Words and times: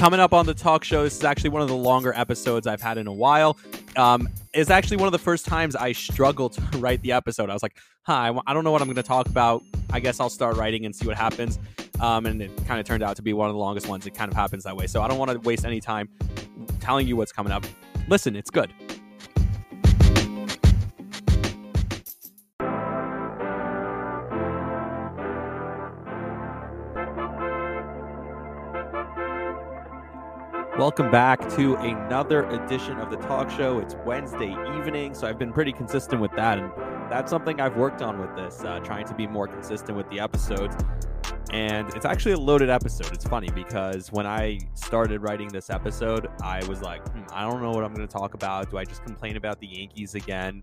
Coming 0.00 0.18
up 0.18 0.32
on 0.32 0.46
the 0.46 0.54
talk 0.54 0.82
show, 0.82 1.02
this 1.02 1.18
is 1.18 1.24
actually 1.24 1.50
one 1.50 1.60
of 1.60 1.68
the 1.68 1.76
longer 1.76 2.14
episodes 2.16 2.66
I've 2.66 2.80
had 2.80 2.96
in 2.96 3.06
a 3.06 3.12
while. 3.12 3.58
Um, 3.96 4.30
it's 4.54 4.70
actually 4.70 4.96
one 4.96 5.06
of 5.08 5.12
the 5.12 5.18
first 5.18 5.44
times 5.44 5.76
I 5.76 5.92
struggled 5.92 6.52
to 6.72 6.78
write 6.78 7.02
the 7.02 7.12
episode. 7.12 7.50
I 7.50 7.52
was 7.52 7.62
like, 7.62 7.76
huh, 8.04 8.14
I 8.14 8.26
w- 8.28 8.42
I 8.46 8.54
don't 8.54 8.64
know 8.64 8.70
what 8.70 8.80
I'm 8.80 8.86
going 8.86 8.96
to 8.96 9.02
talk 9.02 9.26
about. 9.28 9.62
I 9.90 10.00
guess 10.00 10.18
I'll 10.18 10.30
start 10.30 10.56
writing 10.56 10.86
and 10.86 10.96
see 10.96 11.06
what 11.06 11.18
happens. 11.18 11.58
Um, 12.00 12.24
and 12.24 12.40
it 12.40 12.50
kind 12.66 12.80
of 12.80 12.86
turned 12.86 13.02
out 13.02 13.16
to 13.16 13.22
be 13.22 13.34
one 13.34 13.50
of 13.50 13.54
the 13.54 13.60
longest 13.60 13.88
ones. 13.88 14.06
It 14.06 14.14
kind 14.14 14.30
of 14.30 14.36
happens 14.38 14.64
that 14.64 14.74
way. 14.74 14.86
So 14.86 15.02
I 15.02 15.06
don't 15.06 15.18
want 15.18 15.32
to 15.32 15.38
waste 15.40 15.66
any 15.66 15.82
time 15.82 16.08
telling 16.80 17.06
you 17.06 17.14
what's 17.14 17.32
coming 17.32 17.52
up. 17.52 17.66
Listen, 18.08 18.36
it's 18.36 18.48
good. 18.48 18.72
Welcome 30.90 31.12
back 31.12 31.48
to 31.50 31.76
another 31.76 32.46
edition 32.48 32.98
of 32.98 33.12
the 33.12 33.16
talk 33.18 33.48
show. 33.48 33.78
It's 33.78 33.94
Wednesday 34.04 34.50
evening, 34.76 35.14
so 35.14 35.28
I've 35.28 35.38
been 35.38 35.52
pretty 35.52 35.70
consistent 35.70 36.20
with 36.20 36.32
that, 36.32 36.58
and 36.58 36.72
that's 37.08 37.30
something 37.30 37.60
I've 37.60 37.76
worked 37.76 38.02
on 38.02 38.18
with 38.18 38.34
this, 38.34 38.64
uh, 38.64 38.80
trying 38.80 39.06
to 39.06 39.14
be 39.14 39.28
more 39.28 39.46
consistent 39.46 39.96
with 39.96 40.10
the 40.10 40.18
episodes. 40.18 40.74
And 41.52 41.88
it's 41.94 42.04
actually 42.04 42.32
a 42.32 42.40
loaded 42.40 42.70
episode. 42.70 43.12
It's 43.12 43.24
funny 43.24 43.50
because 43.54 44.10
when 44.10 44.26
I 44.26 44.58
started 44.74 45.22
writing 45.22 45.46
this 45.46 45.70
episode, 45.70 46.26
I 46.42 46.64
was 46.64 46.82
like, 46.82 47.08
hmm, 47.12 47.22
I 47.32 47.48
don't 47.48 47.62
know 47.62 47.70
what 47.70 47.84
I'm 47.84 47.94
going 47.94 48.08
to 48.08 48.12
talk 48.12 48.34
about. 48.34 48.68
Do 48.72 48.76
I 48.76 48.84
just 48.84 49.04
complain 49.04 49.36
about 49.36 49.60
the 49.60 49.68
Yankees 49.68 50.16
again? 50.16 50.60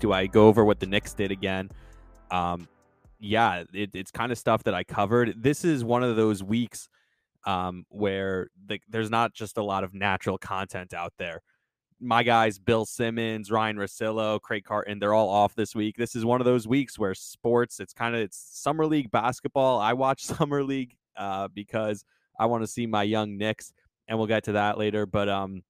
Do 0.00 0.12
I 0.12 0.26
go 0.26 0.48
over 0.48 0.66
what 0.66 0.80
the 0.80 0.86
Knicks 0.86 1.14
did 1.14 1.30
again? 1.30 1.70
Um, 2.30 2.68
yeah, 3.20 3.64
it, 3.72 3.94
it's 3.94 4.10
kind 4.10 4.32
of 4.32 4.36
stuff 4.36 4.64
that 4.64 4.74
I 4.74 4.84
covered. 4.84 5.42
This 5.42 5.64
is 5.64 5.82
one 5.82 6.02
of 6.02 6.14
those 6.16 6.42
weeks 6.42 6.90
um, 7.44 7.84
where 7.88 8.48
the, 8.66 8.80
there's 8.88 9.10
not 9.10 9.34
just 9.34 9.56
a 9.56 9.62
lot 9.62 9.84
of 9.84 9.94
natural 9.94 10.38
content 10.38 10.94
out 10.94 11.12
there. 11.18 11.42
My 12.00 12.22
guys, 12.22 12.58
Bill 12.58 12.84
Simmons, 12.84 13.50
Ryan 13.50 13.76
Russillo, 13.76 14.40
Craig 14.40 14.64
Carton, 14.64 14.98
they're 14.98 15.14
all 15.14 15.28
off 15.28 15.54
this 15.54 15.74
week. 15.74 15.96
This 15.96 16.16
is 16.16 16.24
one 16.24 16.40
of 16.40 16.44
those 16.44 16.66
weeks 16.66 16.98
where 16.98 17.14
sports, 17.14 17.78
it's 17.78 17.92
kind 17.92 18.14
of 18.14 18.22
it's 18.22 18.36
summer 18.52 18.86
league 18.86 19.10
basketball. 19.10 19.78
I 19.78 19.92
watch 19.92 20.24
summer 20.24 20.64
league 20.64 20.96
uh, 21.16 21.48
because 21.48 22.04
I 22.38 22.46
want 22.46 22.62
to 22.64 22.66
see 22.66 22.86
my 22.86 23.04
young 23.04 23.36
Knicks, 23.36 23.72
and 24.08 24.18
we'll 24.18 24.26
get 24.26 24.44
to 24.44 24.52
that 24.52 24.78
later. 24.78 25.06
But 25.06 25.28
um, 25.28 25.62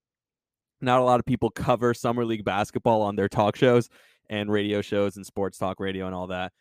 not 0.80 1.00
a 1.00 1.04
lot 1.04 1.20
of 1.20 1.26
people 1.26 1.50
cover 1.50 1.94
summer 1.94 2.24
league 2.24 2.44
basketball 2.44 3.02
on 3.02 3.16
their 3.16 3.28
talk 3.28 3.56
shows 3.56 3.88
and 4.28 4.50
radio 4.50 4.80
shows 4.80 5.16
and 5.16 5.26
sports 5.26 5.58
talk 5.58 5.80
radio 5.80 6.06
and 6.06 6.14
all 6.14 6.26
that. 6.28 6.52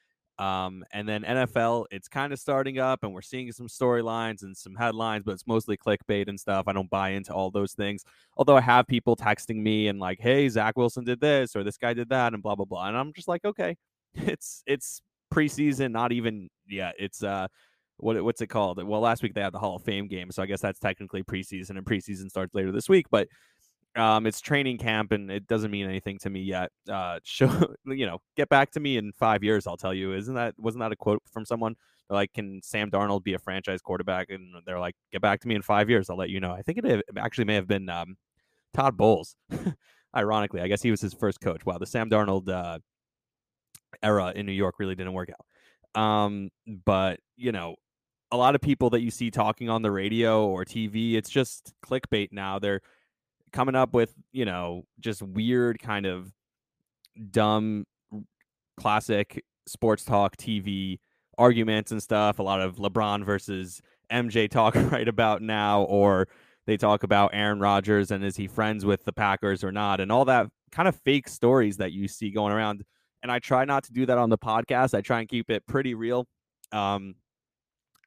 Um, 0.42 0.84
and 0.92 1.08
then 1.08 1.22
NFL, 1.22 1.86
it's 1.92 2.08
kind 2.08 2.34
of 2.34 2.40
starting 2.40 2.80
up, 2.80 3.04
and 3.04 3.14
we're 3.14 3.22
seeing 3.22 3.52
some 3.52 3.68
storylines 3.68 4.42
and 4.42 4.58
some 4.58 4.74
headlines, 4.74 5.22
but 5.24 5.34
it's 5.34 5.46
mostly 5.46 5.78
clickbait 5.78 6.28
and 6.30 6.40
stuff. 6.40 6.64
I 6.68 6.74
don't 6.74 6.90
buy 6.90 7.10
into 7.10 7.32
all 7.32 7.52
those 7.52 7.74
things. 7.74 8.04
Although 8.38 8.58
I 8.58 8.62
have 8.62 8.88
people 8.88 9.16
texting 9.16 9.58
me 9.58 9.88
and 9.88 10.00
like, 10.00 10.20
"Hey, 10.20 10.50
Zach 10.50 10.76
Wilson 10.78 11.04
did 11.04 11.22
this 11.22 11.56
or 11.56 11.64
this 11.64 11.78
guy 11.78 11.94
did 11.94 12.10
that," 12.10 12.34
and 12.34 12.42
blah 12.42 12.56
blah 12.56 12.66
blah. 12.66 12.88
And 12.88 12.98
I'm 12.98 13.14
just 13.14 13.28
like, 13.28 13.46
okay, 13.46 13.78
it's 14.16 14.64
it's 14.66 15.04
preseason, 15.32 15.92
not 15.92 16.12
even 16.12 16.50
yet. 16.68 16.96
It's 16.98 17.22
uh, 17.24 17.48
what 17.98 18.24
what's 18.24 18.42
it 18.42 18.48
called? 18.48 18.84
Well, 18.84 19.00
last 19.02 19.22
week 19.22 19.36
they 19.36 19.42
had 19.42 19.54
the 19.54 19.60
Hall 19.60 19.76
of 19.76 19.84
Fame 19.84 20.08
game, 20.08 20.32
so 20.32 20.42
I 20.42 20.48
guess 20.48 20.62
that's 20.62 20.80
technically 20.80 21.22
preseason, 21.22 21.78
and 21.78 21.86
preseason 21.86 22.32
starts 22.32 22.56
later 22.56 22.72
this 22.72 22.90
week. 22.90 23.06
But 23.12 23.28
um, 23.96 24.26
it's 24.26 24.40
training 24.40 24.78
camp, 24.78 25.12
and 25.12 25.30
it 25.30 25.48
doesn't 25.48 25.72
mean 25.72 25.86
anything 25.88 26.18
to 26.20 26.30
me 26.30 26.42
yet. 26.42 26.72
Uh, 26.90 27.20
show 27.24 27.76
you 27.86 28.06
know, 28.06 28.20
get 28.36 28.50
back 28.50 28.72
to 28.72 28.80
me 28.80 28.98
in 28.98 29.12
five 29.14 29.44
years. 29.44 29.68
I'll 29.68 29.78
tell 29.78 29.94
you. 29.94 30.14
Isn't 30.14 30.36
that 30.36 30.56
wasn't 30.58 30.82
that 30.82 30.92
a 30.92 30.96
quote 30.96 31.22
from 31.32 31.46
someone? 31.46 31.76
They're 32.10 32.18
like, 32.18 32.34
can 32.34 32.62
Sam 32.64 32.92
Darnold 32.92 33.24
be 33.24 33.34
a 33.34 33.40
franchise 33.40 33.82
quarterback? 33.82 34.30
And 34.30 34.54
they're 34.66 34.80
like, 34.80 34.96
get 35.12 35.22
back 35.22 35.40
to 35.42 35.48
me 35.48 35.56
in 35.56 35.62
five 35.62 35.90
years. 35.90 36.10
I'll 36.10 36.18
let 36.18 36.30
you 36.30 36.40
know. 36.40 36.52
I 36.52 36.62
think 36.62 36.80
it 36.84 37.04
actually 37.18 37.46
may 37.46 37.56
have 37.56 37.68
been 37.68 37.90
um, 37.90 38.18
Todd 38.74 38.98
Bowles. 38.98 39.36
Ironically, 40.16 40.60
I 40.60 40.68
guess 40.68 40.82
he 40.82 40.92
was 40.92 41.00
his 41.00 41.14
first 41.14 41.40
coach. 41.40 41.66
Wow, 41.66 41.78
the 41.78 41.86
Sam 41.86 42.10
Darnold 42.10 42.50
uh, 42.50 42.80
era 44.04 44.34
in 44.36 44.46
New 44.46 44.52
York 44.52 44.76
really 44.78 44.96
didn't 44.96 45.14
work 45.14 45.30
out. 45.30 46.02
Um, 46.02 46.50
but 46.86 47.20
you 47.38 47.52
know, 47.54 47.76
a 48.32 48.38
lot 48.38 48.56
of 48.56 48.62
people 48.62 48.90
that 48.92 49.02
you 49.02 49.12
see 49.12 49.32
talking 49.32 49.70
on 49.70 49.82
the 49.82 49.92
radio 49.92 50.46
or 50.46 50.66
TV, 50.66 51.16
it's 51.16 51.30
just 51.30 51.74
clickbait 51.86 52.30
now. 52.32 52.60
They're 52.60 52.82
coming 53.52 53.76
up 53.76 53.94
with 53.94 54.14
you 54.32 54.46
know 54.46 54.86
just 55.00 55.22
weird 55.22 55.80
kind 55.80 56.06
of 56.06 56.32
dumb 57.32 57.86
classic 58.78 59.44
sports 59.68 60.04
talk 60.04 60.36
tv 60.38 61.00
arguments 61.38 61.92
and 61.92 62.02
stuff 62.02 62.40
a 62.40 62.44
lot 62.44 62.62
of 62.62 62.78
lebron 62.78 63.24
versus 63.24 63.82
mj 64.12 64.50
talk 64.50 64.76
right 64.92 65.08
about 65.08 65.42
now 65.42 65.84
or 65.84 66.28
they 66.66 66.78
talk 66.78 67.04
about 67.04 67.32
aaron 67.34 67.60
rodgers 67.60 68.12
and 68.12 68.24
is 68.24 68.36
he 68.36 68.48
friends 68.48 68.86
with 68.86 69.04
the 69.06 69.14
packers 69.14 69.64
or 69.64 69.72
not 69.72 70.00
and 70.00 70.12
all 70.12 70.26
that 70.26 70.48
kind 70.72 70.88
of 70.88 70.96
fake 71.04 71.28
stories 71.28 71.78
that 71.78 71.92
you 71.92 72.08
see 72.08 72.32
going 72.32 72.54
around 72.54 72.84
and 73.24 73.32
i 73.32 73.40
try 73.40 73.66
not 73.66 73.84
to 73.84 73.92
do 73.92 74.06
that 74.06 74.18
on 74.18 74.30
the 74.30 74.38
podcast 74.38 74.94
i 74.94 75.02
try 75.02 75.20
and 75.20 75.30
keep 75.30 75.50
it 75.50 75.66
pretty 75.68 75.94
real 75.94 76.26
um 76.72 77.16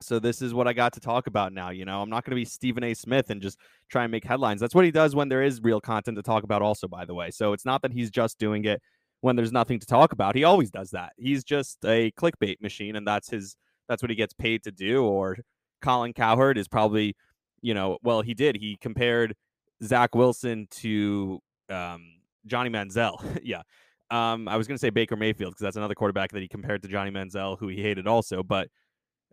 so 0.04 0.18
this 0.18 0.42
is 0.42 0.54
what 0.54 0.68
I 0.68 0.72
got 0.72 0.92
to 0.94 1.00
talk 1.00 1.26
about 1.26 1.52
now. 1.52 1.70
You 1.70 1.84
know, 1.84 2.02
I'm 2.02 2.10
not 2.10 2.24
going 2.24 2.32
to 2.32 2.36
be 2.36 2.44
Stephen 2.44 2.84
A. 2.84 2.94
Smith 2.94 3.30
and 3.30 3.40
just 3.40 3.58
try 3.88 4.04
and 4.04 4.12
make 4.12 4.24
headlines. 4.24 4.60
That's 4.60 4.74
what 4.74 4.84
he 4.84 4.90
does 4.90 5.14
when 5.16 5.28
there 5.28 5.42
is 5.42 5.60
real 5.62 5.80
content 5.80 6.16
to 6.16 6.22
talk 6.22 6.44
about, 6.44 6.62
also, 6.62 6.86
by 6.88 7.04
the 7.04 7.14
way. 7.14 7.30
So 7.30 7.52
it's 7.52 7.64
not 7.64 7.82
that 7.82 7.92
he's 7.92 8.10
just 8.10 8.38
doing 8.38 8.64
it 8.64 8.80
when 9.20 9.36
there's 9.36 9.52
nothing 9.52 9.78
to 9.80 9.86
talk 9.86 10.12
about. 10.12 10.34
He 10.34 10.44
always 10.44 10.70
does 10.70 10.90
that. 10.90 11.12
He's 11.16 11.44
just 11.44 11.78
a 11.84 12.12
clickbait 12.12 12.60
machine, 12.60 12.96
and 12.96 13.06
that's 13.06 13.30
his 13.30 13.56
that's 13.88 14.02
what 14.02 14.10
he 14.10 14.16
gets 14.16 14.34
paid 14.34 14.62
to 14.64 14.70
do. 14.70 15.04
Or 15.04 15.36
Colin 15.82 16.12
Cowherd 16.12 16.58
is 16.58 16.68
probably, 16.68 17.16
you 17.62 17.74
know, 17.74 17.98
well, 18.02 18.22
he 18.22 18.34
did. 18.34 18.56
He 18.56 18.76
compared 18.80 19.34
Zach 19.82 20.14
Wilson 20.14 20.66
to 20.70 21.40
um, 21.70 22.04
Johnny 22.46 22.70
Manziel. 22.70 23.40
yeah. 23.42 23.62
Um, 24.10 24.48
I 24.48 24.56
was 24.56 24.68
going 24.68 24.76
to 24.76 24.80
say 24.80 24.90
Baker 24.90 25.16
Mayfield 25.16 25.52
because 25.52 25.62
that's 25.62 25.76
another 25.76 25.94
quarterback 25.94 26.30
that 26.32 26.42
he 26.42 26.48
compared 26.48 26.82
to 26.82 26.88
Johnny 26.88 27.10
Manziel, 27.10 27.58
who 27.58 27.68
he 27.68 27.82
hated 27.82 28.06
also. 28.06 28.42
But 28.42 28.68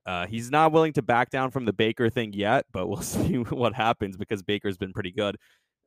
uh, 0.06 0.26
he's 0.28 0.50
not 0.50 0.72
willing 0.72 0.94
to 0.94 1.02
back 1.02 1.30
down 1.30 1.52
from 1.52 1.66
the 1.66 1.74
Baker 1.74 2.10
thing 2.10 2.34
yet, 2.34 2.66
but 2.72 2.88
we'll 2.88 3.02
see 3.02 3.36
what 3.36 3.74
happens 3.74 4.18
because 4.18 4.42
Baker's 4.42 4.78
been 4.78 4.94
pretty 4.94 5.12
good. 5.12 5.38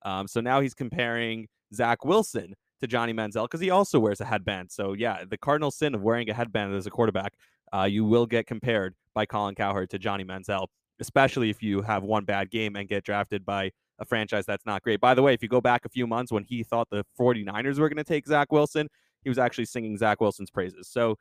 Um, 0.04 0.28
so 0.28 0.40
now 0.40 0.60
he's 0.60 0.74
comparing 0.74 1.48
Zach 1.74 2.04
Wilson 2.04 2.54
to 2.80 2.86
Johnny 2.86 3.12
Manziel 3.12 3.44
because 3.44 3.60
he 3.60 3.70
also 3.70 3.98
wears 3.98 4.20
a 4.20 4.24
headband. 4.24 4.70
So 4.70 4.92
yeah, 4.92 5.24
the 5.28 5.38
cardinal 5.38 5.70
sin 5.70 5.94
of 5.94 6.02
wearing 6.02 6.28
a 6.30 6.34
headband 6.34 6.74
as 6.74 6.86
a 6.86 6.90
quarterback, 6.90 7.34
uh, 7.72 7.84
you 7.84 8.04
will 8.04 8.26
get 8.26 8.46
compared 8.46 8.94
by 9.14 9.26
Colin 9.26 9.54
Cowherd 9.54 9.90
to 9.90 9.98
Johnny 9.98 10.24
Manziel, 10.24 10.66
especially 11.00 11.50
if 11.50 11.62
you 11.62 11.82
have 11.82 12.02
one 12.02 12.24
bad 12.24 12.50
game 12.50 12.76
and 12.76 12.88
get 12.88 13.04
drafted 13.04 13.44
by 13.44 13.70
a 13.98 14.04
franchise 14.04 14.44
that's 14.44 14.66
not 14.66 14.82
great. 14.82 15.00
By 15.00 15.14
the 15.14 15.22
way, 15.22 15.34
if 15.34 15.42
you 15.42 15.48
go 15.48 15.60
back 15.60 15.84
a 15.84 15.88
few 15.88 16.06
months 16.06 16.32
when 16.32 16.44
he 16.44 16.62
thought 16.62 16.88
the 16.90 17.04
49ers 17.18 17.78
were 17.78 17.88
going 17.88 17.96
to 17.96 18.04
take 18.04 18.26
Zach 18.26 18.52
Wilson, 18.52 18.88
he 19.22 19.30
was 19.30 19.38
actually 19.38 19.66
singing 19.66 19.96
Zach 19.96 20.20
Wilson's 20.20 20.50
praises. 20.50 20.88
So 20.88 21.16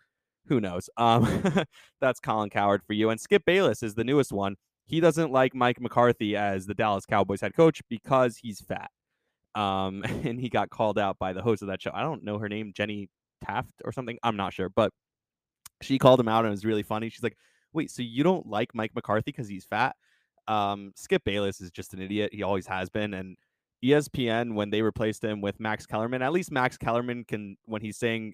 who 0.47 0.59
knows? 0.59 0.89
Um, 0.97 1.43
that's 2.01 2.19
Colin 2.19 2.49
Cowherd 2.49 2.83
for 2.85 2.93
you. 2.93 3.09
And 3.09 3.19
Skip 3.19 3.43
Bayless 3.45 3.83
is 3.83 3.95
the 3.95 4.03
newest 4.03 4.31
one. 4.31 4.55
He 4.85 4.99
doesn't 4.99 5.31
like 5.31 5.55
Mike 5.55 5.79
McCarthy 5.79 6.35
as 6.35 6.65
the 6.65 6.73
Dallas 6.73 7.05
Cowboys 7.05 7.41
head 7.41 7.55
coach 7.55 7.81
because 7.89 8.37
he's 8.37 8.61
fat. 8.61 8.91
Um, 9.55 10.03
and 10.23 10.39
he 10.39 10.49
got 10.49 10.69
called 10.69 10.99
out 10.99 11.17
by 11.19 11.33
the 11.33 11.41
host 11.41 11.61
of 11.61 11.69
that 11.69 11.81
show. 11.81 11.91
I 11.93 12.01
don't 12.01 12.23
know 12.23 12.37
her 12.37 12.49
name, 12.49 12.73
Jenny 12.75 13.09
Taft 13.43 13.81
or 13.85 13.91
something. 13.91 14.17
I'm 14.23 14.37
not 14.37 14.53
sure, 14.53 14.69
but 14.69 14.91
she 15.81 15.97
called 15.97 16.19
him 16.19 16.27
out 16.27 16.39
and 16.39 16.47
it 16.47 16.51
was 16.51 16.65
really 16.65 16.83
funny. 16.83 17.09
She's 17.09 17.23
like, 17.23 17.37
"Wait, 17.73 17.91
so 17.91 18.01
you 18.01 18.23
don't 18.23 18.47
like 18.47 18.73
Mike 18.73 18.95
McCarthy 18.95 19.31
because 19.31 19.47
he's 19.47 19.65
fat?" 19.65 19.95
Um, 20.47 20.91
Skip 20.95 21.23
Bayless 21.23 21.61
is 21.61 21.71
just 21.71 21.93
an 21.93 22.01
idiot. 22.01 22.33
He 22.33 22.43
always 22.43 22.67
has 22.67 22.89
been, 22.89 23.13
and 23.13 23.37
ESPN 23.83 24.53
when 24.53 24.69
they 24.69 24.81
replaced 24.81 25.23
him 25.23 25.41
with 25.41 25.59
Max 25.59 25.85
Kellerman, 25.85 26.21
at 26.21 26.31
least 26.31 26.51
Max 26.51 26.77
Kellerman 26.77 27.25
can 27.25 27.57
when 27.65 27.81
he's 27.81 27.97
saying 27.97 28.33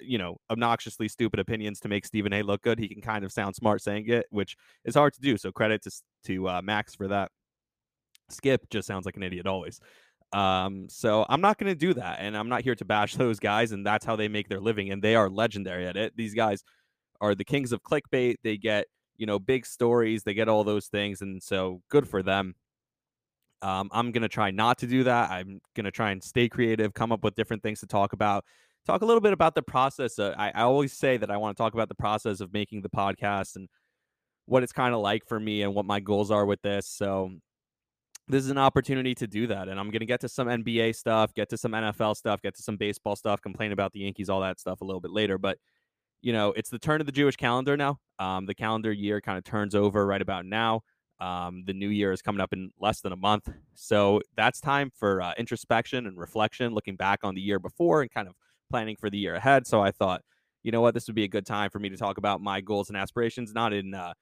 you 0.00 0.18
know, 0.18 0.38
obnoxiously 0.50 1.08
stupid 1.08 1.40
opinions 1.40 1.80
to 1.80 1.88
make 1.88 2.04
Stephen 2.04 2.32
A. 2.32 2.42
look 2.42 2.62
good. 2.62 2.78
He 2.78 2.88
can 2.88 3.00
kind 3.00 3.24
of 3.24 3.32
sound 3.32 3.54
smart 3.54 3.82
saying 3.82 4.08
it, 4.08 4.26
which 4.30 4.56
is 4.84 4.94
hard 4.94 5.14
to 5.14 5.20
do. 5.20 5.36
So 5.36 5.52
credit 5.52 5.82
to 5.82 5.90
to 6.24 6.48
uh, 6.48 6.62
Max 6.62 6.94
for 6.94 7.08
that. 7.08 7.30
Skip 8.28 8.68
just 8.70 8.88
sounds 8.88 9.06
like 9.06 9.16
an 9.16 9.22
idiot 9.22 9.46
always. 9.46 9.80
Um, 10.32 10.88
so 10.88 11.24
I'm 11.28 11.40
not 11.40 11.58
going 11.58 11.70
to 11.70 11.78
do 11.78 11.94
that, 11.94 12.18
and 12.20 12.36
I'm 12.36 12.48
not 12.48 12.62
here 12.62 12.74
to 12.74 12.84
bash 12.84 13.14
those 13.16 13.38
guys, 13.38 13.72
and 13.72 13.86
that's 13.86 14.04
how 14.04 14.16
they 14.16 14.28
make 14.28 14.48
their 14.48 14.60
living, 14.60 14.90
and 14.90 15.02
they 15.02 15.14
are 15.14 15.30
legendary 15.30 15.86
at 15.86 15.96
it. 15.96 16.16
These 16.16 16.34
guys 16.34 16.64
are 17.20 17.34
the 17.34 17.44
kings 17.44 17.72
of 17.72 17.82
clickbait. 17.82 18.36
They 18.42 18.56
get 18.56 18.86
you 19.16 19.26
know 19.26 19.38
big 19.38 19.64
stories, 19.64 20.22
they 20.22 20.34
get 20.34 20.48
all 20.48 20.64
those 20.64 20.86
things, 20.86 21.22
and 21.22 21.42
so 21.42 21.82
good 21.90 22.08
for 22.08 22.22
them. 22.22 22.54
Um, 23.62 23.88
I'm 23.92 24.12
gonna 24.12 24.28
try 24.28 24.50
not 24.50 24.78
to 24.78 24.86
do 24.86 25.04
that. 25.04 25.30
I'm 25.30 25.60
gonna 25.74 25.90
try 25.90 26.10
and 26.10 26.22
stay 26.22 26.48
creative, 26.48 26.92
come 26.92 27.12
up 27.12 27.24
with 27.24 27.34
different 27.34 27.62
things 27.62 27.80
to 27.80 27.86
talk 27.86 28.12
about 28.12 28.44
talk 28.86 29.02
a 29.02 29.04
little 29.04 29.20
bit 29.20 29.32
about 29.32 29.54
the 29.54 29.62
process. 29.62 30.18
Uh, 30.18 30.34
I, 30.38 30.50
I 30.54 30.62
always 30.62 30.92
say 30.92 31.16
that 31.16 31.30
I 31.30 31.36
want 31.36 31.56
to 31.56 31.62
talk 31.62 31.74
about 31.74 31.88
the 31.88 31.94
process 31.94 32.40
of 32.40 32.52
making 32.52 32.82
the 32.82 32.88
podcast 32.88 33.56
and 33.56 33.68
what 34.46 34.62
it's 34.62 34.72
kind 34.72 34.94
of 34.94 35.00
like 35.00 35.26
for 35.26 35.38
me 35.38 35.62
and 35.62 35.74
what 35.74 35.84
my 35.84 36.00
goals 36.00 36.30
are 36.30 36.46
with 36.46 36.62
this. 36.62 36.88
So 36.88 37.32
this 38.28 38.44
is 38.44 38.50
an 38.50 38.58
opportunity 38.58 39.14
to 39.16 39.26
do 39.26 39.48
that. 39.48 39.68
And 39.68 39.78
I'm 39.78 39.90
going 39.90 40.00
to 40.00 40.06
get 40.06 40.20
to 40.20 40.28
some 40.28 40.48
NBA 40.48 40.94
stuff, 40.94 41.34
get 41.34 41.48
to 41.50 41.56
some 41.56 41.72
NFL 41.72 42.16
stuff, 42.16 42.40
get 42.42 42.54
to 42.56 42.62
some 42.62 42.76
baseball 42.76 43.16
stuff, 43.16 43.40
complain 43.40 43.72
about 43.72 43.92
the 43.92 44.00
Yankees, 44.00 44.28
all 44.28 44.40
that 44.40 44.60
stuff 44.60 44.80
a 44.80 44.84
little 44.84 45.00
bit 45.00 45.10
later. 45.10 45.36
But, 45.36 45.58
you 46.22 46.32
know, 46.32 46.52
it's 46.52 46.70
the 46.70 46.78
turn 46.78 47.00
of 47.00 47.06
the 47.06 47.12
Jewish 47.12 47.36
calendar 47.36 47.76
now. 47.76 47.98
Um, 48.18 48.46
the 48.46 48.54
calendar 48.54 48.92
year 48.92 49.20
kind 49.20 49.36
of 49.36 49.44
turns 49.44 49.74
over 49.74 50.06
right 50.06 50.22
about 50.22 50.46
now. 50.46 50.82
Um, 51.18 51.64
the 51.66 51.72
new 51.72 51.88
year 51.88 52.12
is 52.12 52.20
coming 52.20 52.40
up 52.40 52.52
in 52.52 52.70
less 52.78 53.00
than 53.00 53.12
a 53.12 53.16
month. 53.16 53.48
So 53.74 54.20
that's 54.36 54.60
time 54.60 54.90
for 54.94 55.22
uh, 55.22 55.32
introspection 55.38 56.06
and 56.06 56.18
reflection, 56.18 56.74
looking 56.74 56.96
back 56.96 57.20
on 57.22 57.34
the 57.34 57.40
year 57.40 57.58
before 57.58 58.02
and 58.02 58.10
kind 58.10 58.28
of 58.28 58.34
planning 58.70 58.96
for 58.96 59.10
the 59.10 59.18
year 59.18 59.34
ahead. 59.34 59.66
So 59.66 59.80
I 59.80 59.90
thought, 59.90 60.22
you 60.62 60.72
know 60.72 60.80
what, 60.80 60.94
this 60.94 61.06
would 61.06 61.14
be 61.14 61.24
a 61.24 61.28
good 61.28 61.46
time 61.46 61.70
for 61.70 61.78
me 61.78 61.88
to 61.90 61.96
talk 61.96 62.18
about 62.18 62.40
my 62.40 62.60
goals 62.60 62.88
and 62.88 62.96
aspirations, 62.96 63.52
not 63.54 63.72
in, 63.72 63.94
uh, 63.94 64.14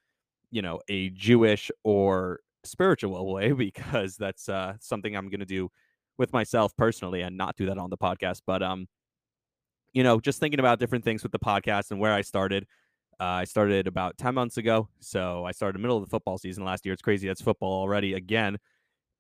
you 0.51 0.63
know, 0.63 0.81
a 0.89 1.11
Jewish 1.11 1.71
or 1.85 2.41
spiritual 2.65 3.33
way, 3.33 3.53
because 3.53 4.17
that's 4.17 4.49
uh, 4.49 4.75
something 4.81 5.17
I'm 5.17 5.29
going 5.29 5.41
to 5.41 5.47
do 5.47 5.71
with 6.19 6.33
myself 6.33 6.77
personally 6.77 7.23
and 7.23 7.37
not 7.37 7.57
do 7.57 7.67
that 7.67 7.79
on 7.79 7.91
the 7.91 7.97
podcast. 7.97 8.43
But, 8.47 8.63
um, 8.63 8.87
you 9.93 10.03
know, 10.03 10.21
just 10.21 10.41
thinking 10.41 10.61
about 10.61 10.79
different 10.79 11.05
things 11.05 11.23
with 11.23 11.33
the 11.33 11.39
podcast 11.39 11.91
and 11.91 12.01
where 12.01 12.13
I 12.13 12.21
started. 12.21 12.67
Uh, 13.21 13.25
I 13.25 13.45
started 13.45 13.87
about 13.87 14.19
10 14.19 14.35
months 14.35 14.57
ago. 14.57 14.89
So 15.01 15.45
I 15.45 15.53
started 15.53 15.79
middle 15.79 15.97
of 15.97 16.05
the 16.05 16.11
football 16.11 16.37
season 16.37 16.65
last 16.65 16.85
year. 16.85 16.93
It's 16.93 17.03
crazy. 17.03 17.29
That's 17.29 17.41
football 17.41 17.81
already 17.81 18.15
again. 18.15 18.59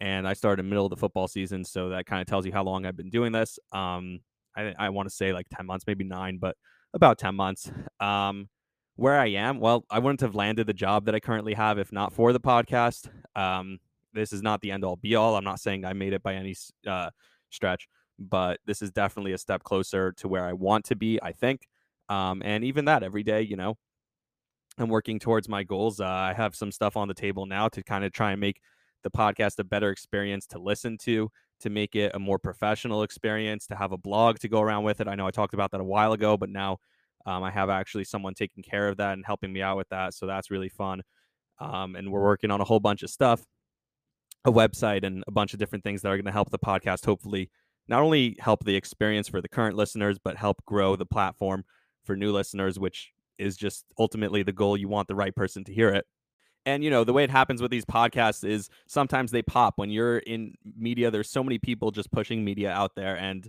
And 0.00 0.26
I 0.26 0.32
started 0.32 0.65
middle 0.65 0.85
of 0.85 0.91
the 0.91 0.97
football 0.97 1.29
season. 1.29 1.65
So 1.65 1.91
that 1.91 2.06
kind 2.06 2.21
of 2.21 2.26
tells 2.26 2.44
you 2.44 2.53
how 2.53 2.65
long 2.65 2.85
I've 2.85 2.97
been 2.97 3.11
doing 3.11 3.32
this. 3.32 3.59
Um, 3.73 4.19
I, 4.56 4.74
I 4.78 4.88
want 4.90 5.08
to 5.08 5.14
say 5.14 5.32
like 5.32 5.46
10 5.54 5.66
months, 5.66 5.84
maybe 5.86 6.04
nine, 6.04 6.38
but 6.38 6.56
about 6.92 7.18
10 7.18 7.34
months. 7.34 7.70
Um, 8.00 8.48
where 8.96 9.18
I 9.18 9.26
am, 9.26 9.58
well, 9.58 9.84
I 9.90 9.98
wouldn't 9.98 10.20
have 10.20 10.36
landed 10.36 10.66
the 10.66 10.72
job 10.72 11.06
that 11.06 11.14
I 11.14 11.20
currently 11.20 11.54
have 11.54 11.78
if 11.78 11.90
not 11.90 12.12
for 12.12 12.32
the 12.32 12.40
podcast. 12.40 13.08
Um, 13.34 13.78
this 14.12 14.32
is 14.32 14.40
not 14.40 14.60
the 14.60 14.70
end 14.70 14.84
all 14.84 14.96
be 14.96 15.16
all. 15.16 15.36
I'm 15.36 15.44
not 15.44 15.58
saying 15.58 15.84
I 15.84 15.92
made 15.92 16.12
it 16.12 16.22
by 16.22 16.34
any 16.34 16.54
uh, 16.86 17.10
stretch, 17.50 17.88
but 18.18 18.60
this 18.66 18.82
is 18.82 18.92
definitely 18.92 19.32
a 19.32 19.38
step 19.38 19.64
closer 19.64 20.12
to 20.12 20.28
where 20.28 20.44
I 20.44 20.52
want 20.52 20.84
to 20.86 20.96
be, 20.96 21.18
I 21.20 21.32
think. 21.32 21.66
Um, 22.08 22.42
and 22.44 22.62
even 22.62 22.84
that 22.84 23.02
every 23.02 23.24
day, 23.24 23.42
you 23.42 23.56
know, 23.56 23.76
I'm 24.78 24.88
working 24.88 25.18
towards 25.18 25.48
my 25.48 25.64
goals. 25.64 26.00
Uh, 26.00 26.06
I 26.06 26.32
have 26.32 26.54
some 26.54 26.72
stuff 26.72 26.96
on 26.96 27.08
the 27.08 27.14
table 27.14 27.46
now 27.46 27.68
to 27.68 27.82
kind 27.82 28.04
of 28.04 28.12
try 28.12 28.32
and 28.32 28.40
make 28.40 28.60
the 29.02 29.10
podcast 29.10 29.58
a 29.58 29.64
better 29.64 29.90
experience 29.90 30.46
to 30.48 30.58
listen 30.58 30.98
to, 30.98 31.30
to 31.60 31.70
make 31.70 31.94
it 31.96 32.12
a 32.14 32.18
more 32.18 32.38
professional 32.38 33.02
experience, 33.02 33.66
to 33.68 33.76
have 33.76 33.92
a 33.92 33.98
blog 33.98 34.38
to 34.40 34.48
go 34.48 34.60
around 34.60 34.84
with 34.84 35.00
it. 35.00 35.08
I 35.08 35.14
know 35.14 35.26
I 35.26 35.30
talked 35.30 35.54
about 35.54 35.70
that 35.72 35.80
a 35.80 35.84
while 35.84 36.12
ago, 36.12 36.36
but 36.36 36.50
now 36.50 36.78
um, 37.26 37.42
I 37.42 37.50
have 37.50 37.70
actually 37.70 38.04
someone 38.04 38.34
taking 38.34 38.62
care 38.62 38.88
of 38.88 38.98
that 38.98 39.14
and 39.14 39.24
helping 39.24 39.52
me 39.52 39.62
out 39.62 39.76
with 39.76 39.88
that. 39.88 40.14
So 40.14 40.26
that's 40.26 40.50
really 40.50 40.68
fun. 40.68 41.02
Um, 41.60 41.96
and 41.96 42.10
we're 42.10 42.22
working 42.22 42.50
on 42.50 42.60
a 42.60 42.64
whole 42.64 42.80
bunch 42.80 43.02
of 43.02 43.10
stuff, 43.10 43.42
a 44.44 44.52
website, 44.52 45.04
and 45.04 45.24
a 45.26 45.30
bunch 45.30 45.52
of 45.52 45.58
different 45.58 45.84
things 45.84 46.02
that 46.02 46.08
are 46.08 46.16
going 46.16 46.24
to 46.26 46.32
help 46.32 46.50
the 46.50 46.58
podcast 46.58 47.04
hopefully 47.04 47.50
not 47.88 48.02
only 48.02 48.36
help 48.38 48.64
the 48.64 48.76
experience 48.76 49.28
for 49.28 49.40
the 49.40 49.48
current 49.48 49.76
listeners, 49.76 50.18
but 50.18 50.36
help 50.36 50.64
grow 50.64 50.96
the 50.96 51.06
platform 51.06 51.64
for 52.04 52.16
new 52.16 52.32
listeners, 52.32 52.78
which 52.78 53.12
is 53.38 53.56
just 53.56 53.84
ultimately 53.98 54.42
the 54.42 54.52
goal. 54.52 54.76
You 54.76 54.88
want 54.88 55.08
the 55.08 55.14
right 55.14 55.34
person 55.34 55.64
to 55.64 55.74
hear 55.74 55.90
it. 55.90 56.06
And 56.66 56.82
you 56.82 56.90
know, 56.90 57.05
the 57.05 57.12
way 57.12 57.25
it 57.25 57.31
happens 57.31 57.61
with 57.61 57.70
these 57.70 57.84
podcasts 57.84 58.49
is 58.49 58.70
sometimes 58.87 59.31
they 59.31 59.43
pop 59.43 59.75
when 59.76 59.90
you're 59.90 60.19
in 60.19 60.55
media. 60.76 61.11
There's 61.11 61.31
so 61.31 61.44
many 61.44 61.58
people 61.58 61.90
just 61.90 62.11
pushing 62.11 62.44
media 62.44 62.70
out 62.70 62.94
there, 62.94 63.16
and 63.16 63.49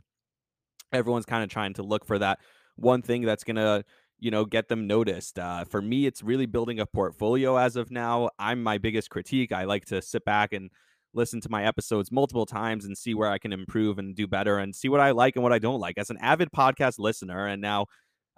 everyone's 0.91 1.25
kind 1.25 1.43
of 1.43 1.49
trying 1.49 1.73
to 1.75 1.83
look 1.83 2.05
for 2.05 2.19
that 2.19 2.39
one 2.75 3.01
thing 3.01 3.21
that's 3.21 3.43
gonna, 3.43 3.85
you 4.19 4.31
know, 4.31 4.43
get 4.43 4.67
them 4.67 4.87
noticed. 4.87 5.39
Uh, 5.39 5.63
for 5.63 5.81
me, 5.81 6.05
it's 6.05 6.23
really 6.23 6.45
building 6.45 6.79
a 6.79 6.85
portfolio 6.85 7.57
as 7.57 7.75
of 7.77 7.89
now. 7.89 8.29
I'm 8.37 8.61
my 8.61 8.77
biggest 8.77 9.09
critique. 9.09 9.51
I 9.51 9.63
like 9.63 9.85
to 9.85 10.01
sit 10.01 10.25
back 10.25 10.51
and 10.51 10.69
listen 11.13 11.39
to 11.39 11.49
my 11.49 11.65
episodes 11.65 12.11
multiple 12.11 12.45
times 12.45 12.83
and 12.83 12.97
see 12.97 13.13
where 13.13 13.29
I 13.29 13.37
can 13.37 13.53
improve 13.53 13.97
and 13.97 14.13
do 14.13 14.27
better 14.27 14.57
and 14.57 14.75
see 14.75 14.89
what 14.89 14.99
I 14.99 15.11
like 15.11 15.37
and 15.37 15.43
what 15.43 15.53
I 15.53 15.59
don't 15.59 15.79
like. 15.79 15.97
As 15.97 16.09
an 16.09 16.17
avid 16.19 16.49
podcast 16.51 16.99
listener, 16.99 17.47
and 17.47 17.61
now 17.61 17.85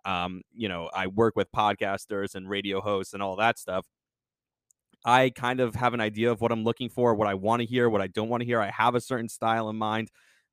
um, 0.05 0.41
you 0.53 0.69
know, 0.69 0.89
I 0.93 1.07
work 1.07 1.35
with 1.35 1.51
podcasters 1.51 2.33
and 2.33 2.49
radio 2.49 2.79
hosts 2.79 3.13
and 3.13 3.21
all 3.21 3.35
that 3.35 3.59
stuff. 3.59 3.85
I 5.05 5.29
kind 5.29 5.59
of 5.59 5.75
have 5.75 5.93
an 5.93 6.01
idea 6.01 6.31
of 6.31 6.41
what 6.41 6.51
I'm 6.51 6.63
looking 6.63 6.89
for, 6.89 7.13
what 7.15 7.27
I 7.27 7.33
want 7.33 7.61
to 7.61 7.65
hear, 7.65 7.89
what 7.89 8.01
I 8.01 8.07
don't 8.07 8.29
want 8.29 8.41
to 8.41 8.45
hear. 8.45 8.59
I 8.59 8.71
have 8.71 8.95
a 8.95 9.01
certain 9.01 9.29
style 9.29 9.69
in 9.69 9.77
mind. 9.77 10.09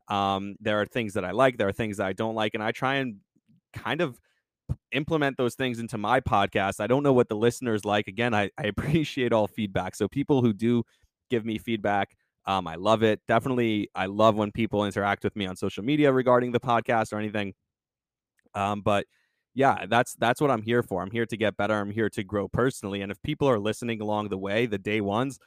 Um, 0.08 0.56
there 0.60 0.80
are 0.80 0.86
things 0.86 1.14
that 1.14 1.24
I 1.24 1.30
like, 1.32 1.56
there 1.56 1.68
are 1.68 1.72
things 1.72 1.96
that 1.96 2.06
I 2.06 2.12
don't 2.12 2.34
like, 2.34 2.54
and 2.54 2.62
I 2.62 2.72
try 2.72 2.96
and 2.96 3.16
kind 3.72 4.00
of 4.00 4.18
implement 4.92 5.36
those 5.36 5.54
things 5.54 5.78
into 5.78 5.98
my 5.98 6.20
podcast. 6.20 6.80
I 6.80 6.86
don't 6.86 7.02
know 7.02 7.12
what 7.12 7.28
the 7.28 7.36
listeners 7.36 7.84
like. 7.84 8.06
Again, 8.06 8.34
I, 8.34 8.50
I 8.58 8.64
appreciate 8.76 9.32
all 9.32 9.46
feedback. 9.46 9.94
So 9.96 10.08
people 10.08 10.42
who 10.42 10.52
do 10.52 10.82
give 11.30 11.44
me 11.44 11.58
feedback, 11.58 12.16
um, 12.46 12.66
I 12.66 12.74
love 12.74 13.02
it. 13.02 13.20
Definitely, 13.26 13.88
I 13.94 14.06
love 14.06 14.36
when 14.36 14.52
people 14.52 14.84
interact 14.84 15.24
with 15.24 15.34
me 15.36 15.46
on 15.46 15.56
social 15.56 15.82
media 15.82 16.12
regarding 16.12 16.52
the 16.52 16.60
podcast 16.60 17.12
or 17.12 17.18
anything. 17.18 17.54
Um, 18.54 18.82
but 18.82 19.06
yeah, 19.54 19.86
that's 19.88 20.14
that's 20.14 20.40
what 20.40 20.50
I'm 20.50 20.62
here 20.62 20.82
for. 20.82 21.02
I'm 21.02 21.10
here 21.10 21.26
to 21.26 21.36
get 21.36 21.56
better. 21.56 21.74
I'm 21.74 21.90
here 21.90 22.10
to 22.10 22.24
grow 22.24 22.48
personally. 22.48 23.02
And 23.02 23.12
if 23.12 23.22
people 23.22 23.48
are 23.48 23.58
listening 23.58 24.00
along 24.00 24.28
the 24.28 24.38
way, 24.38 24.66
the 24.66 24.78
day 24.78 25.00
ones, 25.00 25.38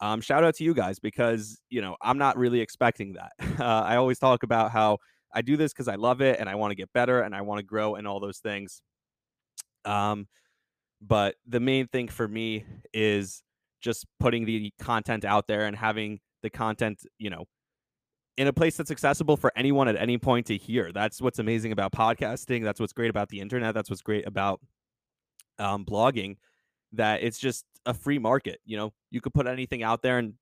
um, 0.00 0.22
shout 0.22 0.44
out 0.44 0.54
to 0.56 0.64
you 0.64 0.74
guys 0.74 0.98
because 0.98 1.60
you 1.68 1.82
know 1.82 1.96
I'm 2.00 2.18
not 2.18 2.38
really 2.38 2.60
expecting 2.60 3.14
that. 3.14 3.32
Uh, 3.60 3.82
I 3.82 3.96
always 3.96 4.18
talk 4.18 4.42
about 4.42 4.70
how 4.70 4.96
I 5.34 5.42
do 5.42 5.54
this 5.54 5.74
because 5.74 5.86
I 5.86 5.96
love 5.96 6.22
it 6.22 6.40
and 6.40 6.48
I 6.48 6.54
want 6.54 6.70
to 6.70 6.74
get 6.74 6.90
better 6.94 7.20
and 7.20 7.34
I 7.34 7.42
want 7.42 7.58
to 7.58 7.62
grow 7.62 7.96
and 7.96 8.08
all 8.08 8.20
those 8.20 8.38
things. 8.38 8.80
Um, 9.84 10.28
but 11.02 11.34
the 11.46 11.60
main 11.60 11.86
thing 11.88 12.08
for 12.08 12.26
me 12.26 12.64
is 12.94 13.42
just 13.82 14.06
putting 14.18 14.46
the 14.46 14.72
content 14.80 15.26
out 15.26 15.46
there 15.46 15.66
and 15.66 15.76
having 15.76 16.20
the 16.42 16.48
content, 16.48 17.00
you 17.18 17.28
know, 17.28 17.44
in 18.40 18.46
a 18.46 18.52
place 18.54 18.74
that's 18.74 18.90
accessible 18.90 19.36
for 19.36 19.52
anyone 19.54 19.86
at 19.86 19.96
any 19.96 20.16
point 20.16 20.46
to 20.46 20.56
hear. 20.56 20.92
That's 20.92 21.20
what's 21.20 21.38
amazing 21.38 21.72
about 21.72 21.92
podcasting. 21.92 22.64
That's 22.64 22.80
what's 22.80 22.94
great 22.94 23.10
about 23.10 23.28
the 23.28 23.38
internet. 23.38 23.74
That's 23.74 23.90
what's 23.90 24.00
great 24.00 24.26
about 24.26 24.62
um, 25.58 25.84
blogging. 25.84 26.38
That 26.94 27.22
it's 27.22 27.38
just 27.38 27.66
a 27.84 27.92
free 27.92 28.18
market. 28.18 28.58
You 28.64 28.78
know, 28.78 28.94
you 29.10 29.20
could 29.20 29.34
put 29.34 29.46
anything 29.46 29.82
out 29.82 30.00
there 30.00 30.16
and 30.16 30.32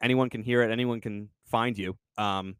anyone 0.00 0.30
can 0.30 0.40
hear 0.40 0.62
it. 0.62 0.70
Anyone 0.70 1.00
can 1.00 1.30
find 1.46 1.76
you. 1.76 1.98
Um, 2.16 2.54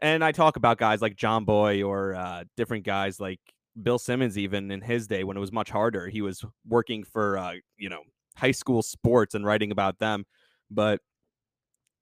and 0.00 0.22
I 0.22 0.32
talk 0.32 0.56
about 0.56 0.76
guys 0.76 1.00
like 1.00 1.16
Jomboy 1.16 1.82
or 1.88 2.14
uh, 2.14 2.44
different 2.58 2.84
guys 2.84 3.18
like 3.18 3.40
Bill 3.82 3.98
Simmons, 3.98 4.36
even 4.36 4.70
in 4.70 4.82
his 4.82 5.06
day 5.06 5.24
when 5.24 5.38
it 5.38 5.40
was 5.40 5.50
much 5.50 5.70
harder. 5.70 6.08
He 6.08 6.20
was 6.20 6.44
working 6.68 7.04
for 7.04 7.38
uh, 7.38 7.54
you 7.78 7.88
know 7.88 8.02
high 8.36 8.50
school 8.50 8.82
sports 8.82 9.34
and 9.34 9.46
writing 9.46 9.72
about 9.72 9.98
them, 9.98 10.26
but 10.70 11.00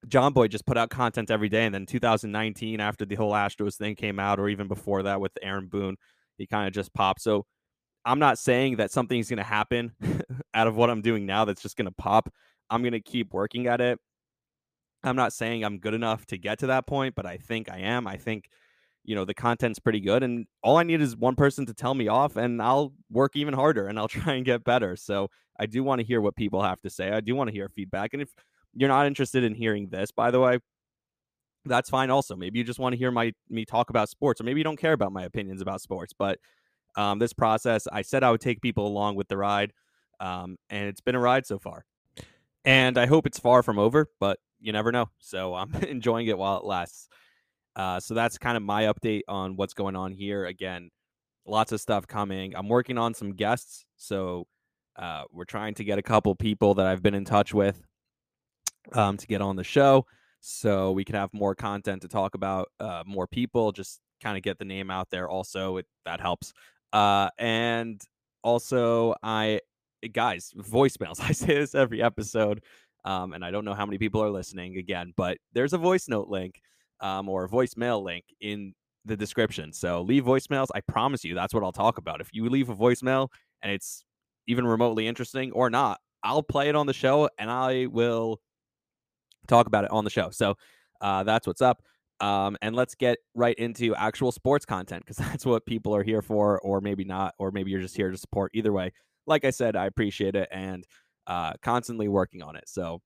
Jomboy 0.07 0.51
just 0.51 0.67
put 0.67 0.77
out 0.77 0.91
content 0.91 1.31
every 1.31 1.49
day. 1.49 1.65
And 1.65 1.75
then 1.75 1.87
2019, 1.87 2.81
after 2.81 3.05
the 3.05 3.15
whole 3.15 3.33
Astros 3.33 3.77
thing 3.77 3.95
came 3.95 4.19
out, 4.19 4.41
or 4.41 4.49
even 4.49 4.69
before 4.69 5.03
that 5.05 5.21
with 5.21 5.33
Aaron 5.43 5.69
Boone, 5.69 5.97
he 6.39 6.47
kind 6.47 6.67
of 6.67 6.75
just 6.75 6.93
popped. 6.95 7.21
So 7.21 7.47
I'm 8.05 8.19
not 8.19 8.39
saying 8.39 8.77
that 8.77 8.91
something's 8.91 9.29
going 9.29 9.39
to 9.39 9.45
happen 9.45 9.93
out 10.55 10.67
of 10.67 10.77
what 10.77 10.91
I'm 10.91 11.03
doing 11.03 11.27
now 11.27 11.45
that's 11.45 11.63
just 11.63 11.77
going 11.77 11.87
to 11.87 11.93
pop. 11.93 12.33
I'm 12.69 12.83
going 12.83 12.93
to 12.93 13.01
keep 13.01 13.33
working 13.33 13.67
at 13.67 13.81
it. 13.81 13.99
I'm 15.05 15.17
not 15.17 15.33
saying 15.33 15.65
I'm 15.65 15.79
good 15.79 15.95
enough 15.95 16.27
to 16.27 16.39
get 16.39 16.61
to 16.61 16.69
that 16.69 16.87
point, 16.87 17.15
but 17.15 17.27
I 17.27 17.37
think 17.37 17.71
I 17.71 17.79
am. 17.79 18.07
I 18.07 18.17
think, 18.17 18.49
you 19.05 19.15
know, 19.15 19.25
the 19.25 19.35
content's 19.35 19.81
pretty 19.81 20.01
good. 20.01 20.23
And 20.23 20.47
all 20.63 20.77
I 20.77 20.85
need 20.85 21.01
is 21.01 21.17
one 21.17 21.35
person 21.35 21.67
to 21.67 21.75
tell 21.75 21.95
me 21.95 22.09
off, 22.09 22.37
and 22.37 22.63
I'll 22.63 22.93
work 23.11 23.33
even 23.35 23.55
harder 23.55 23.89
and 23.89 23.99
I'll 23.99 24.09
try 24.21 24.35
and 24.35 24.45
get 24.45 24.65
better. 24.65 24.97
So 24.97 25.29
I 25.59 25.67
do 25.67 25.83
want 25.85 26.01
to 26.01 26.07
hear 26.07 26.21
what 26.21 26.37
people 26.37 26.63
have 26.63 26.81
to 26.83 26.91
say. 26.91 27.11
I 27.11 27.21
do 27.21 27.35
want 27.35 27.49
to 27.49 27.55
hear 27.55 27.69
feedback. 27.69 28.13
And 28.13 28.23
if 28.23 28.31
you're 28.75 28.89
not 28.89 29.07
interested 29.07 29.45
in 29.45 29.55
hearing 29.55 29.89
this, 29.89 30.11
by 30.11 30.31
the 30.31 30.41
way, 30.41 30.59
that's 31.65 31.91
fine 31.91 32.11
also. 32.11 32.37
Maybe 32.37 32.59
you 32.59 32.65
just 32.65 32.79
want 32.79 32.93
to 32.93 32.99
hear 32.99 33.11
my 33.11 33.33
me 33.49 33.65
talk 33.65 33.91
about 33.91 34.09
sports, 34.09 34.41
or 34.41 34.45
maybe 34.45 34.61
you 34.61 34.65
don't 34.65 34.79
care 34.79 34.93
about 34.93 35.13
my 35.13 35.25
opinions 35.25 35.61
about 35.61 35.81
sports. 35.81 36.13
But 36.17 36.39
um, 36.97 37.19
this 37.19 37.33
process, 37.33 37.87
I 37.93 38.03
said 38.03 38.23
I 38.23 38.31
would 38.31 38.41
take 38.41 38.61
people 38.61 38.87
along 38.87 39.17
with 39.17 39.29
the 39.29 39.37
ride, 39.37 39.73
um, 40.21 40.57
and 40.71 40.89
it's 40.89 41.01
been 41.01 41.15
a 41.15 41.21
ride 41.21 41.47
so 41.47 41.59
far. 41.59 41.85
And 42.65 42.97
I 42.97 43.07
hope 43.07 43.27
it's 43.27 43.39
far 43.39 43.63
from 43.63 43.79
over, 43.79 44.09
but 44.21 44.39
you 44.61 44.73
never 44.73 44.93
know. 44.93 45.07
So 45.19 45.55
I'm 45.55 45.75
enjoying 45.89 46.27
it 46.29 46.39
while 46.39 46.59
it 46.59 46.65
lasts. 46.65 47.09
Uh, 47.75 47.99
so 48.01 48.15
that's 48.15 48.39
kind 48.39 48.57
of 48.57 48.63
my 48.63 48.85
update 48.85 49.23
on 49.29 49.57
what's 49.57 49.75
going 49.75 49.97
on 49.97 50.13
here. 50.13 50.45
Again, 50.47 50.91
lots 51.47 51.73
of 51.73 51.81
stuff 51.81 52.07
coming. 52.07 52.55
I'm 52.55 52.69
working 52.69 52.99
on 52.99 53.15
some 53.15 53.35
guests, 53.35 53.85
so 53.97 54.47
uh, 54.97 55.25
we're 55.33 55.45
trying 55.45 55.75
to 55.75 55.85
get 55.85 55.99
a 55.99 56.03
couple 56.03 56.35
people 56.35 56.75
that 56.75 56.87
I've 56.87 57.03
been 57.03 57.15
in 57.15 57.25
touch 57.25 57.55
with 57.55 57.83
um, 58.93 59.17
to 59.17 59.27
get 59.27 59.41
on 59.41 59.57
the 59.57 59.65
show 59.65 60.07
so 60.41 60.91
we 60.91 61.05
can 61.05 61.15
have 61.15 61.33
more 61.33 61.55
content 61.55 62.03
to 62.03 62.09
talk 62.09 62.35
about 62.35 62.69
uh, 62.81 63.03
more 63.07 63.27
people 63.27 63.73
just 63.73 64.01
kind 64.23 64.37
of 64.37 64.43
get 64.43 64.59
the 64.59 64.65
name 64.65 64.91
out 64.91 65.09
there 65.11 65.29
also 65.29 65.77
it, 65.79 65.87
that 66.05 66.21
helps. 66.21 66.53
Uh, 66.93 67.29
and 67.39 68.03
also 68.43 69.15
i 69.23 69.61
guys 70.13 70.53
voicemails 70.57 71.21
i 71.29 71.33
say 71.33 71.55
this 71.55 71.75
every 71.75 72.03
episode 72.03 72.63
um, 73.05 73.33
and 73.33 73.45
i 73.45 73.51
don't 73.51 73.65
know 73.65 73.75
how 73.75 73.87
many 73.87 73.99
people 73.99 74.23
are 74.23 74.31
listening 74.31 74.77
again 74.77 75.13
but 75.17 75.39
there's 75.53 75.73
a 75.73 75.79
voice 75.79 76.09
note 76.09 76.29
link 76.29 76.61
um, 77.01 77.29
or 77.29 77.45
a 77.45 77.49
voicemail 77.49 78.03
link 78.03 78.25
in 78.41 78.75
the 79.05 79.17
description 79.17 79.73
so 79.73 80.03
leave 80.03 80.25
voicemails 80.25 80.69
i 80.75 80.81
promise 80.81 81.25
you 81.25 81.35
that's 81.35 81.53
what 81.55 81.65
i'll 81.65 81.73
talk 81.73 81.99
about 81.99 82.21
if 82.21 82.29
you 82.33 82.49
leave 82.49 82.69
a 82.69 82.77
voicemail 82.77 83.29
and 83.63 83.73
it's 83.73 84.05
even 84.47 84.67
remotely 84.67 85.07
interesting 85.07 85.51
or 85.53 85.71
not 85.71 85.99
i'll 86.23 86.43
play 86.43 86.69
it 86.69 86.77
on 86.77 86.87
the 86.87 86.93
show 86.93 87.29
and 87.39 87.51
i 87.51 87.87
will 87.87 88.41
talk 89.47 89.67
about 89.67 89.85
it 89.85 89.91
on 89.91 90.05
the 90.05 90.11
show. 90.11 90.31
So 90.31 90.57
uh, 91.01 91.25
that's 91.25 91.47
what's 91.47 91.63
up. 91.63 91.83
Um, 92.21 92.57
and 92.63 92.77
let's 92.77 92.95
get 92.95 93.19
right 93.35 93.57
into 93.57 93.95
actual 93.97 94.31
sports 94.31 94.65
content 94.65 95.05
because 95.05 95.17
that's 95.31 95.45
what 95.45 95.67
people 95.67 95.95
are 95.95 96.03
here 96.03 96.23
for, 96.23 96.61
or 96.61 96.81
maybe 96.81 97.05
not, 97.05 97.35
or 97.39 97.51
maybe 97.51 97.71
you're 97.71 97.81
just 97.81 97.97
here 97.97 98.11
to 98.11 98.19
support. 98.19 98.53
Either 98.55 98.73
way, 98.73 98.93
like 99.27 99.45
I 99.45 99.51
said, 99.51 99.77
I 99.77 99.87
appreciate 99.87 100.37
it. 100.37 100.49
And 100.53 100.87
uh, 101.27 101.53
constantly 101.63 102.09
working 102.09 102.43
on 102.43 102.57
it. 102.57 102.65
So 102.67 103.01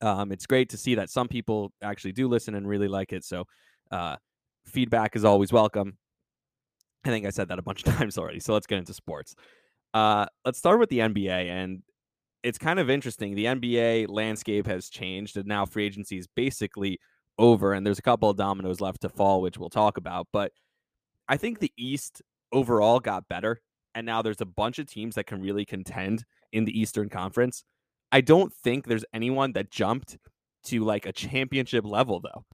um, 0.00 0.32
it's 0.32 0.46
great 0.46 0.70
to 0.70 0.76
see 0.76 0.94
that 0.96 1.10
some 1.10 1.28
people 1.28 1.72
actually 1.82 2.12
do 2.12 2.28
listen 2.28 2.54
and 2.54 2.66
really 2.66 2.88
like 2.88 3.12
it. 3.12 3.24
So 3.24 3.44
uh, 3.90 4.16
feedback 4.66 5.16
is 5.16 5.24
always 5.24 5.52
welcome. 5.52 5.96
I 7.04 7.08
think 7.08 7.26
I 7.26 7.30
said 7.30 7.48
that 7.48 7.58
a 7.58 7.62
bunch 7.62 7.86
of 7.86 7.94
times 7.96 8.18
already. 8.18 8.40
So 8.40 8.52
let's 8.52 8.66
get 8.66 8.78
into 8.78 8.94
sports. 8.94 9.34
Uh, 9.94 10.26
let's 10.44 10.58
start 10.58 10.78
with 10.78 10.88
the 10.88 11.00
NBA. 11.00 11.48
And 11.50 11.82
it's 12.42 12.58
kind 12.58 12.78
of 12.78 12.90
interesting. 12.90 13.34
The 13.34 13.46
NBA 13.46 14.08
landscape 14.08 14.66
has 14.66 14.88
changed, 14.88 15.36
and 15.36 15.46
now 15.46 15.64
free 15.64 15.86
agency 15.86 16.18
is 16.18 16.26
basically 16.26 16.98
over. 17.38 17.72
And 17.72 17.86
there's 17.86 17.98
a 17.98 18.02
couple 18.02 18.28
of 18.28 18.36
dominoes 18.36 18.80
left 18.80 19.02
to 19.02 19.08
fall, 19.08 19.40
which 19.40 19.58
we'll 19.58 19.70
talk 19.70 19.96
about. 19.96 20.28
But 20.32 20.52
I 21.28 21.36
think 21.36 21.58
the 21.58 21.72
East 21.76 22.22
overall 22.52 23.00
got 23.00 23.28
better. 23.28 23.60
And 23.94 24.06
now 24.06 24.22
there's 24.22 24.40
a 24.40 24.46
bunch 24.46 24.78
of 24.78 24.86
teams 24.86 25.14
that 25.14 25.26
can 25.26 25.42
really 25.42 25.64
contend 25.64 26.24
in 26.52 26.64
the 26.64 26.78
Eastern 26.78 27.08
Conference. 27.08 27.64
I 28.10 28.20
don't 28.20 28.52
think 28.52 28.86
there's 28.86 29.04
anyone 29.12 29.52
that 29.52 29.70
jumped 29.70 30.18
to 30.64 30.84
like 30.84 31.06
a 31.06 31.12
championship 31.12 31.84
level, 31.84 32.20
though. 32.20 32.44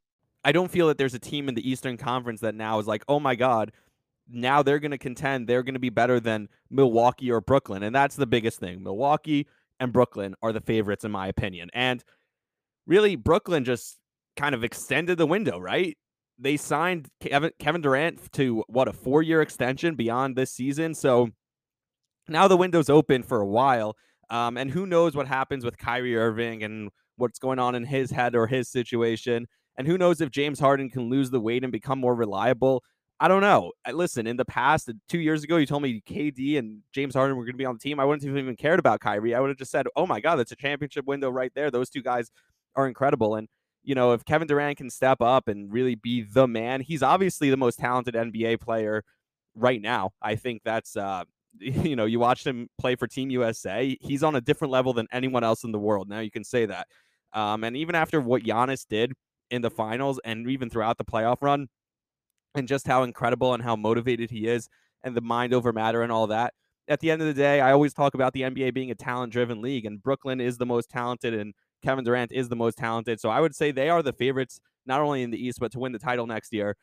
I 0.44 0.52
don't 0.52 0.70
feel 0.70 0.88
that 0.88 0.98
there's 0.98 1.14
a 1.14 1.18
team 1.18 1.48
in 1.48 1.54
the 1.54 1.68
Eastern 1.68 1.96
Conference 1.96 2.40
that 2.40 2.54
now 2.54 2.78
is 2.78 2.86
like, 2.86 3.04
oh 3.08 3.20
my 3.20 3.34
God, 3.34 3.72
now 4.28 4.62
they're 4.62 4.78
going 4.78 4.92
to 4.92 4.98
contend. 4.98 5.46
They're 5.46 5.62
going 5.62 5.74
to 5.74 5.80
be 5.80 5.90
better 5.90 6.20
than 6.20 6.48
Milwaukee 6.70 7.30
or 7.30 7.40
Brooklyn. 7.40 7.82
And 7.82 7.94
that's 7.94 8.16
the 8.16 8.26
biggest 8.26 8.60
thing. 8.60 8.82
Milwaukee 8.82 9.46
and 9.80 9.92
Brooklyn 9.92 10.34
are 10.42 10.52
the 10.52 10.60
favorites, 10.60 11.04
in 11.04 11.10
my 11.10 11.28
opinion. 11.28 11.68
And 11.72 12.02
really, 12.86 13.16
Brooklyn 13.16 13.64
just 13.64 13.98
kind 14.36 14.54
of 14.54 14.64
extended 14.64 15.18
the 15.18 15.26
window, 15.26 15.58
right? 15.58 15.96
They 16.38 16.56
signed 16.56 17.08
Kevin, 17.20 17.50
Kevin 17.58 17.80
Durant 17.80 18.32
to 18.32 18.64
what 18.68 18.88
a 18.88 18.92
four 18.92 19.22
year 19.22 19.42
extension 19.42 19.96
beyond 19.96 20.36
this 20.36 20.52
season. 20.52 20.94
So 20.94 21.30
now 22.28 22.46
the 22.48 22.56
window's 22.56 22.88
open 22.88 23.22
for 23.22 23.40
a 23.40 23.46
while. 23.46 23.96
Um, 24.30 24.56
and 24.56 24.70
who 24.70 24.86
knows 24.86 25.16
what 25.16 25.26
happens 25.26 25.64
with 25.64 25.78
Kyrie 25.78 26.16
Irving 26.16 26.62
and 26.62 26.90
what's 27.16 27.38
going 27.38 27.58
on 27.58 27.74
in 27.74 27.84
his 27.84 28.10
head 28.10 28.36
or 28.36 28.46
his 28.46 28.70
situation. 28.70 29.46
And 29.76 29.86
who 29.86 29.98
knows 29.98 30.20
if 30.20 30.30
James 30.30 30.60
Harden 30.60 30.90
can 30.90 31.08
lose 31.08 31.30
the 31.30 31.40
weight 31.40 31.62
and 31.62 31.72
become 31.72 31.98
more 31.98 32.14
reliable. 32.14 32.82
I 33.20 33.26
don't 33.26 33.40
know. 33.40 33.72
Listen, 33.92 34.26
in 34.28 34.36
the 34.36 34.44
past, 34.44 34.90
two 35.08 35.18
years 35.18 35.42
ago, 35.42 35.56
you 35.56 35.66
told 35.66 35.82
me 35.82 36.00
KD 36.08 36.58
and 36.58 36.82
James 36.92 37.14
Harden 37.14 37.36
were 37.36 37.44
going 37.44 37.54
to 37.54 37.58
be 37.58 37.64
on 37.64 37.74
the 37.74 37.80
team. 37.80 37.98
I 37.98 38.04
wouldn't 38.04 38.22
have 38.28 38.36
even 38.36 38.54
cared 38.54 38.78
about 38.78 39.00
Kyrie. 39.00 39.34
I 39.34 39.40
would 39.40 39.48
have 39.48 39.56
just 39.56 39.72
said, 39.72 39.86
oh 39.96 40.06
my 40.06 40.20
God, 40.20 40.36
that's 40.36 40.52
a 40.52 40.56
championship 40.56 41.04
window 41.04 41.28
right 41.28 41.50
there. 41.54 41.70
Those 41.70 41.90
two 41.90 42.02
guys 42.02 42.30
are 42.76 42.86
incredible. 42.86 43.34
And, 43.34 43.48
you 43.82 43.96
know, 43.96 44.12
if 44.12 44.24
Kevin 44.24 44.46
Durant 44.46 44.78
can 44.78 44.88
step 44.88 45.20
up 45.20 45.48
and 45.48 45.72
really 45.72 45.96
be 45.96 46.22
the 46.22 46.46
man, 46.46 46.80
he's 46.80 47.02
obviously 47.02 47.50
the 47.50 47.56
most 47.56 47.80
talented 47.80 48.14
NBA 48.14 48.60
player 48.60 49.02
right 49.56 49.82
now. 49.82 50.10
I 50.22 50.36
think 50.36 50.62
that's, 50.64 50.96
uh, 50.96 51.24
you 51.58 51.96
know, 51.96 52.04
you 52.04 52.20
watched 52.20 52.46
him 52.46 52.68
play 52.78 52.94
for 52.94 53.08
Team 53.08 53.30
USA. 53.30 53.96
He's 54.00 54.22
on 54.22 54.36
a 54.36 54.40
different 54.40 54.70
level 54.70 54.92
than 54.92 55.08
anyone 55.10 55.42
else 55.42 55.64
in 55.64 55.72
the 55.72 55.78
world. 55.78 56.08
Now 56.08 56.20
you 56.20 56.30
can 56.30 56.44
say 56.44 56.66
that. 56.66 56.86
Um, 57.32 57.64
and 57.64 57.76
even 57.76 57.96
after 57.96 58.20
what 58.20 58.44
Giannis 58.44 58.86
did 58.88 59.12
in 59.50 59.62
the 59.62 59.70
finals 59.70 60.20
and 60.24 60.48
even 60.48 60.70
throughout 60.70 60.98
the 60.98 61.04
playoff 61.04 61.38
run, 61.40 61.68
and 62.58 62.68
just 62.68 62.86
how 62.86 63.02
incredible 63.02 63.54
and 63.54 63.62
how 63.62 63.76
motivated 63.76 64.30
he 64.30 64.46
is, 64.46 64.68
and 65.02 65.16
the 65.16 65.20
mind 65.20 65.54
over 65.54 65.72
matter 65.72 66.02
and 66.02 66.12
all 66.12 66.26
that. 66.26 66.54
At 66.88 67.00
the 67.00 67.10
end 67.10 67.20
of 67.20 67.28
the 67.28 67.34
day, 67.34 67.60
I 67.60 67.72
always 67.72 67.94
talk 67.94 68.14
about 68.14 68.32
the 68.32 68.42
NBA 68.42 68.74
being 68.74 68.90
a 68.90 68.94
talent 68.94 69.32
driven 69.32 69.60
league, 69.60 69.84
and 69.84 70.02
Brooklyn 70.02 70.40
is 70.40 70.58
the 70.58 70.66
most 70.66 70.88
talented, 70.90 71.34
and 71.34 71.54
Kevin 71.82 72.04
Durant 72.04 72.32
is 72.32 72.48
the 72.48 72.56
most 72.56 72.78
talented. 72.78 73.20
So 73.20 73.28
I 73.28 73.40
would 73.40 73.54
say 73.54 73.70
they 73.70 73.90
are 73.90 74.02
the 74.02 74.12
favorites, 74.12 74.60
not 74.86 75.00
only 75.00 75.22
in 75.22 75.30
the 75.30 75.42
East, 75.42 75.60
but 75.60 75.72
to 75.72 75.78
win 75.78 75.92
the 75.92 75.98
title 75.98 76.26
next 76.26 76.52
year. 76.52 76.76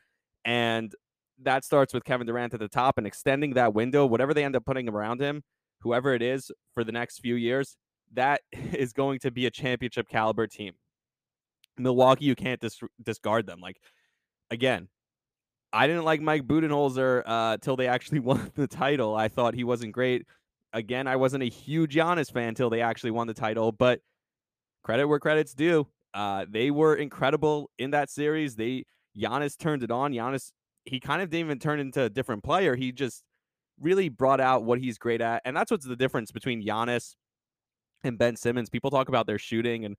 And 0.44 0.94
that 1.42 1.64
starts 1.64 1.92
with 1.92 2.04
Kevin 2.04 2.26
Durant 2.26 2.54
at 2.54 2.60
the 2.60 2.68
top 2.68 2.98
and 2.98 3.06
extending 3.06 3.54
that 3.54 3.74
window, 3.74 4.06
whatever 4.06 4.32
they 4.32 4.44
end 4.44 4.56
up 4.56 4.64
putting 4.64 4.88
around 4.88 5.20
him, 5.20 5.42
whoever 5.80 6.14
it 6.14 6.22
is 6.22 6.50
for 6.72 6.84
the 6.84 6.92
next 6.92 7.18
few 7.18 7.34
years, 7.34 7.76
that 8.14 8.40
is 8.72 8.92
going 8.92 9.18
to 9.20 9.30
be 9.30 9.46
a 9.46 9.50
championship 9.50 10.08
caliber 10.08 10.46
team. 10.46 10.74
Milwaukee, 11.78 12.24
you 12.24 12.34
can't 12.34 12.60
dis- 12.60 12.80
discard 13.02 13.46
them. 13.46 13.60
Like, 13.60 13.76
again, 14.50 14.88
I 15.72 15.86
didn't 15.86 16.04
like 16.04 16.20
Mike 16.20 16.46
Budenholzer 16.46 17.22
uh, 17.26 17.56
till 17.58 17.76
they 17.76 17.88
actually 17.88 18.18
won 18.20 18.50
the 18.54 18.66
title. 18.66 19.14
I 19.14 19.28
thought 19.28 19.54
he 19.54 19.64
wasn't 19.64 19.92
great. 19.92 20.26
Again, 20.72 21.06
I 21.06 21.16
wasn't 21.16 21.42
a 21.42 21.48
huge 21.48 21.94
Giannis 21.94 22.30
fan 22.32 22.48
until 22.48 22.70
they 22.70 22.80
actually 22.80 23.10
won 23.10 23.26
the 23.26 23.34
title, 23.34 23.72
but 23.72 24.00
credit 24.84 25.06
where 25.06 25.18
credit's 25.18 25.54
due. 25.54 25.86
Uh, 26.12 26.46
they 26.48 26.70
were 26.70 26.94
incredible 26.94 27.70
in 27.78 27.90
that 27.90 28.10
series. 28.10 28.56
They 28.56 28.84
Giannis 29.16 29.56
turned 29.58 29.82
it 29.82 29.90
on. 29.90 30.12
Giannis 30.12 30.50
he 30.86 31.00
kind 31.00 31.20
of 31.20 31.28
didn't 31.28 31.46
even 31.46 31.58
turn 31.58 31.80
into 31.80 32.02
a 32.02 32.08
different 32.08 32.42
player. 32.44 32.76
He 32.76 32.92
just 32.92 33.22
really 33.80 34.08
brought 34.08 34.40
out 34.40 34.64
what 34.64 34.78
he's 34.78 34.96
great 34.96 35.20
at. 35.20 35.42
And 35.44 35.56
that's 35.56 35.70
what's 35.70 35.84
the 35.84 35.96
difference 35.96 36.30
between 36.30 36.64
Giannis 36.64 37.16
and 38.02 38.16
Ben 38.16 38.36
Simmons. 38.36 38.70
People 38.70 38.90
talk 38.90 39.08
about 39.08 39.26
their 39.26 39.38
shooting, 39.38 39.84
and 39.84 39.96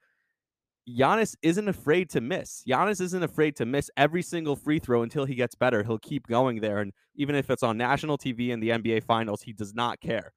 Giannis 0.87 1.35
isn't 1.41 1.67
afraid 1.67 2.09
to 2.11 2.21
miss. 2.21 2.63
Giannis 2.67 3.01
isn't 3.01 3.23
afraid 3.23 3.55
to 3.57 3.65
miss 3.65 3.89
every 3.97 4.21
single 4.21 4.55
free 4.55 4.79
throw 4.79 5.01
until 5.03 5.25
he 5.25 5.35
gets 5.35 5.53
better. 5.53 5.83
He'll 5.83 5.99
keep 5.99 6.27
going 6.27 6.61
there. 6.61 6.79
And 6.79 6.93
even 7.15 7.35
if 7.35 7.49
it's 7.49 7.63
on 7.63 7.77
national 7.77 8.17
TV 8.17 8.49
in 8.49 8.59
the 8.59 8.69
NBA 8.69 9.03
Finals, 9.03 9.41
he 9.41 9.51
does 9.51 9.73
not 9.73 9.99
care. 9.99 10.33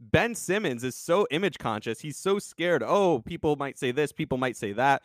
Ben 0.00 0.34
Simmons 0.34 0.82
is 0.82 0.96
so 0.96 1.26
image 1.30 1.58
conscious. 1.58 2.00
He's 2.00 2.18
so 2.18 2.40
scared. 2.40 2.82
Oh, 2.84 3.20
people 3.20 3.54
might 3.54 3.78
say 3.78 3.92
this, 3.92 4.12
people 4.12 4.38
might 4.38 4.56
say 4.56 4.72
that. 4.72 5.02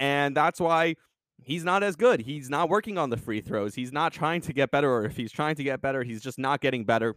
And 0.00 0.36
that's 0.36 0.60
why 0.60 0.96
he's 1.40 1.62
not 1.62 1.84
as 1.84 1.94
good. 1.94 2.20
He's 2.20 2.50
not 2.50 2.68
working 2.68 2.98
on 2.98 3.10
the 3.10 3.16
free 3.16 3.40
throws. 3.40 3.76
He's 3.76 3.92
not 3.92 4.12
trying 4.12 4.40
to 4.42 4.52
get 4.52 4.72
better, 4.72 4.90
or 4.90 5.04
if 5.04 5.16
he's 5.16 5.30
trying 5.30 5.54
to 5.56 5.62
get 5.62 5.80
better, 5.80 6.02
he's 6.02 6.20
just 6.20 6.38
not 6.38 6.60
getting 6.60 6.84
better. 6.84 7.14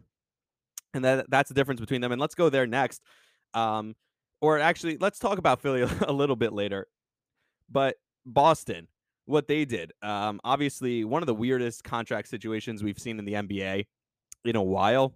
And 0.93 1.03
that 1.03 1.25
that's 1.29 1.49
the 1.49 1.55
difference 1.55 1.81
between 1.81 2.01
them. 2.01 2.11
And 2.11 2.21
let's 2.21 2.35
go 2.35 2.49
there 2.49 2.67
next. 2.67 3.01
Um, 3.55 3.95
or 4.41 4.59
actually, 4.59 4.97
let's 4.97 5.17
talk 5.17 5.39
about 5.39 5.61
Philly 5.61 5.81
a 6.07 6.13
little 6.13 6.35
bit 6.35 6.53
later. 6.53 6.87
But 7.69 7.95
Boston, 8.25 8.87
what 9.25 9.47
they 9.47 9.65
did, 9.65 9.91
um, 10.01 10.39
obviously 10.43 11.03
one 11.03 11.21
of 11.21 11.27
the 11.27 11.35
weirdest 11.35 11.83
contract 11.83 12.27
situations 12.27 12.83
we've 12.83 12.99
seen 12.99 13.19
in 13.19 13.25
the 13.25 13.33
NBA 13.33 13.85
in 14.45 14.55
a 14.55 14.63
while 14.63 15.13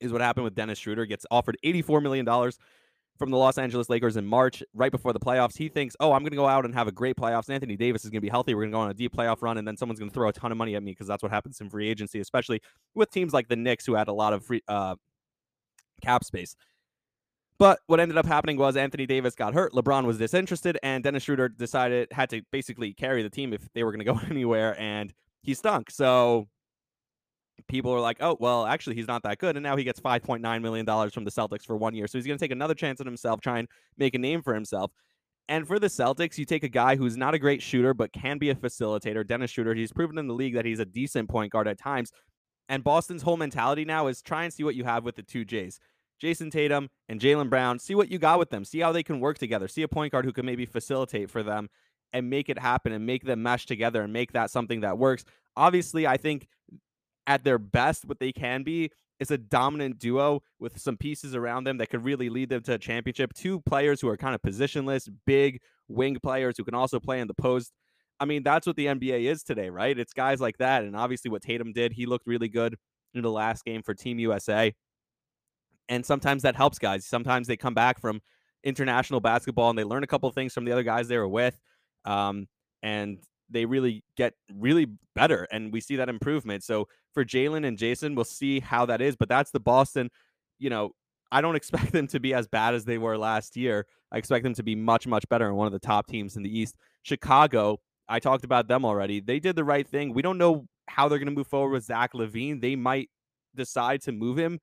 is 0.00 0.12
what 0.12 0.20
happened 0.20 0.44
with 0.44 0.54
Dennis 0.54 0.78
Schroeder. 0.78 1.06
Gets 1.06 1.26
offered 1.30 1.56
$84 1.64 2.02
million 2.02 2.26
from 3.18 3.30
the 3.30 3.36
Los 3.36 3.58
Angeles 3.58 3.88
Lakers 3.88 4.16
in 4.16 4.26
March, 4.26 4.62
right 4.74 4.92
before 4.92 5.12
the 5.12 5.20
playoffs. 5.20 5.56
He 5.56 5.68
thinks, 5.68 5.96
oh, 6.00 6.12
I'm 6.12 6.22
going 6.22 6.32
to 6.32 6.36
go 6.36 6.46
out 6.46 6.64
and 6.64 6.74
have 6.74 6.88
a 6.88 6.92
great 6.92 7.16
playoffs. 7.16 7.48
Anthony 7.48 7.76
Davis 7.76 8.04
is 8.04 8.10
going 8.10 8.18
to 8.18 8.24
be 8.24 8.28
healthy. 8.28 8.54
We're 8.54 8.62
going 8.62 8.72
to 8.72 8.76
go 8.76 8.80
on 8.80 8.90
a 8.90 8.94
deep 8.94 9.14
playoff 9.14 9.42
run, 9.42 9.58
and 9.58 9.66
then 9.66 9.76
someone's 9.76 9.98
going 9.98 10.10
to 10.10 10.14
throw 10.14 10.28
a 10.28 10.32
ton 10.32 10.52
of 10.52 10.58
money 10.58 10.76
at 10.76 10.82
me 10.82 10.92
because 10.92 11.06
that's 11.06 11.22
what 11.22 11.32
happens 11.32 11.60
in 11.60 11.70
free 11.70 11.88
agency, 11.88 12.20
especially 12.20 12.60
with 12.94 13.10
teams 13.10 13.32
like 13.32 13.48
the 13.48 13.56
Knicks 13.56 13.86
who 13.86 13.94
had 13.94 14.08
a 14.08 14.12
lot 14.12 14.32
of 14.32 14.44
free 14.44 14.62
uh, 14.68 14.96
cap 16.02 16.24
space. 16.24 16.56
But 17.58 17.80
what 17.86 18.00
ended 18.00 18.18
up 18.18 18.26
happening 18.26 18.58
was 18.58 18.76
Anthony 18.76 19.06
Davis 19.06 19.34
got 19.34 19.54
hurt, 19.54 19.72
LeBron 19.72 20.04
was 20.04 20.18
disinterested, 20.18 20.78
and 20.82 21.02
Dennis 21.02 21.22
Schroeder 21.22 21.48
decided 21.48 22.08
had 22.12 22.28
to 22.30 22.42
basically 22.52 22.92
carry 22.92 23.22
the 23.22 23.30
team 23.30 23.52
if 23.52 23.66
they 23.72 23.82
were 23.82 23.92
going 23.92 24.04
to 24.04 24.12
go 24.12 24.20
anywhere, 24.30 24.78
and 24.78 25.12
he 25.42 25.54
stunk. 25.54 25.90
So 25.90 26.48
people 27.68 27.92
are 27.92 28.00
like, 28.00 28.18
oh, 28.20 28.36
well, 28.38 28.66
actually, 28.66 28.96
he's 28.96 29.08
not 29.08 29.22
that 29.22 29.38
good. 29.38 29.56
And 29.56 29.62
now 29.62 29.76
he 29.76 29.84
gets 29.84 30.00
$5.9 30.00 30.62
million 30.62 31.10
from 31.10 31.24
the 31.24 31.30
Celtics 31.30 31.64
for 31.64 31.76
one 31.76 31.94
year. 31.94 32.06
So 32.06 32.18
he's 32.18 32.26
going 32.26 32.38
to 32.38 32.44
take 32.44 32.52
another 32.52 32.74
chance 32.74 33.00
on 33.00 33.06
himself, 33.06 33.40
try 33.40 33.58
and 33.58 33.68
make 33.96 34.14
a 34.14 34.18
name 34.18 34.42
for 34.42 34.54
himself. 34.54 34.92
And 35.48 35.66
for 35.66 35.78
the 35.78 35.86
Celtics, 35.86 36.38
you 36.38 36.44
take 36.44 36.64
a 36.64 36.68
guy 36.68 36.96
who's 36.96 37.16
not 37.16 37.34
a 37.34 37.38
great 37.38 37.62
shooter, 37.62 37.94
but 37.94 38.12
can 38.12 38.38
be 38.38 38.50
a 38.50 38.54
facilitator, 38.54 39.26
Dennis 39.26 39.52
Schroeder. 39.52 39.74
He's 39.74 39.92
proven 39.92 40.18
in 40.18 40.26
the 40.26 40.34
league 40.34 40.54
that 40.54 40.64
he's 40.64 40.80
a 40.80 40.84
decent 40.84 41.28
point 41.28 41.52
guard 41.52 41.68
at 41.68 41.78
times. 41.78 42.10
And 42.68 42.82
Boston's 42.82 43.22
whole 43.22 43.36
mentality 43.36 43.84
now 43.84 44.08
is 44.08 44.22
try 44.22 44.42
and 44.42 44.52
see 44.52 44.64
what 44.64 44.74
you 44.74 44.84
have 44.84 45.04
with 45.04 45.14
the 45.14 45.22
two 45.22 45.44
J's. 45.44 45.78
Jayson 46.22 46.50
Tatum 46.50 46.88
and 47.08 47.20
Jaylen 47.20 47.50
Brown, 47.50 47.78
see 47.78 47.94
what 47.94 48.10
you 48.10 48.18
got 48.18 48.38
with 48.38 48.50
them. 48.50 48.64
See 48.64 48.80
how 48.80 48.92
they 48.92 49.02
can 49.02 49.20
work 49.20 49.38
together. 49.38 49.68
See 49.68 49.82
a 49.82 49.88
point 49.88 50.12
guard 50.12 50.24
who 50.24 50.32
can 50.32 50.46
maybe 50.46 50.66
facilitate 50.66 51.30
for 51.30 51.42
them 51.42 51.68
and 52.12 52.30
make 52.30 52.48
it 52.48 52.58
happen 52.58 52.92
and 52.92 53.04
make 53.04 53.24
them 53.24 53.42
mesh 53.42 53.66
together 53.66 54.02
and 54.02 54.12
make 54.12 54.32
that 54.32 54.50
something 54.50 54.80
that 54.80 54.98
works. 54.98 55.24
Obviously, 55.56 56.06
I 56.06 56.16
think 56.16 56.48
at 57.26 57.44
their 57.44 57.58
best, 57.58 58.04
what 58.04 58.20
they 58.20 58.32
can 58.32 58.62
be 58.62 58.90
is 59.18 59.30
a 59.30 59.38
dominant 59.38 59.98
duo 59.98 60.42
with 60.58 60.78
some 60.78 60.96
pieces 60.96 61.34
around 61.34 61.64
them 61.64 61.78
that 61.78 61.88
could 61.88 62.04
really 62.04 62.28
lead 62.28 62.48
them 62.48 62.62
to 62.62 62.74
a 62.74 62.78
championship. 62.78 63.32
Two 63.32 63.60
players 63.60 64.00
who 64.00 64.08
are 64.08 64.16
kind 64.16 64.34
of 64.34 64.42
positionless, 64.42 65.08
big 65.26 65.60
wing 65.88 66.18
players 66.22 66.56
who 66.56 66.64
can 66.64 66.74
also 66.74 67.00
play 67.00 67.20
in 67.20 67.26
the 67.26 67.34
post. 67.34 67.72
I 68.20 68.24
mean, 68.24 68.42
that's 68.42 68.66
what 68.66 68.76
the 68.76 68.86
NBA 68.86 69.24
is 69.24 69.42
today, 69.42 69.68
right? 69.70 69.98
It's 69.98 70.12
guys 70.12 70.40
like 70.40 70.58
that. 70.58 70.84
And 70.84 70.96
obviously, 70.96 71.30
what 71.30 71.42
Tatum 71.42 71.72
did, 71.72 71.92
he 71.92 72.06
looked 72.06 72.26
really 72.26 72.48
good 72.48 72.76
in 73.14 73.22
the 73.22 73.30
last 73.30 73.64
game 73.64 73.82
for 73.82 73.94
Team 73.94 74.18
USA. 74.18 74.72
And 75.88 76.04
sometimes 76.04 76.42
that 76.42 76.56
helps 76.56 76.78
guys. 76.78 77.06
Sometimes 77.06 77.46
they 77.46 77.56
come 77.56 77.74
back 77.74 78.00
from 78.00 78.20
international 78.64 79.20
basketball 79.20 79.70
and 79.70 79.78
they 79.78 79.84
learn 79.84 80.02
a 80.02 80.06
couple 80.06 80.30
things 80.30 80.52
from 80.52 80.64
the 80.64 80.72
other 80.72 80.82
guys 80.82 81.08
they 81.08 81.18
were 81.18 81.28
with. 81.28 81.58
Um, 82.04 82.48
and 82.82 83.18
they 83.48 83.64
really 83.64 84.02
get 84.16 84.34
really 84.52 84.86
better 85.14 85.46
and 85.52 85.72
we 85.72 85.80
see 85.80 85.96
that 85.96 86.08
improvement. 86.08 86.64
So 86.64 86.88
for 87.14 87.24
Jaylen 87.24 87.66
and 87.66 87.78
Jayson, 87.78 88.14
we'll 88.16 88.24
see 88.24 88.60
how 88.60 88.86
that 88.86 89.00
is. 89.00 89.16
But 89.16 89.28
that's 89.28 89.50
the 89.52 89.60
Boston, 89.60 90.10
you 90.58 90.70
know, 90.70 90.92
I 91.30 91.40
don't 91.40 91.56
expect 91.62 91.92
them 91.92 92.06
to 92.08 92.20
be 92.20 92.34
as 92.34 92.48
bad 92.48 92.74
as 92.74 92.84
they 92.84 92.98
were 92.98 93.16
last 93.16 93.56
year. 93.56 93.86
I 94.12 94.18
expect 94.18 94.44
them 94.44 94.54
to 94.54 94.62
be 94.62 94.74
much, 94.74 95.06
much 95.06 95.28
better 95.28 95.46
and 95.46 95.56
one 95.56 95.66
of 95.66 95.72
the 95.72 95.78
top 95.78 96.06
teams 96.06 96.36
in 96.36 96.42
the 96.42 96.58
East. 96.58 96.76
Chicago, 97.02 97.80
I 98.08 98.18
talked 98.18 98.44
about 98.44 98.68
them 98.68 98.84
already. 98.84 99.20
They 99.20 99.40
did 99.40 99.56
the 99.56 99.64
right 99.64 99.86
thing. 99.86 100.12
We 100.12 100.22
don't 100.22 100.38
know 100.38 100.66
how 100.88 101.08
they're 101.08 101.18
going 101.18 101.26
to 101.26 101.34
move 101.34 101.48
forward 101.48 101.70
with 101.70 101.84
Zach 101.84 102.12
LaVine. 102.12 102.60
They 102.60 102.76
might 102.76 103.10
decide 103.54 104.02
to 104.02 104.12
move 104.12 104.36
him 104.36 104.60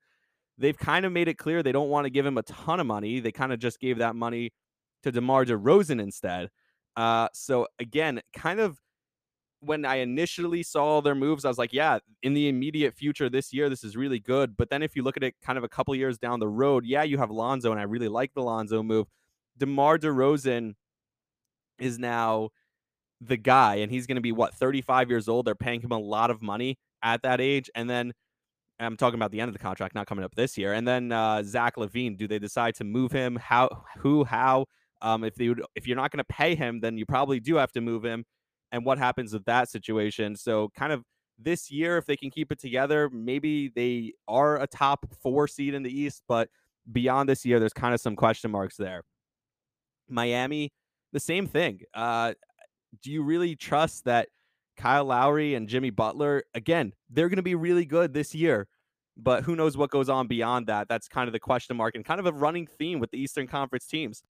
they've 0.58 0.78
kind 0.78 1.04
of 1.04 1.12
made 1.12 1.28
it 1.28 1.34
clear 1.34 1.62
they 1.62 1.72
don't 1.72 1.88
want 1.88 2.04
to 2.04 2.10
give 2.10 2.26
him 2.26 2.38
a 2.38 2.42
ton 2.42 2.80
of 2.80 2.86
money. 2.86 3.20
They 3.20 3.32
kind 3.32 3.52
of 3.52 3.58
just 3.58 3.80
gave 3.80 3.98
that 3.98 4.14
money 4.14 4.52
to 5.02 5.12
DeMar 5.12 5.44
DeRozan 5.44 6.00
instead. 6.00 6.48
Uh, 6.96 7.28
so 7.32 7.66
again, 7.78 8.20
kind 8.32 8.60
of 8.60 8.78
when 9.60 9.84
I 9.84 9.96
initially 9.96 10.62
saw 10.62 11.00
their 11.00 11.14
moves, 11.14 11.44
I 11.44 11.48
was 11.48 11.58
like, 11.58 11.72
yeah, 11.72 11.98
in 12.22 12.34
the 12.34 12.48
immediate 12.48 12.94
future 12.94 13.28
this 13.30 13.52
year, 13.52 13.68
this 13.68 13.82
is 13.82 13.96
really 13.96 14.18
good. 14.18 14.56
But 14.56 14.70
then 14.70 14.82
if 14.82 14.94
you 14.94 15.02
look 15.02 15.16
at 15.16 15.22
it 15.22 15.34
kind 15.42 15.58
of 15.58 15.64
a 15.64 15.68
couple 15.68 15.94
years 15.94 16.18
down 16.18 16.40
the 16.40 16.48
road, 16.48 16.84
yeah, 16.84 17.02
you 17.02 17.18
have 17.18 17.30
Lonzo, 17.30 17.70
and 17.70 17.80
I 17.80 17.84
really 17.84 18.08
like 18.08 18.34
the 18.34 18.42
Lonzo 18.42 18.82
move. 18.82 19.06
DeMar 19.56 19.98
DeRozan 19.98 20.74
is 21.78 21.98
now 21.98 22.50
the 23.20 23.36
guy, 23.36 23.76
and 23.76 23.90
he's 23.90 24.06
going 24.06 24.16
to 24.16 24.20
be 24.20 24.32
what 24.32 24.54
35 24.54 25.08
years 25.08 25.28
old. 25.28 25.46
They're 25.46 25.54
paying 25.54 25.80
him 25.80 25.92
a 25.92 25.98
lot 25.98 26.30
of 26.30 26.42
money 26.42 26.78
at 27.02 27.22
that 27.22 27.40
age, 27.40 27.70
and 27.74 27.88
then 27.88 28.12
I'm 28.80 28.96
talking 28.96 29.18
about 29.18 29.30
the 29.30 29.40
end 29.40 29.48
of 29.48 29.52
the 29.52 29.60
contract, 29.60 29.94
not 29.94 30.06
coming 30.06 30.24
up 30.24 30.34
this 30.34 30.58
year. 30.58 30.72
And 30.72 30.86
then 30.86 31.12
uh, 31.12 31.42
Zach 31.42 31.76
LaVine, 31.76 32.16
do 32.16 32.26
they 32.26 32.38
decide 32.38 32.74
to 32.76 32.84
move 32.84 33.12
him? 33.12 33.36
How? 33.36 33.84
Who? 33.98 34.24
How? 34.24 34.66
Um, 35.00 35.22
if 35.22 35.34
they 35.34 35.48
would, 35.48 35.62
if 35.74 35.86
you're 35.86 35.96
not 35.96 36.10
going 36.10 36.18
to 36.18 36.24
pay 36.24 36.54
him, 36.54 36.80
then 36.80 36.96
you 36.96 37.06
probably 37.06 37.38
do 37.40 37.56
have 37.56 37.72
to 37.72 37.80
move 37.80 38.04
him. 38.04 38.24
And 38.72 38.84
what 38.84 38.98
happens 38.98 39.32
with 39.32 39.44
that 39.44 39.68
situation? 39.68 40.34
So, 40.34 40.70
kind 40.76 40.92
of 40.92 41.04
this 41.38 41.70
year, 41.70 41.98
if 41.98 42.06
they 42.06 42.16
can 42.16 42.30
keep 42.30 42.50
it 42.50 42.58
together, 42.58 43.10
maybe 43.10 43.68
they 43.68 44.12
are 44.26 44.60
a 44.60 44.66
top 44.66 45.06
four 45.22 45.46
seed 45.46 45.74
in 45.74 45.82
the 45.82 45.90
East. 45.90 46.22
But 46.26 46.48
beyond 46.90 47.28
this 47.28 47.44
year, 47.44 47.60
there's 47.60 47.72
kind 47.72 47.94
of 47.94 48.00
some 48.00 48.16
question 48.16 48.50
marks 48.50 48.76
there. 48.76 49.02
Miami, 50.08 50.72
the 51.12 51.20
same 51.20 51.46
thing. 51.46 51.80
Uh, 51.92 52.34
do 53.02 53.10
you 53.10 53.22
really 53.22 53.56
trust 53.56 54.04
that 54.04 54.28
Kyle 54.76 55.04
Lowry 55.04 55.54
and 55.54 55.68
Jimmy 55.68 55.90
Butler, 55.90 56.44
again, 56.54 56.92
they're 57.10 57.28
going 57.28 57.36
to 57.36 57.42
be 57.42 57.54
really 57.54 57.84
good 57.84 58.12
this 58.12 58.34
year, 58.34 58.66
but 59.16 59.44
who 59.44 59.56
knows 59.56 59.76
what 59.76 59.90
goes 59.90 60.08
on 60.08 60.26
beyond 60.26 60.66
that? 60.66 60.88
That's 60.88 61.08
kind 61.08 61.28
of 61.28 61.32
the 61.32 61.40
question 61.40 61.76
mark 61.76 61.94
and 61.94 62.04
kind 62.04 62.20
of 62.20 62.26
a 62.26 62.32
running 62.32 62.66
theme 62.66 63.00
with 63.00 63.10
the 63.10 63.18
Eastern 63.18 63.46
Conference 63.46 63.86
teams. 63.86 64.22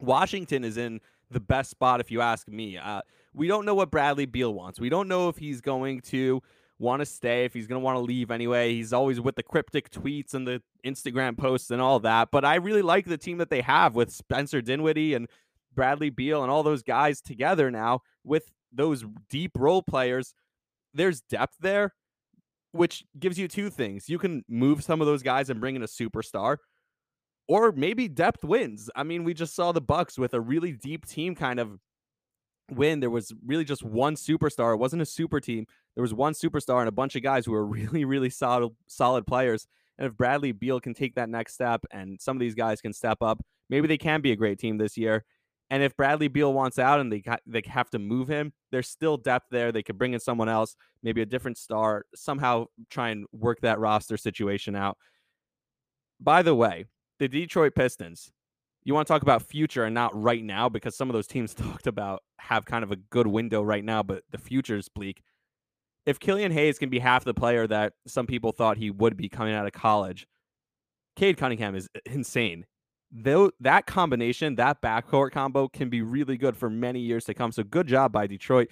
Washington 0.00 0.64
is 0.64 0.76
in 0.76 1.00
the 1.30 1.40
best 1.40 1.70
spot, 1.70 2.00
if 2.00 2.10
you 2.10 2.20
ask 2.20 2.48
me. 2.48 2.76
Uh, 2.76 3.02
we 3.34 3.46
don't 3.46 3.64
know 3.64 3.74
what 3.74 3.90
Bradley 3.90 4.26
Beal 4.26 4.52
wants. 4.52 4.80
We 4.80 4.88
don't 4.88 5.08
know 5.08 5.28
if 5.28 5.36
he's 5.38 5.60
going 5.60 6.00
to 6.02 6.42
want 6.78 7.00
to 7.00 7.06
stay, 7.06 7.44
if 7.44 7.52
he's 7.52 7.66
going 7.66 7.80
to 7.80 7.84
want 7.84 7.96
to 7.96 8.00
leave 8.00 8.30
anyway. 8.30 8.72
He's 8.72 8.92
always 8.92 9.20
with 9.20 9.36
the 9.36 9.42
cryptic 9.42 9.90
tweets 9.90 10.34
and 10.34 10.46
the 10.46 10.62
Instagram 10.84 11.36
posts 11.36 11.70
and 11.70 11.80
all 11.80 12.00
that. 12.00 12.30
But 12.32 12.44
I 12.44 12.56
really 12.56 12.82
like 12.82 13.06
the 13.06 13.18
team 13.18 13.38
that 13.38 13.50
they 13.50 13.60
have 13.60 13.94
with 13.94 14.10
Spencer 14.10 14.62
Dinwiddie 14.62 15.14
and 15.14 15.28
Bradley 15.74 16.10
Beal 16.10 16.42
and 16.42 16.50
all 16.50 16.62
those 16.62 16.82
guys 16.82 17.20
together 17.20 17.70
now 17.70 18.00
with 18.24 18.50
those 18.72 19.04
deep 19.28 19.52
role 19.56 19.82
players. 19.82 20.34
There's 20.94 21.20
depth 21.22 21.56
there, 21.60 21.94
which 22.72 23.04
gives 23.18 23.38
you 23.38 23.48
two 23.48 23.70
things. 23.70 24.08
You 24.08 24.18
can 24.18 24.44
move 24.48 24.82
some 24.82 25.00
of 25.00 25.06
those 25.06 25.22
guys 25.22 25.50
and 25.50 25.60
bring 25.60 25.76
in 25.76 25.82
a 25.82 25.86
superstar, 25.86 26.58
or 27.48 27.72
maybe 27.72 28.08
depth 28.08 28.44
wins. 28.44 28.90
I 28.94 29.02
mean, 29.02 29.24
we 29.24 29.34
just 29.34 29.54
saw 29.54 29.72
the 29.72 29.80
Bucks 29.80 30.18
with 30.18 30.34
a 30.34 30.40
really 30.40 30.72
deep 30.72 31.06
team 31.06 31.34
kind 31.34 31.60
of 31.60 31.78
win. 32.70 33.00
There 33.00 33.10
was 33.10 33.32
really 33.44 33.64
just 33.64 33.82
one 33.82 34.14
superstar. 34.14 34.74
It 34.74 34.78
wasn't 34.78 35.02
a 35.02 35.06
super 35.06 35.40
team. 35.40 35.66
There 35.94 36.02
was 36.02 36.14
one 36.14 36.32
superstar 36.32 36.80
and 36.80 36.88
a 36.88 36.92
bunch 36.92 37.16
of 37.16 37.22
guys 37.22 37.46
who 37.46 37.52
were 37.52 37.66
really, 37.66 38.04
really 38.04 38.30
solid, 38.30 38.72
solid 38.86 39.26
players. 39.26 39.66
And 39.98 40.06
if 40.06 40.16
Bradley 40.16 40.52
Beal 40.52 40.80
can 40.80 40.94
take 40.94 41.14
that 41.16 41.28
next 41.28 41.54
step 41.54 41.84
and 41.90 42.20
some 42.20 42.36
of 42.36 42.40
these 42.40 42.54
guys 42.54 42.80
can 42.80 42.92
step 42.92 43.18
up, 43.20 43.44
maybe 43.68 43.86
they 43.86 43.98
can 43.98 44.22
be 44.22 44.32
a 44.32 44.36
great 44.36 44.58
team 44.58 44.78
this 44.78 44.96
year. 44.96 45.24
And 45.70 45.84
if 45.84 45.96
Bradley 45.96 46.26
Beal 46.26 46.52
wants 46.52 46.78
out 46.78 47.00
and 47.00 47.12
they 47.12 47.22
they 47.46 47.62
have 47.66 47.90
to 47.90 47.98
move 47.98 48.28
him, 48.28 48.52
there's 48.72 48.88
still 48.88 49.16
depth 49.16 49.46
there. 49.50 49.70
They 49.70 49.84
could 49.84 49.98
bring 49.98 50.14
in 50.14 50.20
someone 50.20 50.48
else, 50.48 50.74
maybe 51.02 51.22
a 51.22 51.26
different 51.26 51.58
star, 51.58 52.04
somehow 52.14 52.66
try 52.90 53.10
and 53.10 53.26
work 53.32 53.60
that 53.60 53.78
roster 53.78 54.16
situation 54.16 54.74
out. 54.74 54.98
By 56.18 56.42
the 56.42 56.54
way, 56.54 56.86
the 57.20 57.28
Detroit 57.28 57.74
Pistons, 57.76 58.32
you 58.82 58.94
want 58.94 59.06
to 59.06 59.12
talk 59.12 59.22
about 59.22 59.42
future 59.42 59.84
and 59.84 59.94
not 59.94 60.20
right 60.20 60.42
now 60.42 60.68
because 60.68 60.96
some 60.96 61.08
of 61.08 61.14
those 61.14 61.28
teams 61.28 61.54
talked 61.54 61.86
about 61.86 62.22
have 62.38 62.64
kind 62.64 62.82
of 62.82 62.90
a 62.90 62.96
good 62.96 63.28
window 63.28 63.62
right 63.62 63.84
now, 63.84 64.02
but 64.02 64.24
the 64.30 64.38
future 64.38 64.76
is 64.76 64.88
bleak. 64.88 65.22
If 66.04 66.18
Killian 66.18 66.50
Hayes 66.50 66.78
can 66.78 66.90
be 66.90 66.98
half 66.98 67.24
the 67.24 67.34
player 67.34 67.66
that 67.68 67.92
some 68.06 68.26
people 68.26 68.50
thought 68.50 68.76
he 68.78 68.90
would 68.90 69.16
be 69.16 69.28
coming 69.28 69.54
out 69.54 69.66
of 69.66 69.72
college, 69.72 70.26
Cade 71.14 71.36
Cunningham 71.36 71.76
is 71.76 71.88
insane 72.06 72.64
though 73.12 73.50
that 73.60 73.86
combination, 73.86 74.56
that 74.56 74.80
backcourt 74.80 75.32
combo 75.32 75.68
can 75.68 75.88
be 75.88 76.02
really 76.02 76.36
good 76.36 76.56
for 76.56 76.70
many 76.70 77.00
years 77.00 77.24
to 77.24 77.34
come. 77.34 77.52
So 77.52 77.62
good 77.62 77.86
job 77.86 78.12
by 78.12 78.26
Detroit. 78.26 78.68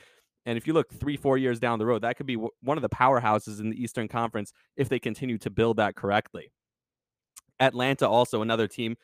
And 0.46 0.56
if 0.56 0.66
you 0.66 0.72
look 0.72 0.92
three, 0.92 1.16
four 1.16 1.36
years 1.36 1.60
down 1.60 1.78
the 1.78 1.86
road, 1.86 2.02
that 2.02 2.16
could 2.16 2.26
be 2.26 2.36
w- 2.36 2.50
one 2.62 2.78
of 2.78 2.82
the 2.82 2.88
powerhouses 2.88 3.60
in 3.60 3.70
the 3.70 3.82
Eastern 3.82 4.08
Conference 4.08 4.52
if 4.76 4.88
they 4.88 4.98
continue 4.98 5.36
to 5.38 5.50
build 5.50 5.76
that 5.76 5.94
correctly. 5.94 6.52
Atlanta, 7.60 8.08
also 8.08 8.40
another 8.40 8.68
team. 8.68 8.96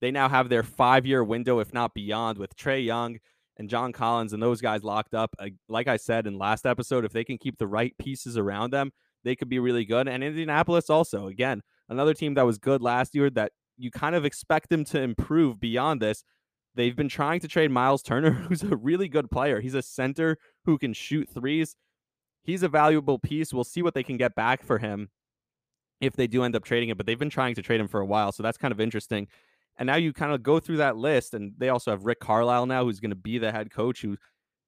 They 0.00 0.10
now 0.10 0.28
have 0.28 0.48
their 0.48 0.64
five 0.64 1.06
year 1.06 1.22
window, 1.22 1.60
if 1.60 1.72
not 1.72 1.94
beyond, 1.94 2.36
with 2.36 2.56
Trae 2.56 2.84
Young 2.84 3.18
and 3.56 3.70
John 3.70 3.92
Collins 3.92 4.32
and 4.32 4.42
those 4.42 4.60
guys 4.60 4.82
locked 4.82 5.14
up. 5.14 5.34
Uh, 5.38 5.50
like 5.68 5.88
I 5.88 5.96
said 5.96 6.26
in 6.26 6.36
last 6.36 6.66
episode, 6.66 7.04
if 7.04 7.12
they 7.12 7.24
can 7.24 7.38
keep 7.38 7.58
the 7.58 7.66
right 7.66 7.96
pieces 7.98 8.36
around 8.36 8.72
them, 8.72 8.90
they 9.24 9.36
could 9.36 9.48
be 9.48 9.60
really 9.60 9.84
good. 9.84 10.08
And 10.08 10.24
Indianapolis, 10.24 10.90
also, 10.90 11.28
again, 11.28 11.62
another 11.88 12.14
team 12.14 12.34
that 12.34 12.46
was 12.46 12.58
good 12.58 12.82
last 12.82 13.14
year 13.14 13.30
that 13.30 13.52
you 13.82 13.90
kind 13.90 14.14
of 14.14 14.24
expect 14.24 14.68
them 14.70 14.84
to 14.84 15.00
improve 15.00 15.58
beyond 15.58 16.00
this. 16.00 16.22
They've 16.74 16.96
been 16.96 17.08
trying 17.08 17.40
to 17.40 17.48
trade 17.48 17.70
Miles 17.70 18.02
Turner, 18.02 18.30
who's 18.48 18.62
a 18.62 18.76
really 18.76 19.08
good 19.08 19.30
player. 19.30 19.60
He's 19.60 19.74
a 19.74 19.82
center 19.82 20.38
who 20.64 20.78
can 20.78 20.92
shoot 20.92 21.28
threes. 21.28 21.74
He's 22.44 22.62
a 22.62 22.68
valuable 22.68 23.18
piece. 23.18 23.52
We'll 23.52 23.64
see 23.64 23.82
what 23.82 23.94
they 23.94 24.02
can 24.02 24.16
get 24.16 24.34
back 24.34 24.62
for 24.62 24.78
him 24.78 25.10
if 26.00 26.14
they 26.14 26.26
do 26.26 26.42
end 26.42 26.56
up 26.56 26.64
trading 26.64 26.88
him, 26.88 26.96
but 26.96 27.06
they've 27.06 27.18
been 27.18 27.30
trying 27.30 27.54
to 27.54 27.62
trade 27.62 27.80
him 27.80 27.86
for 27.86 28.00
a 28.00 28.06
while. 28.06 28.32
So 28.32 28.42
that's 28.42 28.58
kind 28.58 28.72
of 28.72 28.80
interesting. 28.80 29.28
And 29.78 29.86
now 29.86 29.96
you 29.96 30.12
kind 30.12 30.32
of 30.32 30.42
go 30.42 30.58
through 30.58 30.78
that 30.78 30.96
list, 30.96 31.34
and 31.34 31.52
they 31.58 31.68
also 31.68 31.92
have 31.92 32.04
Rick 32.04 32.20
Carlisle 32.20 32.66
now, 32.66 32.84
who's 32.84 33.00
going 33.00 33.10
to 33.10 33.16
be 33.16 33.38
the 33.38 33.52
head 33.52 33.70
coach, 33.70 34.02
who 34.02 34.16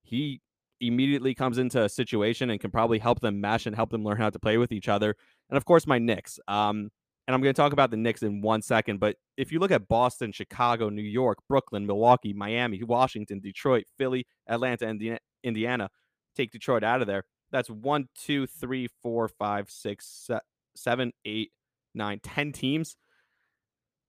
he 0.02 0.40
immediately 0.80 1.34
comes 1.34 1.58
into 1.58 1.82
a 1.82 1.88
situation 1.88 2.50
and 2.50 2.60
can 2.60 2.70
probably 2.70 2.98
help 2.98 3.20
them 3.20 3.40
mesh 3.40 3.66
and 3.66 3.74
help 3.74 3.90
them 3.90 4.04
learn 4.04 4.16
how 4.16 4.30
to 4.30 4.38
play 4.38 4.58
with 4.58 4.72
each 4.72 4.88
other. 4.88 5.16
And 5.50 5.56
of 5.56 5.64
course, 5.64 5.86
my 5.86 5.98
Knicks. 5.98 6.38
Um, 6.46 6.90
and 7.26 7.34
I'm 7.34 7.40
going 7.40 7.54
to 7.54 7.60
talk 7.60 7.72
about 7.72 7.90
the 7.90 7.96
Knicks 7.96 8.22
in 8.22 8.42
one 8.42 8.60
second. 8.60 9.00
But 9.00 9.16
if 9.36 9.50
you 9.50 9.58
look 9.58 9.70
at 9.70 9.88
Boston, 9.88 10.30
Chicago, 10.32 10.90
New 10.90 11.02
York, 11.02 11.38
Brooklyn, 11.48 11.86
Milwaukee, 11.86 12.32
Miami, 12.34 12.82
Washington, 12.82 13.40
Detroit, 13.40 13.84
Philly, 13.96 14.26
Atlanta, 14.46 14.86
and 14.86 15.18
Indiana, 15.42 15.88
take 16.36 16.50
Detroit 16.50 16.84
out 16.84 17.00
of 17.00 17.06
there. 17.06 17.24
That's 17.50 17.70
one, 17.70 18.08
two, 18.14 18.46
three, 18.46 18.88
four, 19.02 19.28
five, 19.28 19.70
six, 19.70 20.28
seven, 20.76 21.12
eight, 21.24 21.52
nine, 21.94 22.20
ten 22.22 22.52
teams. 22.52 22.96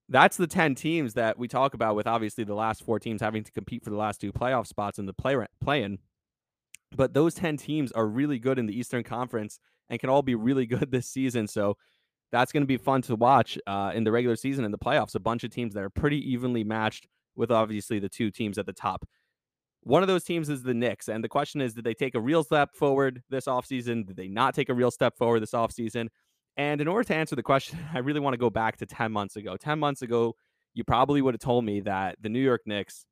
That's 0.07 0.37
the 0.37 0.45
10 0.45 0.75
teams 0.75 1.15
that 1.15 1.39
we 1.39 1.47
talk 1.47 1.73
about 1.73 1.95
with 1.95 2.05
obviously 2.05 2.43
the 2.43 2.53
last 2.53 2.83
four 2.83 2.99
teams 2.99 3.21
having 3.21 3.43
to 3.43 3.51
compete 3.51 3.83
for 3.83 3.89
the 3.89 3.95
last 3.95 4.21
two 4.21 4.31
playoff 4.31 4.67
spots 4.67 4.99
in 4.99 5.07
the 5.07 5.13
play, 5.13 5.35
play 5.59 5.81
in. 5.81 5.97
But 6.95 7.15
those 7.15 7.33
10 7.33 7.57
teams 7.57 7.91
are 7.91 8.05
really 8.05 8.37
good 8.37 8.59
in 8.59 8.67
the 8.67 8.77
Eastern 8.77 9.03
Conference 9.03 9.59
and 9.89 9.99
can 9.99 10.09
all 10.09 10.21
be 10.21 10.35
really 10.35 10.65
good 10.67 10.91
this 10.91 11.07
season. 11.07 11.47
So 11.47 11.77
that's 12.35 12.51
going 12.51 12.63
to 12.63 12.67
be 12.67 12.75
fun 12.75 13.01
to 13.03 13.15
watch 13.15 13.57
uh, 13.65 13.93
in 13.95 14.03
the 14.03 14.11
regular 14.11 14.35
season 14.35 14.65
and 14.65 14.73
the 14.73 14.77
playoffs. 14.77 15.15
A 15.15 15.21
bunch 15.21 15.45
of 15.45 15.51
teams 15.51 15.73
that 15.73 15.81
are 15.81 15.89
pretty 15.89 16.19
evenly 16.29 16.65
matched 16.65 17.07
with 17.33 17.49
obviously 17.49 17.97
the 17.97 18.09
two 18.09 18.29
teams 18.29 18.57
at 18.57 18.65
the 18.65 18.73
top. 18.73 19.07
One 19.83 20.01
of 20.01 20.07
those 20.07 20.25
teams 20.25 20.49
is 20.49 20.61
the 20.61 20.73
Knicks. 20.73 21.07
And 21.07 21.23
the 21.23 21.29
question 21.29 21.61
is, 21.61 21.73
did 21.73 21.85
they 21.85 21.93
take 21.93 22.13
a 22.13 22.19
real 22.19 22.43
step 22.43 22.75
forward 22.75 23.23
this 23.29 23.45
offseason? 23.45 24.05
Did 24.05 24.17
they 24.17 24.27
not 24.27 24.53
take 24.53 24.67
a 24.67 24.73
real 24.73 24.91
step 24.91 25.15
forward 25.17 25.43
this 25.43 25.51
offseason? 25.51 26.09
And 26.57 26.81
in 26.81 26.89
order 26.89 27.05
to 27.05 27.15
answer 27.15 27.37
the 27.37 27.43
question, 27.43 27.79
I 27.93 27.99
really 27.99 28.19
want 28.19 28.33
to 28.33 28.37
go 28.37 28.49
back 28.49 28.75
to 28.77 28.85
10 28.85 29.13
months 29.13 29.37
ago. 29.37 29.55
10 29.55 29.79
months 29.79 30.01
ago, 30.01 30.35
you 30.73 30.83
probably 30.83 31.21
would 31.21 31.35
have 31.35 31.41
told 31.41 31.63
me 31.63 31.79
that 31.81 32.17
the 32.19 32.27
New 32.27 32.41
York 32.41 32.63
Knicks 32.65 33.05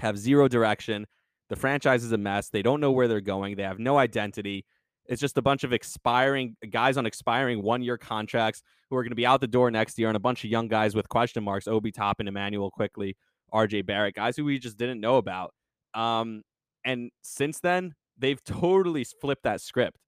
have 0.00 0.18
zero 0.18 0.48
direction. 0.48 1.06
The 1.48 1.56
franchise 1.56 2.04
is 2.04 2.12
a 2.12 2.18
mess. 2.18 2.50
They 2.50 2.60
don't 2.60 2.80
know 2.80 2.92
where 2.92 3.08
they're 3.08 3.22
going. 3.22 3.56
They 3.56 3.62
have 3.62 3.78
no 3.78 3.96
identity. 3.96 4.66
It's 5.08 5.20
just 5.20 5.38
a 5.38 5.42
bunch 5.42 5.64
of 5.64 5.72
expiring 5.72 6.56
guys 6.70 6.96
on 6.96 7.06
expiring 7.06 7.62
one 7.62 7.82
year 7.82 7.96
contracts 7.96 8.62
who 8.90 8.96
are 8.96 9.02
going 9.02 9.10
to 9.10 9.16
be 9.16 9.26
out 9.26 9.40
the 9.40 9.46
door 9.46 9.70
next 9.70 9.98
year, 9.98 10.08
and 10.08 10.16
a 10.16 10.20
bunch 10.20 10.44
of 10.44 10.50
young 10.50 10.68
guys 10.68 10.94
with 10.94 11.08
question 11.08 11.42
marks: 11.42 11.66
Obi 11.66 11.90
Toppin, 11.90 12.28
Immanuel 12.28 12.70
Quickley, 12.70 13.16
R.J. 13.52 13.82
Barrett, 13.82 14.14
guys 14.14 14.36
who 14.36 14.44
we 14.44 14.58
just 14.58 14.76
didn't 14.76 15.00
know 15.00 15.16
about. 15.16 15.54
Um, 15.94 16.42
and 16.84 17.10
since 17.22 17.60
then, 17.60 17.94
they've 18.18 18.42
totally 18.44 19.04
flipped 19.04 19.44
that 19.44 19.60
script. 19.60 19.98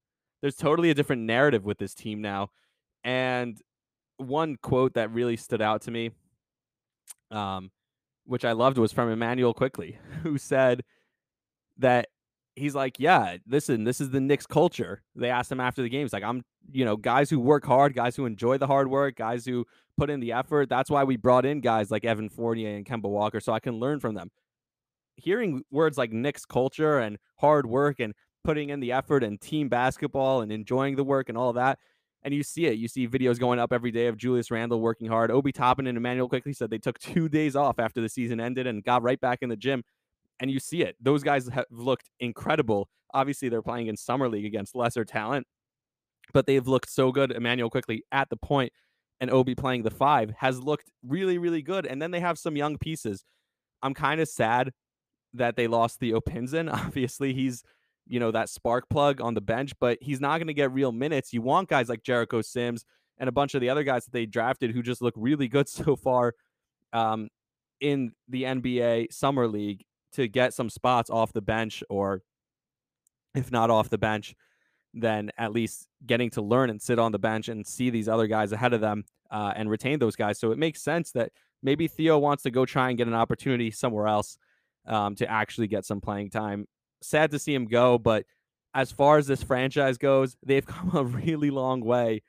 There's 0.43 0.57
totally 0.57 0.91
a 0.91 0.95
different 0.95 1.23
narrative 1.23 1.65
with 1.65 1.79
this 1.79 1.95
team 1.95 2.21
now. 2.21 2.49
And 3.05 3.61
one 4.19 4.57
quote 4.63 4.95
that 4.95 5.11
really 5.11 5.37
stood 5.37 5.63
out 5.63 5.83
to 5.83 5.91
me, 5.91 6.11
um, 7.31 7.71
which 8.25 8.45
I 8.45 8.53
loved, 8.53 8.79
was 8.79 8.93
from 8.93 9.11
Immanuel 9.11 9.55
Quickley, 9.55 9.99
who 10.23 10.39
said 10.39 10.83
that 11.79 12.09
he's 12.61 12.75
like, 12.75 12.97
yeah, 12.99 13.37
listen, 13.49 13.85
this 13.85 14.01
is 14.01 14.11
the 14.11 14.21
Knicks 14.21 14.47
culture. 14.47 15.03
They 15.17 15.31
asked 15.31 15.51
him 15.51 15.61
after 15.61 15.83
the 15.83 15.89
game. 15.89 16.03
He's 16.03 16.13
like, 16.13 16.23
I'm, 16.23 16.45
you 16.71 16.85
know, 16.85 16.97
guys 16.97 17.31
who 17.31 17.41
work 17.41 17.67
hard, 17.67 17.95
guys 17.95 18.17
who 18.17 18.27
enjoy 18.27 18.59
the 18.59 18.67
hard 18.67 18.89
work, 18.89 19.17
guys 19.17 19.45
who 19.45 19.67
put 19.97 20.11
in 20.11 20.21
the 20.21 20.33
effort. 20.33 20.69
That's 20.69 20.91
why 20.91 21.05
we 21.05 21.17
brought 21.17 21.45
in 21.45 21.61
guys 21.61 21.91
like 21.91 22.05
Evan 22.05 22.29
Fournier 22.29 22.77
and 22.77 22.87
Kemba 22.87 23.09
Walker, 23.09 23.41
so 23.41 23.53
I 23.53 23.61
can 23.61 23.75
learn 23.81 24.01
from 24.01 24.15
them. 24.15 24.31
Hearing 25.17 25.63
words 25.71 25.99
like 25.99 26.13
Knicks 26.13 26.45
culture 26.45 26.99
and 26.99 27.19
hard 27.39 27.67
work 27.67 28.01
and 28.01 28.15
putting 28.45 28.71
in 28.71 28.81
the 28.81 28.93
effort 28.93 29.23
and 29.23 29.41
team 29.41 29.69
basketball 29.69 30.41
and 30.41 30.51
enjoying 30.53 30.97
the 30.97 31.05
work 31.05 31.29
and 31.29 31.37
all 31.37 31.53
that, 31.55 31.79
And 32.23 32.35
you 32.35 32.43
see 32.43 32.67
it. 32.67 32.77
You 32.79 32.89
see 32.89 33.09
videos 33.09 33.39
going 33.39 33.59
up 33.59 33.73
every 33.73 33.91
day 33.91 34.07
of 34.07 34.17
Julius 34.17 34.51
Randle 34.51 34.81
working 34.81 35.09
hard. 35.09 35.31
Obi 35.31 35.53
Toppin 35.53 35.87
and 35.87 35.97
Immanuel 35.97 36.29
Quickley 36.29 36.53
said 36.53 36.71
they 36.71 36.79
took 36.79 36.99
two 37.01 37.29
days 37.29 37.57
off 37.57 37.79
after 37.79 38.01
the 38.01 38.09
season 38.09 38.41
ended 38.41 38.67
and 38.67 38.85
got 38.85 39.03
right 39.03 39.21
back 39.21 39.39
in 39.43 39.49
the 39.49 39.57
gym. 39.57 39.83
And 40.41 40.51
you 40.51 40.59
see 40.59 40.83
it. 40.83 40.97
Those 41.01 41.23
guys 41.23 41.49
have 41.49 41.67
looked 41.71 42.09
incredible. 42.19 42.89
Obviously, 43.13 43.49
they're 43.49 43.63
playing 43.63 43.89
in 43.89 43.97
summer 43.97 44.29
league 44.29 44.47
against 44.47 44.75
lesser 44.75 45.05
talent, 45.05 45.47
but 46.33 46.47
they've 46.47 46.67
looked 46.67 46.91
so 46.91 47.13
good. 47.13 47.31
Immanuel 47.31 47.71
Quickley 47.71 48.05
at 48.11 48.31
the 48.31 48.37
point 48.37 48.73
and 49.21 49.31
Obi 49.31 49.55
playing 49.55 49.83
the 49.83 49.91
five 49.91 50.33
has 50.39 50.61
looked 50.61 50.91
really, 51.07 51.39
really 51.39 51.63
good. 51.63 51.87
And 51.87 52.01
then 52.01 52.11
they 52.11 52.21
have 52.21 52.39
some 52.39 52.57
young 52.57 52.79
pieces. 52.79 53.25
I'm 53.83 53.95
kind 53.95 54.21
of 54.21 54.29
sad 54.29 54.73
that 55.35 55.57
they 55.57 55.67
lost 55.67 56.01
Theo 56.01 56.21
Pinson. 56.21 56.69
Obviously, 56.69 57.35
he's 57.35 57.63
you 58.07 58.19
know 58.19 58.31
that 58.31 58.49
spark 58.49 58.89
plug 58.89 59.21
on 59.21 59.35
the 59.35 59.41
bench, 59.41 59.73
but 59.79 59.99
he's 60.01 60.21
not 60.21 60.39
going 60.39 60.49
to 60.49 60.55
get 60.55 60.73
real 60.73 60.93
minutes. 60.93 61.33
You 61.33 61.43
want 61.43 61.69
guys 61.69 61.89
like 61.89 62.03
Jericho 62.03 62.41
Sims 62.43 62.85
and 63.19 63.29
a 63.29 63.33
bunch 63.33 63.55
of 63.55 63.61
the 63.61 63.69
other 63.69 63.85
guys 63.85 64.05
that 64.07 64.13
they 64.13 64.27
drafted 64.27 64.73
who 64.73 64.83
just 64.83 65.03
look 65.03 65.15
really 65.17 65.49
good 65.49 65.69
so 65.69 65.97
far 65.97 66.35
um, 66.93 67.29
in 67.81 68.13
the 68.29 68.45
NBA 68.45 69.13
summer 69.13 69.47
league 69.47 69.85
to 70.13 70.29
get 70.29 70.55
some 70.55 70.71
spots 70.71 71.11
off 71.11 71.33
the 71.33 71.43
bench, 71.43 71.83
or 71.89 72.23
if 73.35 73.51
not 73.51 73.71
off 73.71 73.89
the 73.89 73.99
bench, 73.99 74.35
then 74.95 75.31
at 75.39 75.53
least 75.53 75.87
getting 76.07 76.31
to 76.31 76.43
learn 76.43 76.71
and 76.71 76.81
sit 76.81 76.99
on 76.99 77.13
the 77.13 77.19
bench 77.19 77.49
and 77.49 77.67
see 77.67 77.91
these 77.91 78.09
other 78.09 78.27
guys 78.27 78.53
ahead 78.53 78.73
of 78.73 78.81
them 78.81 79.05
uh, 79.31 79.53
and 79.55 79.71
retain 79.71 79.99
those 79.99 80.17
guys. 80.17 80.39
So 80.39 80.51
it 80.51 80.59
makes 80.59 80.83
sense 80.83 81.13
that 81.13 81.31
maybe 81.63 81.87
Theo 81.87 82.19
wants 82.19 82.43
to 82.45 82.51
go 82.51 82.65
try 82.65 82.89
and 82.89 82.99
get 82.99 83.07
an 83.07 83.15
opportunity 83.15 83.71
somewhere 83.71 84.07
else 84.07 84.37
um, 84.87 85.15
to 85.17 85.31
actually 85.31 85.69
get 85.69 85.85
some 85.85 86.01
playing 86.01 86.31
time. 86.31 86.67
Sad 87.03 87.31
to 87.31 87.39
see 87.39 87.55
him 87.55 87.67
go, 87.67 87.99
but 87.99 88.25
as 88.75 88.91
far 88.91 89.19
as 89.19 89.27
this 89.27 89.43
franchise 89.43 89.99
goes, 89.99 90.37
they've 90.45 90.67
come 90.67 90.95
a 90.95 91.05
really 91.05 91.51
long 91.51 91.81
way 91.81 92.23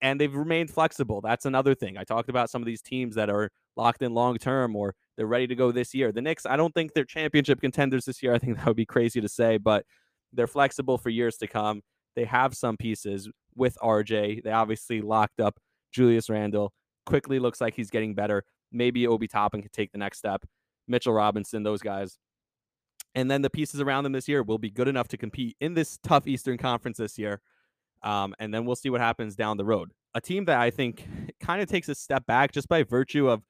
and 0.00 0.20
they've 0.20 0.34
remained 0.34 0.70
flexible. 0.70 1.20
That's 1.20 1.44
another 1.44 1.74
thing. 1.74 1.96
I 1.96 2.04
talked 2.04 2.28
about 2.28 2.50
some 2.50 2.62
of 2.62 2.66
these 2.66 2.82
teams 2.82 3.16
that 3.16 3.30
are 3.30 3.50
locked 3.76 4.02
in 4.02 4.14
long 4.14 4.36
term 4.38 4.76
or 4.76 4.94
they're 5.18 5.26
ready 5.26 5.48
to 5.48 5.56
go 5.56 5.72
this 5.72 5.94
year. 5.94 6.12
The 6.12 6.22
Knicks, 6.22 6.46
I 6.46 6.56
don't 6.56 6.72
think 6.72 6.94
they're 6.94 7.04
championship 7.04 7.60
contenders 7.60 8.04
this 8.04 8.22
year. 8.22 8.32
I 8.34 8.38
think 8.38 8.56
that 8.56 8.66
would 8.66 8.76
be 8.76 8.86
crazy 8.86 9.20
to 9.20 9.28
say, 9.28 9.58
but 9.58 9.84
they're 10.32 10.46
flexible 10.46 10.96
for 10.96 11.10
years 11.10 11.36
to 11.38 11.48
come. 11.48 11.82
They 12.14 12.24
have 12.24 12.54
some 12.56 12.76
pieces 12.76 13.28
with 13.54 13.76
RJ. 13.82 14.44
They 14.44 14.52
obviously 14.52 15.02
locked 15.02 15.40
up 15.40 15.58
Julius 15.92 16.30
Randle. 16.30 16.72
Quickley 17.04 17.40
looks 17.40 17.60
like 17.60 17.74
he's 17.74 17.90
getting 17.90 18.14
better. 18.14 18.44
Maybe 18.70 19.06
Obi 19.06 19.26
Toppin 19.26 19.60
could 19.60 19.72
take 19.72 19.90
the 19.92 19.98
next 19.98 20.18
step. 20.18 20.44
Mitchell 20.86 21.12
Robinson, 21.12 21.64
those 21.64 21.82
guys. 21.82 22.16
And 23.14 23.30
then 23.30 23.42
the 23.42 23.50
pieces 23.50 23.80
around 23.80 24.04
them 24.04 24.12
this 24.12 24.28
year 24.28 24.42
will 24.42 24.58
be 24.58 24.70
good 24.70 24.86
enough 24.86 25.08
to 25.08 25.16
compete 25.16 25.56
in 25.60 25.74
this 25.74 25.98
tough 26.04 26.26
Eastern 26.28 26.58
Conference 26.58 26.98
this 26.98 27.18
year. 27.18 27.40
Um, 28.02 28.34
and 28.38 28.54
then 28.54 28.64
we'll 28.64 28.76
see 28.76 28.90
what 28.90 29.00
happens 29.00 29.34
down 29.34 29.56
the 29.56 29.64
road. 29.64 29.90
A 30.14 30.20
team 30.20 30.44
that 30.44 30.60
I 30.60 30.70
think 30.70 31.08
kind 31.40 31.60
of 31.60 31.68
takes 31.68 31.88
a 31.88 31.94
step 31.94 32.26
back 32.26 32.52
just 32.52 32.68
by 32.68 32.84
virtue 32.84 33.28
of 33.28 33.42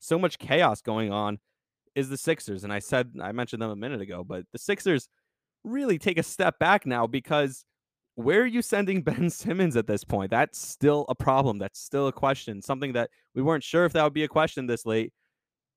so 0.00 0.18
much 0.18 0.38
chaos 0.38 0.80
going 0.80 1.12
on 1.12 1.38
is 1.94 2.08
the 2.08 2.16
Sixers. 2.16 2.64
And 2.64 2.72
I 2.72 2.78
said, 2.78 3.12
I 3.20 3.32
mentioned 3.32 3.62
them 3.62 3.70
a 3.70 3.76
minute 3.76 4.00
ago, 4.00 4.24
but 4.24 4.44
the 4.52 4.58
Sixers 4.58 5.08
really 5.64 5.98
take 5.98 6.18
a 6.18 6.22
step 6.22 6.58
back 6.58 6.86
now 6.86 7.06
because 7.06 7.64
where 8.14 8.42
are 8.42 8.46
you 8.46 8.62
sending 8.62 9.02
Ben 9.02 9.30
Simmons 9.30 9.76
at 9.76 9.86
this 9.86 10.04
point? 10.04 10.30
That's 10.30 10.58
still 10.58 11.06
a 11.08 11.14
problem. 11.14 11.58
That's 11.58 11.80
still 11.80 12.08
a 12.08 12.12
question. 12.12 12.62
Something 12.62 12.92
that 12.94 13.10
we 13.34 13.42
weren't 13.42 13.64
sure 13.64 13.84
if 13.84 13.92
that 13.92 14.04
would 14.04 14.14
be 14.14 14.24
a 14.24 14.28
question 14.28 14.66
this 14.66 14.86
late. 14.86 15.12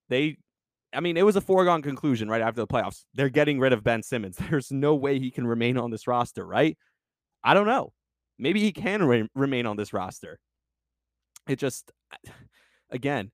They 0.10 0.38
I 0.94 1.00
mean, 1.00 1.16
it 1.16 1.26
was 1.26 1.38
a 1.38 1.42
foregone 1.42 1.82
conclusion 1.82 2.30
right 2.30 2.42
after 2.42 2.60
the 2.60 2.68
playoffs. 2.68 3.06
They're 3.14 3.30
getting 3.30 3.60
rid 3.60 3.74
of 3.74 3.84
Ben 3.84 4.04
Simmons. 4.04 4.38
There's 4.50 4.72
no 4.72 4.96
way 4.96 5.20
he 5.20 5.32
can 5.32 5.48
remain 5.48 5.78
on 5.78 5.90
this 5.90 6.08
roster, 6.08 6.46
right? 6.46 6.78
I 7.44 7.54
don't 7.54 7.68
know. 7.68 7.94
Maybe 8.38 8.60
he 8.60 8.72
can 8.72 9.04
re- 9.04 9.30
remain 9.36 9.66
on 9.66 9.78
this 9.78 9.94
roster. 9.94 10.40
It 11.48 11.58
just, 11.58 11.92
again, 12.90 13.32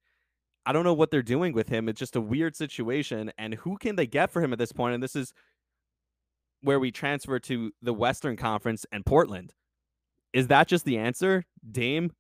I 0.68 0.74
don't 0.74 0.84
know 0.84 0.94
what 0.94 1.12
they're 1.12 1.24
doing 1.24 1.54
with 1.54 1.70
him. 1.70 1.88
It's 1.88 1.98
just 1.98 2.18
a 2.18 2.22
weird 2.22 2.54
situation. 2.54 3.32
And 3.38 3.54
who 3.54 3.78
can 3.78 3.96
they 3.96 4.06
get 4.06 4.30
for 4.30 4.42
him 4.42 4.52
at 4.52 4.60
this 4.60 4.74
point? 4.74 4.94
And 4.94 5.02
this 5.02 5.16
is 5.16 5.34
where 6.62 6.78
we 6.78 6.92
transfer 6.92 7.40
to 7.40 7.72
the 7.82 7.94
Western 7.94 8.36
Conference 8.36 8.86
and 8.92 9.06
Portland. 9.06 9.54
Is 10.34 10.48
that 10.48 10.68
just 10.68 10.84
the 10.84 10.98
answer? 10.98 11.46
Dame 11.72 12.12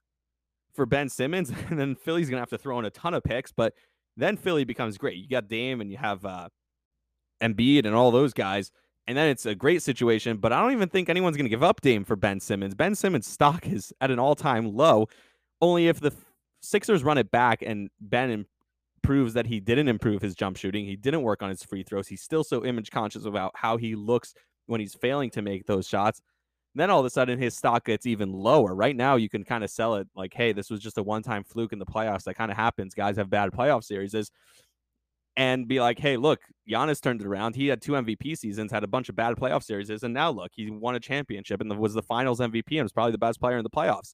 for 0.73 0.85
Ben 0.85 1.09
Simmons? 1.09 1.51
And 1.69 1.77
then 1.77 1.95
Philly's 1.95 2.29
to 2.29 2.37
have 2.37 2.49
to 2.51 2.57
throw 2.57 2.79
in 2.79 2.85
a 2.85 2.89
ton 2.89 3.13
of 3.13 3.21
picks, 3.21 3.51
but 3.51 3.73
then 4.15 4.37
Philly 4.37 4.63
becomes 4.63 4.97
great. 4.97 5.17
You 5.17 5.27
got 5.27 5.49
Dame 5.49 5.81
and 5.81 5.91
you 5.91 5.97
have 5.97 6.23
uh, 6.23 6.47
Embiid 7.41 7.85
and 7.85 7.93
all 7.93 8.11
those 8.11 8.33
guys. 8.33 8.71
And 9.07 9.17
then 9.17 9.27
it's 9.27 9.45
a 9.45 9.55
great 9.55 9.81
situation, 9.81 10.37
but 10.37 10.53
I 10.53 10.61
don't 10.61 10.71
even 10.71 10.87
think 10.87 11.09
anyone's 11.09 11.35
to 11.35 11.49
give 11.49 11.63
up 11.63 11.81
Dame 11.81 12.05
for 12.05 12.15
Ben 12.15 12.39
Simmons. 12.39 12.75
Ben 12.75 12.95
Simmons' 12.95 13.27
stock 13.27 13.67
is 13.67 13.91
at 13.99 14.09
an 14.09 14.19
all 14.19 14.35
time 14.35 14.73
low. 14.73 15.09
Only 15.59 15.89
if 15.89 15.99
the 15.99 16.13
Sixers 16.67 17.03
run 17.03 17.17
it 17.17 17.31
back 17.31 17.61
and 17.61 17.89
Ben 18.01 18.45
proves 19.01 19.33
that 19.35 19.45
he 19.47 19.61
didn't 19.61 19.87
improve 19.87 20.21
his 20.21 20.35
jump 20.35 20.57
shooting, 20.57 20.85
he 20.85 20.97
didn't 20.97 21.21
work 21.21 21.41
on 21.41 21.49
his 21.49 21.63
free 21.63 21.81
throws, 21.81 22.09
he's 22.09 22.21
still 22.21 22.43
so 22.43 22.65
image 22.65 22.91
conscious 22.91 23.23
about 23.23 23.53
how 23.55 23.77
he 23.77 23.95
looks 23.95 24.33
when 24.65 24.81
he's 24.81 24.93
failing 24.93 25.29
to 25.29 25.41
make 25.41 25.65
those 25.65 25.87
shots. 25.87 26.21
Then 26.75 26.89
all 26.89 26.99
of 26.99 27.05
a 27.05 27.09
sudden 27.09 27.39
his 27.39 27.55
stock 27.55 27.85
gets 27.85 28.05
even 28.05 28.33
lower. 28.33 28.75
Right 28.75 28.95
now, 28.95 29.15
you 29.15 29.29
can 29.29 29.45
kind 29.45 29.63
of 29.63 29.69
sell 29.69 29.95
it 29.95 30.07
like, 30.13 30.33
hey, 30.33 30.51
this 30.51 30.69
was 30.69 30.81
just 30.81 30.97
a 30.97 31.03
one 31.03 31.23
time 31.23 31.43
fluke 31.43 31.71
in 31.73 31.79
the 31.79 31.85
playoffs. 31.85 32.25
That 32.25 32.35
kind 32.35 32.51
of 32.51 32.57
happens. 32.57 32.93
Guys 32.93 33.15
have 33.15 33.29
bad 33.29 33.51
playoff 33.51 33.83
series. 33.83 34.13
And 35.37 35.67
be 35.67 35.79
like, 35.79 35.97
hey, 35.97 36.17
look, 36.17 36.41
Giannis 36.69 37.01
turned 37.01 37.21
it 37.21 37.27
around. 37.27 37.55
He 37.55 37.67
had 37.67 37.81
two 37.81 37.93
MVP 37.93 38.37
seasons, 38.37 38.71
had 38.71 38.83
a 38.83 38.87
bunch 38.87 39.07
of 39.07 39.15
bad 39.15 39.35
playoff 39.37 39.63
series, 39.63 39.89
and 39.89 40.13
now 40.13 40.31
look, 40.31 40.51
he 40.53 40.69
won 40.69 40.95
a 40.95 40.99
championship 40.99 41.61
and 41.61 41.79
was 41.79 41.93
the 41.93 42.03
finals 42.03 42.39
MVP 42.39 42.71
and 42.71 42.83
was 42.83 42.91
probably 42.91 43.13
the 43.13 43.17
best 43.17 43.39
player 43.39 43.57
in 43.57 43.63
the 43.63 43.69
playoffs. 43.69 44.13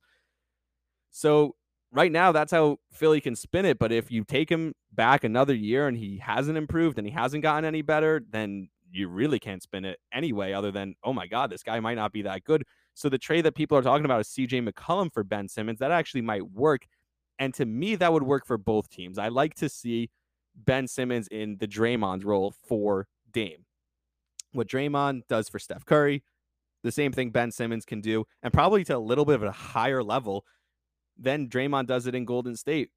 So 1.12 1.56
right 1.94 2.12
now, 2.12 2.32
that's 2.32 2.52
how 2.52 2.78
Philly 2.92 3.22
can 3.22 3.36
spin 3.36 3.66
it. 3.66 3.80
But 3.80 3.92
if 3.92 4.12
you 4.12 4.24
take 4.24 4.50
him 4.50 4.74
back 4.92 5.24
another 5.24 5.54
year 5.54 5.88
and 5.88 5.98
he 5.98 6.18
hasn't 6.18 6.58
improved 6.58 6.98
and 6.98 7.08
he 7.08 7.14
hasn't 7.14 7.44
gotten 7.44 7.66
any 7.66 7.82
better, 7.82 8.22
then 8.30 8.70
you 8.92 9.08
really 9.08 9.40
can't 9.40 9.64
spin 9.64 9.86
it 9.86 10.00
anyway, 10.12 10.54
other 10.54 10.72
than, 10.72 10.96
oh 11.04 11.14
my 11.14 11.28
God, 11.28 11.50
this 11.50 11.64
guy 11.64 11.80
might 11.80 11.96
not 11.96 12.12
be 12.12 12.24
that 12.24 12.44
good. 12.44 12.64
So 12.94 13.10
the 13.10 13.18
trade 13.18 13.46
that 13.46 13.56
people 13.56 13.78
are 13.78 13.82
talking 13.82 14.06
about 14.06 14.22
is 14.22 14.28
CJ 14.28 14.68
McCollum 14.68 15.12
for 15.12 15.24
Ben 15.24 15.48
Simmons. 15.48 15.80
That 15.80 15.92
actually 15.92 16.22
might 16.22 16.52
work. 16.52 16.86
And 17.40 17.54
to 17.56 17.66
me, 17.66 17.96
that 17.96 18.14
would 18.14 18.24
work 18.24 18.46
for 18.46 18.58
both 18.58 18.90
teams. 18.90 19.18
I 19.18 19.30
like 19.30 19.56
to 19.56 19.70
see 19.70 20.10
Ben 20.56 20.88
Simmons 20.88 21.28
in 21.30 21.58
the 21.58 21.68
Draymond 21.68 22.24
role 22.26 22.54
for 22.68 23.08
Dame. 23.32 23.66
What 24.52 24.68
Draymond 24.68 25.22
does 25.28 25.50
for 25.50 25.58
Steph 25.58 25.86
Curry, 25.86 26.24
the 26.84 26.92
same 26.92 27.12
thing 27.12 27.32
Ben 27.32 27.52
Simmons 27.52 27.86
can 27.86 28.02
do, 28.02 28.26
and 28.44 28.54
probably 28.54 28.84
to 28.84 28.96
a 28.96 29.00
little 29.00 29.26
bit 29.26 29.36
of 29.36 29.44
a 29.44 29.52
higher 29.52 30.04
level 30.04 30.46
than 31.24 31.48
Draymond 31.48 31.88
does 31.88 32.06
it 32.06 32.16
in 32.16 32.26
Golden 32.26 32.56
State 32.56 32.90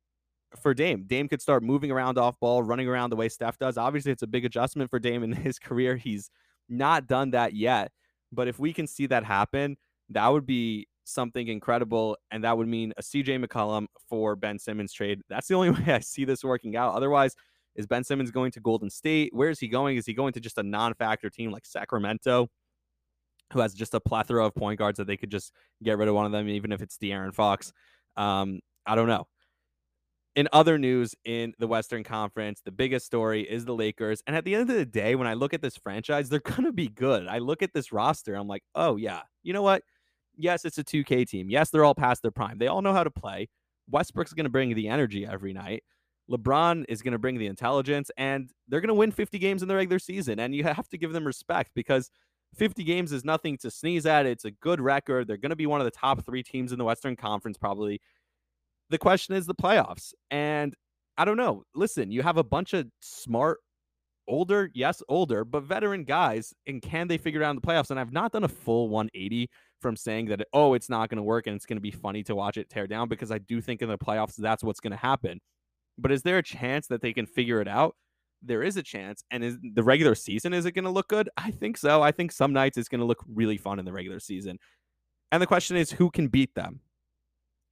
for 0.61 0.75
Dame. 0.75 1.05
Dame 1.07 1.29
could 1.29 1.43
start 1.43 1.63
moving 1.63 1.91
around 1.91 2.19
off 2.19 2.39
ball, 2.41 2.63
running 2.63 2.89
around 2.89 3.11
the 3.11 3.17
way 3.17 3.29
Steph 3.29 3.59
does. 3.59 3.79
Obviously, 3.79 4.13
it's 4.13 4.23
a 4.23 4.27
big 4.27 4.45
adjustment 4.45 4.91
for 4.91 4.99
Dame 4.99 5.23
in 5.23 5.33
his 5.33 5.59
career. 5.59 5.97
He's 5.97 6.31
not 6.69 7.07
done 7.07 7.31
that 7.31 7.55
yet. 7.55 7.91
But 8.33 8.49
if 8.49 8.59
we 8.59 8.73
can 8.73 8.87
see 8.87 9.07
that 9.07 9.25
happen, 9.25 9.77
that 10.11 10.29
would 10.29 10.47
be 10.47 10.89
something 11.05 11.49
incredible. 11.49 12.17
And 12.31 12.45
that 12.45 12.59
would 12.59 12.69
mean 12.69 12.93
a 12.97 13.03
CJ 13.03 13.45
McCollum 13.45 13.87
for 14.09 14.37
Ben 14.37 14.59
Simmons 14.59 14.93
trade. 14.93 15.23
That's 15.29 15.47
the 15.49 15.55
only 15.55 15.71
way 15.81 15.95
I 15.95 16.01
see 16.01 16.25
this 16.25 16.45
working 16.45 16.77
out. 16.77 16.95
Otherwise, 16.95 17.35
is 17.77 17.87
Ben 17.87 18.05
Simmons 18.05 18.31
going 18.31 18.51
to 18.53 18.61
Golden 18.61 18.91
State? 18.91 19.31
Where 19.35 19.51
is 19.51 19.61
he 19.61 19.69
going? 19.69 19.97
Is 19.97 20.07
he 20.07 20.15
going 20.15 20.33
to 20.33 20.41
just 20.41 20.59
a 20.59 20.63
non 20.63 20.95
factor 20.95 21.31
team 21.31 21.51
like 21.51 21.67
Sacramento? 21.67 22.49
Who 23.53 23.61
has 23.61 23.75
just 23.75 23.95
a 23.95 24.01
plethora 24.01 24.45
of 24.45 24.55
point 24.57 24.79
guards 24.79 24.97
that 24.97 25.07
they 25.07 25.17
could 25.17 25.31
just 25.31 25.53
get 25.83 25.99
rid 25.99 26.09
of 26.09 26.15
one 26.17 26.27
of 26.27 26.33
them, 26.33 26.49
even 26.49 26.73
if 26.73 26.83
it's 26.83 26.99
De'Aaron 26.99 27.33
Fox. 27.33 27.73
Um, 28.17 28.61
I 28.87 28.95
don't 28.95 29.09
know 29.09 29.27
in 30.37 30.47
other 30.53 30.79
news 30.79 31.15
in 31.25 31.55
the 31.59 31.67
Western 31.67 32.05
Conference, 32.05 32.61
the 32.63 32.71
biggest 32.71 33.07
story 33.07 33.41
is 33.41 33.65
the 33.65 33.75
Lakers. 33.75 34.23
And 34.27 34.37
at 34.37 34.45
the 34.45 34.55
end 34.55 34.71
of 34.71 34.77
the 34.77 34.85
day, 34.85 35.15
when 35.15 35.27
I 35.27 35.33
look 35.33 35.55
at 35.55 35.63
this 35.63 35.79
franchise, 35.79 36.29
they're 36.29 36.41
going 36.45 36.65
to 36.65 36.73
be 36.73 36.89
good. 36.89 37.27
I 37.27 37.39
look 37.39 37.63
at 37.63 37.73
this 37.73 37.91
roster, 37.91 38.35
I'm 38.35 38.47
like, 38.47 38.63
oh, 38.75 38.97
yeah, 38.97 39.23
you 39.43 39.55
know 39.55 39.63
what? 39.63 39.83
Yes, 40.37 40.67
it's 40.67 40.77
a 40.77 40.85
2K 40.85 41.27
team. 41.27 41.49
Yes, 41.49 41.71
they're 41.71 41.85
all 41.85 41.95
past 41.95 42.21
their 42.21 42.31
prime. 42.31 42.59
They 42.59 42.67
all 42.67 42.83
know 42.83 42.93
how 42.93 43.03
to 43.03 43.11
play. 43.11 43.49
Westbrook's 43.91 44.35
going 44.35 44.45
to 44.45 44.51
bring 44.51 44.75
the 44.75 44.89
energy 44.89 45.27
every 45.27 45.55
night. 45.55 45.83
LeBron 46.31 46.85
is 46.89 47.01
going 47.01 47.13
to 47.13 47.19
bring 47.19 47.39
the 47.39 47.47
intelligence, 47.47 48.11
and 48.19 48.51
they're 48.69 48.81
going 48.81 48.89
to 48.89 48.95
win 48.95 49.13
50 49.13 49.39
games 49.39 49.63
in 49.63 49.69
the 49.69 49.77
regular 49.77 49.99
season. 49.99 50.39
And 50.39 50.55
you 50.55 50.65
have 50.65 50.89
to 50.89 50.99
give 50.99 51.13
them 51.13 51.27
respect 51.27 51.71
because 51.75 52.11
50 52.57 52.85
games 52.85 53.13
is 53.13 53.25
nothing 53.25 53.59
to 53.59 53.71
sneeze 53.71 54.07
at. 54.07 54.27
It's 54.27 54.45
a 54.45 54.51
good 54.51 54.81
record. 54.81 55.27
They're 55.27 55.37
going 55.37 55.51
to 55.51 55.57
be 55.57 55.67
one 55.67 55.81
of 55.81 55.85
the 55.85 55.91
top 55.91 56.25
three 56.25 56.43
teams 56.43 56.73
in 56.73 56.79
the 56.79 56.85
Western 56.85 57.17
Conference, 57.17 57.57
probably. 57.57 58.01
The 58.91 58.99
question 58.99 59.35
is 59.35 59.47
the 59.47 59.55
playoffs. 59.55 60.13
And 60.31 60.75
I 61.19 61.25
don't 61.25 61.37
know. 61.37 61.65
Listen, 61.75 62.11
you 62.11 62.23
have 62.23 62.37
a 62.37 62.45
bunch 62.45 62.73
of 62.73 62.87
smart, 63.01 63.59
older, 64.29 64.71
yes, 64.75 65.03
older, 65.09 65.45
but 65.45 65.65
veteran 65.65 66.05
guys. 66.05 66.55
And 66.67 66.81
can 66.81 67.09
they 67.09 67.19
figure 67.19 67.43
out 67.43 67.51
in 67.51 67.57
the 67.57 67.63
playoffs? 67.63 67.91
And 67.91 68.01
I've 68.01 68.13
not 68.13 68.33
done 68.33 68.45
a 68.45 68.49
full 68.49 68.89
180 68.89 69.49
from 69.81 69.97
saying 69.97 70.27
that, 70.27 70.47
oh, 70.53 70.75
it's 70.75 70.89
not 70.89 71.11
going 71.11 71.19
to 71.19 71.23
work 71.23 71.47
and 71.47 71.57
it's 71.57 71.67
going 71.67 71.77
to 71.77 71.83
be 71.83 71.91
funny 71.91 72.23
to 72.25 72.35
watch 72.35 72.57
it 72.57 72.71
tear 72.71 72.87
down 72.87 73.09
because 73.09 73.31
I 73.31 73.39
do 73.39 73.61
think 73.61 73.83
in 73.83 73.89
the 73.89 73.99
playoffs 73.99 74.37
that's 74.37 74.65
what's 74.65 74.81
going 74.81 74.93
to 74.93 74.97
happen. 74.97 75.41
But 75.99 76.13
is 76.13 76.23
there 76.23 76.39
a 76.39 76.43
chance 76.43 76.87
that 76.89 77.03
they 77.03 77.13
can 77.13 77.27
figure 77.27 77.61
it 77.61 77.69
out? 77.69 77.97
There 78.43 78.63
is 78.63 78.77
a 78.77 78.83
chance. 78.83 79.25
And 79.31 79.43
is 79.43 79.57
the 79.75 79.83
regular 79.83 80.15
season, 80.15 80.53
is 80.53 80.67
it 80.67 80.73
going 80.73 80.85
to 80.85 80.91
look 80.91 81.09
good? 81.09 81.29
I 81.37 81.51
think 81.51 81.77
so. 81.77 82.03
I 82.03 82.13
think 82.13 82.33
some 82.33 82.53
nights 82.53 82.79
it's 82.79 82.89
going 82.89 83.01
to 83.01 83.07
look 83.07 83.25
really 83.29 83.57
fun 83.57 83.79
in 83.79 83.85
the 83.85 83.93
regular 83.93 84.21
season. 84.21 84.59
And 85.33 85.43
the 85.43 85.47
question 85.47 85.77
is, 85.77 85.91
who 85.91 86.11
can 86.11 86.29
beat 86.29 86.55
them? 86.55 86.81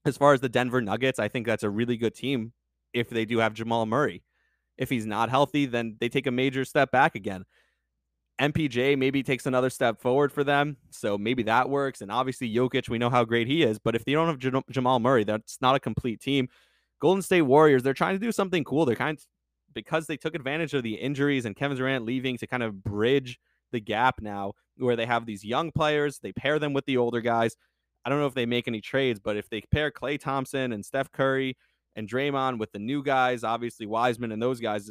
As 0.05 0.17
far 0.17 0.35
as 0.35 0.41
the 0.41 0.49
Denver 0.49 0.83
Nuggets, 0.83 1.19
I 1.19 1.29
think 1.29 1.47
that's 1.47 1.63
a 1.63 1.71
really 1.71 1.97
good 1.97 2.15
team 2.15 2.53
if 2.93 3.09
they 3.09 3.25
do 3.25 3.39
have 3.39 3.55
Jamal 3.55 3.87
Murray. 3.87 4.23
If 4.77 4.91
he's 4.91 5.07
not 5.07 5.31
healthy, 5.31 5.67
then 5.67 5.97
they 6.01 6.09
take 6.09 6.27
a 6.27 6.33
major 6.33 6.65
step 6.65 6.91
back 6.91 7.15
again. 7.15 7.45
MPJ 8.41 8.99
maybe 8.99 9.23
takes 9.23 9.47
another 9.47 9.71
step 9.71 10.01
forward 10.01 10.33
for 10.33 10.43
them. 10.43 10.77
So 10.91 11.17
maybe 11.17 11.45
that 11.45 11.71
works. 11.71 12.01
And 12.01 12.11
obviously, 12.11 12.53
Jokic, 12.53 12.89
we 12.89 12.99
know 12.99 13.09
how 13.09 13.25
great 13.25 13.47
he 13.47 13.63
is. 13.63 13.79
But 13.79 13.95
if 13.95 14.05
they 14.05 14.13
don't 14.13 14.27
have 14.27 14.65
Jamal 14.71 14.99
Murray, 14.99 15.25
that's 15.25 15.59
not 15.61 15.77
a 15.77 15.81
complete 15.81 16.21
team. 16.21 16.49
Golden 17.01 17.23
State 17.23 17.43
Warriors, 17.43 17.83
they're 17.83 17.95
trying 17.95 18.17
to 18.17 18.25
do 18.25 18.33
something 18.33 18.65
cool. 18.65 18.85
They're 18.85 18.97
kind 18.97 19.17
of, 19.17 19.25
because 19.75 20.07
they 20.07 20.17
took 20.17 20.35
advantage 20.35 20.75
of 20.75 20.83
the 20.83 20.95
injuries 20.95 21.45
and 21.45 21.57
Kevin 21.57 21.77
Durant 21.77 22.05
leaving 22.05 22.39
to 22.39 22.47
kind 22.47 22.63
of 22.63 22.83
bridge 22.83 23.39
the 23.73 23.81
gap 23.81 24.21
now 24.21 24.53
where 24.77 24.97
they 24.97 25.07
have 25.07 25.27
these 25.27 25.45
young 25.45 25.71
players, 25.71 26.19
they 26.19 26.33
pair 26.33 26.59
them 26.59 26.73
with 26.73 26.85
the 26.87 26.97
older 26.97 27.21
guys. 27.21 27.57
I 28.05 28.11
don't 28.11 28.21
know 28.21 28.27
if 28.27 28.35
they 28.35 28.47
make 28.47 28.69
any 28.69 28.81
trades, 28.81 29.21
but 29.21 29.37
if 29.37 29.49
they 29.49 29.61
pair 29.61 29.91
Klay 29.91 30.19
Thompson 30.19 30.73
and 30.73 30.85
Steph 30.85 31.11
Curry 31.13 31.57
and 31.97 32.09
Draymond 32.09 32.59
with 32.59 32.73
the 32.73 32.79
new 32.79 33.03
guys, 33.03 33.45
obviously 33.45 33.87
Wiseman 33.87 34.33
and 34.33 34.43
those 34.43 34.61
guys, 34.61 34.91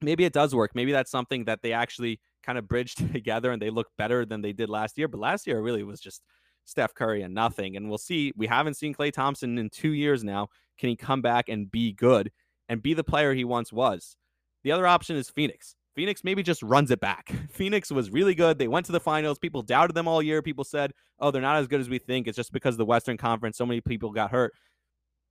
maybe 0.00 0.24
it 0.24 0.32
does 0.32 0.54
work. 0.54 0.72
Maybe 0.74 0.92
that's 0.92 1.10
something 1.10 1.44
that 1.46 1.62
they 1.62 1.72
actually 1.72 2.20
kind 2.42 2.58
of 2.58 2.68
bridge 2.68 2.94
together 3.12 3.50
and 3.50 3.60
they 3.60 3.70
look 3.70 3.88
better 3.96 4.24
than 4.24 4.42
they 4.42 4.52
did 4.52 4.68
last 4.68 4.98
year. 4.98 5.08
But 5.08 5.20
last 5.20 5.46
year 5.46 5.60
really 5.60 5.82
was 5.82 6.00
just 6.00 6.22
Steph 6.64 6.94
Curry 6.94 7.22
and 7.22 7.34
nothing. 7.34 7.76
And 7.76 7.88
we'll 7.88 7.98
see. 7.98 8.32
We 8.36 8.46
haven't 8.46 8.74
seen 8.74 8.94
Klay 8.94 9.12
Thompson 9.12 9.58
in 9.58 9.70
two 9.70 9.92
years 9.92 10.22
now. 10.22 10.48
Can 10.78 10.90
he 10.90 10.96
come 10.96 11.22
back 11.22 11.48
and 11.48 11.70
be 11.70 11.92
good 11.92 12.30
and 12.68 12.82
be 12.82 12.94
the 12.94 13.04
player 13.04 13.34
he 13.34 13.44
once 13.44 13.72
was? 13.72 14.16
The 14.64 14.72
other 14.72 14.86
option 14.86 15.16
is 15.16 15.30
Phoenix. 15.30 15.76
Phoenix 15.94 16.22
maybe 16.22 16.42
just 16.42 16.62
runs 16.62 16.90
it 16.90 17.00
back. 17.00 17.32
Phoenix 17.50 17.90
was 17.90 18.10
really 18.10 18.34
good. 18.34 18.58
They 18.58 18.68
went 18.68 18.86
to 18.86 18.92
the 18.92 19.00
finals. 19.00 19.38
People 19.38 19.62
doubted 19.62 19.96
them 19.96 20.06
all 20.06 20.22
year. 20.22 20.42
People 20.42 20.64
said, 20.64 20.92
oh, 21.18 21.30
they're 21.30 21.42
not 21.42 21.56
as 21.56 21.66
good 21.66 21.80
as 21.80 21.88
we 21.88 21.98
think. 21.98 22.28
It's 22.28 22.36
just 22.36 22.52
because 22.52 22.76
the 22.76 22.84
Western 22.84 23.16
Conference, 23.16 23.56
so 23.56 23.66
many 23.66 23.80
people 23.80 24.12
got 24.12 24.30
hurt. 24.30 24.52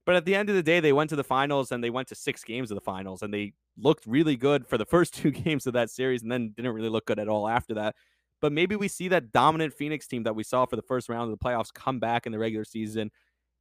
But 0.06 0.16
at 0.16 0.26
the 0.26 0.36
end 0.36 0.50
of 0.50 0.56
the 0.56 0.64
day, 0.64 0.80
they 0.80 0.94
went 0.94 1.10
to 1.12 1.16
the 1.16 1.24
finals 1.24 1.72
and 1.72 1.84
they 1.84 1.90
went 1.90 2.08
to 2.10 2.16
six 2.16 2.44
games 2.44 2.72
of 2.72 2.76
the 2.76 2.82
finals 2.82 3.22
and 3.22 3.34
they 3.34 3.54
looked 3.78 4.06
really 4.06 4.36
good 4.36 4.68
for 4.68 4.78
the 4.78 4.86
first 4.94 5.14
two 5.14 5.32
games 5.32 5.68
of 5.68 5.74
that 5.74 5.90
series 5.90 6.22
and 6.22 6.32
then 6.32 6.54
didn't 6.56 6.74
really 6.74 6.90
look 6.90 7.06
good 7.06 7.20
at 7.20 7.28
all 7.28 7.48
after 7.48 7.74
that. 7.76 7.96
But 8.42 8.52
maybe 8.52 8.76
we 8.76 8.88
see 8.88 9.08
that 9.08 9.32
dominant 9.32 9.74
Phoenix 9.74 10.06
team 10.08 10.24
that 10.24 10.36
we 10.36 10.44
saw 10.44 10.66
for 10.66 10.76
the 10.76 10.82
first 10.82 11.10
round 11.10 11.32
of 11.32 11.38
the 11.38 11.44
playoffs 11.44 11.74
come 11.74 12.00
back 12.00 12.26
in 12.26 12.32
the 12.32 12.40
regular 12.40 12.66
season 12.66 13.10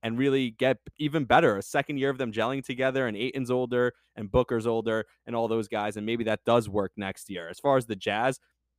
and 0.06 0.18
really 0.18 0.52
get 0.52 0.78
even 0.98 1.24
better. 1.24 1.56
A 1.56 1.62
second 1.62 1.98
year 1.98 2.10
of 2.10 2.18
them 2.18 2.32
gelling 2.32 2.64
together, 2.64 3.06
and 3.06 3.16
Ayton's 3.16 3.50
older, 3.50 3.92
and 4.14 4.30
Booker's 4.30 4.66
older, 4.66 5.04
and 5.26 5.34
all 5.34 5.48
those 5.48 5.68
guys. 5.68 5.96
And 5.96 6.06
maybe 6.06 6.24
that 6.24 6.44
does 6.44 6.68
work 6.68 6.92
next 6.96 7.28
year. 7.28 7.48
As 7.48 7.58
far 7.58 7.76
as 7.76 7.86
the 7.86 7.96
Jazz, 7.96 8.38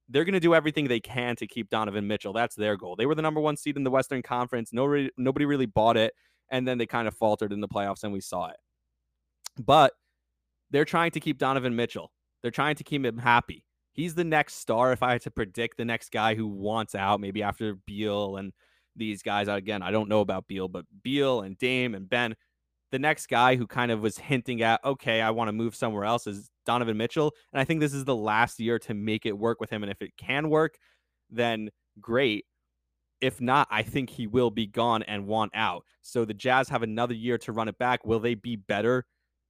they're 0.09 0.23
going 0.23 0.33
to 0.33 0.39
do 0.39 0.55
everything 0.55 0.87
they 0.87 1.01
can 1.01 1.35
to 1.35 1.47
keep 1.47 1.69
Donovan 1.69 2.07
Mitchell. 2.07 2.33
That's 2.33 2.55
their 2.55 2.77
goal. 2.77 2.95
They 2.95 3.05
were 3.05 3.15
the 3.15 3.21
number 3.21 3.41
one 3.41 3.57
seed 3.57 3.75
in 3.75 3.83
the 3.83 3.91
Western 3.91 4.21
Conference. 4.21 4.71
Nobody, 4.71 5.09
nobody 5.17 5.45
really 5.45 5.65
bought 5.65 5.97
it 5.97 6.13
and 6.49 6.67
then 6.67 6.77
they 6.77 6.85
kind 6.85 7.07
of 7.07 7.15
faltered 7.15 7.53
in 7.53 7.61
the 7.61 7.67
playoffs 7.67 8.03
and 8.03 8.13
we 8.13 8.21
saw 8.21 8.47
it. 8.47 8.57
But 9.59 9.93
they're 10.71 10.85
trying 10.85 11.11
to 11.11 11.19
keep 11.19 11.37
Donovan 11.37 11.75
Mitchell. 11.75 12.11
They're 12.41 12.51
trying 12.51 12.75
to 12.75 12.83
keep 12.83 13.05
him 13.05 13.17
happy. 13.17 13.65
He's 13.93 14.15
the 14.15 14.23
next 14.23 14.55
star. 14.55 14.91
If 14.91 15.01
I 15.01 15.13
had 15.13 15.21
to 15.23 15.31
predict 15.31 15.77
the 15.77 15.85
next 15.85 16.11
guy 16.11 16.35
who 16.35 16.47
wants 16.47 16.93
out, 16.93 17.19
maybe 17.19 17.41
after 17.41 17.73
Beal 17.73 18.37
and 18.37 18.53
these 18.97 19.21
guys, 19.21 19.47
again, 19.47 19.81
I 19.81 19.91
don't 19.91 20.09
know 20.09 20.21
about 20.21 20.47
Beal, 20.47 20.67
but 20.67 20.85
Beal 21.03 21.41
and 21.41 21.57
Dame 21.57 21.95
and 21.95 22.09
Ben, 22.09 22.35
the 22.91 22.99
next 22.99 23.27
guy 23.27 23.55
who 23.55 23.67
kind 23.67 23.91
of 23.91 24.01
was 24.01 24.17
hinting 24.17 24.61
at, 24.61 24.83
okay, 24.83 25.21
I 25.21 25.31
want 25.31 25.49
to 25.49 25.53
move 25.53 25.75
somewhere 25.75 26.05
else 26.05 26.27
is 26.27 26.49
Donovan 26.65 26.97
Mitchell. 26.97 27.33
And 27.51 27.59
I 27.59 27.65
think 27.65 27.79
this 27.79 27.93
is 27.93 28.05
the 28.05 28.15
last 28.15 28.59
year 28.59 28.79
to 28.79 28.93
make 28.93 29.25
it 29.25 29.37
work 29.37 29.59
with 29.59 29.69
him. 29.69 29.83
And 29.83 29.91
if 29.91 30.01
it 30.01 30.11
can 30.17 30.49
work, 30.49 30.77
then 31.29 31.69
great. 31.99 32.45
If 33.19 33.41
not, 33.41 33.67
I 33.71 33.81
think 33.81 34.09
he 34.09 34.27
will 34.27 34.51
be 34.51 34.67
gone 34.67 35.03
and 35.03 35.27
want 35.27 35.51
out. 35.55 35.83
So 36.01 36.23
the 36.23 36.33
Jazz 36.33 36.69
have 36.69 36.83
another 36.83 37.15
year 37.15 37.37
to 37.39 37.51
run 37.51 37.67
it 37.67 37.77
back. 37.77 38.05
Will 38.05 38.19
they 38.19 38.35
be 38.35 38.55
better 38.55 39.05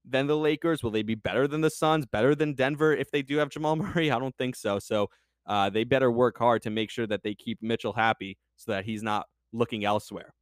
than 0.06 0.26
the 0.28 0.38
Lakers? 0.38 0.82
Will 0.82 0.92
they 0.92 1.04
be 1.04 1.16
better 1.16 1.48
than 1.48 1.62
the 1.62 1.70
Suns? 1.70 2.06
Better 2.06 2.34
than 2.34 2.54
Denver 2.54 2.94
if 2.94 3.12
they 3.12 3.22
do 3.22 3.38
have 3.38 3.50
Jamal 3.50 3.76
Murray? 3.78 4.10
I 4.10 4.20
don't 4.20 4.36
think 4.38 4.56
so. 4.56 4.80
So 4.80 5.10
uh, 5.46 5.70
they 5.70 5.84
better 5.84 6.12
work 6.12 6.38
hard 6.38 6.62
to 6.64 6.70
make 6.70 6.90
sure 6.90 7.08
that 7.08 7.24
they 7.24 7.36
keep 7.36 7.62
Mitchell 7.62 7.94
happy 7.94 8.38
so 8.56 8.72
that 8.72 8.86
he's 8.86 9.04
not 9.04 9.26
looking 9.58 9.86
elsewhere. 9.86 10.34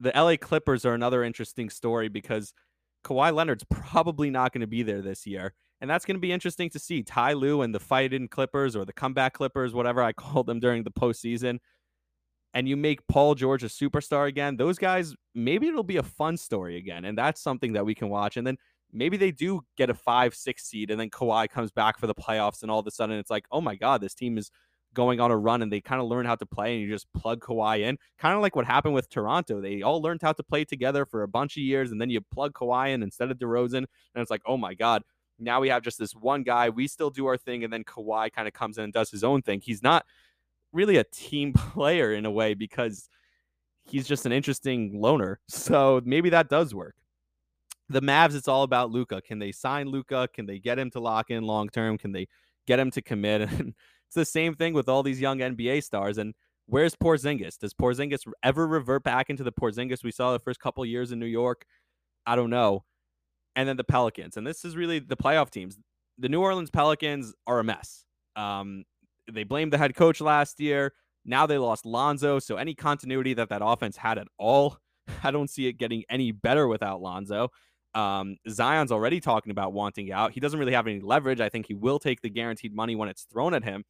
The 0.00 0.12
LA 0.14 0.36
Clippers 0.36 0.84
are 0.84 0.94
another 0.94 1.22
interesting 1.22 1.70
story 1.70 2.08
because 2.08 2.52
Kawhi 3.04 3.34
Leonard's 3.34 3.64
probably 3.70 4.30
not 4.30 4.52
going 4.52 4.62
to 4.62 4.66
be 4.66 4.82
there 4.82 5.02
this 5.02 5.26
year. 5.26 5.54
And 5.80 5.88
that's 5.88 6.04
going 6.04 6.16
to 6.16 6.20
be 6.20 6.32
interesting 6.32 6.68
to 6.70 6.78
see. 6.78 7.02
Ty 7.02 7.32
Lue 7.34 7.62
and 7.62 7.74
the 7.74 7.80
fight 7.80 8.12
in 8.12 8.28
Clippers 8.28 8.76
or 8.76 8.84
the 8.84 8.92
comeback 8.92 9.34
Clippers, 9.34 9.72
whatever 9.72 10.02
I 10.02 10.12
called 10.12 10.46
them 10.46 10.60
during 10.60 10.84
the 10.84 10.90
postseason, 10.90 11.58
and 12.52 12.68
you 12.68 12.76
make 12.76 13.06
Paul 13.06 13.34
George 13.34 13.62
a 13.62 13.68
superstar 13.68 14.26
again, 14.26 14.56
those 14.56 14.76
guys, 14.76 15.14
maybe 15.34 15.68
it'll 15.68 15.84
be 15.84 15.98
a 15.98 16.02
fun 16.02 16.36
story 16.36 16.76
again. 16.76 17.04
And 17.04 17.16
that's 17.16 17.40
something 17.40 17.74
that 17.74 17.86
we 17.86 17.94
can 17.94 18.08
watch. 18.08 18.36
And 18.36 18.46
then 18.46 18.56
maybe 18.92 19.16
they 19.16 19.30
do 19.30 19.62
get 19.76 19.88
a 19.88 19.94
five, 19.94 20.34
six 20.34 20.64
seed, 20.64 20.90
and 20.90 21.00
then 21.00 21.10
Kawhi 21.10 21.48
comes 21.48 21.70
back 21.70 21.98
for 21.98 22.06
the 22.06 22.14
playoffs, 22.14 22.62
and 22.62 22.70
all 22.70 22.80
of 22.80 22.86
a 22.86 22.90
sudden 22.90 23.18
it's 23.18 23.30
like, 23.30 23.46
oh 23.52 23.60
my 23.60 23.76
God, 23.76 24.00
this 24.00 24.14
team 24.14 24.36
is 24.36 24.50
going 24.94 25.20
on 25.20 25.30
a 25.30 25.36
run 25.36 25.62
and 25.62 25.72
they 25.72 25.80
kind 25.80 26.00
of 26.00 26.08
learn 26.08 26.26
how 26.26 26.34
to 26.34 26.46
play 26.46 26.74
and 26.74 26.82
you 26.82 26.88
just 26.88 27.06
plug 27.12 27.40
Kawhi 27.40 27.80
in. 27.80 27.96
Kind 28.18 28.34
of 28.34 28.42
like 28.42 28.56
what 28.56 28.66
happened 28.66 28.94
with 28.94 29.08
Toronto. 29.08 29.60
They 29.60 29.82
all 29.82 30.02
learned 30.02 30.22
how 30.22 30.32
to 30.32 30.42
play 30.42 30.64
together 30.64 31.06
for 31.06 31.22
a 31.22 31.28
bunch 31.28 31.56
of 31.56 31.62
years 31.62 31.92
and 31.92 32.00
then 32.00 32.10
you 32.10 32.20
plug 32.20 32.54
Kawhi 32.54 32.92
in 32.92 33.02
instead 33.02 33.30
of 33.30 33.38
DeRozan. 33.38 33.76
And 33.78 33.86
it's 34.16 34.30
like, 34.30 34.42
oh 34.46 34.56
my 34.56 34.74
God, 34.74 35.02
now 35.38 35.60
we 35.60 35.68
have 35.68 35.82
just 35.82 35.98
this 35.98 36.12
one 36.12 36.42
guy. 36.42 36.68
We 36.68 36.88
still 36.88 37.10
do 37.10 37.26
our 37.26 37.36
thing. 37.36 37.64
And 37.64 37.72
then 37.72 37.84
Kawhi 37.84 38.32
kind 38.32 38.48
of 38.48 38.54
comes 38.54 38.78
in 38.78 38.84
and 38.84 38.92
does 38.92 39.10
his 39.10 39.24
own 39.24 39.42
thing. 39.42 39.60
He's 39.60 39.82
not 39.82 40.04
really 40.72 40.96
a 40.96 41.04
team 41.04 41.52
player 41.56 42.12
in 42.12 42.26
a 42.26 42.30
way 42.30 42.54
because 42.54 43.08
he's 43.84 44.06
just 44.06 44.26
an 44.26 44.32
interesting 44.32 45.00
loner. 45.00 45.40
So 45.48 46.00
maybe 46.04 46.30
that 46.30 46.48
does 46.48 46.74
work. 46.74 46.96
The 47.88 48.00
Mavs, 48.00 48.36
it's 48.36 48.46
all 48.46 48.62
about 48.62 48.90
Luka. 48.92 49.20
Can 49.20 49.40
they 49.40 49.50
sign 49.50 49.88
Luka? 49.88 50.28
Can 50.32 50.46
they 50.46 50.60
get 50.60 50.78
him 50.78 50.90
to 50.92 51.00
lock 51.00 51.30
in 51.30 51.42
long 51.42 51.68
term? 51.68 51.98
Can 51.98 52.12
they 52.12 52.28
get 52.66 52.78
him 52.78 52.90
to 52.92 53.02
commit? 53.02 53.48
And 53.58 53.74
it's 54.10 54.16
the 54.16 54.24
same 54.24 54.56
thing 54.56 54.74
with 54.74 54.88
all 54.88 55.04
these 55.04 55.20
young 55.20 55.38
NBA 55.38 55.84
stars. 55.84 56.18
And 56.18 56.34
where's 56.66 56.96
Porzingis? 56.96 57.56
Does 57.58 57.72
Porzingis 57.72 58.26
ever 58.42 58.66
revert 58.66 59.04
back 59.04 59.30
into 59.30 59.44
the 59.44 59.52
Porzingis 59.52 60.02
we 60.02 60.10
saw 60.10 60.32
the 60.32 60.40
first 60.40 60.58
couple 60.58 60.84
years 60.84 61.12
in 61.12 61.20
New 61.20 61.26
York? 61.26 61.64
I 62.26 62.34
don't 62.34 62.50
know. 62.50 62.82
And 63.54 63.68
then 63.68 63.76
the 63.76 63.84
Pelicans, 63.84 64.36
and 64.36 64.44
this 64.44 64.64
is 64.64 64.74
really 64.74 64.98
the 64.98 65.16
playoff 65.16 65.50
teams. 65.50 65.78
The 66.18 66.28
New 66.28 66.40
Orleans 66.40 66.70
Pelicans 66.70 67.34
are 67.46 67.60
a 67.60 67.64
mess. 67.64 68.04
Um, 68.34 68.82
they 69.30 69.44
blamed 69.44 69.72
the 69.72 69.78
head 69.78 69.94
coach 69.94 70.20
last 70.20 70.58
year. 70.58 70.92
Now 71.24 71.46
they 71.46 71.58
lost 71.58 71.86
Lonzo. 71.86 72.40
So 72.40 72.56
any 72.56 72.74
continuity 72.74 73.34
that 73.34 73.48
that 73.50 73.62
offense 73.64 73.96
had 73.96 74.18
at 74.18 74.26
all, 74.38 74.76
I 75.22 75.30
don't 75.30 75.48
see 75.48 75.68
it 75.68 75.74
getting 75.74 76.02
any 76.10 76.32
better 76.32 76.66
without 76.66 77.00
Lonzo. 77.00 77.50
Um, 77.94 78.38
Zion's 78.48 78.90
already 78.90 79.20
talking 79.20 79.52
about 79.52 79.72
wanting 79.72 80.10
out. 80.10 80.32
He 80.32 80.40
doesn't 80.40 80.58
really 80.58 80.72
have 80.72 80.88
any 80.88 80.98
leverage. 80.98 81.40
I 81.40 81.48
think 81.48 81.66
he 81.66 81.74
will 81.74 82.00
take 82.00 82.22
the 82.22 82.30
guaranteed 82.30 82.74
money 82.74 82.96
when 82.96 83.08
it's 83.08 83.22
thrown 83.22 83.54
at 83.54 83.62
him. 83.62 83.84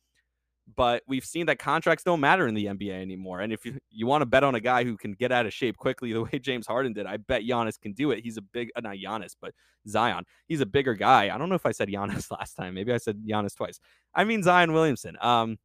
But 0.77 1.03
we've 1.09 1.25
seen 1.25 1.47
that 1.47 1.59
contracts 1.59 2.05
don't 2.05 2.21
matter 2.21 2.47
in 2.47 2.55
the 2.55 2.67
NBA 2.67 2.93
anymore. 2.93 3.41
And 3.41 3.53
if 3.53 3.67
you, 3.67 3.79
you 3.91 4.07
want 4.07 4.23
to 4.23 4.27
bet 4.27 4.45
on 4.45 4.55
a 4.55 4.61
guy 4.61 4.85
who 4.85 4.97
can 4.97 5.13
get 5.13 5.33
out 5.33 5.45
of 5.45 5.53
shape 5.53 5.77
quickly 5.77 6.13
the 6.13 6.23
way 6.33 6.39
James 6.39 6.67
Harden 6.67 6.93
did, 6.93 7.07
I 7.07 7.17
bet 7.17 7.43
Giannis 7.43 7.81
can 7.81 7.93
do 7.93 8.13
it. 8.13 8.23
He's 8.23 8.37
a 8.37 8.43
big, 8.43 8.71
uh, 8.77 8.81
not 8.81 8.97
Giannis, 8.97 9.35
but 9.41 9.53
Zion. 9.89 10.25
He's 10.47 10.61
a 10.61 10.67
bigger 10.67 10.95
guy. 10.95 11.35
I 11.35 11.39
don't 11.39 11.49
know 11.49 11.55
if 11.57 11.67
I 11.67 11.73
said 11.73 11.89
Giannis 11.89 12.31
last 12.39 12.55
time. 12.55 12.75
Maybe 12.75 12.93
I 12.93 12.99
said 12.99 13.19
Giannis 13.27 13.57
twice. 13.57 13.81
I 14.15 14.25
mean 14.25 14.43
Zion 14.43 14.73
Williamson. 14.73 15.17
Um, 15.21 15.59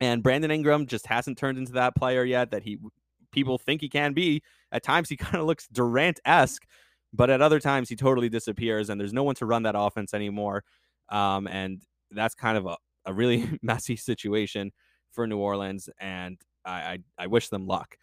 and 0.00 0.22
Brandon 0.22 0.50
Ingram 0.50 0.86
just 0.86 1.06
hasn't 1.06 1.38
turned 1.38 1.58
into 1.58 1.72
that 1.72 1.94
player 1.94 2.24
yet 2.24 2.50
that 2.50 2.62
he 2.62 2.78
people 3.32 3.58
think 3.58 3.80
he 3.80 3.88
can 3.88 4.12
be. 4.12 4.42
At 4.70 4.82
times 4.82 5.08
he 5.08 5.16
kind 5.16 5.36
of 5.36 5.46
looks 5.46 5.66
Durant 5.68 6.20
esque, 6.24 6.64
but 7.12 7.30
at 7.30 7.40
other 7.40 7.60
times 7.60 7.88
he 7.88 7.96
totally 7.96 8.28
disappears, 8.28 8.90
and 8.90 9.00
there's 9.00 9.12
no 9.12 9.22
one 9.22 9.34
to 9.36 9.46
run 9.46 9.64
that 9.64 9.74
offense 9.76 10.14
anymore. 10.14 10.64
Um, 11.08 11.46
and 11.46 11.82
that's 12.10 12.34
kind 12.34 12.58
of 12.58 12.66
a, 12.66 12.76
a 13.04 13.12
really 13.12 13.58
messy 13.62 13.96
situation 13.96 14.72
for 15.12 15.26
New 15.26 15.38
Orleans, 15.38 15.88
and 16.00 16.38
I, 16.64 16.70
I, 16.70 16.98
I 17.18 17.26
wish 17.26 17.48
them 17.48 17.66
luck. 17.66 17.96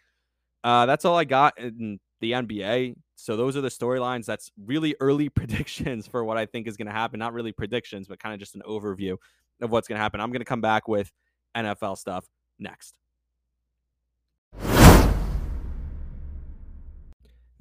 Uh, 0.64 0.86
that's 0.86 1.06
all 1.06 1.18
I 1.18 1.24
got 1.24 1.58
in 1.58 2.00
the 2.22 2.34
NBA. 2.34 2.96
So 3.16 3.38
those 3.38 3.56
are 3.56 3.62
the 3.62 3.70
storylines. 3.70 4.26
That's 4.26 4.52
really 4.66 4.96
early 5.00 5.30
predictions 5.30 6.08
for 6.08 6.24
what 6.24 6.38
I 6.38 6.46
think 6.46 6.68
is 6.68 6.78
going 6.78 6.88
to 6.88 6.94
happen. 6.94 7.20
Not 7.20 7.34
really 7.34 7.52
predictions, 7.52 8.08
but 8.08 8.20
kind 8.20 8.34
of 8.34 8.40
just 8.40 8.56
an 8.56 8.62
overview 8.68 9.18
of 9.62 9.72
what's 9.72 9.88
going 9.88 9.98
to 9.98 10.02
happen. 10.02 10.22
I'm 10.22 10.32
going 10.32 10.42
to 10.42 10.46
come 10.46 10.62
back 10.62 10.88
with 10.88 11.12
NFL 11.56 11.98
stuff 11.98 12.26
next. 12.60 12.98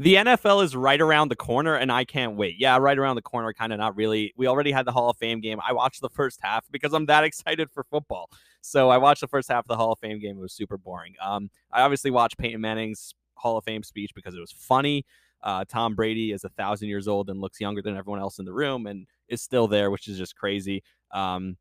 The 0.01 0.15
NFL 0.15 0.63
is 0.63 0.77
right 0.77 1.01
around 1.01 1.29
the 1.29 1.37
corner, 1.37 1.75
and 1.75 1.91
I 1.91 2.05
can't 2.05 2.37
wait. 2.37 2.55
Yeah, 2.59 2.79
right 2.79 2.97
around 2.97 3.17
the 3.17 3.23
corner, 3.23 3.53
kind 3.53 3.73
of 3.73 3.79
not 3.81 3.97
really. 3.97 4.33
We 4.37 4.47
already 4.47 4.71
had 4.71 4.87
the 4.87 4.93
Hall 4.93 5.11
of 5.11 5.17
Fame 5.17 5.41
game. 5.41 5.59
I 5.67 5.73
watched 5.73 6.01
the 6.01 6.09
first 6.09 6.39
half 6.41 6.65
because 6.71 6.93
I'm 6.93 7.07
that 7.07 7.25
excited 7.25 7.71
for 7.71 7.85
football. 7.85 8.31
So 8.61 8.91
I 8.91 8.99
watched 8.99 9.23
the 9.23 9.29
first 9.29 9.49
half 9.49 9.65
of 9.65 9.69
the 9.69 9.77
Hall 9.77 9.93
of 9.93 9.99
Fame 9.99 10.21
game. 10.21 10.39
It 10.39 10.41
was 10.41 10.53
super 10.53 10.79
boring. 10.79 11.15
Um, 11.21 11.51
I 11.73 11.83
obviously 11.83 12.13
watched 12.13 12.39
Peyton 12.39 12.61
Manning's 12.61 13.15
Hall 13.35 13.57
of 13.57 13.65
Fame 13.65 13.83
speech 13.83 14.13
because 14.15 14.35
it 14.35 14.41
was 14.41 14.53
funny. 14.53 15.05
Uh, 15.43 15.65
Tom 15.69 15.95
Brady 15.95 16.33
is 16.33 16.45
a 16.45 16.49
thousand 16.51 16.89
years 16.89 17.09
old 17.09 17.29
and 17.31 17.41
looks 17.41 17.61
younger 17.61 17.83
than 17.83 17.97
everyone 17.97 18.21
else 18.21 18.39
in 18.39 18.45
the 18.45 18.53
room 18.53 18.87
and 18.87 19.07
is 19.29 19.43
still 19.43 19.67
there, 19.67 19.91
which 19.91 20.09
is 20.09 20.19
just 20.19 20.37
crazy. 20.37 20.83
Um, 21.13 21.57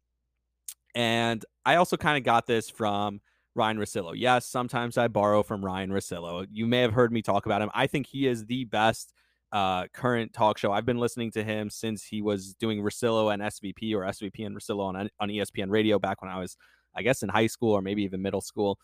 and 0.95 1.43
I 1.65 1.75
also 1.75 1.97
kind 1.97 2.17
of 2.17 2.23
got 2.23 2.47
this 2.47 2.69
from 2.69 3.21
Ryan 3.57 3.77
Russillo. 3.77 4.13
Yes, 4.15 4.45
sometimes 4.45 4.97
I 4.97 5.07
borrow 5.07 5.43
from 5.43 5.65
Ryan 5.65 5.91
Russillo. 5.91 6.45
You 6.51 6.67
may 6.67 6.81
have 6.81 6.93
heard 6.93 7.11
me 7.11 7.21
talk 7.21 7.45
about 7.45 7.61
him. 7.61 7.69
I 7.73 7.87
think 7.87 8.07
he 8.07 8.27
is 8.27 8.45
the 8.45 8.65
best 8.65 9.13
uh, 9.51 9.87
current 9.93 10.33
talk 10.33 10.57
show. 10.57 10.71
I've 10.71 10.85
been 10.85 10.99
listening 10.99 11.31
to 11.31 11.43
him 11.43 11.69
since 11.69 12.03
he 12.03 12.21
was 12.21 12.53
doing 12.55 12.81
Russillo 12.81 13.33
and 13.33 13.41
SVP 13.41 13.93
or 13.93 14.01
SVP 14.01 14.45
and 14.45 14.55
Russillo 14.55 14.85
on 14.85 15.09
on 15.19 15.29
ESPN 15.29 15.69
Radio 15.69 15.99
back 15.99 16.21
when 16.21 16.31
I 16.31 16.39
was, 16.39 16.57
I 16.95 17.01
guess, 17.01 17.23
in 17.23 17.29
high 17.29 17.47
school 17.47 17.73
or 17.73 17.81
maybe 17.81 18.03
even 18.03 18.21
middle 18.21 18.41
school. 18.41 18.79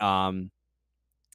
Um, 0.00 0.50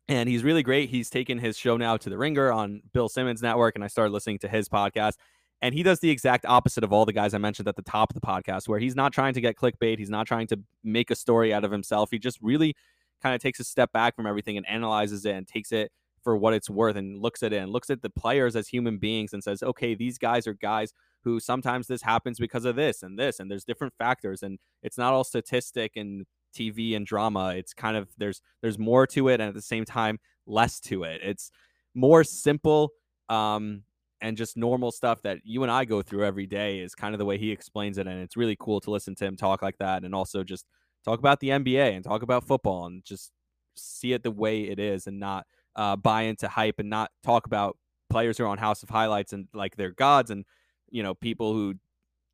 and 0.08 0.28
he's 0.28 0.44
really 0.44 0.64
great. 0.64 0.90
He's 0.90 1.10
taken 1.10 1.38
his 1.38 1.58
show 1.58 1.78
now 1.78 1.96
to 1.98 2.10
the 2.10 2.18
Ringer 2.18 2.52
on 2.52 2.82
Bill 2.94 3.10
Simmons 3.10 3.42
Network, 3.42 3.76
and 3.76 3.84
I 3.84 3.88
started 3.88 4.12
listening 4.12 4.40
to 4.40 4.48
his 4.48 4.68
podcast. 4.68 5.14
And 5.62 5.76
he 5.76 5.84
does 5.84 6.00
the 6.00 6.10
exact 6.10 6.46
opposite 6.46 6.84
of 6.84 6.94
all 6.94 7.06
the 7.06 7.14
guys 7.14 7.34
I 7.34 7.38
mentioned 7.38 7.68
at 7.68 7.76
the 7.76 7.82
top 7.82 8.12
of 8.12 8.16
the 8.16 8.26
podcast, 8.26 8.68
where 8.68 8.80
he's 8.80 8.96
not 8.96 9.12
trying 9.12 9.34
to 9.34 9.42
get 9.42 9.58
clickbait. 9.58 10.00
He's 10.00 10.10
not 10.10 10.26
trying 10.26 10.48
to 10.48 10.60
make 10.84 11.12
a 11.12 11.16
story 11.16 11.54
out 11.54 11.66
of 11.66 11.72
himself. 11.72 12.12
He 12.12 12.20
just 12.20 12.40
really 12.42 12.76
kind 13.22 13.36
of 13.36 13.42
takes 13.42 13.60
a 13.60 13.64
step 13.66 13.92
back 13.92 14.16
from 14.16 14.26
everything 14.26 14.56
and 14.56 14.68
analyzes 14.70 15.26
it 15.26 15.36
and 15.36 15.48
takes 15.48 15.72
it 15.72 15.92
for 16.24 16.38
what 16.38 16.54
it's 16.54 16.70
worth 16.70 16.96
and 16.96 17.22
looks 17.22 17.44
at 17.44 17.54
it 17.54 17.58
and 17.58 17.72
looks 17.72 17.90
at 17.90 18.02
the 18.02 18.10
players 18.10 18.56
as 18.56 18.68
human 18.68 18.98
beings 18.98 19.34
and 19.34 19.44
says, 19.44 19.64
okay, 19.64 19.96
these 19.96 20.18
guys 20.18 20.48
are 20.48 20.54
guys 20.54 20.94
who 21.24 21.40
sometimes 21.40 21.88
this 21.88 22.02
happens 22.02 22.40
because 22.40 22.66
of 22.66 22.76
this 22.76 23.04
and 23.04 23.20
this, 23.20 23.40
and 23.40 23.52
there's 23.52 23.66
different 23.66 23.94
factors. 23.98 24.44
And 24.44 24.60
it's 24.84 24.98
not 24.98 25.14
all 25.14 25.24
statistic 25.24 25.94
and 25.96 26.26
TV 26.56 26.96
and 26.96 27.06
drama. 27.06 27.54
It's 27.56 27.74
kind 27.74 27.98
of 27.98 28.10
there's 28.18 28.42
there's 28.62 28.80
more 28.80 29.06
to 29.08 29.28
it, 29.30 29.40
and 29.40 29.50
at 29.50 29.54
the 29.54 29.62
same 29.62 29.86
time, 29.86 30.20
less 30.46 30.80
to 30.82 31.04
it. 31.04 31.22
It's 31.24 31.52
more 31.94 32.24
simple 32.24 32.92
um, 33.28 33.84
and 34.22 34.38
just 34.38 34.58
normal 34.58 34.92
stuff 34.92 35.22
that 35.24 35.40
you 35.44 35.64
and 35.64 35.72
I 35.72 35.86
go 35.86 36.02
through 36.02 36.26
every 36.26 36.46
day. 36.46 36.80
Is 36.80 36.96
kind 36.96 37.14
of 37.14 37.20
the 37.20 37.26
way 37.26 37.38
he 37.38 37.52
explains 37.52 37.98
it, 37.98 38.08
and 38.08 38.22
it's 38.22 38.38
really 38.38 38.58
cool 38.60 38.80
to 38.82 38.92
listen 38.92 39.16
to 39.16 39.26
him 39.26 39.36
talk 39.36 39.62
like 39.62 39.78
that, 39.78 40.04
and 40.04 40.14
also 40.14 40.44
just 40.44 40.66
talk 41.06 41.20
about 41.20 41.40
the 41.40 41.50
NBA 41.50 41.96
and 41.96 42.04
talk 42.04 42.22
about 42.22 42.46
football 42.46 42.86
and 42.86 43.04
just 43.04 43.32
see 43.76 44.14
it 44.14 44.24
the 44.24 44.32
way 44.32 44.64
it 44.64 44.80
is, 44.80 45.08
and 45.08 45.20
not 45.20 45.46
uh, 45.76 45.96
buy 45.96 46.24
into 46.24 46.48
hype 46.48 46.80
and 46.80 46.90
not 46.90 47.12
talk 47.24 47.46
about 47.46 47.78
players 48.10 48.38
who 48.38 48.44
are 48.44 48.48
on 48.48 48.58
House 48.58 48.84
of 48.84 48.90
Highlights 48.90 49.34
and 49.34 49.48
like 49.54 49.76
they're 49.76 49.92
gods 49.92 50.32
and 50.32 50.46
you 50.90 51.04
know 51.04 51.14
people 51.14 51.54
who 51.54 51.76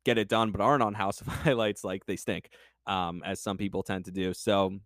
get 0.04 0.18
it 0.18 0.28
done 0.28 0.50
but 0.50 0.60
aren't 0.60 0.82
on 0.82 0.94
House 0.94 1.20
of 1.20 1.26
Highlights 1.44 1.84
like 1.84 2.06
they 2.06 2.16
stink 2.16 2.50
um, 2.86 3.22
as 3.24 3.40
some 3.40 3.56
people 3.56 3.82
tend 3.82 4.04
to 4.06 4.10
do. 4.10 4.32
So 4.32 4.78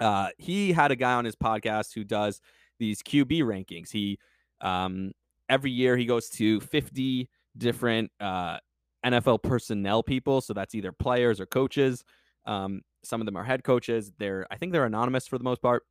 uh, 0.00 0.28
he 0.38 0.72
had 0.72 0.90
a 0.90 0.96
guy 0.96 1.14
on 1.14 1.24
his 1.24 1.36
podcast 1.36 1.94
who 1.94 2.04
does 2.04 2.40
these 2.78 3.02
QB 3.02 3.42
rankings. 3.42 3.90
He 3.90 4.18
um, 4.60 5.12
every 5.48 5.70
year 5.70 5.96
he 5.96 6.04
goes 6.04 6.28
to 6.30 6.60
50 6.60 7.28
different 7.56 8.10
uh, 8.20 8.58
NFL 9.04 9.42
personnel 9.42 10.02
people. 10.02 10.40
So 10.40 10.52
that's 10.52 10.74
either 10.74 10.92
players 10.92 11.40
or 11.40 11.46
coaches. 11.46 12.04
Um, 12.46 12.82
some 13.04 13.20
of 13.20 13.26
them 13.26 13.36
are 13.36 13.44
head 13.44 13.64
coaches. 13.64 14.12
They're 14.18 14.46
I 14.50 14.56
think 14.56 14.72
they're 14.72 14.84
anonymous 14.84 15.26
for 15.26 15.38
the 15.38 15.44
most 15.44 15.62
part. 15.62 15.84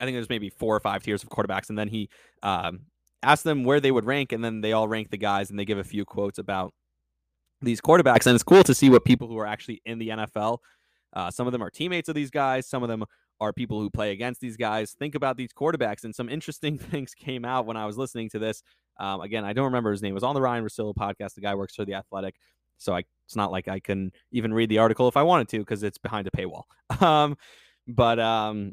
I 0.00 0.04
think 0.04 0.16
there's 0.16 0.28
maybe 0.28 0.50
four 0.50 0.74
or 0.74 0.80
five 0.80 1.02
tiers 1.02 1.22
of 1.22 1.28
quarterbacks, 1.28 1.68
and 1.68 1.78
then 1.78 1.88
he 1.88 2.08
um, 2.42 2.80
asked 3.22 3.44
them 3.44 3.64
where 3.64 3.80
they 3.80 3.92
would 3.92 4.04
rank, 4.04 4.32
and 4.32 4.44
then 4.44 4.60
they 4.60 4.72
all 4.72 4.88
rank 4.88 5.10
the 5.10 5.16
guys, 5.16 5.50
and 5.50 5.58
they 5.58 5.64
give 5.64 5.78
a 5.78 5.84
few 5.84 6.04
quotes 6.04 6.38
about 6.38 6.72
these 7.60 7.80
quarterbacks, 7.80 8.26
and 8.26 8.34
it's 8.34 8.42
cool 8.42 8.64
to 8.64 8.74
see 8.74 8.90
what 8.90 9.04
people 9.04 9.28
who 9.28 9.38
are 9.38 9.46
actually 9.46 9.80
in 9.84 9.98
the 9.98 10.08
NFL. 10.08 10.58
Uh, 11.12 11.30
some 11.30 11.46
of 11.46 11.52
them 11.52 11.62
are 11.62 11.70
teammates 11.70 12.08
of 12.08 12.16
these 12.16 12.30
guys. 12.30 12.66
Some 12.66 12.82
of 12.82 12.88
them 12.88 13.04
are 13.40 13.52
people 13.52 13.80
who 13.80 13.90
play 13.90 14.12
against 14.12 14.40
these 14.40 14.56
guys. 14.56 14.92
Think 14.92 15.14
about 15.14 15.36
these 15.36 15.52
quarterbacks, 15.52 16.04
and 16.04 16.14
some 16.14 16.28
interesting 16.28 16.78
things 16.90 17.14
came 17.14 17.44
out 17.44 17.66
when 17.66 17.76
I 17.76 17.86
was 17.86 17.96
listening 17.96 18.30
to 18.30 18.38
this. 18.38 18.62
Um, 18.98 19.20
again, 19.20 19.44
I 19.44 19.52
don't 19.52 19.64
remember 19.64 19.90
his 19.90 20.02
name. 20.02 20.12
It 20.12 20.14
was 20.14 20.22
on 20.24 20.34
the 20.34 20.42
Ryan 20.42 20.64
Russillo 20.64 20.94
podcast. 20.94 21.34
The 21.34 21.40
guy 21.40 21.54
works 21.54 21.74
for 21.74 21.84
the 21.84 21.94
Athletic, 21.94 22.36
so 22.78 22.94
I, 22.94 23.04
it's 23.26 23.36
not 23.36 23.50
like 23.50 23.68
I 23.68 23.80
can 23.80 24.12
even 24.32 24.54
read 24.54 24.68
the 24.68 24.78
article 24.78 25.08
if 25.08 25.16
I 25.16 25.22
wanted 25.22 25.48
to 25.50 25.58
because 25.58 25.82
it's 25.82 25.98
behind 25.98 26.26
a 26.26 26.30
paywall. 26.30 26.64
Um, 27.00 27.36
but 27.88 28.18
um, 28.18 28.72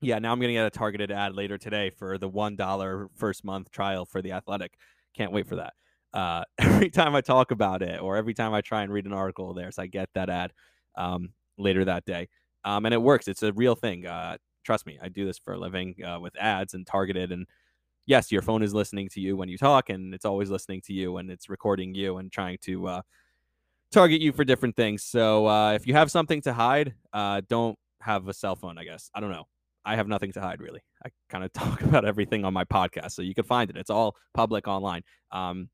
yeah, 0.00 0.18
now 0.18 0.32
I'm 0.32 0.38
going 0.38 0.48
to 0.48 0.54
get 0.54 0.66
a 0.66 0.70
targeted 0.70 1.10
ad 1.10 1.34
later 1.34 1.58
today 1.58 1.90
for 1.90 2.16
the 2.16 2.28
one 2.28 2.54
dollar 2.54 3.08
first 3.16 3.44
month 3.44 3.70
trial 3.70 4.06
for 4.06 4.22
the 4.22 4.32
Athletic. 4.32 4.72
Can't 5.14 5.32
wait 5.32 5.46
for 5.48 5.56
that 5.56 5.72
uh, 6.12 6.44
every 6.58 6.90
time 6.90 7.14
I 7.14 7.20
talk 7.20 7.50
about 7.50 7.82
it 7.82 8.00
or 8.00 8.16
every 8.16 8.34
time 8.34 8.54
I 8.54 8.60
try 8.60 8.82
and 8.82 8.92
read 8.92 9.06
an 9.06 9.12
article 9.12 9.54
there. 9.54 9.70
So 9.70 9.82
I 9.82 9.86
get 9.86 10.08
that 10.14 10.30
ad 10.30 10.52
um, 10.96 11.30
later 11.56 11.84
that 11.84 12.04
day. 12.04 12.28
Um, 12.68 12.84
and 12.84 12.92
it 12.92 13.00
works. 13.00 13.28
It's 13.28 13.42
a 13.42 13.50
real 13.54 13.74
thing. 13.74 14.06
Uh, 14.06 14.36
trust 14.62 14.84
me, 14.84 14.98
I 15.02 15.08
do 15.08 15.24
this 15.24 15.38
for 15.38 15.54
a 15.54 15.58
living 15.58 15.94
uh, 16.04 16.20
with 16.20 16.36
ads 16.38 16.74
and 16.74 16.86
targeted. 16.86 17.32
And 17.32 17.46
yes, 18.04 18.30
your 18.30 18.42
phone 18.42 18.62
is 18.62 18.74
listening 18.74 19.08
to 19.14 19.20
you 19.22 19.38
when 19.38 19.48
you 19.48 19.56
talk, 19.56 19.88
and 19.88 20.12
it's 20.12 20.26
always 20.26 20.50
listening 20.50 20.82
to 20.82 20.92
you 20.92 21.16
and 21.16 21.30
it's 21.30 21.48
recording 21.48 21.94
you 21.94 22.18
and 22.18 22.30
trying 22.30 22.58
to 22.62 22.86
uh, 22.86 23.02
target 23.90 24.20
you 24.20 24.32
for 24.32 24.44
different 24.44 24.76
things. 24.76 25.02
So 25.02 25.46
uh, 25.46 25.72
if 25.72 25.86
you 25.86 25.94
have 25.94 26.10
something 26.10 26.42
to 26.42 26.52
hide, 26.52 26.92
uh, 27.14 27.40
don't 27.48 27.78
have 28.02 28.28
a 28.28 28.34
cell 28.34 28.54
phone, 28.54 28.76
I 28.76 28.84
guess. 28.84 29.10
I 29.14 29.20
don't 29.20 29.32
know. 29.32 29.44
I 29.86 29.96
have 29.96 30.06
nothing 30.06 30.32
to 30.32 30.40
hide 30.42 30.60
really. 30.60 30.82
I 31.02 31.08
kind 31.30 31.44
of 31.44 31.52
talk 31.54 31.80
about 31.80 32.04
everything 32.04 32.44
on 32.44 32.52
my 32.52 32.64
podcast, 32.66 33.12
so 33.12 33.22
you 33.22 33.34
can 33.34 33.44
find 33.44 33.70
it. 33.70 33.78
It's 33.78 33.88
all 33.88 34.14
public 34.34 34.68
online. 34.68 35.04
Um, 35.32 35.70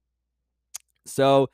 so, 1.06 1.48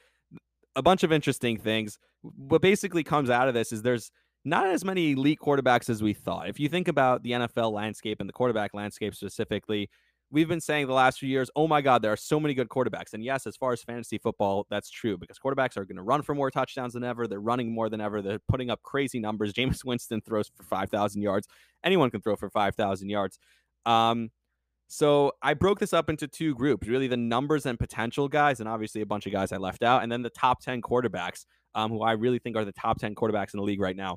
a 0.77 0.83
bunch 0.83 1.03
of 1.03 1.13
interesting 1.13 1.57
things. 1.57 1.99
What 2.21 2.61
basically 2.61 3.05
comes 3.05 3.31
out 3.31 3.49
of 3.49 3.55
this 3.55 3.73
is 3.73 3.81
there's 3.81 4.13
not 4.45 4.67
as 4.67 4.85
many 4.85 5.13
elite 5.13 5.39
quarterbacks 5.41 5.91
as 5.91 6.03
we 6.03 6.15
thought. 6.15 6.49
If 6.49 6.59
you 6.59 6.69
think 6.69 6.89
about 6.89 7.23
the 7.23 7.33
NFL 7.33 7.73
landscape 7.73 8.21
and 8.21 8.29
the 8.29 8.33
quarterback 8.33 8.73
landscape 8.75 9.15
specifically, 9.15 9.91
we've 10.31 10.49
been 10.49 10.61
saying 10.61 10.87
the 10.87 10.95
last 10.95 11.19
few 11.19 11.29
years, 11.29 11.51
oh 11.57 11.67
my 11.67 11.81
God, 11.81 12.03
there 12.03 12.13
are 12.13 12.17
so 12.17 12.39
many 12.39 12.55
good 12.55 12.69
quarterbacks. 12.69 13.13
And 13.13 13.25
yes, 13.25 13.47
as 13.47 13.57
far 13.57 13.73
as 13.73 13.83
fantasy 13.83 14.19
football, 14.19 14.67
that's 14.71 14.91
true 14.91 15.19
because 15.19 15.39
quarterbacks 15.39 15.77
are 15.77 15.85
going 15.85 15.97
to 15.97 16.03
run 16.03 16.23
for 16.23 16.35
more 16.35 16.51
touchdowns 16.51 16.95
than 16.95 17.05
ever. 17.05 17.27
They're 17.27 17.41
running 17.41 17.75
more 17.75 17.89
than 17.89 18.01
ever. 18.01 18.23
They're 18.23 18.39
putting 18.49 18.71
up 18.71 18.83
crazy 18.83 19.19
numbers. 19.19 19.53
Jameis 19.61 19.85
Winston 19.85 20.21
throws 20.21 20.51
for 20.57 20.63
5,000 20.63 21.21
yards. 21.21 21.49
Anyone 21.85 22.11
can 22.11 22.21
throw 22.21 22.37
for 22.37 22.49
5,000 22.51 23.09
yards. 23.09 23.39
Um, 23.85 24.31
so 24.89 25.33
I 25.41 25.55
broke 25.55 25.79
this 25.79 25.93
up 25.93 26.11
into 26.11 26.27
two 26.27 26.55
groups 26.55 26.89
really 26.89 27.07
the 27.07 27.17
numbers 27.17 27.65
and 27.65 27.79
potential 27.79 28.27
guys, 28.27 28.59
and 28.59 28.69
obviously 28.69 29.03
a 29.03 29.07
bunch 29.07 29.25
of 29.27 29.33
guys 29.33 29.53
I 29.53 29.57
left 29.57 29.85
out, 29.85 30.03
and 30.03 30.11
then 30.11 30.23
the 30.23 30.31
top 30.31 30.61
10 30.63 30.83
quarterbacks, 30.83 31.45
um, 31.77 31.93
who 31.93 32.03
I 32.03 32.13
really 32.13 32.41
think 32.41 32.57
are 32.57 32.65
the 32.65 32.73
top 32.73 32.99
10 32.99 33.15
quarterbacks 33.15 33.55
in 33.55 33.59
the 33.59 33.65
league 33.65 33.81
right 33.81 33.95
now. 33.95 34.17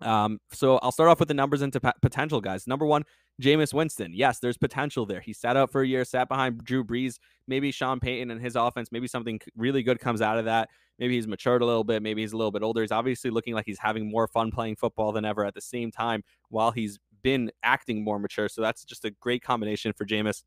Um, 0.00 0.38
so 0.52 0.78
I'll 0.78 0.92
start 0.92 1.08
off 1.08 1.18
with 1.18 1.28
the 1.28 1.34
numbers 1.34 1.62
and 1.62 1.72
p- 1.72 1.88
potential 2.02 2.40
guys. 2.40 2.66
Number 2.66 2.84
one, 2.84 3.04
Jameis 3.40 3.72
Winston. 3.72 4.12
Yes, 4.12 4.38
there's 4.38 4.58
potential 4.58 5.06
there. 5.06 5.20
He 5.20 5.32
sat 5.32 5.56
out 5.56 5.70
for 5.70 5.82
a 5.82 5.86
year, 5.86 6.04
sat 6.04 6.28
behind 6.28 6.64
Drew 6.64 6.84
Brees, 6.84 7.18
maybe 7.48 7.70
Sean 7.70 8.00
Payton 8.00 8.30
and 8.30 8.40
his 8.40 8.56
offense. 8.56 8.90
Maybe 8.92 9.06
something 9.06 9.40
really 9.56 9.82
good 9.82 10.00
comes 10.00 10.20
out 10.20 10.38
of 10.38 10.44
that. 10.44 10.68
Maybe 10.98 11.14
he's 11.14 11.26
matured 11.26 11.62
a 11.62 11.66
little 11.66 11.84
bit. 11.84 12.02
Maybe 12.02 12.22
he's 12.22 12.32
a 12.32 12.36
little 12.36 12.52
bit 12.52 12.62
older. 12.62 12.82
He's 12.82 12.92
obviously 12.92 13.30
looking 13.30 13.54
like 13.54 13.66
he's 13.66 13.78
having 13.78 14.08
more 14.10 14.28
fun 14.28 14.50
playing 14.50 14.76
football 14.76 15.12
than 15.12 15.24
ever 15.24 15.44
at 15.44 15.54
the 15.54 15.60
same 15.60 15.90
time 15.90 16.22
while 16.50 16.70
he's 16.70 16.98
been 17.22 17.50
acting 17.62 18.04
more 18.04 18.18
mature. 18.18 18.48
So 18.48 18.62
that's 18.62 18.84
just 18.84 19.04
a 19.04 19.10
great 19.10 19.42
combination 19.42 19.92
for 19.92 20.04
Jameis. 20.04 20.42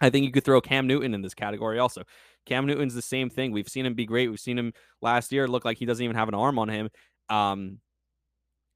I 0.00 0.10
think 0.10 0.26
you 0.26 0.32
could 0.32 0.44
throw 0.44 0.60
Cam 0.60 0.88
Newton 0.88 1.14
in 1.14 1.22
this 1.22 1.34
category 1.34 1.78
also. 1.78 2.02
Cam 2.44 2.66
Newton's 2.66 2.94
the 2.94 3.02
same 3.02 3.30
thing. 3.30 3.52
We've 3.52 3.68
seen 3.68 3.86
him 3.86 3.94
be 3.94 4.06
great. 4.06 4.28
We've 4.28 4.40
seen 4.40 4.58
him 4.58 4.72
last 5.00 5.30
year 5.30 5.46
look 5.46 5.64
like 5.64 5.78
he 5.78 5.86
doesn't 5.86 6.02
even 6.02 6.16
have 6.16 6.26
an 6.28 6.34
arm 6.34 6.58
on 6.58 6.68
him. 6.68 6.90
Um, 7.28 7.78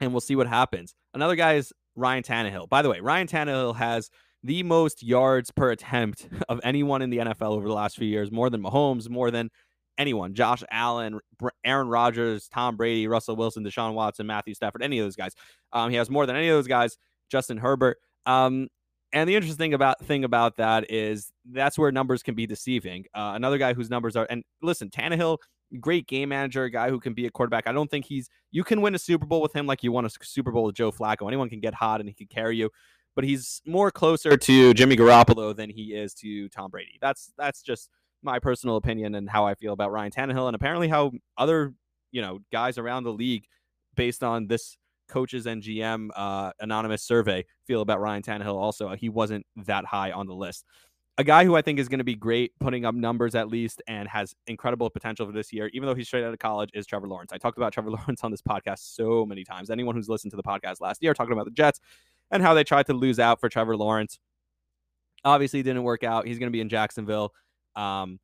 and 0.00 0.12
we'll 0.12 0.20
see 0.20 0.36
what 0.36 0.46
happens. 0.46 0.94
Another 1.14 1.36
guy 1.36 1.54
is 1.54 1.72
Ryan 1.94 2.22
Tannehill. 2.22 2.68
By 2.68 2.82
the 2.82 2.90
way, 2.90 3.00
Ryan 3.00 3.26
Tannehill 3.26 3.76
has 3.76 4.10
the 4.42 4.62
most 4.62 5.02
yards 5.02 5.50
per 5.50 5.70
attempt 5.70 6.28
of 6.48 6.60
anyone 6.62 7.02
in 7.02 7.10
the 7.10 7.18
NFL 7.18 7.52
over 7.52 7.66
the 7.66 7.74
last 7.74 7.96
few 7.96 8.06
years, 8.06 8.30
more 8.30 8.50
than 8.50 8.62
Mahomes, 8.62 9.08
more 9.08 9.30
than 9.30 9.50
anyone. 9.98 10.34
Josh 10.34 10.62
Allen, 10.70 11.18
Aaron 11.64 11.88
Rodgers, 11.88 12.48
Tom 12.48 12.76
Brady, 12.76 13.08
Russell 13.08 13.36
Wilson, 13.36 13.64
Deshaun 13.64 13.94
Watson, 13.94 14.26
Matthew 14.26 14.54
Stafford, 14.54 14.82
any 14.82 14.98
of 14.98 15.06
those 15.06 15.16
guys. 15.16 15.34
Um, 15.72 15.90
he 15.90 15.96
has 15.96 16.10
more 16.10 16.26
than 16.26 16.36
any 16.36 16.48
of 16.48 16.56
those 16.56 16.66
guys. 16.66 16.96
Justin 17.30 17.58
Herbert. 17.58 17.98
Um, 18.24 18.68
and 19.12 19.28
the 19.28 19.36
interesting 19.36 19.72
about 19.72 20.04
thing 20.04 20.24
about 20.24 20.56
that 20.56 20.90
is 20.90 21.32
that's 21.52 21.78
where 21.78 21.90
numbers 21.92 22.22
can 22.22 22.34
be 22.34 22.46
deceiving. 22.46 23.04
Uh, 23.14 23.32
another 23.34 23.56
guy 23.56 23.72
whose 23.72 23.88
numbers 23.88 24.16
are 24.16 24.26
and 24.28 24.42
listen, 24.62 24.90
Tannehill, 24.90 25.38
great 25.80 26.06
game 26.06 26.28
manager, 26.28 26.64
a 26.64 26.70
guy 26.70 26.90
who 26.90 27.00
can 27.00 27.14
be 27.14 27.26
a 27.26 27.30
quarterback. 27.30 27.66
I 27.66 27.72
don't 27.72 27.90
think 27.90 28.04
he's 28.04 28.28
you 28.50 28.64
can 28.64 28.80
win 28.80 28.94
a 28.94 28.98
Super 28.98 29.26
Bowl 29.26 29.40
with 29.40 29.54
him 29.54 29.66
like 29.66 29.82
you 29.82 29.92
won 29.92 30.04
a 30.04 30.10
Super 30.22 30.50
Bowl 30.50 30.64
with 30.64 30.74
Joe 30.74 30.92
Flacco. 30.92 31.26
Anyone 31.26 31.48
can 31.48 31.60
get 31.60 31.74
hot 31.74 32.00
and 32.00 32.08
he 32.08 32.14
can 32.14 32.26
carry 32.26 32.56
you, 32.56 32.70
but 33.14 33.24
he's 33.24 33.62
more 33.66 33.90
closer 33.90 34.36
to 34.36 34.74
Jimmy 34.74 34.96
Garoppolo 34.96 35.54
than 35.54 35.70
he 35.70 35.94
is 35.94 36.14
to 36.14 36.48
Tom 36.48 36.70
Brady. 36.70 36.98
That's 37.00 37.32
that's 37.36 37.62
just 37.62 37.90
my 38.22 38.38
personal 38.38 38.76
opinion 38.76 39.14
and 39.14 39.28
how 39.28 39.46
I 39.46 39.54
feel 39.54 39.72
about 39.72 39.92
Ryan 39.92 40.12
Tannehill, 40.12 40.46
and 40.48 40.54
apparently 40.54 40.88
how 40.88 41.12
other 41.36 41.74
you 42.12 42.22
know 42.22 42.40
guys 42.52 42.78
around 42.78 43.04
the 43.04 43.12
league, 43.12 43.44
based 43.94 44.22
on 44.22 44.46
this 44.46 44.76
coaches 45.08 45.46
and 45.46 45.62
GM 45.62 46.08
uh, 46.16 46.52
anonymous 46.60 47.02
survey 47.02 47.44
feel 47.66 47.80
about 47.80 48.00
Ryan 48.00 48.22
Tannehill. 48.22 48.54
Also, 48.54 48.94
he 48.94 49.08
wasn't 49.08 49.46
that 49.56 49.84
high 49.84 50.12
on 50.12 50.26
the 50.26 50.34
list. 50.34 50.64
A 51.18 51.24
guy 51.24 51.44
who 51.44 51.56
I 51.56 51.62
think 51.62 51.78
is 51.78 51.88
going 51.88 51.98
to 51.98 52.04
be 52.04 52.14
great, 52.14 52.52
putting 52.60 52.84
up 52.84 52.94
numbers 52.94 53.34
at 53.34 53.48
least, 53.48 53.82
and 53.88 54.06
has 54.08 54.34
incredible 54.46 54.90
potential 54.90 55.24
for 55.24 55.32
this 55.32 55.50
year, 55.52 55.70
even 55.72 55.86
though 55.86 55.94
he's 55.94 56.06
straight 56.06 56.24
out 56.24 56.32
of 56.32 56.38
college, 56.38 56.70
is 56.74 56.86
Trevor 56.86 57.08
Lawrence. 57.08 57.32
I 57.32 57.38
talked 57.38 57.56
about 57.56 57.72
Trevor 57.72 57.90
Lawrence 57.92 58.22
on 58.22 58.30
this 58.30 58.42
podcast 58.42 58.94
so 58.94 59.24
many 59.24 59.42
times. 59.42 59.70
Anyone 59.70 59.94
who's 59.94 60.08
listened 60.08 60.30
to 60.32 60.36
the 60.36 60.42
podcast 60.42 60.80
last 60.80 61.02
year 61.02 61.14
talking 61.14 61.32
about 61.32 61.46
the 61.46 61.52
Jets 61.52 61.80
and 62.30 62.42
how 62.42 62.52
they 62.52 62.64
tried 62.64 62.86
to 62.86 62.92
lose 62.92 63.18
out 63.18 63.40
for 63.40 63.48
Trevor 63.48 63.76
Lawrence. 63.76 64.18
Obviously, 65.24 65.62
didn't 65.62 65.84
work 65.84 66.04
out. 66.04 66.26
He's 66.26 66.38
going 66.38 66.48
to 66.48 66.52
be 66.52 66.60
in 66.60 66.68
Jacksonville. 66.68 67.32
Um, 67.74 68.20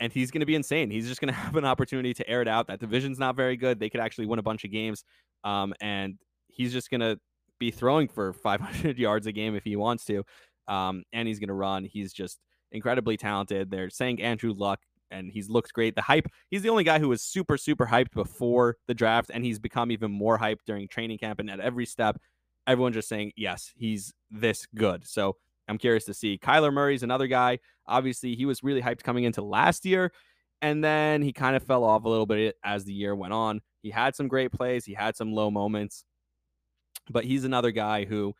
and 0.00 0.12
he's 0.12 0.30
going 0.30 0.40
to 0.40 0.46
be 0.46 0.54
insane. 0.54 0.90
He's 0.90 1.08
just 1.08 1.20
going 1.20 1.28
to 1.32 1.38
have 1.38 1.56
an 1.56 1.64
opportunity 1.64 2.14
to 2.14 2.28
air 2.28 2.42
it 2.42 2.48
out. 2.48 2.66
That 2.66 2.80
division's 2.80 3.18
not 3.18 3.36
very 3.36 3.56
good. 3.56 3.80
They 3.80 3.88
could 3.88 4.00
actually 4.00 4.26
win 4.26 4.38
a 4.38 4.42
bunch 4.42 4.64
of 4.64 4.70
games. 4.70 5.04
Um, 5.44 5.74
and 5.80 6.18
he's 6.48 6.72
just 6.72 6.90
going 6.90 7.00
to 7.00 7.18
be 7.58 7.70
throwing 7.70 8.08
for 8.08 8.32
500 8.32 8.98
yards 8.98 9.26
a 9.26 9.32
game 9.32 9.54
if 9.54 9.64
he 9.64 9.76
wants 9.76 10.04
to. 10.06 10.24
Um, 10.68 11.04
and 11.12 11.28
he's 11.28 11.38
going 11.38 11.48
to 11.48 11.54
run. 11.54 11.84
He's 11.84 12.12
just 12.12 12.40
incredibly 12.72 13.16
talented. 13.16 13.70
They're 13.70 13.90
saying 13.90 14.22
Andrew 14.22 14.52
Luck, 14.52 14.80
and 15.10 15.30
he's 15.30 15.48
looked 15.48 15.72
great. 15.72 15.94
The 15.94 16.02
hype, 16.02 16.26
he's 16.50 16.62
the 16.62 16.70
only 16.70 16.84
guy 16.84 16.98
who 16.98 17.08
was 17.08 17.22
super, 17.22 17.56
super 17.56 17.86
hyped 17.86 18.12
before 18.12 18.76
the 18.88 18.94
draft, 18.94 19.30
and 19.32 19.44
he's 19.44 19.58
become 19.58 19.90
even 19.92 20.10
more 20.10 20.38
hyped 20.38 20.64
during 20.66 20.88
training 20.88 21.18
camp. 21.18 21.40
And 21.40 21.50
at 21.50 21.60
every 21.60 21.86
step, 21.86 22.20
everyone's 22.66 22.96
just 22.96 23.08
saying, 23.08 23.32
yes, 23.36 23.72
he's 23.76 24.12
this 24.30 24.66
good. 24.74 25.06
So 25.06 25.36
I'm 25.68 25.78
curious 25.78 26.04
to 26.06 26.14
see. 26.14 26.38
Kyler 26.38 26.72
Murray's 26.72 27.02
another 27.02 27.26
guy. 27.26 27.58
Obviously, 27.86 28.34
he 28.34 28.46
was 28.46 28.62
really 28.62 28.82
hyped 28.82 29.02
coming 29.02 29.24
into 29.24 29.42
last 29.42 29.84
year, 29.84 30.12
and 30.62 30.82
then 30.82 31.22
he 31.22 31.32
kind 31.32 31.56
of 31.56 31.62
fell 31.62 31.84
off 31.84 32.04
a 32.04 32.08
little 32.08 32.26
bit 32.26 32.56
as 32.64 32.84
the 32.84 32.92
year 32.92 33.14
went 33.14 33.32
on. 33.32 33.60
He 33.82 33.90
had 33.90 34.16
some 34.16 34.28
great 34.28 34.50
plays, 34.50 34.84
he 34.84 34.94
had 34.94 35.14
some 35.16 35.32
low 35.32 35.50
moments, 35.50 36.04
but 37.10 37.24
he's 37.24 37.44
another 37.44 37.70
guy 37.70 38.06
who, 38.06 38.34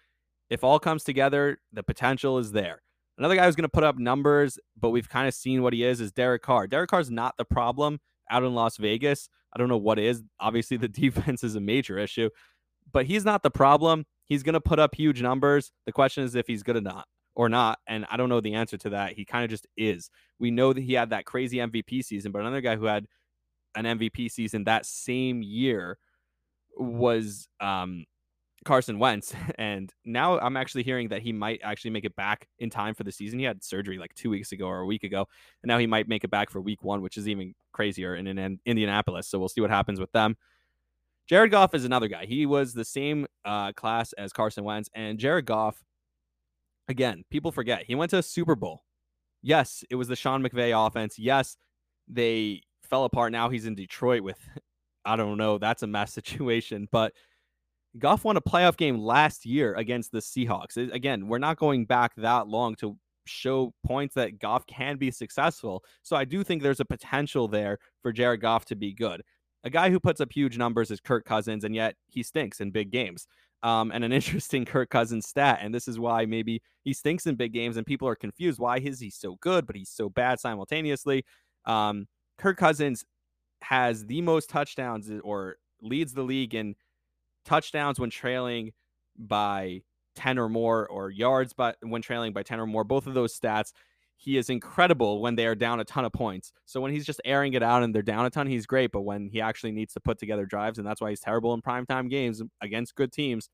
if 0.51 0.64
all 0.64 0.78
comes 0.78 1.05
together, 1.05 1.59
the 1.72 1.82
potential 1.82 2.38
is 2.38 2.53
there. 2.53 2.82
Another 3.16 3.36
guy 3.36 3.45
who's 3.45 3.55
going 3.55 3.62
to 3.62 3.68
put 3.68 3.84
up 3.84 3.97
numbers, 3.97 4.59
but 4.78 4.90
we've 4.90 5.09
kind 5.09 5.28
of 5.28 5.34
seen 5.34 5.62
what 5.62 5.72
he 5.72 5.84
is, 5.84 6.01
is 6.01 6.12
Derek 6.12 6.42
Carr. 6.42 6.66
Derek 6.66 6.90
Carr's 6.90 7.11
not 7.11 7.36
the 7.36 7.45
problem 7.45 8.01
out 8.30 8.42
in 8.42 8.55
Las 8.55 8.76
Vegas. 8.76 9.28
I 9.55 9.59
don't 9.59 9.68
know 9.68 9.76
what 9.76 9.99
is. 9.99 10.22
Obviously, 10.40 10.76
the 10.76 10.88
defense 10.88 11.45
is 11.45 11.55
a 11.55 11.61
major 11.61 11.99
issue, 11.99 12.30
but 12.92 13.07
he's 13.07 13.24
not 13.24 13.42
the 13.42 13.51
problem. 13.51 14.05
He's 14.26 14.42
going 14.42 14.55
to 14.55 14.61
put 14.61 14.78
up 14.78 14.95
huge 14.95 15.22
numbers. 15.22 15.70
The 15.86 15.92
question 15.92 16.24
is 16.24 16.34
if 16.34 16.47
he's 16.47 16.62
good 16.62 16.76
or 16.76 16.80
not 16.80 17.07
or 17.36 17.49
not. 17.49 17.78
And 17.86 18.07
I 18.11 18.16
don't 18.16 18.28
know 18.28 18.40
the 18.40 18.55
answer 18.55 18.76
to 18.78 18.90
that. 18.90 19.12
He 19.12 19.24
kind 19.24 19.45
of 19.45 19.51
just 19.51 19.66
is. 19.76 20.11
We 20.38 20.51
know 20.51 20.72
that 20.72 20.80
he 20.80 20.95
had 20.95 21.11
that 21.11 21.24
crazy 21.24 21.59
MVP 21.59 22.05
season, 22.05 22.32
but 22.32 22.40
another 22.40 22.61
guy 22.61 22.76
who 22.76 22.86
had 22.86 23.07
an 23.76 23.84
MVP 23.84 24.30
season 24.30 24.64
that 24.64 24.86
same 24.86 25.42
year 25.42 25.99
was 26.76 27.49
um, 27.61 28.05
Carson 28.65 28.99
Wentz. 28.99 29.35
And 29.59 29.93
now 30.05 30.39
I'm 30.41 30.57
actually 30.57 30.83
hearing 30.83 31.09
that 31.09 31.23
he 31.23 31.33
might 31.33 31.61
actually 31.62 31.91
make 31.91 32.05
it 32.05 32.17
back 32.17 32.49
in 32.59 32.71
time 32.71 32.95
for 32.95 33.05
the 33.05 33.12
season. 33.12 33.39
He 33.39 33.45
had 33.45 33.62
surgery 33.62 33.99
like 33.99 34.15
two 34.15 34.31
weeks 34.31 34.53
ago 34.53 34.67
or 34.67 34.81
a 34.81 34.87
week 34.87 35.05
ago. 35.05 35.29
And 35.62 35.69
now 35.69 35.79
he 35.79 35.87
might 35.87 36.09
make 36.09 36.25
it 36.25 36.31
back 36.31 36.51
for 36.51 36.61
week 36.61 36.83
one, 36.83 37.01
which 37.01 37.17
is 37.17 37.29
even 37.29 37.55
crazier 37.73 38.17
in, 38.17 38.27
in 38.27 38.59
Indianapolis. 38.67 39.29
So 39.29 39.39
we'll 39.39 39.49
see 39.49 39.61
what 39.61 39.71
happens 39.71 40.01
with 40.01 40.11
them. 40.12 40.37
Jared 41.27 41.51
Goff 41.51 41.75
is 41.75 41.85
another 41.85 42.09
guy. 42.09 42.27
He 42.27 42.47
was 42.47 42.75
the 42.75 42.85
same 42.85 43.27
uh, 43.45 43.73
class 43.73 44.12
as 44.15 44.33
Carson 44.33 44.65
Wentz. 44.65 44.91
And 44.95 45.19
Jared 45.19 45.47
Goff, 45.47 45.83
again, 46.89 47.25
people 47.31 47.53
forget 47.53 47.85
he 47.87 47.95
went 47.95 48.11
to 48.11 48.19
a 48.19 48.23
Super 48.23 48.57
Bowl. 48.57 48.83
Yes, 49.43 49.85
it 49.91 49.95
was 49.95 50.09
the 50.09 50.17
Sean 50.17 50.43
McVay 50.43 50.87
offense. 50.87 51.19
Yes, 51.19 51.57
they 52.09 52.62
fell 52.83 53.05
apart. 53.05 53.33
Now 53.33 53.49
he's 53.49 53.67
in 53.67 53.75
Detroit 53.75 54.23
with, 54.23 54.39
I 55.05 55.17
don't 55.17 55.39
know, 55.39 55.59
that's 55.59 55.83
a 55.83 55.87
mess 55.87 56.12
situation. 56.15 56.89
But 56.91 57.12
Goff 57.99 58.24
won 58.24 58.36
a 58.36 58.40
playoff 58.40 58.76
game 58.76 58.99
last 58.99 59.47
year 59.47 59.74
against 59.74 60.11
the 60.11 60.18
Seahawks. 60.18 60.76
Again, 60.76 61.28
we're 61.28 61.38
not 61.38 61.59
going 61.59 61.84
back 61.84 62.12
that 62.16 62.49
long 62.49 62.74
to 62.76 62.97
show 63.26 63.72
points 63.86 64.14
that 64.14 64.38
Goff 64.38 64.66
can 64.66 64.97
be 64.97 65.11
successful. 65.11 65.84
So 66.03 66.16
I 66.16 66.24
do 66.24 66.42
think 66.42 66.62
there's 66.62 66.80
a 66.80 66.84
potential 66.84 67.49
there 67.49 67.78
for 68.03 68.12
Jared 68.12 68.40
Goff 68.40 68.64
to 68.66 68.76
be 68.76 68.92
good. 68.92 69.22
A 69.62 69.70
guy 69.70 69.90
who 69.90 70.01
puts 70.01 70.20
up 70.20 70.32
huge 70.32 70.59
numbers 70.59 70.90
is 70.90 71.01
Kirk 71.01 71.24
Cousins, 71.24 71.64
and 71.64 71.74
yet 71.74 71.95
he 72.09 72.22
stinks 72.22 72.61
in 72.61 72.70
big 72.70 72.90
games. 72.90 73.26
Um, 73.62 73.92
and 73.92 74.05
an 74.05 74.12
interesting 74.12 74.64
Kirk 74.64 74.90
Cousins 74.90 75.26
stat, 75.26 75.61
and 75.62 75.74
this 75.74 75.88
is 75.88 75.99
why 75.99 76.26
maybe 76.26 76.62
he 76.82 76.92
stinks 76.92 77.26
in 77.26 77.36
big 77.36 77.53
games, 77.53 77.76
and 77.76 77.86
people 77.86 78.09
are 78.09 78.16
confused. 78.16 78.59
Why 78.59 78.78
is 78.78 79.01
he 79.01 79.11
so 79.11 79.36
good, 79.40 79.66
but 79.66 79.76
he's 79.76 79.90
so 79.90 80.11
bad 80.11 80.40
simultaneously? 80.40 81.24
Um, 81.64 82.07
Kirk 82.38 82.59
Cousins 82.59 83.05
has 83.62 84.05
the 84.05 84.20
most 84.20 84.51
touchdowns 84.51 85.11
or 85.22 85.57
leads 85.80 86.12
the 86.12 86.22
league 86.22 86.55
in 86.55 86.74
touchdowns 87.45 87.99
when 87.99 88.11
trailing 88.11 88.72
by 89.16 89.80
10 90.16 90.38
or 90.38 90.49
more 90.49 90.88
or 90.88 91.11
yards 91.11 91.53
but 91.53 91.76
when 91.82 92.03
trailing 92.03 92.32
by 92.32 92.42
10 92.42 92.61
or 92.61 92.66
more 92.66 92.84
both 92.84 93.07
of 93.07 93.14
those 93.14 93.38
stats 93.38 93.72
he 94.16 94.36
is 94.36 94.49
incredible 94.49 95.20
when 95.20 95.34
they 95.34 95.45
are 95.45 95.57
down 95.57 95.80
a 95.80 95.84
ton 95.84 96.05
of 96.05 96.12
points. 96.12 96.53
So 96.66 96.80
when 96.80 96.92
he's 96.92 97.05
just 97.05 97.20
airing 97.24 97.55
it 97.55 97.64
out 97.64 97.82
and 97.82 97.92
they're 97.92 98.01
down 98.01 98.24
a 98.24 98.30
ton 98.30 98.47
he's 98.47 98.64
great 98.64 98.92
but 98.92 99.03
when 99.03 99.28
he 99.28 99.40
actually 99.40 99.72
needs 99.72 99.92
to 99.95 100.01
put 100.01 100.18
together 100.18 100.47
drives 100.47 100.78
and 100.78 100.86
that's 100.86 101.01
why 101.01 101.11
he's 101.11 101.20
terrible 101.20 101.53
in 101.53 101.62
primetime 101.62 102.09
games 102.09 102.42
against 102.61 102.95
good 102.95 103.12
teams 103.12 103.49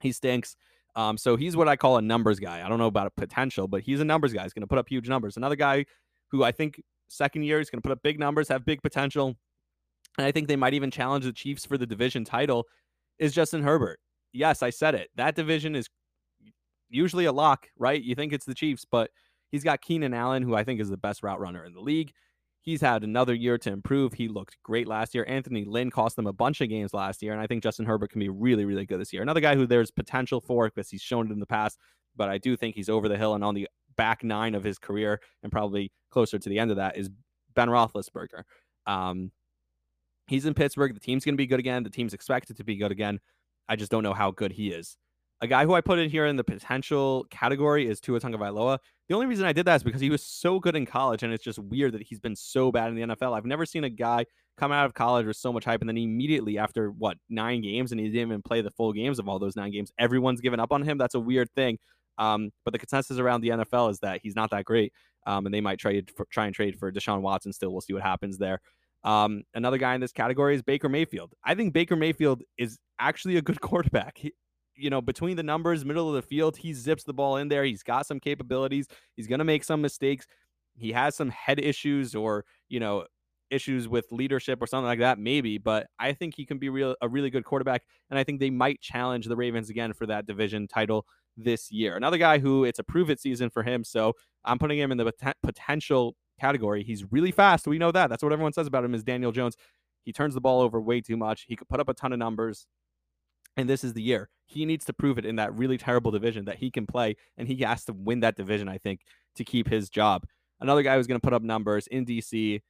he 0.00 0.12
stinks. 0.12 0.56
Um, 0.96 1.18
so 1.18 1.36
he's 1.36 1.56
what 1.56 1.68
i 1.68 1.76
call 1.76 1.98
a 1.98 2.02
numbers 2.02 2.40
guy. 2.40 2.64
I 2.64 2.68
don't 2.68 2.78
know 2.78 2.86
about 2.86 3.06
a 3.06 3.10
potential 3.10 3.68
but 3.68 3.82
he's 3.82 4.00
a 4.00 4.04
numbers 4.04 4.32
guy. 4.32 4.42
He's 4.42 4.54
going 4.54 4.62
to 4.62 4.68
put 4.68 4.78
up 4.78 4.88
huge 4.88 5.08
numbers. 5.08 5.36
Another 5.36 5.56
guy 5.56 5.84
who 6.30 6.44
i 6.44 6.52
think 6.52 6.80
second 7.08 7.42
year 7.42 7.58
he's 7.58 7.70
going 7.70 7.80
to 7.80 7.86
put 7.86 7.92
up 7.92 8.02
big 8.02 8.18
numbers 8.18 8.48
have 8.48 8.64
big 8.64 8.82
potential 8.82 9.34
and 10.18 10.26
i 10.26 10.32
think 10.32 10.48
they 10.48 10.56
might 10.56 10.74
even 10.74 10.90
challenge 10.90 11.24
the 11.24 11.32
chiefs 11.32 11.64
for 11.64 11.78
the 11.78 11.86
division 11.86 12.24
title 12.24 12.66
is 13.18 13.32
Justin 13.32 13.62
Herbert. 13.62 14.00
Yes, 14.32 14.62
I 14.62 14.70
said 14.70 14.94
it. 14.94 15.10
That 15.16 15.34
division 15.34 15.74
is 15.74 15.88
usually 16.88 17.24
a 17.24 17.32
lock, 17.32 17.68
right? 17.78 18.02
You 18.02 18.14
think 18.14 18.32
it's 18.32 18.44
the 18.46 18.54
Chiefs, 18.54 18.84
but 18.90 19.10
he's 19.50 19.64
got 19.64 19.80
Keenan 19.80 20.14
Allen, 20.14 20.42
who 20.42 20.54
I 20.54 20.64
think 20.64 20.80
is 20.80 20.90
the 20.90 20.96
best 20.96 21.22
route 21.22 21.40
runner 21.40 21.64
in 21.64 21.72
the 21.72 21.80
league. 21.80 22.12
He's 22.60 22.80
had 22.80 23.04
another 23.04 23.34
year 23.34 23.56
to 23.58 23.70
improve. 23.70 24.12
He 24.12 24.28
looked 24.28 24.58
great 24.62 24.86
last 24.86 25.14
year. 25.14 25.24
Anthony 25.26 25.64
Lynn 25.64 25.90
cost 25.90 26.16
them 26.16 26.26
a 26.26 26.32
bunch 26.32 26.60
of 26.60 26.68
games 26.68 26.92
last 26.92 27.22
year, 27.22 27.32
and 27.32 27.40
I 27.40 27.46
think 27.46 27.62
Justin 27.62 27.86
Herbert 27.86 28.10
can 28.10 28.20
be 28.20 28.28
really, 28.28 28.64
really 28.64 28.84
good 28.84 29.00
this 29.00 29.12
year. 29.12 29.22
Another 29.22 29.40
guy 29.40 29.54
who 29.54 29.66
there's 29.66 29.90
potential 29.90 30.40
for 30.40 30.68
because 30.68 30.90
he's 30.90 31.00
shown 31.00 31.28
it 31.28 31.32
in 31.32 31.40
the 31.40 31.46
past, 31.46 31.78
but 32.16 32.28
I 32.28 32.36
do 32.38 32.56
think 32.56 32.74
he's 32.74 32.90
over 32.90 33.08
the 33.08 33.16
hill 33.16 33.34
and 33.34 33.44
on 33.44 33.54
the 33.54 33.68
back 33.96 34.22
nine 34.22 34.54
of 34.54 34.64
his 34.64 34.78
career, 34.78 35.20
and 35.42 35.50
probably 35.50 35.92
closer 36.10 36.38
to 36.38 36.48
the 36.48 36.58
end 36.58 36.70
of 36.70 36.76
that 36.76 36.96
is 36.96 37.10
Ben 37.54 37.68
Roethlisberger. 37.68 38.42
Um, 38.86 39.30
He's 40.28 40.46
in 40.46 40.54
Pittsburgh. 40.54 40.94
The 40.94 41.00
team's 41.00 41.24
going 41.24 41.34
to 41.34 41.38
be 41.38 41.46
good 41.46 41.60
again. 41.60 41.82
The 41.82 41.90
team's 41.90 42.14
expected 42.14 42.56
to 42.58 42.64
be 42.64 42.76
good 42.76 42.92
again. 42.92 43.18
I 43.68 43.76
just 43.76 43.90
don't 43.90 44.02
know 44.02 44.14
how 44.14 44.30
good 44.30 44.52
he 44.52 44.70
is. 44.70 44.96
A 45.40 45.46
guy 45.46 45.64
who 45.64 45.74
I 45.74 45.80
put 45.80 45.98
in 45.98 46.10
here 46.10 46.26
in 46.26 46.36
the 46.36 46.42
potential 46.42 47.24
category 47.30 47.88
is 47.88 48.00
Tua 48.00 48.20
Tagovailoa. 48.20 48.78
The 49.08 49.14
only 49.14 49.26
reason 49.26 49.46
I 49.46 49.52
did 49.52 49.66
that 49.66 49.76
is 49.76 49.82
because 49.84 50.00
he 50.00 50.10
was 50.10 50.24
so 50.24 50.58
good 50.58 50.74
in 50.74 50.84
college, 50.84 51.22
and 51.22 51.32
it's 51.32 51.44
just 51.44 51.60
weird 51.60 51.92
that 51.92 52.02
he's 52.02 52.18
been 52.18 52.34
so 52.34 52.72
bad 52.72 52.88
in 52.88 52.96
the 52.96 53.02
NFL. 53.14 53.36
I've 53.36 53.46
never 53.46 53.64
seen 53.64 53.84
a 53.84 53.90
guy 53.90 54.24
come 54.58 54.72
out 54.72 54.84
of 54.84 54.94
college 54.94 55.26
with 55.26 55.36
so 55.36 55.52
much 55.52 55.64
hype, 55.64 55.80
and 55.80 55.88
then 55.88 55.96
immediately 55.96 56.58
after 56.58 56.90
what 56.90 57.16
nine 57.28 57.62
games, 57.62 57.92
and 57.92 58.00
he 58.00 58.08
didn't 58.08 58.28
even 58.28 58.42
play 58.42 58.62
the 58.62 58.72
full 58.72 58.92
games 58.92 59.20
of 59.20 59.28
all 59.28 59.38
those 59.38 59.54
nine 59.54 59.70
games, 59.70 59.92
everyone's 59.98 60.40
given 60.40 60.58
up 60.58 60.72
on 60.72 60.82
him. 60.82 60.98
That's 60.98 61.14
a 61.14 61.20
weird 61.20 61.48
thing. 61.54 61.78
Um, 62.18 62.50
but 62.64 62.72
the 62.72 62.78
consensus 62.78 63.18
around 63.18 63.42
the 63.42 63.50
NFL 63.50 63.92
is 63.92 64.00
that 64.00 64.20
he's 64.22 64.34
not 64.34 64.50
that 64.50 64.64
great, 64.64 64.92
um, 65.26 65.46
and 65.46 65.54
they 65.54 65.60
might 65.60 65.80
for, 65.80 66.26
try 66.30 66.46
and 66.46 66.54
trade 66.54 66.78
for 66.78 66.90
Deshaun 66.90 67.20
Watson. 67.20 67.52
Still, 67.52 67.70
we'll 67.70 67.80
see 67.80 67.92
what 67.92 68.02
happens 68.02 68.38
there. 68.38 68.60
Um, 69.04 69.42
another 69.54 69.78
guy 69.78 69.94
in 69.94 70.00
this 70.00 70.12
category 70.12 70.54
is 70.54 70.62
Baker 70.62 70.88
Mayfield. 70.88 71.32
I 71.44 71.54
think 71.54 71.72
Baker 71.72 71.96
Mayfield 71.96 72.42
is 72.56 72.78
actually 72.98 73.36
a 73.36 73.42
good 73.42 73.60
quarterback. 73.60 74.18
He, 74.18 74.32
you 74.74 74.90
know, 74.90 75.00
between 75.00 75.36
the 75.36 75.42
numbers, 75.42 75.84
middle 75.84 76.08
of 76.08 76.14
the 76.14 76.22
field, 76.22 76.56
he 76.56 76.72
zips 76.72 77.04
the 77.04 77.12
ball 77.12 77.36
in 77.36 77.48
there. 77.48 77.64
He's 77.64 77.82
got 77.82 78.06
some 78.06 78.20
capabilities. 78.20 78.86
He's 79.16 79.26
going 79.26 79.40
to 79.40 79.44
make 79.44 79.64
some 79.64 79.80
mistakes. 79.80 80.26
He 80.76 80.92
has 80.92 81.16
some 81.16 81.30
head 81.30 81.58
issues 81.58 82.14
or, 82.14 82.44
you 82.68 82.78
know, 82.78 83.04
issues 83.50 83.88
with 83.88 84.06
leadership 84.10 84.62
or 84.62 84.66
something 84.66 84.86
like 84.86 85.00
that, 85.00 85.18
maybe. 85.18 85.58
But 85.58 85.86
I 85.98 86.12
think 86.12 86.34
he 86.36 86.44
can 86.44 86.58
be 86.58 86.68
real 86.68 86.94
a 87.00 87.08
really 87.08 87.30
good 87.30 87.44
quarterback, 87.44 87.82
and 88.10 88.18
I 88.18 88.24
think 88.24 88.40
they 88.40 88.50
might 88.50 88.80
challenge 88.80 89.26
the 89.26 89.36
Ravens 89.36 89.70
again 89.70 89.92
for 89.92 90.06
that 90.06 90.26
division 90.26 90.68
title 90.68 91.06
this 91.36 91.70
year. 91.70 91.96
Another 91.96 92.18
guy 92.18 92.38
who 92.38 92.64
it's 92.64 92.78
a 92.78 92.84
prove 92.84 93.10
it 93.10 93.20
season 93.20 93.50
for 93.50 93.62
him, 93.62 93.84
so 93.84 94.12
I'm 94.44 94.58
putting 94.58 94.78
him 94.78 94.92
in 94.92 94.98
the 94.98 95.12
pot- 95.12 95.36
potential 95.42 96.14
category. 96.38 96.82
He's 96.82 97.10
really 97.10 97.30
fast. 97.30 97.66
We 97.66 97.78
know 97.78 97.92
that. 97.92 98.08
That's 98.08 98.22
what 98.22 98.32
everyone 98.32 98.52
says 98.52 98.66
about 98.66 98.84
him 98.84 98.94
is 98.94 99.02
Daniel 99.02 99.32
Jones. 99.32 99.56
He 100.04 100.12
turns 100.12 100.34
the 100.34 100.40
ball 100.40 100.60
over 100.60 100.80
way 100.80 101.00
too 101.00 101.16
much. 101.16 101.44
He 101.48 101.56
could 101.56 101.68
put 101.68 101.80
up 101.80 101.88
a 101.88 101.94
ton 101.94 102.12
of 102.12 102.18
numbers. 102.18 102.66
And 103.56 103.68
this 103.68 103.82
is 103.82 103.92
the 103.92 104.02
year. 104.02 104.30
He 104.46 104.64
needs 104.64 104.84
to 104.86 104.92
prove 104.92 105.18
it 105.18 105.26
in 105.26 105.36
that 105.36 105.54
really 105.54 105.76
terrible 105.76 106.10
division 106.10 106.44
that 106.46 106.56
he 106.56 106.70
can 106.70 106.86
play. 106.86 107.16
And 107.36 107.48
he 107.48 107.56
has 107.56 107.84
to 107.86 107.92
win 107.92 108.20
that 108.20 108.36
division, 108.36 108.68
I 108.68 108.78
think, 108.78 109.02
to 109.36 109.44
keep 109.44 109.68
his 109.68 109.90
job. 109.90 110.24
Another 110.60 110.82
guy 110.82 110.96
who's 110.96 111.06
going 111.06 111.20
to 111.20 111.24
put 111.24 111.34
up 111.34 111.42
numbers 111.42 111.86
in 111.88 112.06
DC 112.06 112.60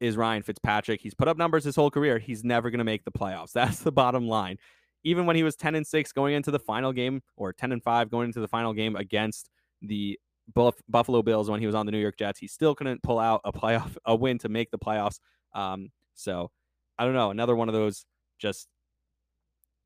is 0.00 0.16
Ryan 0.16 0.42
Fitzpatrick. 0.42 1.00
He's 1.00 1.14
put 1.14 1.28
up 1.28 1.36
numbers 1.36 1.64
his 1.64 1.76
whole 1.76 1.90
career. 1.90 2.18
He's 2.18 2.42
never 2.42 2.70
going 2.70 2.78
to 2.78 2.84
make 2.84 3.04
the 3.04 3.12
playoffs. 3.12 3.52
That's 3.54 3.80
the 3.80 3.92
bottom 3.92 4.26
line. 4.26 4.58
Even 5.04 5.26
when 5.26 5.36
he 5.36 5.42
was 5.42 5.56
10 5.56 5.74
and 5.74 5.86
6 5.86 6.12
going 6.12 6.34
into 6.34 6.50
the 6.50 6.58
final 6.58 6.92
game 6.92 7.22
or 7.36 7.52
10 7.52 7.72
and 7.72 7.82
5 7.82 8.10
going 8.10 8.26
into 8.26 8.40
the 8.40 8.48
final 8.48 8.72
game 8.72 8.96
against 8.96 9.48
the 9.80 10.18
Buff- 10.54 10.82
Buffalo 10.88 11.22
Bills 11.22 11.50
when 11.50 11.60
he 11.60 11.66
was 11.66 11.74
on 11.74 11.86
the 11.86 11.92
New 11.92 11.98
York 11.98 12.16
Jets. 12.18 12.38
He 12.38 12.46
still 12.46 12.74
couldn't 12.74 13.02
pull 13.02 13.18
out 13.18 13.40
a 13.44 13.52
playoff 13.52 13.96
a 14.04 14.14
win 14.14 14.38
to 14.38 14.48
make 14.48 14.70
the 14.70 14.78
playoffs. 14.78 15.18
Um, 15.54 15.90
so 16.14 16.50
I 16.98 17.04
don't 17.04 17.14
know. 17.14 17.30
Another 17.30 17.56
one 17.56 17.68
of 17.68 17.74
those 17.74 18.04
just 18.38 18.68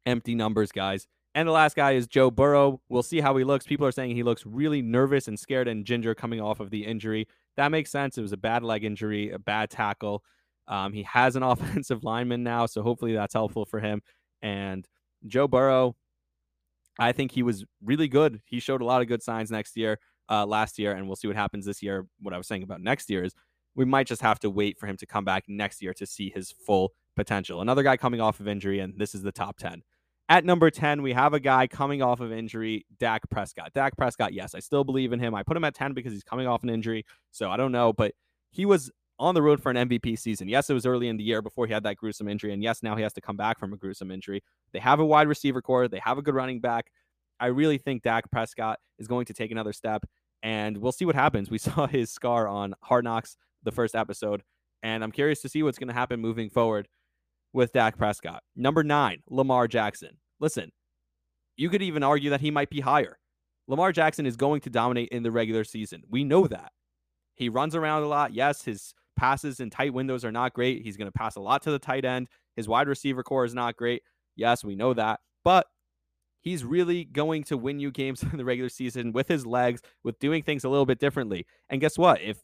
empty 0.04 0.34
numbers 0.34 0.72
guys. 0.72 1.06
And 1.34 1.46
the 1.46 1.52
last 1.52 1.76
guy 1.76 1.92
is 1.92 2.06
Joe 2.06 2.30
Burrow. 2.30 2.80
We'll 2.88 3.02
see 3.02 3.20
how 3.20 3.36
he 3.36 3.44
looks. 3.44 3.66
People 3.66 3.86
are 3.86 3.92
saying 3.92 4.16
he 4.16 4.22
looks 4.22 4.46
really 4.46 4.80
nervous 4.80 5.28
and 5.28 5.38
scared 5.38 5.68
and 5.68 5.84
ginger 5.84 6.14
coming 6.14 6.40
off 6.40 6.60
of 6.60 6.70
the 6.70 6.84
injury. 6.86 7.28
That 7.58 7.70
makes 7.70 7.90
sense. 7.90 8.16
It 8.16 8.22
was 8.22 8.32
a 8.32 8.38
bad 8.38 8.62
leg 8.62 8.84
injury, 8.84 9.32
a 9.32 9.38
bad 9.38 9.68
tackle. 9.68 10.24
Um, 10.66 10.94
he 10.94 11.02
has 11.02 11.36
an 11.36 11.42
offensive 11.42 12.04
lineman 12.04 12.42
now, 12.42 12.64
so 12.64 12.82
hopefully 12.82 13.12
that's 13.12 13.34
helpful 13.34 13.66
for 13.66 13.80
him. 13.80 14.00
And 14.40 14.88
Joe 15.26 15.46
Burrow, 15.46 15.94
I 16.98 17.12
think 17.12 17.32
he 17.32 17.42
was 17.42 17.66
really 17.84 18.08
good. 18.08 18.40
He 18.46 18.58
showed 18.58 18.80
a 18.80 18.86
lot 18.86 19.02
of 19.02 19.08
good 19.08 19.22
signs 19.22 19.50
next 19.50 19.76
year 19.76 19.98
uh, 20.28 20.46
last 20.46 20.78
year, 20.78 20.92
and 20.92 21.06
we'll 21.06 21.16
see 21.16 21.28
what 21.28 21.36
happens 21.36 21.66
this 21.66 21.82
year. 21.82 22.06
What 22.20 22.34
I 22.34 22.38
was 22.38 22.46
saying 22.46 22.62
about 22.62 22.80
next 22.80 23.10
year 23.10 23.24
is 23.24 23.34
we 23.74 23.84
might 23.84 24.06
just 24.06 24.22
have 24.22 24.38
to 24.40 24.50
wait 24.50 24.78
for 24.78 24.86
him 24.86 24.96
to 24.96 25.06
come 25.06 25.24
back 25.24 25.44
next 25.48 25.82
year 25.82 25.92
to 25.94 26.06
see 26.06 26.30
his 26.34 26.50
full 26.50 26.92
potential. 27.14 27.60
Another 27.60 27.82
guy 27.82 27.96
coming 27.96 28.20
off 28.20 28.40
of 28.40 28.48
injury, 28.48 28.80
and 28.80 28.98
this 28.98 29.14
is 29.14 29.22
the 29.22 29.32
top 29.32 29.58
10. 29.58 29.82
At 30.28 30.44
number 30.44 30.70
10, 30.70 31.02
we 31.02 31.12
have 31.12 31.34
a 31.34 31.40
guy 31.40 31.68
coming 31.68 32.02
off 32.02 32.20
of 32.20 32.32
injury, 32.32 32.84
Dak 32.98 33.28
Prescott. 33.30 33.72
Dak 33.74 33.96
Prescott, 33.96 34.32
yes, 34.32 34.54
I 34.54 34.58
still 34.58 34.82
believe 34.82 35.12
in 35.12 35.20
him. 35.20 35.34
I 35.34 35.44
put 35.44 35.56
him 35.56 35.64
at 35.64 35.74
10 35.74 35.92
because 35.92 36.12
he's 36.12 36.24
coming 36.24 36.48
off 36.48 36.64
an 36.64 36.70
injury. 36.70 37.04
So 37.30 37.50
I 37.50 37.56
don't 37.56 37.70
know, 37.70 37.92
but 37.92 38.12
he 38.50 38.66
was 38.66 38.90
on 39.18 39.34
the 39.34 39.42
road 39.42 39.62
for 39.62 39.70
an 39.70 39.88
MVP 39.88 40.18
season. 40.18 40.48
Yes, 40.48 40.68
it 40.68 40.74
was 40.74 40.84
early 40.84 41.08
in 41.08 41.16
the 41.16 41.22
year 41.22 41.42
before 41.42 41.66
he 41.66 41.72
had 41.72 41.84
that 41.84 41.96
gruesome 41.96 42.28
injury. 42.28 42.52
And 42.52 42.62
yes, 42.62 42.82
now 42.82 42.96
he 42.96 43.02
has 43.02 43.12
to 43.14 43.20
come 43.20 43.36
back 43.36 43.58
from 43.58 43.72
a 43.72 43.76
gruesome 43.76 44.10
injury. 44.10 44.42
They 44.72 44.78
have 44.80 45.00
a 45.00 45.06
wide 45.06 45.28
receiver 45.28 45.62
corps, 45.62 45.88
they 45.88 46.00
have 46.00 46.18
a 46.18 46.22
good 46.22 46.34
running 46.34 46.60
back. 46.60 46.90
I 47.38 47.46
really 47.46 47.78
think 47.78 48.02
Dak 48.02 48.30
Prescott 48.30 48.78
is 48.98 49.06
going 49.06 49.26
to 49.26 49.34
take 49.34 49.50
another 49.50 49.72
step, 49.72 50.04
and 50.42 50.78
we'll 50.78 50.92
see 50.92 51.04
what 51.04 51.14
happens. 51.14 51.50
We 51.50 51.58
saw 51.58 51.86
his 51.86 52.10
scar 52.10 52.48
on 52.48 52.74
Hard 52.82 53.04
Knocks, 53.04 53.36
the 53.62 53.72
first 53.72 53.94
episode, 53.94 54.42
and 54.82 55.02
I'm 55.02 55.12
curious 55.12 55.40
to 55.42 55.48
see 55.48 55.62
what's 55.62 55.78
going 55.78 55.88
to 55.88 55.94
happen 55.94 56.20
moving 56.20 56.50
forward 56.50 56.88
with 57.52 57.72
Dak 57.72 57.96
Prescott. 57.96 58.42
Number 58.54 58.84
nine, 58.84 59.22
Lamar 59.28 59.66
Jackson. 59.68 60.18
Listen, 60.40 60.70
you 61.56 61.70
could 61.70 61.82
even 61.82 62.02
argue 62.02 62.30
that 62.30 62.40
he 62.40 62.50
might 62.50 62.70
be 62.70 62.80
higher. 62.80 63.18
Lamar 63.66 63.92
Jackson 63.92 64.26
is 64.26 64.36
going 64.36 64.60
to 64.60 64.70
dominate 64.70 65.08
in 65.08 65.22
the 65.22 65.30
regular 65.30 65.64
season. 65.64 66.02
We 66.08 66.22
know 66.22 66.46
that. 66.46 66.72
He 67.34 67.48
runs 67.48 67.74
around 67.74 68.02
a 68.02 68.08
lot. 68.08 68.32
Yes, 68.32 68.62
his 68.62 68.94
passes 69.16 69.60
in 69.60 69.70
tight 69.70 69.92
windows 69.92 70.24
are 70.24 70.32
not 70.32 70.52
great. 70.52 70.82
He's 70.82 70.96
going 70.96 71.10
to 71.10 71.18
pass 71.18 71.36
a 71.36 71.40
lot 71.40 71.62
to 71.62 71.70
the 71.70 71.78
tight 71.78 72.04
end. 72.04 72.28
His 72.54 72.68
wide 72.68 72.88
receiver 72.88 73.22
corps 73.22 73.44
is 73.44 73.54
not 73.54 73.76
great. 73.76 74.02
Yes, 74.36 74.64
we 74.64 74.76
know 74.76 74.94
that. 74.94 75.20
But 75.44 75.66
he's 76.46 76.64
really 76.64 77.04
going 77.04 77.42
to 77.42 77.56
win 77.56 77.80
you 77.80 77.90
games 77.90 78.22
in 78.32 78.38
the 78.38 78.44
regular 78.44 78.68
season 78.68 79.10
with 79.12 79.26
his 79.26 79.44
legs, 79.44 79.82
with 80.04 80.16
doing 80.20 80.44
things 80.44 80.62
a 80.62 80.68
little 80.68 80.86
bit 80.86 81.00
differently. 81.00 81.44
And 81.68 81.80
guess 81.80 81.98
what? 81.98 82.20
If 82.22 82.38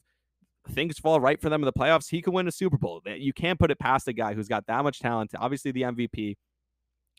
things 0.71 0.99
fall 0.99 1.21
right 1.21 1.41
for 1.41 1.49
them 1.49 1.61
in 1.61 1.65
the 1.65 1.71
playoffs, 1.73 2.09
he 2.09 2.21
could 2.21 2.33
win 2.33 2.47
a 2.47 2.51
Super 2.51 2.77
Bowl. 2.77 3.01
You 3.05 3.31
can't 3.31 3.57
put 3.57 3.71
it 3.71 3.79
past 3.79 4.09
a 4.09 4.13
guy 4.13 4.33
who's 4.33 4.49
got 4.49 4.67
that 4.67 4.83
much 4.83 4.99
talent, 4.99 5.31
obviously 5.39 5.71
the 5.71 5.83
MVP, 5.83 6.35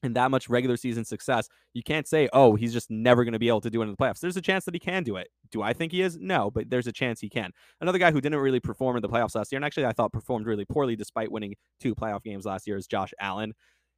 and 0.03 0.15
that 0.15 0.31
much 0.31 0.51
regular 0.51 0.77
season 0.77 1.07
success. 1.07 1.49
You 1.73 1.83
can't 1.83 2.07
say, 2.07 2.29
oh, 2.35 2.55
he's 2.55 2.75
just 2.75 2.91
never 2.91 3.25
going 3.25 3.33
to 3.33 3.39
be 3.39 3.49
able 3.49 3.63
to 3.63 3.71
do 3.71 3.81
it 3.81 3.87
in 3.87 3.91
the 3.91 3.97
playoffs. 3.97 4.21
There's 4.21 4.37
a 4.37 4.43
chance 4.43 4.67
that 4.67 4.75
he 4.75 4.79
can 4.79 5.05
do 5.05 5.17
it. 5.17 5.29
Do 5.51 5.63
I 5.63 5.73
think 5.73 5.91
he 5.91 6.03
is? 6.03 6.19
No, 6.19 6.51
but 6.51 6.69
there's 6.69 6.87
a 6.87 6.93
chance 6.93 7.19
he 7.19 7.31
can. 7.31 7.51
Another 7.81 7.99
guy 7.99 8.13
who 8.13 8.21
didn't 8.21 8.39
really 8.41 8.61
perform 8.61 8.97
in 8.97 9.03
the 9.03 9.09
playoffs 9.09 9.35
last 9.35 9.53
year, 9.53 9.57
and 9.57 9.65
actually 9.65 9.87
I 9.87 9.93
thought 9.93 10.13
performed 10.13 10.47
really 10.47 10.67
poorly 10.67 10.97
despite 10.97 11.33
winning 11.33 11.55
two 11.81 11.95
playoff 11.95 12.23
games 12.23 12.45
last 12.45 12.67
year, 12.67 12.77
is 12.77 12.87
Josh 12.87 13.15
Allen. 13.19 13.55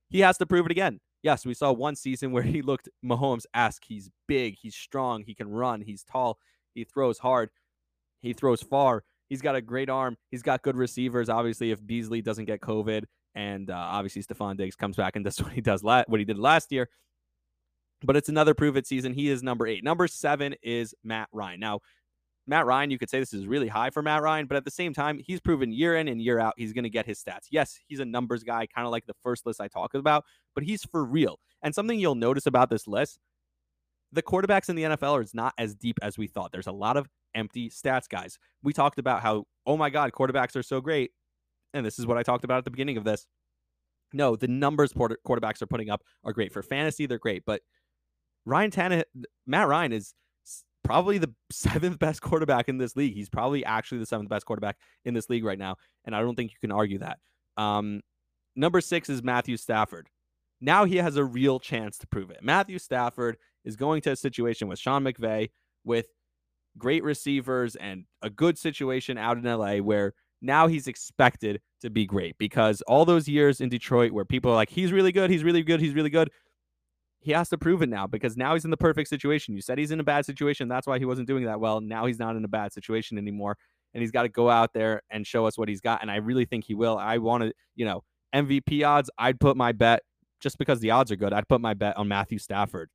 He 0.09 0.21
has 0.21 0.39
to 0.39 0.47
prove 0.47 0.67
it 0.67 0.71
again. 0.71 1.01
Yes, 1.23 1.45
we 1.45 1.55
saw 1.55 1.73
one 1.73 1.97
season 1.97 2.31
where 2.31 2.43
he 2.43 2.63
looked 2.63 2.89
Mahomes 3.05 3.47
ask. 3.55 3.83
He's 3.87 4.11
big, 4.29 4.57
he's 4.61 4.75
strong, 4.75 5.25
he 5.27 5.35
can 5.35 5.49
run, 5.51 5.81
he's 5.81 6.05
tall, 6.05 6.39
he 6.75 6.85
throws 6.85 7.19
hard, 7.19 7.51
he 8.21 8.33
throws 8.33 8.63
far. 8.63 9.05
He's 9.29 9.43
got 9.43 9.57
a 9.57 9.61
great 9.61 9.91
arm. 9.91 10.17
He's 10.31 10.43
got 10.43 10.63
good 10.63 10.77
receivers. 10.77 11.29
Obviously, 11.29 11.73
if 11.73 11.85
Beasley 11.85 12.23
doesn't 12.23 12.45
get 12.45 12.61
COVID, 12.61 13.05
and 13.35 13.71
uh, 13.71 13.75
obviously 13.75 14.23
Stefon 14.23 14.57
Diggs 14.57 14.77
comes 14.77 14.97
back 14.97 15.15
and 15.15 15.25
does 15.25 15.41
what 15.41 15.53
he 15.53 15.61
does 15.61 15.85
la- 15.85 16.05
what 16.09 16.19
he 16.21 16.25
did 16.25 16.39
last 16.39 16.73
year. 16.73 16.89
But 18.03 18.17
it's 18.17 18.29
another 18.29 18.55
prove 18.55 18.77
it 18.77 18.87
season. 18.87 19.15
He 19.15 19.29
is 19.31 19.43
number 19.43 19.67
eight. 19.67 19.83
Number 19.83 20.07
seven 20.07 20.55
is 20.63 20.95
Matt 21.03 21.29
Ryan. 21.33 21.61
Now, 21.61 21.81
Matt 22.47 22.67
Ryan, 22.67 22.91
you 22.91 22.99
could 22.99 23.11
say 23.11 23.19
this 23.19 23.35
is 23.35 23.47
really 23.47 23.69
high 23.69 23.91
for 23.91 24.03
Matt 24.03 24.23
Ryan, 24.23 24.47
but 24.47 24.57
at 24.57 24.65
the 24.65 24.71
same 24.71 24.95
time, 24.95 25.19
he's 25.19 25.41
proven 25.41 25.73
year 25.73 25.97
in 25.97 26.07
and 26.07 26.23
year 26.23 26.39
out 26.39 26.55
he's 26.57 26.73
going 26.73 26.85
to 26.85 26.91
get 26.91 27.07
his 27.07 27.21
stats. 27.23 27.47
Yes, 27.51 27.79
he's 27.89 27.99
a 27.99 28.05
numbers 28.05 28.45
guy, 28.45 28.67
kind 28.67 28.87
of 28.87 28.93
like 28.93 29.07
the 29.07 29.17
first 29.23 29.47
list 29.47 29.61
I 29.61 29.69
talked 29.69 29.95
about, 29.95 30.25
but 30.55 30.65
he's 30.65 30.85
for 30.85 31.05
real. 31.05 31.41
And 31.63 31.75
something 31.75 31.99
you'll 31.99 32.15
notice 32.15 32.47
about 32.47 32.71
this 32.71 32.87
list 32.87 33.19
the 34.13 34.23
quarterbacks 34.23 34.69
in 34.69 34.77
the 34.77 34.85
NFL 34.85 35.13
are 35.13 35.27
not 35.35 35.55
as 35.59 35.75
deep 35.75 35.99
as 36.03 36.17
we 36.17 36.27
thought. 36.27 36.53
There's 36.53 36.67
a 36.67 36.73
lot 36.73 36.97
of 36.97 37.09
empty 37.35 37.69
stats, 37.69 38.09
guys. 38.09 38.39
We 38.63 38.73
talked 38.73 38.99
about 38.99 39.21
how, 39.23 39.45
oh 39.67 39.77
my 39.77 39.91
God, 39.91 40.13
quarterbacks 40.13 40.57
are 40.57 40.63
so 40.63 40.81
great. 40.81 41.11
And 41.75 41.85
this 41.85 41.99
is 41.99 42.07
what 42.07 42.17
I 42.17 42.23
talked 42.23 42.45
about 42.45 42.59
at 42.59 42.65
the 42.65 42.71
beginning 42.71 42.97
of 42.97 43.05
this. 43.05 43.27
No, 44.13 44.37
the 44.37 44.49
numbers 44.49 44.93
quarterbacks 44.93 45.61
are 45.61 45.67
putting 45.67 45.91
up 45.91 46.03
are 46.25 46.33
great. 46.33 46.53
For 46.53 46.63
fantasy, 46.63 47.07
they're 47.07 47.19
great. 47.19 47.45
But 47.45 47.63
Ryan 48.45 48.71
Tannehill, 48.71 49.05
Matt 49.47 49.69
Ryan 49.69 49.93
is 49.93 50.15
probably 50.87 51.19
the 51.19 51.33
seventh 51.51 51.99
best 51.99 52.23
quarterback 52.23 52.69
in 52.69 52.79
this 52.79 52.97
league. 52.97 53.15
He's 53.15 53.29
probably 53.29 53.65
actually 53.65 53.99
the 53.99 54.07
seventh 54.07 54.29
best 54.29 54.47
quarterback 54.47 54.77
in 55.05 55.15
this 55.15 55.29
league 55.29 55.45
right 55.45 55.59
now. 55.59 55.77
And 56.05 56.15
I 56.15 56.21
don't 56.21 56.37
think 56.37 56.53
you 56.53 56.59
can 56.61 56.73
argue 56.73 56.99
that. 56.99 57.19
Um, 57.57 58.01
number 58.55 58.81
six 58.81 59.09
is 59.09 59.23
Matthew 59.23 59.57
Stafford. 59.57 60.09
Now 60.61 60.85
he 60.85 60.97
has 60.97 61.17
a 61.17 61.25
real 61.25 61.61
chance 61.61 61.99
to 61.99 62.07
prove 62.07 62.31
it. 62.31 62.39
Matthew 62.43 62.79
Stafford 62.79 63.37
is 63.65 63.77
going 63.77 64.01
to 64.03 64.13
a 64.13 64.17
situation 64.17 64.69
with 64.69 64.79
Sean 64.79 65.05
McVay 65.05 65.51
with 65.85 66.07
great 66.79 67.03
receivers 67.05 67.77
and 67.77 68.05
a 68.23 68.31
good 68.31 68.59
situation 68.59 69.19
out 69.19 69.39
in 69.39 69.45
LA 69.45 69.77
where 69.77 70.15
now 70.43 70.67
he's 70.67 70.87
expected 70.87 71.61
to 71.81 71.91
be 71.91 72.07
great 72.07 72.37
because 72.39 72.83
all 72.83 73.05
those 73.05 73.29
years 73.29 73.61
in 73.61 73.69
Detroit 73.69 74.13
where 74.13 74.25
people 74.25 74.51
are 74.51 74.55
like, 74.55 74.71
he's 74.71 74.93
really 74.93 75.13
good, 75.13 75.31
he's 75.31 75.45
really 75.45 75.63
good, 75.63 75.81
he's 75.81 75.95
really 75.95 76.11
good. 76.11 76.31
He 77.27 77.33
has 77.33 77.49
to 77.49 77.59
prove 77.59 77.83
it 77.83 77.89
now 77.89 78.07
because 78.07 78.37
now 78.37 78.55
he's 78.55 78.65
in 78.65 78.71
the 78.71 78.77
perfect 78.77 79.09
situation. 79.09 79.57
You 79.57 79.61
said 79.61 79.79
he's 79.79 79.91
in 79.91 79.99
a 79.99 80.05
bad 80.05 80.25
situation. 80.25 80.69
That's 80.69 80.87
why 80.87 81.01
he 81.01 81.05
wasn't 81.05 81.27
doing 81.27 81.45
that 81.47 81.59
well. 81.59 81.81
Now 81.81 82.07
he's 82.07 82.21
not 82.21 82.37
in 82.37 82.45
a 82.45 82.49
bad 82.49 82.73
situation 82.73 83.19
anymore. 83.19 83.57
And 83.93 84.01
he's 84.01 84.13
got 84.13 84.23
to 84.23 84.29
go 84.29 84.49
out 84.49 84.73
there 84.73 85.03
and 85.11 85.27
show 85.27 85.45
us 85.45 85.59
what 85.59 85.69
he's 85.69 85.81
got. 85.81 86.03
And 86.03 86.09
I 86.09 86.19
really 86.19 86.45
think 86.45 86.67
he 86.67 86.75
will. 86.75 86.97
I 86.97 87.19
want 87.19 87.43
to, 87.43 87.53
you 87.75 87.85
know, 87.85 88.05
MVP 88.33 88.87
odds, 88.87 89.11
I'd 89.19 89.41
put 89.41 89.57
my 89.57 89.73
bet 89.73 90.03
just 90.39 90.57
because 90.57 90.79
the 90.79 90.93
odds 90.93 91.11
are 91.11 91.17
good. 91.17 91.33
I'd 91.33 91.49
put 91.49 91.61
my 91.61 91.75
bet 91.75 91.97
on 91.97 92.07
Matthew 92.07 92.39
Stafford. 92.39 92.91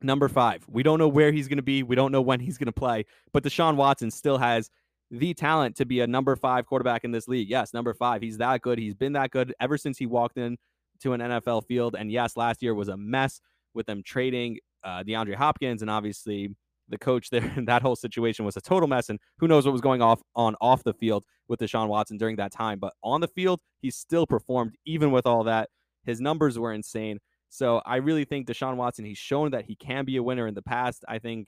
Number 0.00 0.30
five, 0.30 0.64
we 0.66 0.82
don't 0.82 0.98
know 0.98 1.06
where 1.06 1.30
he's 1.30 1.46
going 1.46 1.58
to 1.58 1.62
be. 1.62 1.82
We 1.82 1.94
don't 1.94 2.12
know 2.12 2.22
when 2.22 2.40
he's 2.40 2.56
going 2.56 2.68
to 2.68 2.72
play, 2.72 3.04
but 3.34 3.42
Deshaun 3.42 3.76
Watson 3.76 4.10
still 4.10 4.38
has 4.38 4.70
the 5.10 5.34
talent 5.34 5.76
to 5.76 5.84
be 5.84 6.00
a 6.00 6.06
number 6.06 6.34
five 6.36 6.64
quarterback 6.64 7.04
in 7.04 7.10
this 7.10 7.28
league. 7.28 7.50
Yes, 7.50 7.74
number 7.74 7.92
five. 7.92 8.22
He's 8.22 8.38
that 8.38 8.62
good. 8.62 8.78
He's 8.78 8.94
been 8.94 9.12
that 9.12 9.30
good 9.30 9.52
ever 9.60 9.76
since 9.76 9.98
he 9.98 10.06
walked 10.06 10.38
in 10.38 10.56
to 11.00 11.12
an 11.12 11.20
NFL 11.20 11.66
field. 11.66 11.96
And 11.98 12.10
yes, 12.10 12.36
last 12.36 12.62
year 12.62 12.74
was 12.74 12.88
a 12.88 12.96
mess 12.96 13.40
with 13.74 13.86
them 13.86 14.02
trading 14.04 14.58
uh, 14.84 15.02
DeAndre 15.02 15.34
Hopkins, 15.34 15.82
and 15.82 15.90
obviously 15.90 16.54
the 16.88 16.98
coach 16.98 17.30
there. 17.30 17.52
And 17.56 17.66
that 17.68 17.82
whole 17.82 17.96
situation 17.96 18.44
was 18.44 18.56
a 18.56 18.60
total 18.60 18.88
mess. 18.88 19.08
And 19.08 19.18
who 19.38 19.48
knows 19.48 19.66
what 19.66 19.72
was 19.72 19.80
going 19.80 20.02
off 20.02 20.22
on 20.34 20.54
off 20.60 20.84
the 20.84 20.94
field 20.94 21.24
with 21.48 21.60
Deshaun 21.60 21.88
Watson 21.88 22.16
during 22.16 22.36
that 22.36 22.52
time. 22.52 22.78
But 22.78 22.92
on 23.02 23.20
the 23.20 23.28
field, 23.28 23.60
he 23.80 23.90
still 23.90 24.26
performed 24.26 24.76
even 24.84 25.10
with 25.10 25.26
all 25.26 25.44
that. 25.44 25.68
His 26.04 26.20
numbers 26.20 26.58
were 26.58 26.72
insane. 26.72 27.18
So 27.48 27.80
I 27.86 27.96
really 27.96 28.24
think 28.24 28.46
Deshaun 28.46 28.76
Watson, 28.76 29.04
he's 29.04 29.18
shown 29.18 29.50
that 29.52 29.64
he 29.64 29.76
can 29.76 30.04
be 30.04 30.16
a 30.16 30.22
winner 30.22 30.46
in 30.46 30.54
the 30.54 30.62
past. 30.62 31.04
I 31.08 31.18
think 31.18 31.46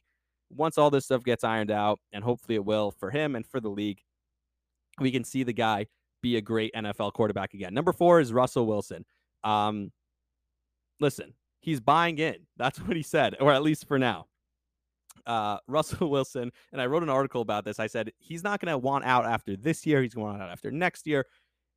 once 0.51 0.79
all 0.79 0.91
this 0.91 1.05
stuff 1.05 1.25
gets 1.25 1.45
ironed 1.45 1.71
out, 1.71 1.99
and 2.13 2.25
hopefully 2.25 2.55
it 2.55 2.65
will 2.65 2.91
for 2.91 3.11
him 3.11 3.37
and 3.37 3.47
for 3.47 3.61
the 3.61 3.69
league, 3.69 4.01
we 5.01 5.11
can 5.11 5.25
see 5.25 5.43
the 5.43 5.53
guy 5.53 5.87
be 6.23 6.37
a 6.37 6.41
great 6.41 6.73
NFL 6.75 7.13
quarterback 7.13 7.55
again. 7.55 7.75
Number 7.75 7.93
four 7.93 8.21
is 8.21 8.33
Russell 8.33 8.67
Wilson. 8.67 9.05
Um, 9.45 9.93
listen, 11.01 11.35
he's 11.61 11.81
buying 11.81 12.19
in. 12.19 12.37
That's 12.57 12.79
what 12.81 12.97
he 12.97 13.03
said, 13.03 13.37
or 13.41 13.53
at 13.53 13.63
least 13.63 13.87
for 13.87 13.99
now. 13.99 14.27
Uh, 15.27 15.59
Russell 15.69 16.11
Wilson, 16.11 16.51
and 16.73 16.81
I 16.81 16.87
wrote 16.87 17.03
an 17.03 17.09
article 17.09 17.43
about 17.43 17.65
this. 17.65 17.79
I 17.79 17.87
said 17.87 18.13
he's 18.19 18.43
not 18.43 18.61
going 18.61 18.73
to 18.73 18.79
want 18.79 19.05
out 19.05 19.27
after 19.27 19.57
this 19.57 19.87
year. 19.87 20.03
He's 20.03 20.15
going 20.15 20.41
out 20.41 20.51
after 20.51 20.71
next 20.71 21.07
year. 21.07 21.27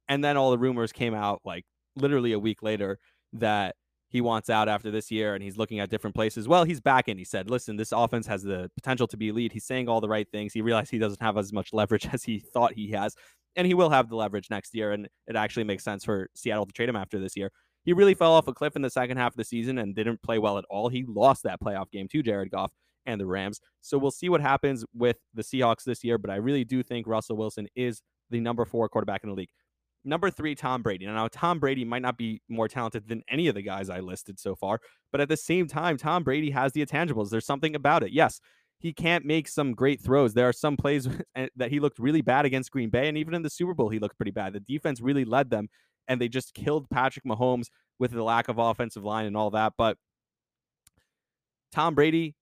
And 0.07 0.23
then 0.23 0.37
all 0.37 0.51
the 0.51 0.57
rumors 0.57 0.91
came 0.91 1.13
out 1.13 1.41
like 1.45 1.65
literally 1.95 2.33
a 2.33 2.39
week 2.39 2.63
later 2.63 2.99
that 3.33 3.75
he 4.11 4.19
wants 4.19 4.49
out 4.49 4.67
after 4.67 4.91
this 4.91 5.09
year 5.09 5.35
and 5.35 5.43
he's 5.43 5.57
looking 5.57 5.79
at 5.79 5.89
different 5.89 6.15
places. 6.15 6.45
Well, 6.45 6.65
he's 6.65 6.81
back 6.81 7.07
in. 7.07 7.17
He 7.17 7.23
said, 7.23 7.49
listen, 7.49 7.77
this 7.77 7.93
offense 7.93 8.27
has 8.27 8.43
the 8.43 8.69
potential 8.75 9.07
to 9.07 9.15
be 9.15 9.29
elite. 9.29 9.53
He's 9.53 9.63
saying 9.63 9.87
all 9.87 10.01
the 10.01 10.09
right 10.09 10.29
things. 10.29 10.51
He 10.51 10.61
realized 10.61 10.91
he 10.91 10.99
doesn't 10.99 11.21
have 11.21 11.37
as 11.37 11.53
much 11.53 11.71
leverage 11.71 12.07
as 12.13 12.23
he 12.23 12.39
thought 12.39 12.73
he 12.73 12.91
has. 12.91 13.15
And 13.55 13.65
he 13.65 13.73
will 13.73 13.89
have 13.89 14.09
the 14.09 14.17
leverage 14.17 14.49
next 14.49 14.75
year. 14.75 14.91
And 14.91 15.07
it 15.27 15.37
actually 15.37 15.63
makes 15.63 15.85
sense 15.85 16.03
for 16.03 16.29
Seattle 16.35 16.65
to 16.65 16.73
trade 16.73 16.89
him 16.89 16.97
after 16.97 17.19
this 17.19 17.37
year. 17.37 17.51
He 17.83 17.93
really 17.93 18.13
fell 18.13 18.33
off 18.33 18.47
a 18.47 18.53
cliff 18.53 18.75
in 18.75 18.81
the 18.81 18.89
second 18.89 19.15
half 19.15 19.31
of 19.31 19.37
the 19.37 19.45
season 19.45 19.77
and 19.77 19.95
didn't 19.95 20.21
play 20.21 20.39
well 20.39 20.57
at 20.57 20.65
all. 20.69 20.89
He 20.89 21.05
lost 21.07 21.43
that 21.43 21.61
playoff 21.61 21.89
game 21.89 22.07
to 22.09 22.21
Jared 22.21 22.51
Goff 22.51 22.71
and 23.05 23.19
the 23.19 23.25
Rams. 23.25 23.61
So 23.79 23.97
we'll 23.97 24.11
see 24.11 24.29
what 24.29 24.41
happens 24.41 24.85
with 24.93 25.17
the 25.33 25.41
Seahawks 25.41 25.85
this 25.85 26.03
year. 26.03 26.17
But 26.17 26.31
I 26.31 26.35
really 26.35 26.65
do 26.65 26.83
think 26.83 27.07
Russell 27.07 27.37
Wilson 27.37 27.67
is 27.75 28.01
the 28.29 28.41
number 28.41 28.65
four 28.65 28.89
quarterback 28.89 29.23
in 29.23 29.29
the 29.29 29.35
league. 29.35 29.49
Number 30.03 30.31
three, 30.31 30.55
Tom 30.55 30.81
Brady. 30.81 31.05
Now, 31.05 31.27
Tom 31.27 31.59
Brady 31.59 31.85
might 31.85 32.01
not 32.01 32.17
be 32.17 32.41
more 32.49 32.67
talented 32.67 33.07
than 33.07 33.21
any 33.29 33.47
of 33.47 33.55
the 33.55 33.61
guys 33.61 33.89
I 33.89 33.99
listed 33.99 34.39
so 34.39 34.55
far, 34.55 34.79
but 35.11 35.21
at 35.21 35.29
the 35.29 35.37
same 35.37 35.67
time, 35.67 35.97
Tom 35.97 36.23
Brady 36.23 36.49
has 36.51 36.71
the 36.73 36.83
intangibles. 36.83 37.29
There's 37.29 37.45
something 37.45 37.75
about 37.75 38.01
it. 38.03 38.11
Yes, 38.11 38.39
he 38.79 38.93
can't 38.93 39.25
make 39.25 39.47
some 39.47 39.73
great 39.73 40.01
throws. 40.01 40.33
There 40.33 40.49
are 40.49 40.53
some 40.53 40.75
plays 40.75 41.07
that 41.55 41.69
he 41.69 41.79
looked 41.79 41.99
really 41.99 42.21
bad 42.21 42.45
against 42.45 42.71
Green 42.71 42.89
Bay, 42.89 43.07
and 43.07 43.17
even 43.17 43.35
in 43.35 43.43
the 43.43 43.49
Super 43.49 43.75
Bowl, 43.75 43.89
he 43.89 43.99
looked 43.99 44.17
pretty 44.17 44.31
bad. 44.31 44.53
The 44.53 44.59
defense 44.59 45.01
really 45.01 45.25
led 45.25 45.51
them, 45.51 45.69
and 46.07 46.19
they 46.19 46.27
just 46.27 46.55
killed 46.55 46.89
Patrick 46.89 47.25
Mahomes 47.25 47.67
with 47.99 48.11
the 48.11 48.23
lack 48.23 48.47
of 48.47 48.57
offensive 48.57 49.03
line 49.03 49.27
and 49.27 49.37
all 49.37 49.51
that. 49.51 49.73
But 49.77 49.97
Tom 51.71 51.93
Brady 51.93 52.35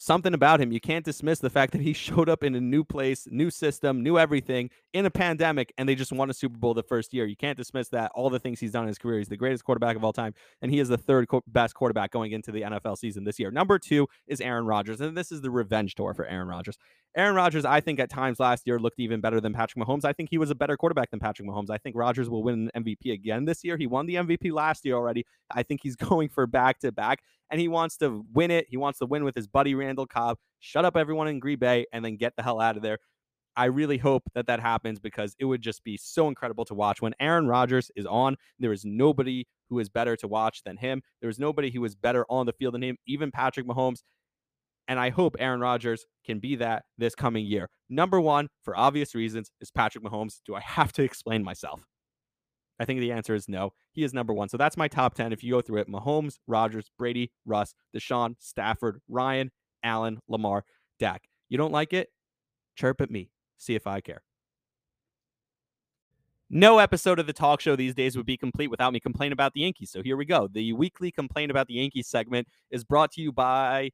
something 0.00 0.32
about 0.32 0.60
him. 0.60 0.72
You 0.72 0.80
can't 0.80 1.04
dismiss 1.04 1.38
the 1.38 1.50
fact 1.50 1.72
that 1.72 1.82
he 1.82 1.92
showed 1.92 2.28
up 2.28 2.42
in 2.42 2.54
a 2.54 2.60
new 2.60 2.82
place, 2.82 3.28
new 3.30 3.50
system, 3.50 4.02
new 4.02 4.18
everything 4.18 4.70
in 4.92 5.06
a 5.06 5.10
pandemic, 5.10 5.72
and 5.78 5.88
they 5.88 5.94
just 5.94 6.10
won 6.10 6.30
a 6.30 6.34
Super 6.34 6.58
Bowl 6.58 6.74
the 6.74 6.82
first 6.82 7.14
year. 7.14 7.26
You 7.26 7.36
can't 7.36 7.56
dismiss 7.56 7.88
that. 7.90 8.10
All 8.14 8.30
the 8.30 8.40
things 8.40 8.58
he's 8.58 8.72
done 8.72 8.82
in 8.82 8.88
his 8.88 8.98
career. 8.98 9.18
He's 9.18 9.28
the 9.28 9.36
greatest 9.36 9.62
quarterback 9.64 9.96
of 9.96 10.02
all 10.02 10.12
time, 10.12 10.34
and 10.62 10.72
he 10.72 10.80
is 10.80 10.88
the 10.88 10.98
third 10.98 11.28
co- 11.28 11.44
best 11.46 11.74
quarterback 11.74 12.10
going 12.10 12.32
into 12.32 12.50
the 12.50 12.62
NFL 12.62 12.98
season 12.98 13.24
this 13.24 13.38
year. 13.38 13.50
Number 13.50 13.78
two 13.78 14.08
is 14.26 14.40
Aaron 14.40 14.64
Rodgers, 14.64 15.00
and 15.00 15.16
this 15.16 15.30
is 15.30 15.42
the 15.42 15.50
revenge 15.50 15.94
tour 15.94 16.14
for 16.14 16.24
Aaron 16.24 16.48
Rodgers. 16.48 16.78
Aaron 17.16 17.34
Rodgers, 17.34 17.64
I 17.64 17.80
think 17.80 17.98
at 17.98 18.08
times 18.08 18.38
last 18.38 18.66
year 18.66 18.78
looked 18.78 19.00
even 19.00 19.20
better 19.20 19.40
than 19.40 19.52
Patrick 19.52 19.84
Mahomes. 19.84 20.04
I 20.04 20.12
think 20.12 20.30
he 20.30 20.38
was 20.38 20.50
a 20.50 20.54
better 20.54 20.76
quarterback 20.76 21.10
than 21.10 21.18
Patrick 21.18 21.48
Mahomes. 21.48 21.68
I 21.68 21.76
think 21.76 21.96
Rodgers 21.96 22.30
will 22.30 22.44
win 22.44 22.70
an 22.72 22.84
MVP 22.84 23.12
again 23.12 23.46
this 23.46 23.64
year. 23.64 23.76
He 23.76 23.88
won 23.88 24.06
the 24.06 24.14
MVP 24.14 24.52
last 24.52 24.84
year 24.84 24.94
already. 24.94 25.26
I 25.50 25.64
think 25.64 25.80
he's 25.82 25.96
going 26.10 26.28
for 26.28 26.46
back 26.46 26.78
to 26.80 26.92
back, 26.92 27.22
and 27.50 27.60
he 27.60 27.66
wants 27.66 27.96
to 27.98 28.24
win 28.32 28.52
it. 28.52 28.66
He 28.68 28.76
wants 28.76 29.00
to 29.00 29.06
win 29.06 29.24
with 29.24 29.34
his 29.34 29.48
buddy 29.48 29.74
Randall 29.74 30.06
Cobb. 30.06 30.38
Shut 30.60 30.84
up, 30.84 30.96
everyone 30.96 31.26
in 31.26 31.40
Green 31.40 31.58
Bay, 31.58 31.86
and 31.92 32.04
then 32.04 32.16
get 32.16 32.36
the 32.36 32.44
hell 32.44 32.60
out 32.60 32.76
of 32.76 32.82
there. 32.82 32.98
I 33.56 33.64
really 33.64 33.98
hope 33.98 34.22
that 34.34 34.46
that 34.46 34.60
happens 34.60 35.00
because 35.00 35.34
it 35.38 35.44
would 35.44 35.60
just 35.60 35.82
be 35.82 35.96
so 35.96 36.28
incredible 36.28 36.64
to 36.66 36.74
watch. 36.74 37.02
When 37.02 37.14
Aaron 37.18 37.48
Rodgers 37.48 37.90
is 37.96 38.06
on, 38.06 38.36
there 38.60 38.72
is 38.72 38.84
nobody 38.84 39.46
who 39.68 39.80
is 39.80 39.88
better 39.88 40.16
to 40.16 40.28
watch 40.28 40.62
than 40.62 40.76
him. 40.76 41.02
There 41.20 41.28
is 41.28 41.38
nobody 41.38 41.70
who 41.70 41.84
is 41.84 41.96
better 41.96 42.24
on 42.30 42.46
the 42.46 42.52
field 42.52 42.74
than 42.74 42.82
him, 42.82 42.96
even 43.06 43.30
Patrick 43.32 43.66
Mahomes. 43.66 44.02
And 44.90 44.98
I 44.98 45.10
hope 45.10 45.36
Aaron 45.38 45.60
Rodgers 45.60 46.04
can 46.26 46.40
be 46.40 46.56
that 46.56 46.82
this 46.98 47.14
coming 47.14 47.46
year. 47.46 47.70
Number 47.88 48.20
one, 48.20 48.48
for 48.64 48.76
obvious 48.76 49.14
reasons, 49.14 49.52
is 49.60 49.70
Patrick 49.70 50.02
Mahomes. 50.02 50.40
Do 50.44 50.56
I 50.56 50.60
have 50.60 50.92
to 50.94 51.04
explain 51.04 51.44
myself? 51.44 51.86
I 52.80 52.84
think 52.84 52.98
the 52.98 53.12
answer 53.12 53.36
is 53.36 53.48
no. 53.48 53.70
He 53.92 54.02
is 54.02 54.12
number 54.12 54.34
one. 54.34 54.48
So 54.48 54.56
that's 54.56 54.76
my 54.76 54.88
top 54.88 55.14
10. 55.14 55.32
If 55.32 55.44
you 55.44 55.52
go 55.52 55.60
through 55.60 55.78
it 55.82 55.88
Mahomes, 55.88 56.38
Rodgers, 56.48 56.90
Brady, 56.98 57.30
Russ, 57.46 57.72
Deshaun, 57.96 58.34
Stafford, 58.40 59.00
Ryan, 59.08 59.52
Allen, 59.84 60.18
Lamar, 60.28 60.64
Dak. 60.98 61.22
You 61.48 61.56
don't 61.56 61.72
like 61.72 61.92
it? 61.92 62.08
Chirp 62.74 63.00
at 63.00 63.12
me 63.12 63.30
see 63.58 63.76
if 63.76 63.86
I 63.86 64.00
care. 64.00 64.22
No 66.52 66.78
episode 66.78 67.20
of 67.20 67.28
the 67.28 67.32
talk 67.32 67.60
show 67.60 67.76
these 67.76 67.94
days 67.94 68.16
would 68.16 68.26
be 68.26 68.36
complete 68.36 68.72
without 68.72 68.92
me 68.92 68.98
complaining 68.98 69.32
about 69.32 69.52
the 69.54 69.60
Yankees. 69.60 69.92
So 69.92 70.02
here 70.02 70.16
we 70.16 70.24
go. 70.24 70.48
The 70.50 70.72
weekly 70.72 71.12
complain 71.12 71.48
about 71.48 71.68
the 71.68 71.74
Yankees 71.74 72.08
segment 72.08 72.48
is 72.72 72.82
brought 72.82 73.12
to 73.12 73.20
you 73.20 73.30
by 73.30 73.90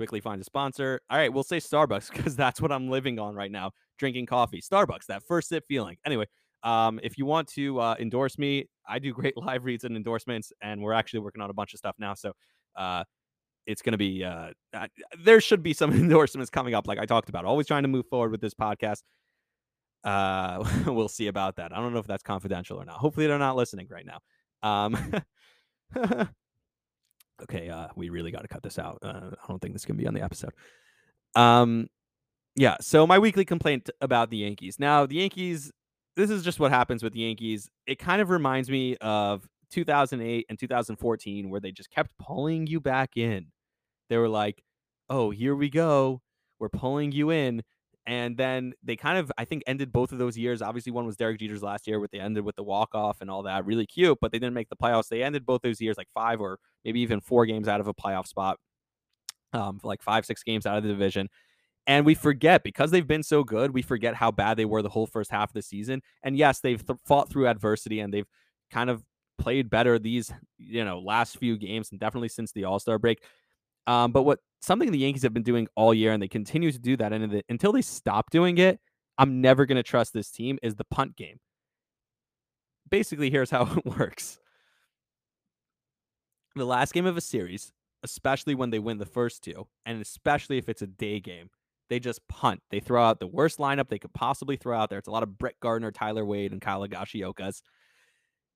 quickly 0.00 0.20
find 0.20 0.40
a 0.40 0.44
sponsor. 0.44 1.02
All 1.10 1.18
right, 1.18 1.30
we'll 1.30 1.44
say 1.44 1.58
Starbucks 1.58 2.10
because 2.16 2.34
that's 2.34 2.58
what 2.58 2.72
I'm 2.72 2.88
living 2.88 3.18
on 3.18 3.34
right 3.34 3.52
now, 3.52 3.72
drinking 3.98 4.24
coffee. 4.24 4.62
Starbucks, 4.62 5.04
that 5.08 5.22
first 5.28 5.50
sip 5.50 5.64
feeling. 5.68 5.98
Anyway, 6.06 6.24
um, 6.62 6.98
if 7.02 7.18
you 7.18 7.26
want 7.26 7.48
to 7.48 7.78
uh, 7.78 7.96
endorse 7.98 8.38
me, 8.38 8.66
I 8.88 8.98
do 8.98 9.12
great 9.12 9.36
live 9.36 9.64
reads 9.66 9.84
and 9.84 9.94
endorsements, 9.94 10.54
and 10.62 10.80
we're 10.80 10.94
actually 10.94 11.20
working 11.20 11.42
on 11.42 11.50
a 11.50 11.52
bunch 11.52 11.74
of 11.74 11.78
stuff 11.78 11.96
now. 11.98 12.14
So 12.14 12.32
uh, 12.76 13.04
it's 13.66 13.82
going 13.82 13.92
to 13.92 13.98
be 13.98 14.24
uh, 14.24 14.50
there 15.22 15.40
should 15.40 15.62
be 15.62 15.74
some 15.74 15.92
endorsements 15.92 16.50
coming 16.50 16.74
up 16.74 16.88
like 16.88 16.98
i 16.98 17.04
talked 17.04 17.28
about 17.28 17.44
always 17.44 17.66
trying 17.66 17.82
to 17.82 17.88
move 17.88 18.06
forward 18.06 18.30
with 18.30 18.40
this 18.40 18.54
podcast 18.54 19.02
uh 20.04 20.64
we'll 20.86 21.08
see 21.08 21.26
about 21.26 21.56
that 21.56 21.70
i 21.76 21.76
don't 21.76 21.92
know 21.92 21.98
if 21.98 22.06
that's 22.06 22.22
confidential 22.22 22.80
or 22.80 22.86
not 22.86 22.96
hopefully 22.96 23.26
they're 23.26 23.38
not 23.38 23.56
listening 23.56 23.86
right 23.90 24.06
now 24.06 24.18
um 24.62 25.22
okay 27.42 27.68
uh 27.68 27.88
we 27.96 28.10
really 28.10 28.30
got 28.30 28.42
to 28.42 28.48
cut 28.48 28.62
this 28.62 28.78
out 28.78 28.98
uh, 29.02 29.30
i 29.32 29.48
don't 29.48 29.60
think 29.60 29.74
this 29.74 29.84
can 29.84 29.96
be 29.96 30.06
on 30.06 30.14
the 30.14 30.22
episode 30.22 30.52
um 31.36 31.86
yeah 32.56 32.76
so 32.80 33.06
my 33.06 33.18
weekly 33.18 33.44
complaint 33.44 33.88
about 34.00 34.30
the 34.30 34.38
yankees 34.38 34.78
now 34.78 35.06
the 35.06 35.16
yankees 35.16 35.70
this 36.16 36.30
is 36.30 36.42
just 36.42 36.60
what 36.60 36.70
happens 36.70 37.02
with 37.02 37.12
the 37.12 37.20
yankees 37.20 37.68
it 37.86 37.98
kind 37.98 38.20
of 38.20 38.30
reminds 38.30 38.68
me 38.68 38.96
of 38.96 39.48
2008 39.70 40.46
and 40.48 40.58
2014 40.58 41.50
where 41.50 41.60
they 41.60 41.72
just 41.72 41.90
kept 41.90 42.16
pulling 42.18 42.66
you 42.66 42.80
back 42.80 43.16
in. 43.16 43.46
They 44.08 44.18
were 44.18 44.28
like, 44.28 44.62
"Oh, 45.08 45.30
here 45.30 45.54
we 45.54 45.70
go. 45.70 46.20
We're 46.58 46.68
pulling 46.68 47.12
you 47.12 47.30
in." 47.30 47.62
And 48.10 48.36
then 48.36 48.72
they 48.82 48.96
kind 48.96 49.18
of, 49.18 49.30
I 49.38 49.44
think, 49.44 49.62
ended 49.68 49.92
both 49.92 50.10
of 50.10 50.18
those 50.18 50.36
years. 50.36 50.62
Obviously, 50.62 50.90
one 50.90 51.06
was 51.06 51.16
Derek 51.16 51.38
Jeter's 51.38 51.62
last 51.62 51.86
year, 51.86 52.00
where 52.00 52.08
they 52.10 52.18
ended 52.18 52.44
with 52.44 52.56
the 52.56 52.64
walk 52.64 52.92
off 52.92 53.20
and 53.20 53.30
all 53.30 53.44
that, 53.44 53.64
really 53.64 53.86
cute. 53.86 54.18
But 54.20 54.32
they 54.32 54.40
didn't 54.40 54.54
make 54.54 54.68
the 54.68 54.74
playoffs. 54.74 55.06
They 55.06 55.22
ended 55.22 55.46
both 55.46 55.62
those 55.62 55.80
years 55.80 55.96
like 55.96 56.08
five 56.12 56.40
or 56.40 56.58
maybe 56.84 56.98
even 57.02 57.20
four 57.20 57.46
games 57.46 57.68
out 57.68 57.78
of 57.80 57.86
a 57.86 57.94
playoff 57.94 58.26
spot, 58.26 58.58
um, 59.52 59.78
like 59.84 60.02
five, 60.02 60.26
six 60.26 60.42
games 60.42 60.66
out 60.66 60.76
of 60.76 60.82
the 60.82 60.88
division. 60.88 61.28
And 61.86 62.04
we 62.04 62.16
forget 62.16 62.64
because 62.64 62.90
they've 62.90 63.06
been 63.06 63.22
so 63.22 63.44
good, 63.44 63.72
we 63.72 63.80
forget 63.80 64.16
how 64.16 64.32
bad 64.32 64.56
they 64.56 64.64
were 64.64 64.82
the 64.82 64.88
whole 64.88 65.06
first 65.06 65.30
half 65.30 65.50
of 65.50 65.54
the 65.54 65.62
season. 65.62 66.02
And 66.24 66.36
yes, 66.36 66.58
they've 66.58 66.84
th- 66.84 66.98
fought 67.06 67.30
through 67.30 67.46
adversity 67.46 68.00
and 68.00 68.12
they've 68.12 68.28
kind 68.72 68.90
of 68.90 69.04
played 69.38 69.70
better 69.70 69.98
these 69.98 70.30
you 70.58 70.84
know 70.84 70.98
last 70.98 71.38
few 71.38 71.56
games 71.56 71.90
and 71.90 71.98
definitely 71.98 72.28
since 72.28 72.50
the 72.52 72.64
All 72.64 72.80
Star 72.80 72.98
break. 72.98 73.22
Um, 73.90 74.12
but 74.12 74.22
what 74.22 74.38
something 74.60 74.92
the 74.92 74.98
Yankees 74.98 75.24
have 75.24 75.34
been 75.34 75.42
doing 75.42 75.66
all 75.74 75.92
year, 75.92 76.12
and 76.12 76.22
they 76.22 76.28
continue 76.28 76.70
to 76.70 76.78
do 76.78 76.96
that, 76.98 77.12
and 77.12 77.28
the, 77.28 77.42
until 77.48 77.72
they 77.72 77.82
stop 77.82 78.30
doing 78.30 78.58
it, 78.58 78.78
I'm 79.18 79.40
never 79.40 79.66
going 79.66 79.76
to 79.76 79.82
trust 79.82 80.12
this 80.12 80.30
team. 80.30 80.60
Is 80.62 80.76
the 80.76 80.84
punt 80.84 81.16
game? 81.16 81.40
Basically, 82.88 83.30
here's 83.30 83.50
how 83.50 83.62
it 83.76 83.84
works. 83.84 84.38
The 86.54 86.64
last 86.64 86.92
game 86.92 87.06
of 87.06 87.16
a 87.16 87.20
series, 87.20 87.72
especially 88.04 88.54
when 88.54 88.70
they 88.70 88.78
win 88.78 88.98
the 88.98 89.06
first 89.06 89.42
two, 89.42 89.66
and 89.84 90.00
especially 90.00 90.56
if 90.58 90.68
it's 90.68 90.82
a 90.82 90.86
day 90.86 91.18
game, 91.18 91.50
they 91.88 91.98
just 91.98 92.20
punt. 92.28 92.60
They 92.70 92.78
throw 92.78 93.02
out 93.02 93.18
the 93.18 93.26
worst 93.26 93.58
lineup 93.58 93.88
they 93.88 93.98
could 93.98 94.14
possibly 94.14 94.54
throw 94.54 94.78
out 94.78 94.90
there. 94.90 95.00
It's 95.00 95.08
a 95.08 95.12
lot 95.12 95.24
of 95.24 95.36
Brett 95.36 95.58
Gardner, 95.60 95.90
Tyler 95.90 96.24
Wade, 96.24 96.52
and 96.52 96.60
Kyle 96.60 96.86
Higashiokas 96.86 97.62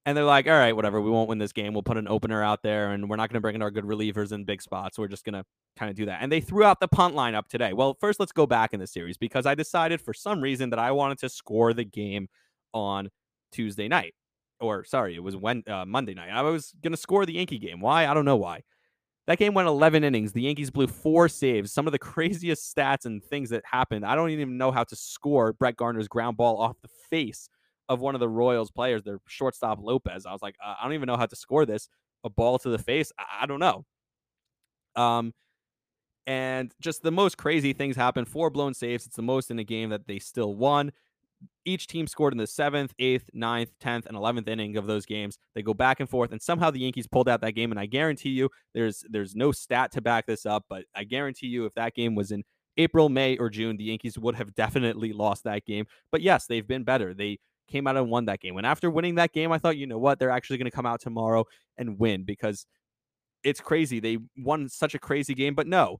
and 0.06 0.16
they're 0.16 0.24
like, 0.24 0.46
all 0.46 0.52
right, 0.52 0.74
whatever, 0.74 1.00
we 1.00 1.10
won't 1.10 1.28
win 1.28 1.38
this 1.38 1.52
game. 1.52 1.72
We'll 1.72 1.82
put 1.82 1.96
an 1.96 2.08
opener 2.08 2.42
out 2.42 2.62
there, 2.62 2.90
and 2.90 3.08
we're 3.08 3.16
not 3.16 3.30
going 3.30 3.38
to 3.38 3.40
bring 3.40 3.54
in 3.54 3.62
our 3.62 3.70
good 3.70 3.84
relievers 3.84 4.32
in 4.32 4.44
big 4.44 4.60
spots. 4.60 4.98
We're 4.98 5.08
just 5.08 5.24
going 5.24 5.34
to 5.34 5.44
kind 5.76 5.90
of 5.90 5.96
do 5.96 6.06
that. 6.06 6.18
And 6.20 6.30
they 6.30 6.40
threw 6.40 6.62
out 6.62 6.78
the 6.78 6.88
punt 6.88 7.14
lineup 7.14 7.48
today. 7.48 7.72
Well, 7.72 7.96
first, 7.98 8.20
let's 8.20 8.32
go 8.32 8.46
back 8.46 8.74
in 8.74 8.80
the 8.80 8.86
series 8.86 9.16
because 9.16 9.46
I 9.46 9.54
decided 9.54 10.02
for 10.02 10.12
some 10.12 10.42
reason 10.42 10.70
that 10.70 10.78
I 10.78 10.92
wanted 10.92 11.18
to 11.20 11.30
score 11.30 11.72
the 11.72 11.84
game 11.84 12.28
on 12.74 13.08
Tuesday 13.50 13.88
night, 13.88 14.14
or 14.60 14.84
sorry, 14.84 15.14
it 15.14 15.22
was 15.22 15.36
when 15.36 15.62
uh, 15.68 15.86
Monday 15.86 16.12
night. 16.12 16.30
I 16.30 16.42
was 16.42 16.74
going 16.82 16.92
to 16.92 16.98
score 16.98 17.24
the 17.24 17.34
Yankee 17.34 17.58
game. 17.58 17.80
Why? 17.80 18.06
I 18.06 18.12
don't 18.12 18.26
know 18.26 18.36
why. 18.36 18.62
That 19.26 19.38
game 19.38 19.54
went 19.54 19.68
11 19.68 20.04
innings. 20.04 20.32
The 20.32 20.42
Yankees 20.42 20.70
blew 20.70 20.86
four 20.86 21.30
saves. 21.30 21.72
Some 21.72 21.86
of 21.86 21.92
the 21.92 21.98
craziest 22.10 22.76
stats 22.76 23.06
and 23.06 23.24
things 23.24 23.48
that 23.50 23.62
happened. 23.64 24.04
I 24.04 24.16
don't 24.16 24.30
even 24.30 24.58
know 24.58 24.70
how 24.70 24.84
to 24.84 24.96
score 24.96 25.54
Brett 25.54 25.76
Gardner's 25.76 26.08
ground 26.08 26.36
ball 26.36 26.60
off 26.60 26.76
the 26.82 26.90
face 27.08 27.48
of 27.88 28.00
one 28.00 28.14
of 28.14 28.20
the 28.20 28.28
Royals 28.28 28.70
players, 28.70 29.02
their 29.02 29.20
shortstop 29.26 29.78
Lopez. 29.80 30.26
I 30.26 30.32
was 30.32 30.42
like, 30.42 30.56
I 30.64 30.82
don't 30.82 30.94
even 30.94 31.06
know 31.06 31.16
how 31.16 31.26
to 31.26 31.36
score 31.36 31.66
this. 31.66 31.88
A 32.24 32.30
ball 32.30 32.58
to 32.60 32.70
the 32.70 32.78
face. 32.78 33.12
I, 33.18 33.42
I 33.42 33.46
don't 33.46 33.60
know. 33.60 33.84
Um, 34.96 35.34
and 36.26 36.72
just 36.80 37.02
the 37.02 37.10
most 37.10 37.36
crazy 37.36 37.72
things 37.72 37.96
happen. 37.96 38.24
Four 38.24 38.50
blown 38.50 38.72
saves. 38.72 39.06
It's 39.06 39.16
the 39.16 39.22
most 39.22 39.50
in 39.50 39.58
a 39.58 39.64
game 39.64 39.90
that 39.90 40.06
they 40.06 40.18
still 40.18 40.54
won. 40.54 40.92
Each 41.66 41.86
team 41.86 42.06
scored 42.06 42.32
in 42.32 42.38
the 42.38 42.46
seventh, 42.46 42.94
eighth, 42.98 43.28
ninth, 43.34 43.72
tenth, 43.78 44.06
and 44.06 44.16
eleventh 44.16 44.48
inning 44.48 44.78
of 44.78 44.86
those 44.86 45.04
games. 45.04 45.36
They 45.54 45.60
go 45.60 45.74
back 45.74 46.00
and 46.00 46.08
forth, 46.08 46.32
and 46.32 46.40
somehow 46.40 46.70
the 46.70 46.80
Yankees 46.80 47.06
pulled 47.06 47.28
out 47.28 47.42
that 47.42 47.54
game. 47.54 47.70
And 47.70 47.78
I 47.78 47.84
guarantee 47.84 48.30
you, 48.30 48.48
there's 48.72 49.04
there's 49.10 49.34
no 49.34 49.52
stat 49.52 49.92
to 49.92 50.00
back 50.00 50.26
this 50.26 50.46
up, 50.46 50.64
but 50.70 50.84
I 50.94 51.04
guarantee 51.04 51.48
you, 51.48 51.66
if 51.66 51.74
that 51.74 51.94
game 51.94 52.14
was 52.14 52.30
in 52.30 52.44
April, 52.78 53.10
May, 53.10 53.36
or 53.36 53.50
June, 53.50 53.76
the 53.76 53.84
Yankees 53.84 54.18
would 54.18 54.36
have 54.36 54.54
definitely 54.54 55.12
lost 55.12 55.44
that 55.44 55.66
game. 55.66 55.84
But 56.10 56.22
yes, 56.22 56.46
they've 56.46 56.66
been 56.66 56.84
better. 56.84 57.12
They 57.12 57.38
came 57.68 57.86
out 57.86 57.96
and 57.96 58.10
won 58.10 58.26
that 58.26 58.40
game. 58.40 58.56
And 58.56 58.66
after 58.66 58.90
winning 58.90 59.16
that 59.16 59.32
game, 59.32 59.52
I 59.52 59.58
thought, 59.58 59.76
you 59.76 59.86
know 59.86 59.98
what, 59.98 60.18
they're 60.18 60.30
actually 60.30 60.58
going 60.58 60.70
to 60.70 60.76
come 60.76 60.86
out 60.86 61.00
tomorrow 61.00 61.44
and 61.76 61.98
win 61.98 62.24
because 62.24 62.66
it's 63.42 63.60
crazy. 63.60 64.00
They 64.00 64.18
won 64.36 64.68
such 64.68 64.94
a 64.94 64.98
crazy 64.98 65.34
game, 65.34 65.54
but 65.54 65.66
no, 65.66 65.98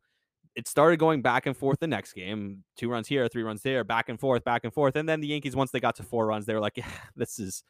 it 0.55 0.69
started 0.69 0.99
going 0.99 1.23
back 1.23 1.47
and 1.47 1.57
forth 1.57 1.81
the 1.81 1.87
next 1.87 2.13
game 2.13 2.65
two 2.77 2.91
runs 2.91 3.09
here, 3.09 3.27
three 3.29 3.43
runs 3.43 3.63
there, 3.63 3.85
back 3.85 4.09
and 4.09 4.21
forth, 4.21 4.45
back 4.45 4.65
and 4.65 4.73
forth. 4.73 4.97
And 4.97 5.09
then 5.09 5.21
the 5.21 5.29
Yankees, 5.29 5.57
once 5.57 5.71
they 5.71 5.81
got 5.81 5.97
to 5.97 6.03
four 6.03 6.27
runs, 6.27 6.47
they 6.47 6.55
were 6.55 6.61
like, 6.61 6.77
yeah, 6.77 6.91
this 7.17 7.39
is 7.39 7.63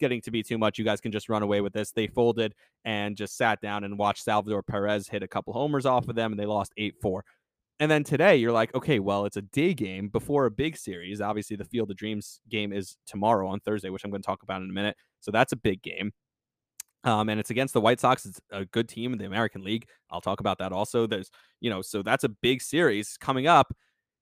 getting 0.00 0.20
to 0.22 0.30
be 0.30 0.42
too 0.42 0.58
much. 0.58 0.78
You 0.78 0.84
guys 0.84 1.00
can 1.00 1.12
just 1.12 1.28
run 1.28 1.42
away 1.42 1.60
with 1.60 1.72
this. 1.72 1.92
They 1.92 2.08
folded 2.08 2.54
and 2.84 3.16
just 3.16 3.36
sat 3.36 3.60
down 3.60 3.84
and 3.84 3.98
watched 3.98 4.24
Salvador 4.24 4.62
Perez 4.62 5.08
hit 5.08 5.22
a 5.22 5.28
couple 5.28 5.52
homers 5.52 5.86
off 5.86 6.08
of 6.08 6.16
them, 6.16 6.32
and 6.32 6.40
they 6.40 6.46
lost 6.46 6.72
8 6.76 6.94
4. 7.00 7.24
And 7.80 7.90
then 7.90 8.04
today 8.04 8.36
you're 8.36 8.52
like, 8.52 8.74
okay, 8.74 9.00
well, 9.00 9.24
it's 9.24 9.36
a 9.36 9.42
day 9.42 9.74
game 9.74 10.08
before 10.08 10.46
a 10.46 10.50
big 10.50 10.76
series. 10.76 11.20
Obviously, 11.20 11.56
the 11.56 11.64
Field 11.64 11.90
of 11.90 11.96
Dreams 11.96 12.40
game 12.48 12.72
is 12.72 12.96
tomorrow 13.06 13.48
on 13.48 13.60
Thursday, 13.60 13.90
which 13.90 14.04
I'm 14.04 14.10
going 14.10 14.22
to 14.22 14.26
talk 14.26 14.42
about 14.42 14.62
in 14.62 14.70
a 14.70 14.72
minute. 14.72 14.96
So 15.20 15.30
that's 15.30 15.52
a 15.52 15.56
big 15.56 15.82
game. 15.82 16.12
Um, 17.04 17.28
and 17.28 17.40
it's 17.40 17.50
against 17.50 17.74
the 17.74 17.80
White 17.80 17.98
Sox. 17.98 18.24
It's 18.24 18.40
a 18.52 18.64
good 18.66 18.88
team 18.88 19.12
in 19.12 19.18
the 19.18 19.24
American 19.24 19.64
League. 19.64 19.88
I'll 20.10 20.20
talk 20.20 20.38
about 20.38 20.58
that 20.58 20.72
also. 20.72 21.06
There's, 21.06 21.30
you 21.60 21.68
know, 21.68 21.82
so 21.82 22.02
that's 22.02 22.24
a 22.24 22.28
big 22.28 22.62
series 22.62 23.16
coming 23.16 23.48
up. 23.48 23.74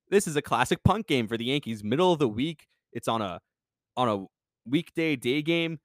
This 0.08 0.26
is 0.26 0.36
a 0.36 0.42
classic 0.42 0.82
punk 0.82 1.06
game 1.06 1.28
for 1.28 1.36
the 1.36 1.44
Yankees. 1.44 1.84
Middle 1.84 2.12
of 2.12 2.18
the 2.18 2.28
week. 2.28 2.66
It's 2.92 3.08
on 3.08 3.20
a 3.20 3.40
on 3.96 4.08
a 4.08 4.24
weekday 4.64 5.16
day 5.16 5.42
game. 5.42 5.78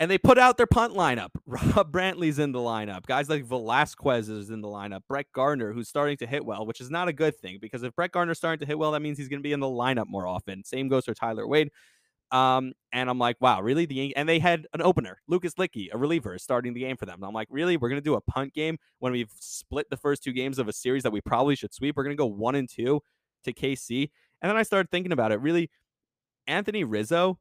And 0.00 0.10
they 0.10 0.18
put 0.18 0.38
out 0.38 0.56
their 0.56 0.66
punt 0.66 0.94
lineup. 0.94 1.30
Rob 1.46 1.90
Brantly's 1.90 2.38
in 2.38 2.52
the 2.52 2.60
lineup. 2.60 3.06
Guys 3.06 3.28
like 3.28 3.44
Velazquez 3.44 4.28
is 4.28 4.50
in 4.50 4.60
the 4.60 4.68
lineup. 4.68 5.00
Brett 5.08 5.26
Gardner, 5.34 5.72
who's 5.72 5.88
starting 5.88 6.16
to 6.18 6.26
hit 6.26 6.44
well, 6.44 6.66
which 6.66 6.80
is 6.80 6.90
not 6.90 7.08
a 7.08 7.12
good 7.12 7.36
thing 7.36 7.58
because 7.60 7.82
if 7.82 7.94
Brett 7.96 8.12
Gardner's 8.12 8.38
starting 8.38 8.60
to 8.60 8.66
hit 8.66 8.78
well, 8.78 8.92
that 8.92 9.02
means 9.02 9.18
he's 9.18 9.28
going 9.28 9.40
to 9.40 9.46
be 9.46 9.52
in 9.52 9.60
the 9.60 9.66
lineup 9.66 10.06
more 10.06 10.26
often. 10.26 10.62
Same 10.64 10.88
goes 10.88 11.04
for 11.04 11.14
Tyler 11.14 11.48
Wade. 11.48 11.70
Um, 12.30 12.74
and 12.92 13.08
I'm 13.08 13.18
like, 13.18 13.36
wow, 13.40 13.62
really? 13.62 13.86
The 13.86 14.14
and 14.14 14.28
they 14.28 14.38
had 14.38 14.66
an 14.74 14.82
opener, 14.82 15.20
Lucas 15.28 15.54
Luetge, 15.54 15.88
a 15.92 15.98
reliever, 15.98 16.34
is 16.34 16.42
starting 16.42 16.74
the 16.74 16.80
game 16.80 16.96
for 16.96 17.06
them. 17.06 17.16
And 17.16 17.24
I'm 17.24 17.32
like, 17.32 17.48
really? 17.50 17.76
We're 17.76 17.88
gonna 17.88 18.00
do 18.00 18.16
a 18.16 18.20
punt 18.20 18.52
game 18.52 18.78
when 18.98 19.12
we've 19.12 19.32
split 19.40 19.88
the 19.88 19.96
first 19.96 20.22
two 20.22 20.32
games 20.32 20.58
of 20.58 20.68
a 20.68 20.72
series 20.72 21.02
that 21.04 21.10
we 21.10 21.20
probably 21.20 21.56
should 21.56 21.72
sweep. 21.72 21.96
We're 21.96 22.04
gonna 22.04 22.16
go 22.16 22.26
one 22.26 22.54
and 22.54 22.68
two 22.68 23.00
to 23.44 23.52
KC. 23.52 24.10
And 24.42 24.50
then 24.50 24.56
I 24.56 24.62
started 24.62 24.90
thinking 24.90 25.12
about 25.12 25.32
it. 25.32 25.40
Really, 25.40 25.70
Anthony 26.46 26.84
Rizzo 26.84 27.38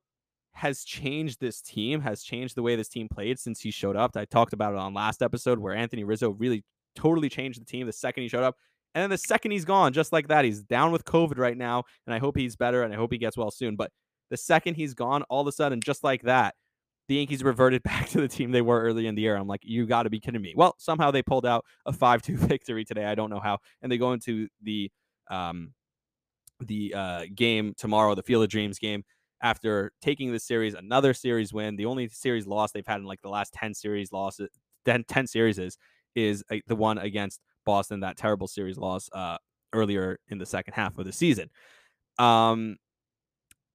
has 0.58 0.84
changed 0.84 1.40
this 1.40 1.62
team, 1.62 2.02
has 2.02 2.24
changed 2.24 2.56
the 2.56 2.64
way 2.64 2.76
this 2.76 2.90
team 2.90 3.08
played 3.08 3.38
since 3.38 3.62
he 3.62 3.70
showed 3.70 3.96
up. 3.96 4.18
I 4.18 4.26
talked 4.26 4.54
about 4.54 4.74
it 4.74 4.80
on 4.80 4.92
last 4.92 5.22
episode 5.22 5.60
where 5.60 5.76
Anthony 5.76 6.04
Rizzo 6.04 6.32
really 6.32 6.64
totally 6.96 7.30
changed 7.30 7.62
the 7.62 7.66
team 7.66 7.86
the 7.86 7.94
second 7.94 8.24
he 8.24 8.30
showed 8.30 8.44
up. 8.44 8.56
And 8.96 9.04
then 9.04 9.12
the 9.12 9.20
second 9.20 9.52
he's 9.52 9.66
gone, 9.66 9.94
just 9.94 10.12
like 10.12 10.30
that, 10.30 10.46
he's 10.46 10.62
down 10.64 10.92
with 10.92 11.06
COVID 11.06 11.38
right 11.38 11.56
now. 11.56 11.84
And 12.08 12.16
I 12.16 12.18
hope 12.18 12.36
he's 12.36 12.56
better 12.56 12.82
and 12.82 12.92
I 12.92 12.98
hope 12.98 13.12
he 13.12 13.20
gets 13.20 13.38
well 13.38 13.52
soon. 13.52 13.76
But 13.76 13.92
the 14.32 14.38
second 14.38 14.74
he's 14.74 14.96
gone, 14.96 15.22
all 15.30 15.42
of 15.42 15.48
a 15.48 15.52
sudden, 15.52 15.80
just 15.80 16.04
like 16.04 16.24
that, 16.24 16.56
the 17.08 17.16
Yankees 17.16 17.44
reverted 17.44 17.84
back 17.84 18.10
to 18.10 18.22
the 18.22 18.28
team 18.28 18.50
they 18.50 18.64
were 18.64 18.82
early 18.82 19.06
in 19.06 19.14
the 19.14 19.22
year. 19.22 19.36
I'm 19.36 19.48
like, 19.48 19.62
you 19.64 19.86
got 19.86 20.04
to 20.04 20.10
be 20.10 20.20
kidding 20.20 20.42
me. 20.42 20.56
Well, 20.58 20.74
somehow 20.80 21.12
they 21.12 21.22
pulled 21.22 21.46
out 21.46 21.66
a 21.86 21.94
5 21.94 22.24
2 22.24 22.36
victory 22.36 22.84
today. 22.84 23.06
I 23.06 23.14
don't 23.14 23.30
know 23.30 23.40
how. 23.40 23.60
And 23.84 23.92
they 23.92 24.00
go 24.00 24.14
into 24.14 24.48
the 24.64 24.90
um, 25.30 25.74
the 26.60 26.96
uh, 26.96 27.26
game 27.36 27.76
tomorrow, 27.78 28.16
the 28.16 28.24
Field 28.24 28.44
of 28.44 28.50
Dreams 28.50 28.80
game, 28.80 29.04
after 29.42 29.92
taking 30.02 30.32
the 30.32 30.40
series, 30.40 30.74
another 30.74 31.14
series 31.14 31.54
win. 31.54 31.76
The 31.76 31.86
only 31.86 32.10
series 32.10 32.48
loss 32.48 32.72
they've 32.72 32.86
had 32.86 33.00
in 33.00 33.06
like 33.06 33.22
the 33.22 33.30
last 33.30 33.54
10 33.54 33.74
series 33.74 34.12
losses, 34.12 34.50
10, 34.86 35.06
10 35.06 35.28
series 35.28 35.60
is, 35.60 35.78
is 36.16 36.44
the 36.68 36.76
one 36.76 36.98
against 36.98 37.42
Boston, 37.66 38.00
that 38.00 38.18
terrible 38.18 38.48
series 38.48 38.78
loss 38.78 39.10
uh, 39.14 39.38
earlier 39.74 40.20
in 40.30 40.38
the 40.38 40.46
second 40.46 40.74
half 40.74 40.98
of 40.98 41.06
the 41.06 41.14
season. 41.14 41.50
Um, 42.18 42.78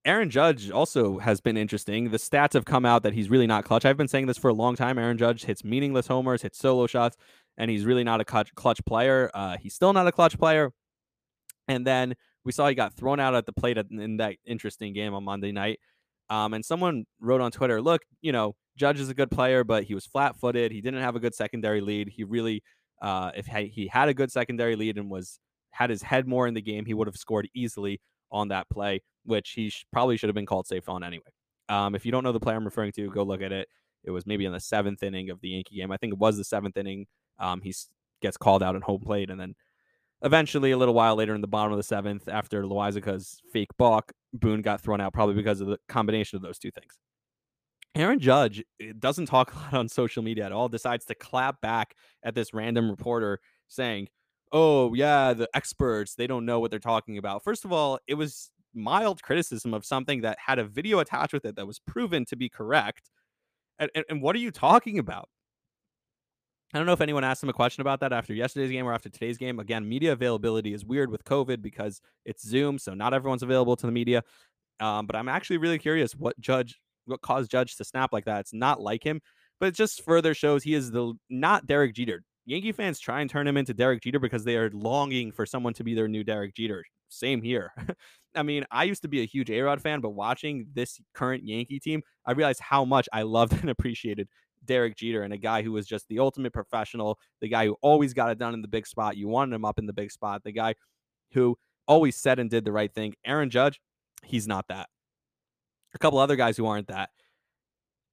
Aaron 0.05 0.31
Judge 0.31 0.71
also 0.71 1.19
has 1.19 1.41
been 1.41 1.57
interesting. 1.57 2.11
The 2.11 2.17
stats 2.17 2.55
have 2.55 2.65
come 2.65 2.85
out 2.85 3.05
that 3.05 3.13
he's 3.13 3.31
really 3.31 3.47
not 3.47 3.65
clutch. 3.65 3.85
I've 3.85 3.97
been 3.97 4.09
saying 4.09 4.27
this 4.27 4.39
for 4.39 4.49
a 4.49 4.55
long 4.55 4.75
time. 4.75 4.99
Aaron 4.99 5.17
Judge 5.17 5.45
hits 5.45 5.63
meaningless 5.63 6.09
homers, 6.09 6.43
hits 6.43 6.59
solo 6.59 6.89
shots, 6.89 7.17
and 7.57 7.71
he's 7.71 7.85
really 7.85 8.03
not 8.03 8.21
a 8.21 8.25
clutch, 8.25 8.53
clutch 8.57 8.85
player. 8.85 9.31
Uh, 9.33 9.57
he's 9.59 9.75
still 9.75 9.93
not 9.93 10.09
a 10.09 10.13
clutch 10.13 10.37
player. 10.39 10.73
And 11.69 11.87
then 11.87 12.15
we 12.45 12.53
saw 12.53 12.69
he 12.69 12.75
got 12.75 12.95
thrown 12.95 13.21
out 13.21 13.35
at 13.35 13.47
the 13.47 13.53
plate 13.53 13.79
in 13.79 14.17
that 14.17 14.37
interesting 14.45 14.93
game 14.93 15.15
on 15.15 15.25
Monday 15.25 15.53
night. 15.53 15.79
Um, 16.31 16.55
and 16.55 16.65
someone 16.65 17.05
wrote 17.21 17.41
on 17.41 17.51
Twitter, 17.51 17.83
look, 17.83 18.03
you 18.21 18.33
know, 18.33 18.55
Judge 18.77 19.01
is 19.01 19.11
a 19.11 19.15
good 19.15 19.31
player, 19.31 19.65
but 19.65 19.85
he 19.85 19.95
was 19.95 20.07
flat 20.07 20.37
footed. 20.37 20.73
He 20.73 20.81
didn't 20.81 21.03
have 21.03 21.15
a 21.15 21.21
good 21.21 21.35
secondary 21.35 21.81
lead. 21.81 22.09
He 22.09 22.25
really, 22.25 22.63
uh, 23.03 23.33
if 23.37 23.47
he 23.47 23.87
had 23.93 24.09
a 24.09 24.15
good 24.15 24.33
secondary 24.33 24.77
lead 24.77 24.97
and 24.97 25.11
was 25.11 25.39
had 25.73 25.91
his 25.91 26.03
head 26.03 26.27
more 26.27 26.47
in 26.47 26.55
the 26.55 26.63
game, 26.63 26.87
he 26.87 26.95
would 26.95 27.07
have 27.07 27.17
scored 27.17 27.49
easily 27.55 28.01
on 28.31 28.49
that 28.49 28.69
play, 28.71 29.03
which 29.25 29.51
he 29.51 29.69
sh- 29.69 29.85
probably 29.93 30.17
should 30.17 30.29
have 30.29 30.35
been 30.35 30.47
called 30.47 30.67
safe 30.67 30.89
on 30.89 31.05
anyway. 31.05 31.25
Um, 31.69 31.95
if 31.95 32.07
you 32.07 32.13
don't 32.13 32.25
know 32.25 32.33
the 32.33 32.41
play 32.41 32.55
I'm 32.55 32.65
referring 32.65 32.93
to, 32.93 33.11
go 33.11 33.23
look 33.23 33.43
at 33.43 33.53
it. 33.53 33.69
It 34.05 34.11
was 34.11 34.27
maybe 34.27 34.45
in 34.45 34.53
the 34.53 34.61
seventh 34.61 35.03
inning 35.03 35.31
of 35.31 35.41
the 35.41 35.51
Yankee 35.51 35.77
game. 35.77 35.93
I 35.93 35.97
think 35.97 36.15
it 36.15 36.19
was 36.19 36.37
the 36.37 36.45
seventh 36.45 36.77
inning. 36.77 37.07
Um, 37.39 37.61
he 37.61 37.75
gets 38.21 38.37
called 38.37 38.63
out 38.63 38.75
on 38.75 38.83
home 38.83 39.01
plate, 39.01 39.31
and 39.31 39.41
then 39.41 39.55
Eventually, 40.25 40.71
a 40.71 40.79
little 40.79 40.95
while 40.95 41.17
later 41.17 41.35
in 41.35 41.41
the 41.41 41.49
bottom 41.49 41.73
of 41.73 41.79
the 41.79 41.83
seventh, 41.83 42.29
after 42.29 42.63
Loaisiga's 42.65 43.41
fake 43.53 43.71
balk, 43.77 44.13
Boone 44.33 44.63
got 44.63 44.81
thrown 44.81 45.01
out 45.01 45.13
probably 45.13 45.35
because 45.35 45.61
of 45.61 45.67
the 45.67 45.79
combination 45.89 46.37
of 46.37 46.43
those 46.43 46.59
two 46.59 46.71
things. 46.71 46.99
Aaron 47.95 48.19
Judge 48.19 48.63
eh, 48.81 48.93
doesn't 48.99 49.27
talk 49.27 49.53
a 49.55 49.59
lot 49.59 49.75
on 49.75 49.89
social 49.89 50.23
media 50.23 50.47
at 50.47 50.53
all, 50.53 50.69
decides 50.69 51.05
to 51.07 51.15
clap 51.15 51.61
back 51.61 51.95
at 52.23 52.35
this 52.35 52.55
random 52.55 52.91
reporter 52.91 53.41
saying, 53.69 54.09
Oh, 54.55 54.93
yeah, 54.93 55.33
the 55.33 55.49
experts, 55.55 56.15
they 56.15 56.27
don't 56.27 56.45
know 56.45 56.61
what 56.61 56.71
they're 56.71 56.79
talking 56.79 57.17
about. 57.17 57.43
First 57.43 57.65
of 57.65 57.73
all, 57.73 57.99
it 58.07 58.15
was 58.15 58.51
mild 58.75 59.23
criticism 59.23 59.73
of 59.73 59.85
something 59.85 60.21
that 60.23 60.37
had 60.45 60.59
a 60.59 60.65
video 60.65 60.99
attached 60.99 61.33
with 61.33 61.47
it 61.47 61.57
that 61.57 61.67
was 61.67 61.79
proven 61.79 62.27
to 62.27 62.37
be 62.37 62.51
correct. 62.51 63.11
And, 63.79 63.91
and, 63.95 64.05
and 64.11 64.23
what 64.23 64.37
are 64.37 64.41
you 64.41 64.51
talking 64.51 64.99
about? 64.99 65.31
I 66.75 66.79
don't 66.79 66.87
know 66.87 66.93
if 66.95 67.03
anyone 67.03 67.23
asked 67.23 67.43
him 67.43 67.51
a 67.51 67.55
question 67.55 67.83
about 67.83 68.01
that 68.01 68.15
after 68.15 68.33
yesterday's 68.33 68.71
game 68.71 68.87
or 68.87 68.95
after 68.95 69.11
today's 69.11 69.37
game. 69.37 69.59
Again, 69.59 69.87
media 69.87 70.13
availability 70.13 70.73
is 70.73 70.85
weird 70.87 71.11
with 71.11 71.23
COVID 71.25 71.61
because 71.61 72.01
it's 72.25 72.47
Zoom, 72.47 72.79
so 72.79 72.95
not 72.95 73.13
everyone's 73.13 73.43
available 73.43 73.77
to 73.77 73.87
the 73.87 73.93
media. 73.93 74.23
Um, 74.81 75.07
but 75.07 75.15
I'm 75.15 75.29
actually 75.29 75.59
really 75.59 75.79
curious 75.79 76.15
what 76.15 76.39
Judge, 76.41 76.81
what 77.05 77.21
caused 77.21 77.51
Judge 77.51 77.77
to 77.77 77.85
snap 77.85 78.13
like 78.13 78.25
that. 78.25 78.41
It's 78.41 78.55
not 78.55 78.81
like 78.81 79.05
him, 79.05 79.21
but 79.61 79.67
it 79.67 79.75
just 79.75 80.03
further 80.03 80.33
shows 80.33 80.63
he 80.63 80.73
is 80.73 80.91
the 80.91 81.13
not 81.29 81.67
Derek 81.67 81.95
Jeter. 81.95 82.25
Yankee 82.47 82.73
fans 82.73 82.99
try 82.99 83.21
and 83.21 83.29
turn 83.29 83.47
him 83.47 83.57
into 83.57 83.75
Derek 83.75 84.03
Jeter 84.03 84.19
because 84.19 84.43
they 84.43 84.57
are 84.57 84.71
longing 84.71 85.31
for 85.31 85.45
someone 85.45 85.75
to 85.75 85.85
be 85.85 85.95
their 85.95 86.09
new 86.09 86.25
Derek 86.25 86.55
Jeter. 86.55 86.85
Same 87.09 87.43
here. 87.43 87.73
I 88.35 88.43
mean, 88.43 88.65
I 88.71 88.85
used 88.85 89.03
to 89.03 89.09
be 89.09 89.21
a 89.21 89.27
huge 89.27 89.51
A 89.51 89.61
Rod 89.61 89.83
fan, 89.83 90.01
but 90.01 90.11
watching 90.11 90.67
this 90.73 90.99
current 91.15 91.45
Yankee 91.45 91.79
team, 91.79 92.03
I 92.27 92.33
realized 92.33 92.61
how 92.61 92.85
much 92.87 93.09
I 93.13 93.23
loved 93.23 93.53
and 93.61 93.69
appreciated 93.69 94.29
Derek 94.65 94.97
Jeter 94.97 95.23
and 95.23 95.33
a 95.33 95.39
guy 95.39 95.63
who 95.63 95.73
was 95.73 95.87
just 95.87 96.07
the 96.09 96.19
ultimate 96.19 96.53
professional, 96.53 97.19
the 97.41 97.49
guy 97.49 97.67
who 97.67 97.77
always 97.83 98.15
got 98.15 98.31
it 98.31 98.39
done 98.39 98.55
in 98.55 98.63
the 98.63 98.69
big 98.69 98.87
spot. 98.87 99.17
You 99.17 99.29
wanted 99.29 99.55
him 99.55 99.65
up 99.65 99.79
in 99.79 99.87
the 99.87 99.93
big 99.93 100.11
spot, 100.11 100.43
the 100.45 100.53
guy 100.53 100.75
who 101.33 101.57
always 101.87 102.17
said 102.17 102.39
and 102.39 102.51
did 102.51 102.65
the 102.65 102.73
right 102.73 102.93
thing. 102.93 103.15
Aaron 103.25 103.51
Judge, 103.51 103.81
he's 104.25 104.47
not 104.47 104.69
that. 104.69 104.89
A 105.95 105.99
couple 105.99 106.19
other 106.19 106.37
guys 106.37 106.57
who 106.57 106.67
aren't 106.67 106.89
that. 106.89 107.11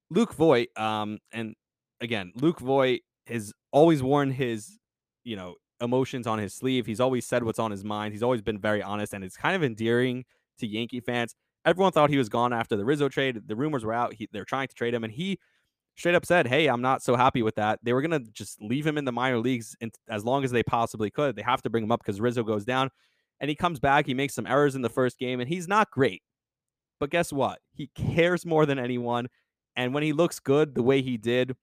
Luke 0.09 0.33
Voit, 0.33 0.69
um, 0.75 1.19
and 1.31 1.55
again, 2.01 2.31
Luke 2.35 2.59
Voit 2.59 3.01
has 3.27 3.53
always 3.71 4.01
worn 4.01 4.31
his, 4.31 4.79
you 5.23 5.35
know, 5.35 5.55
emotions 5.81 6.27
on 6.27 6.39
his 6.39 6.53
sleeve. 6.53 6.85
He's 6.85 6.99
always 6.99 7.25
said 7.25 7.43
what's 7.43 7.59
on 7.59 7.71
his 7.71 7.83
mind. 7.83 8.13
He's 8.13 8.23
always 8.23 8.41
been 8.41 8.59
very 8.59 8.81
honest, 8.81 9.13
and 9.13 9.23
it's 9.23 9.37
kind 9.37 9.55
of 9.55 9.63
endearing 9.63 10.25
to 10.57 10.67
Yankee 10.67 10.99
fans. 10.99 11.35
Everyone 11.65 11.91
thought 11.91 12.09
he 12.09 12.17
was 12.17 12.29
gone 12.29 12.53
after 12.53 12.75
the 12.75 12.85
Rizzo 12.85 13.09
trade. 13.09 13.41
The 13.47 13.55
rumors 13.55 13.85
were 13.85 13.93
out. 13.93 14.13
He, 14.13 14.27
they're 14.31 14.45
trying 14.45 14.67
to 14.67 14.75
trade 14.75 14.93
him, 14.93 15.03
and 15.03 15.13
he 15.13 15.39
straight 15.99 16.15
up 16.15 16.25
said, 16.25 16.47
"Hey, 16.47 16.67
I'm 16.67 16.81
not 16.81 17.03
so 17.03 17.15
happy 17.15 17.43
with 17.43 17.55
that." 17.55 17.79
They 17.83 17.93
were 17.93 18.01
gonna 18.01 18.21
just 18.31 18.61
leave 18.61 18.87
him 18.87 18.97
in 18.97 19.05
the 19.05 19.11
minor 19.11 19.37
leagues 19.37 19.75
in, 19.81 19.91
as 20.09 20.23
long 20.25 20.43
as 20.43 20.51
they 20.51 20.63
possibly 20.63 21.11
could. 21.11 21.35
They 21.35 21.41
have 21.41 21.61
to 21.63 21.69
bring 21.69 21.83
him 21.83 21.91
up 21.91 22.01
because 22.01 22.21
Rizzo 22.21 22.43
goes 22.43 22.65
down, 22.65 22.89
and 23.39 23.49
he 23.49 23.55
comes 23.55 23.79
back. 23.79 24.05
He 24.05 24.13
makes 24.13 24.33
some 24.33 24.47
errors 24.47 24.75
in 24.75 24.81
the 24.81 24.89
first 24.89 25.19
game, 25.19 25.39
and 25.39 25.49
he's 25.49 25.67
not 25.67 25.91
great. 25.91 26.23
But 26.99 27.11
guess 27.11 27.31
what? 27.31 27.59
He 27.73 27.87
cares 27.95 28.45
more 28.45 28.65
than 28.65 28.79
anyone, 28.79 29.27
and 29.75 29.93
when 29.93 30.03
he 30.03 30.13
looks 30.13 30.39
good 30.39 30.73
the 30.73 30.83
way 30.83 31.01
he 31.01 31.17
did 31.17 31.55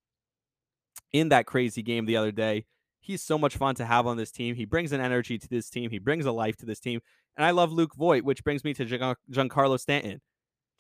in 1.13 1.31
that 1.31 1.47
crazy 1.47 1.83
game 1.83 2.05
the 2.07 2.17
other 2.17 2.33
day, 2.33 2.67
he's 3.01 3.23
so 3.23 3.39
much 3.39 3.57
fun 3.57 3.75
to 3.77 3.87
have 3.87 4.07
on 4.07 4.17
this 4.17 4.33
team. 4.33 4.55
He 4.55 4.65
brings 4.65 4.93
an 4.93 5.01
energy 5.01 5.39
to 5.39 5.49
this 5.49 5.71
team. 5.71 5.91
He 5.91 5.99
brings 5.99 6.27
a 6.27 6.33
life 6.33 6.57
to 6.59 6.67
this 6.67 6.81
team, 6.81 7.01
and 7.37 7.45
I 7.47 7.53
love 7.53 7.73
Luke 7.73 7.95
Voit, 7.95 8.25
which 8.25 8.45
brings 8.45 8.65
me 8.65 8.75
to 8.75 8.85
Giancarlo 9.31 9.81
Stanton. 9.81 10.21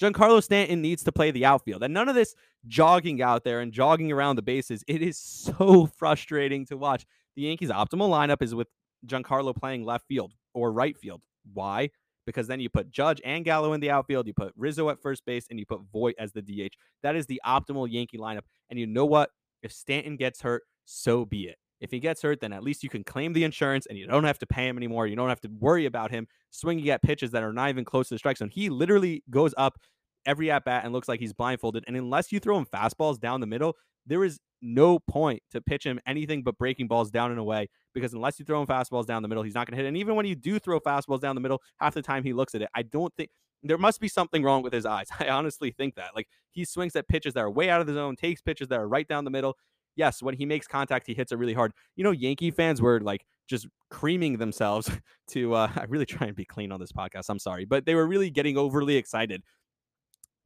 Giancarlo 0.01 0.42
Stanton 0.42 0.82
needs 0.82 1.03
to 1.05 1.12
play 1.12 1.30
the 1.30 1.44
outfield. 1.44 1.82
And 1.82 1.94
none 1.94 2.09
of 2.09 2.14
this 2.14 2.34
jogging 2.66 3.22
out 3.22 3.44
there 3.44 3.61
and 3.61 3.72
jogging 3.72 4.12
around 4.12 4.36
the 4.36 4.42
bases. 4.42 4.84
It 4.86 5.03
is 5.03 5.18
so 5.18 5.86
frustrating 5.97 6.66
to 6.66 6.76
watch. 6.76 7.07
The 7.34 7.42
Yankees' 7.42 7.70
optimal 7.70 8.11
lineup 8.11 8.42
is 8.42 8.55
with 8.55 8.68
Giancarlo 9.07 9.55
playing 9.55 9.84
left 9.84 10.07
field 10.07 10.32
or 10.55 10.72
right 10.72 10.97
field. 10.97 11.22
Why? 11.53 11.90
Because 12.26 12.49
then 12.49 12.61
you 12.61 12.68
put 12.68 12.90
Judge 12.90 13.20
and 13.24 13.44
Gallo 13.44 13.72
in 13.72 13.80
the 13.80 13.90
outfield, 13.90 14.26
you 14.26 14.34
put 14.34 14.53
Rizzo 14.57 14.90
at 14.90 15.01
first 15.01 15.24
base, 15.24 15.47
and 15.49 15.61
you 15.61 15.66
put 15.66 15.80
Voit 15.92 16.16
as 16.18 16.32
the 16.32 16.42
DH. 16.42 16.74
That 17.03 17.14
is 17.14 17.26
the 17.26 17.40
optimal 17.47 17.90
Yankee 17.90 18.18
lineup. 18.18 18.42
And 18.68 18.78
you 18.78 18.86
know 18.86 19.05
what? 19.05 19.30
If 19.62 19.72
Stanton 19.72 20.16
gets 20.16 20.42
hurt, 20.42 20.64
so 20.84 21.24
be 21.24 21.44
it. 21.44 21.57
If 21.81 21.91
he 21.91 22.01
gets 22.01 22.22
hurt, 22.22 22.41
then 22.41 22.53
at 22.53 22.62
least 22.62 22.83
you 22.83 22.89
can 22.89 23.05
claim 23.05 23.33
the 23.33 23.45
insurance 23.45 23.87
and 23.87 23.99
you 23.99 24.07
don't 24.07 24.24
have 24.24 24.39
to 24.39 24.47
pay 24.47 24.66
him 24.66 24.77
anymore. 24.77 25.07
You 25.07 25.16
don't 25.16 25.29
have 25.29 25.41
to 25.43 25.49
worry 25.49 25.87
about 25.87 26.11
him 26.11 26.27
swinging 26.51 26.89
at 26.91 27.03
pitches 27.03 27.33
that 27.33 27.43
are 27.43 27.53
not 27.53 27.68
even 27.68 27.85
close 27.85 28.09
to 28.09 28.14
the 28.14 28.18
strike 28.18 28.39
zone. 28.39 28.51
He 28.51 28.70
literally 28.70 29.22
goes 29.31 29.55
up 29.57 29.79
every 30.24 30.51
at 30.51 30.64
bat 30.64 30.85
and 30.85 30.93
looks 30.93 31.09
like 31.09 31.20
he's 31.20 31.33
blindfolded. 31.33 31.85
And 31.87 31.97
unless 31.97 32.33
you 32.33 32.41
throw 32.41 32.59
him 32.59 32.66
fastballs 32.66 33.20
down 33.20 33.41
the 33.41 33.47
middle, 33.47 33.77
there 34.07 34.24
is 34.24 34.39
no 34.62 34.99
point 34.99 35.43
to 35.51 35.61
pitch 35.61 35.85
him 35.85 36.01
anything 36.07 36.43
but 36.43 36.59
breaking 36.59 36.89
balls 36.89 37.11
down 37.11 37.31
and 37.31 37.39
away 37.39 37.68
because 37.95 38.14
unless 38.14 38.39
you 38.39 38.45
throw 38.45 38.61
him 38.61 38.66
fastballs 38.66 39.07
down 39.07 39.22
the 39.22 39.29
middle, 39.29 39.45
he's 39.45 39.55
not 39.55 39.66
going 39.66 39.77
to 39.77 39.83
hit. 39.83 39.89
And 39.89 39.97
even 39.97 40.14
when 40.14 40.27
you 40.27 40.35
do 40.35 40.59
throw 40.59 40.81
fastballs 40.81 41.20
down 41.20 41.35
the 41.35 41.41
middle, 41.41 41.62
half 41.79 41.95
the 41.95 42.03
time 42.03 42.24
he 42.24 42.33
looks 42.33 42.55
at 42.55 42.62
it. 42.62 42.68
I 42.74 42.83
don't 42.83 43.12
think 43.16 43.31
there 43.62 43.79
must 43.79 44.01
be 44.01 44.09
something 44.09 44.43
wrong 44.43 44.62
with 44.62 44.72
his 44.72 44.87
eyes. 44.87 45.09
I 45.20 45.29
honestly 45.29 45.70
think 45.70 45.97
that. 45.97 46.11
Like 46.14 46.29
he 46.51 46.64
swings 46.64 46.97
at 46.97 47.09
pitches 47.09 47.35
that 47.35 47.41
are 47.41 47.51
way 47.51 47.70
out 47.70 47.81
of 47.81 47.87
the 47.87 47.95
zone, 47.95 48.16
takes 48.16 48.41
pitches 48.41 48.68
that 48.68 48.79
are 48.79 48.89
right 48.89 49.07
down 49.07 49.24
the 49.24 49.31
middle 49.31 49.57
yes, 49.97 50.22
when 50.22 50.34
he 50.34 50.47
makes 50.47 50.66
contact, 50.66 51.07
he 51.07 51.14
hits 51.14 51.32
it 51.32 51.38
really 51.38 51.55
hard. 51.55 51.72
You 51.97 52.05
know, 52.05 52.12
Yankee 52.12 52.51
fans 52.51 52.80
were 52.80 53.01
like 53.01 53.26
just 53.49 53.66
creaming 53.90 54.38
themselves 54.38 54.90
to. 55.30 55.55
Uh, 55.55 55.70
I 55.74 55.84
really 55.84 56.07
try 56.07 56.26
and 56.28 56.36
be 56.36 56.44
clean 56.44 56.70
on 56.70 56.78
this 56.78 56.92
podcast. 56.92 57.26
I'm 57.28 57.38
sorry, 57.38 57.64
but 57.64 57.86
they 57.86 57.94
were 57.94 58.07
really 58.07 58.30
getting 58.30 58.57
overly 58.57 58.97
excited 58.97 59.42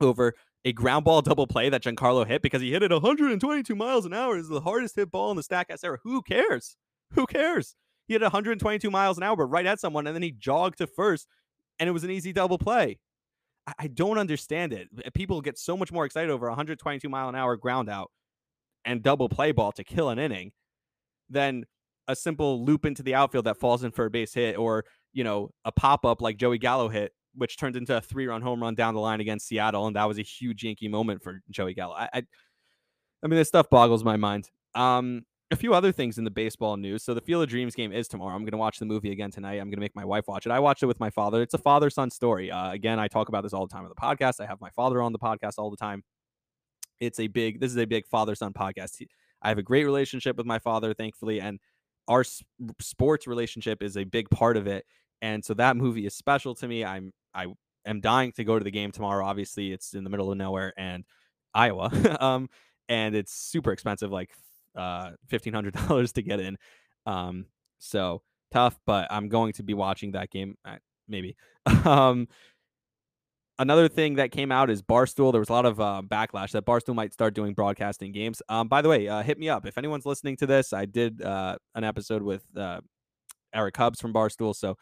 over 0.01 0.35
a 0.65 0.73
ground 0.73 1.05
ball 1.05 1.23
double 1.23 1.47
play 1.47 1.69
that 1.69 1.83
Giancarlo 1.83 2.27
hit 2.27 2.43
because 2.43 2.63
he 2.63 2.71
hit 2.71 2.83
it 2.83 2.91
122 2.91 3.75
miles 3.75 4.07
an 4.07 4.15
hour. 4.15 4.39
Is 4.39 4.49
the 4.49 4.61
hardest 4.61 4.97
hit 4.97 5.11
ball 5.11 5.31
in 5.31 5.37
the 5.37 5.43
Statcast 5.43 5.85
era. 5.85 5.99
Who 6.05 6.23
cares? 6.23 6.77
Who 7.13 7.27
cares? 7.27 7.77
He 8.07 8.15
hit 8.15 8.23
122 8.23 8.91
miles 8.91 9.19
an 9.19 9.23
hour, 9.23 9.47
right 9.47 9.67
at 9.67 9.81
someone, 9.81 10.07
and 10.07 10.15
then 10.15 10.23
he 10.23 10.33
jogged 10.33 10.79
to 10.79 10.87
first, 10.87 11.29
and 11.79 11.89
it 11.89 11.93
was 11.93 12.05
an 12.05 12.11
easy 12.11 12.33
double 12.33 12.59
play. 12.59 12.99
I, 13.67 13.73
I 13.81 13.87
don't 13.87 14.19
understand 14.19 14.73
it. 14.73 14.89
People 15.15 15.41
get 15.41 15.59
so 15.59 15.77
much 15.77 15.93
more 15.93 16.05
excited 16.05 16.31
over 16.31 16.49
122 16.49 17.09
mile 17.09 17.29
an 17.29 17.35
hour 17.35 17.57
ground 17.57 17.89
out 17.89 18.11
and 18.85 19.03
double 19.03 19.29
play 19.29 19.53
ball 19.53 19.73
to 19.73 19.85
kill 19.85 20.11
an 20.11 20.19
inning 20.19 20.53
than 21.29 21.65
a 22.09 22.17
simple 22.17 22.65
loop 22.65 22.85
into 22.85 23.03
the 23.03 23.15
outfield 23.15 23.47
that 23.47 23.57
falls 23.57 23.85
in 23.85 23.91
for 23.93 24.07
a 24.07 24.11
base 24.11 24.35
hit 24.35 24.59
or, 24.59 24.85
you 25.13 25.25
know, 25.25 25.51
a 25.65 25.73
pop 25.73 26.05
up 26.05 26.21
like 26.21 26.37
Joey 26.37 26.59
Gallo 26.59 26.89
hit, 26.89 27.13
which 27.35 27.57
turned 27.57 27.77
into 27.77 27.97
a 27.97 28.01
three 28.01 28.27
run 28.27 28.43
home 28.43 28.63
run 28.63 28.75
down 28.75 28.95
the 28.95 29.01
line 29.01 29.21
against 29.21 29.47
Seattle. 29.47 29.87
And 29.87 29.97
that 29.97 30.09
was 30.09 30.19
a 30.19 30.23
huge 30.23 30.65
Yankee 30.65 30.89
moment 30.89 31.23
for 31.23 31.41
Joey 31.51 31.75
Gallo. 31.75 31.95
I, 31.95 32.09
I, 32.13 32.23
I 33.23 33.27
mean, 33.27 33.37
this 33.37 33.49
stuff 33.49 33.71
boggles 33.71 34.03
my 34.03 34.17
mind. 34.17 34.51
Um, 34.75 35.25
a 35.53 35.57
few 35.57 35.75
other 35.75 35.91
things 35.91 36.17
in 36.17 36.25
the 36.25 36.31
baseball 36.31 36.77
news. 36.77 37.03
So 37.03 37.13
the 37.13 37.21
Field 37.21 37.43
of 37.43 37.49
Dreams 37.49 37.75
game 37.75 37.93
is 37.93 38.07
tomorrow. 38.07 38.35
I'm 38.35 38.43
going 38.43 38.53
to 38.53 38.57
watch 38.57 38.79
the 38.79 38.85
movie 38.85 39.11
again 39.11 39.31
tonight. 39.31 39.55
I'm 39.55 39.67
going 39.67 39.73
to 39.73 39.81
make 39.81 39.97
my 39.97 40.05
wife 40.05 40.25
watch 40.29 40.47
it. 40.47 40.53
I 40.53 40.61
watched 40.61 40.83
it 40.83 40.87
with 40.87 41.01
my 41.01 41.11
father. 41.11 41.43
It's 41.43 41.55
a 41.55 41.59
father 41.59 41.91
son 41.91 42.11
story. 42.11 42.51
Uh, 42.51 42.71
again, 42.71 43.01
I 43.01 43.09
talk 43.09 43.29
about 43.29 43.43
this 43.43 43.53
all 43.53 43.67
the 43.67 43.73
time 43.73 43.85
on 43.85 43.89
the 43.89 44.01
podcast. 44.01 44.41
I 44.41 44.47
have 44.47 44.61
my 44.61 44.71
father 44.71 45.03
on 45.03 45.13
the 45.13 45.19
podcast 45.19 45.55
all 45.59 45.71
the 45.71 45.77
time 45.77 46.05
it's 47.01 47.19
a 47.19 47.27
big 47.27 47.61
this 47.61 47.71
is 47.71 47.79
a 47.79 47.87
big 47.87 48.07
father 48.07 48.35
son 48.35 48.53
podcast. 48.53 49.03
I 49.43 49.49
have 49.49 49.59
a 49.59 49.63
great 49.63 49.85
relationship 49.85 50.37
with 50.37 50.47
my 50.47 50.59
father, 50.59 50.95
thankfully, 50.95 51.41
and 51.41 51.59
our 52.09 52.25
sports 52.81 53.27
relationship 53.27 53.83
is 53.83 53.97
a 53.97 54.05
big 54.05 54.29
part 54.31 54.57
of 54.57 54.67
it. 54.67 54.85
And 55.23 55.45
so 55.45 55.55
that 55.55 55.77
movie 55.77 56.07
is 56.07 56.15
special 56.15 56.55
to 56.57 56.69
me. 56.69 56.85
I'm 56.85 57.13
I 57.35 57.47
am 57.87 58.01
dying 58.01 58.33
to 58.33 58.45
go 58.45 58.59
to 58.59 58.65
the 58.65 58.71
game 58.71 58.93
tomorrow. 58.93 59.25
Obviously, 59.25 59.73
it's 59.73 59.95
in 59.95 60.05
the 60.05 60.11
middle 60.11 60.31
of 60.31 60.39
nowhere 60.39 60.73
and 60.77 61.05
Iowa. 61.55 61.91
um, 62.21 62.49
and 62.89 63.15
it's 63.15 63.33
super 63.33 63.73
expensive, 63.73 64.11
like 64.11 64.31
uh 64.77 65.13
fifteen 65.29 65.53
hundred 65.53 65.75
dollars 65.75 66.13
to 66.13 66.23
get 66.23 66.41
in. 66.41 66.57
Um, 67.07 67.47
so 67.79 68.23
tough, 68.53 68.79
but 68.87 69.07
I'm 69.11 69.29
going 69.29 69.53
to 69.55 69.63
be 69.63 69.75
watching 69.75 70.13
that 70.13 70.31
game. 70.31 70.57
Uh, 70.65 70.77
maybe. 71.09 71.37
um, 71.85 72.29
another 73.61 73.89
thing 73.89 74.15
that 74.17 74.33
came 74.33 74.51
out 74.51 74.71
is 74.71 74.83
Barstool. 74.83 75.33
There 75.33 75.41
was 75.41 75.51
a 75.51 75.53
lot 75.53 75.67
of 75.67 75.81
uh, 75.81 76.03
backlash 76.05 76.51
that 76.53 76.65
Barstool 76.65 76.95
might 76.95 77.13
start 77.13 77.35
doing 77.35 77.55
broadcasting 77.55 78.11
games. 78.11 78.43
Um, 78.49 78.69
by 78.69 78.83
the 78.83 78.89
way, 78.89 79.07
uh, 79.07 79.23
hit 79.23 79.39
me 79.39 79.49
up 79.49 79.67
if 79.67 79.79
anyone's 79.79 80.07
listening 80.07 80.37
to 80.39 80.47
this. 80.47 80.73
I 80.73 80.87
did 80.87 81.23
uh, 81.23 81.57
an 81.75 81.85
episode 81.85 82.23
with 82.23 82.43
uh, 82.57 82.81
Eric 83.55 83.77
Hubbs 83.77 84.01
from 84.01 84.13
Barstool, 84.13 84.57
so 84.57 84.77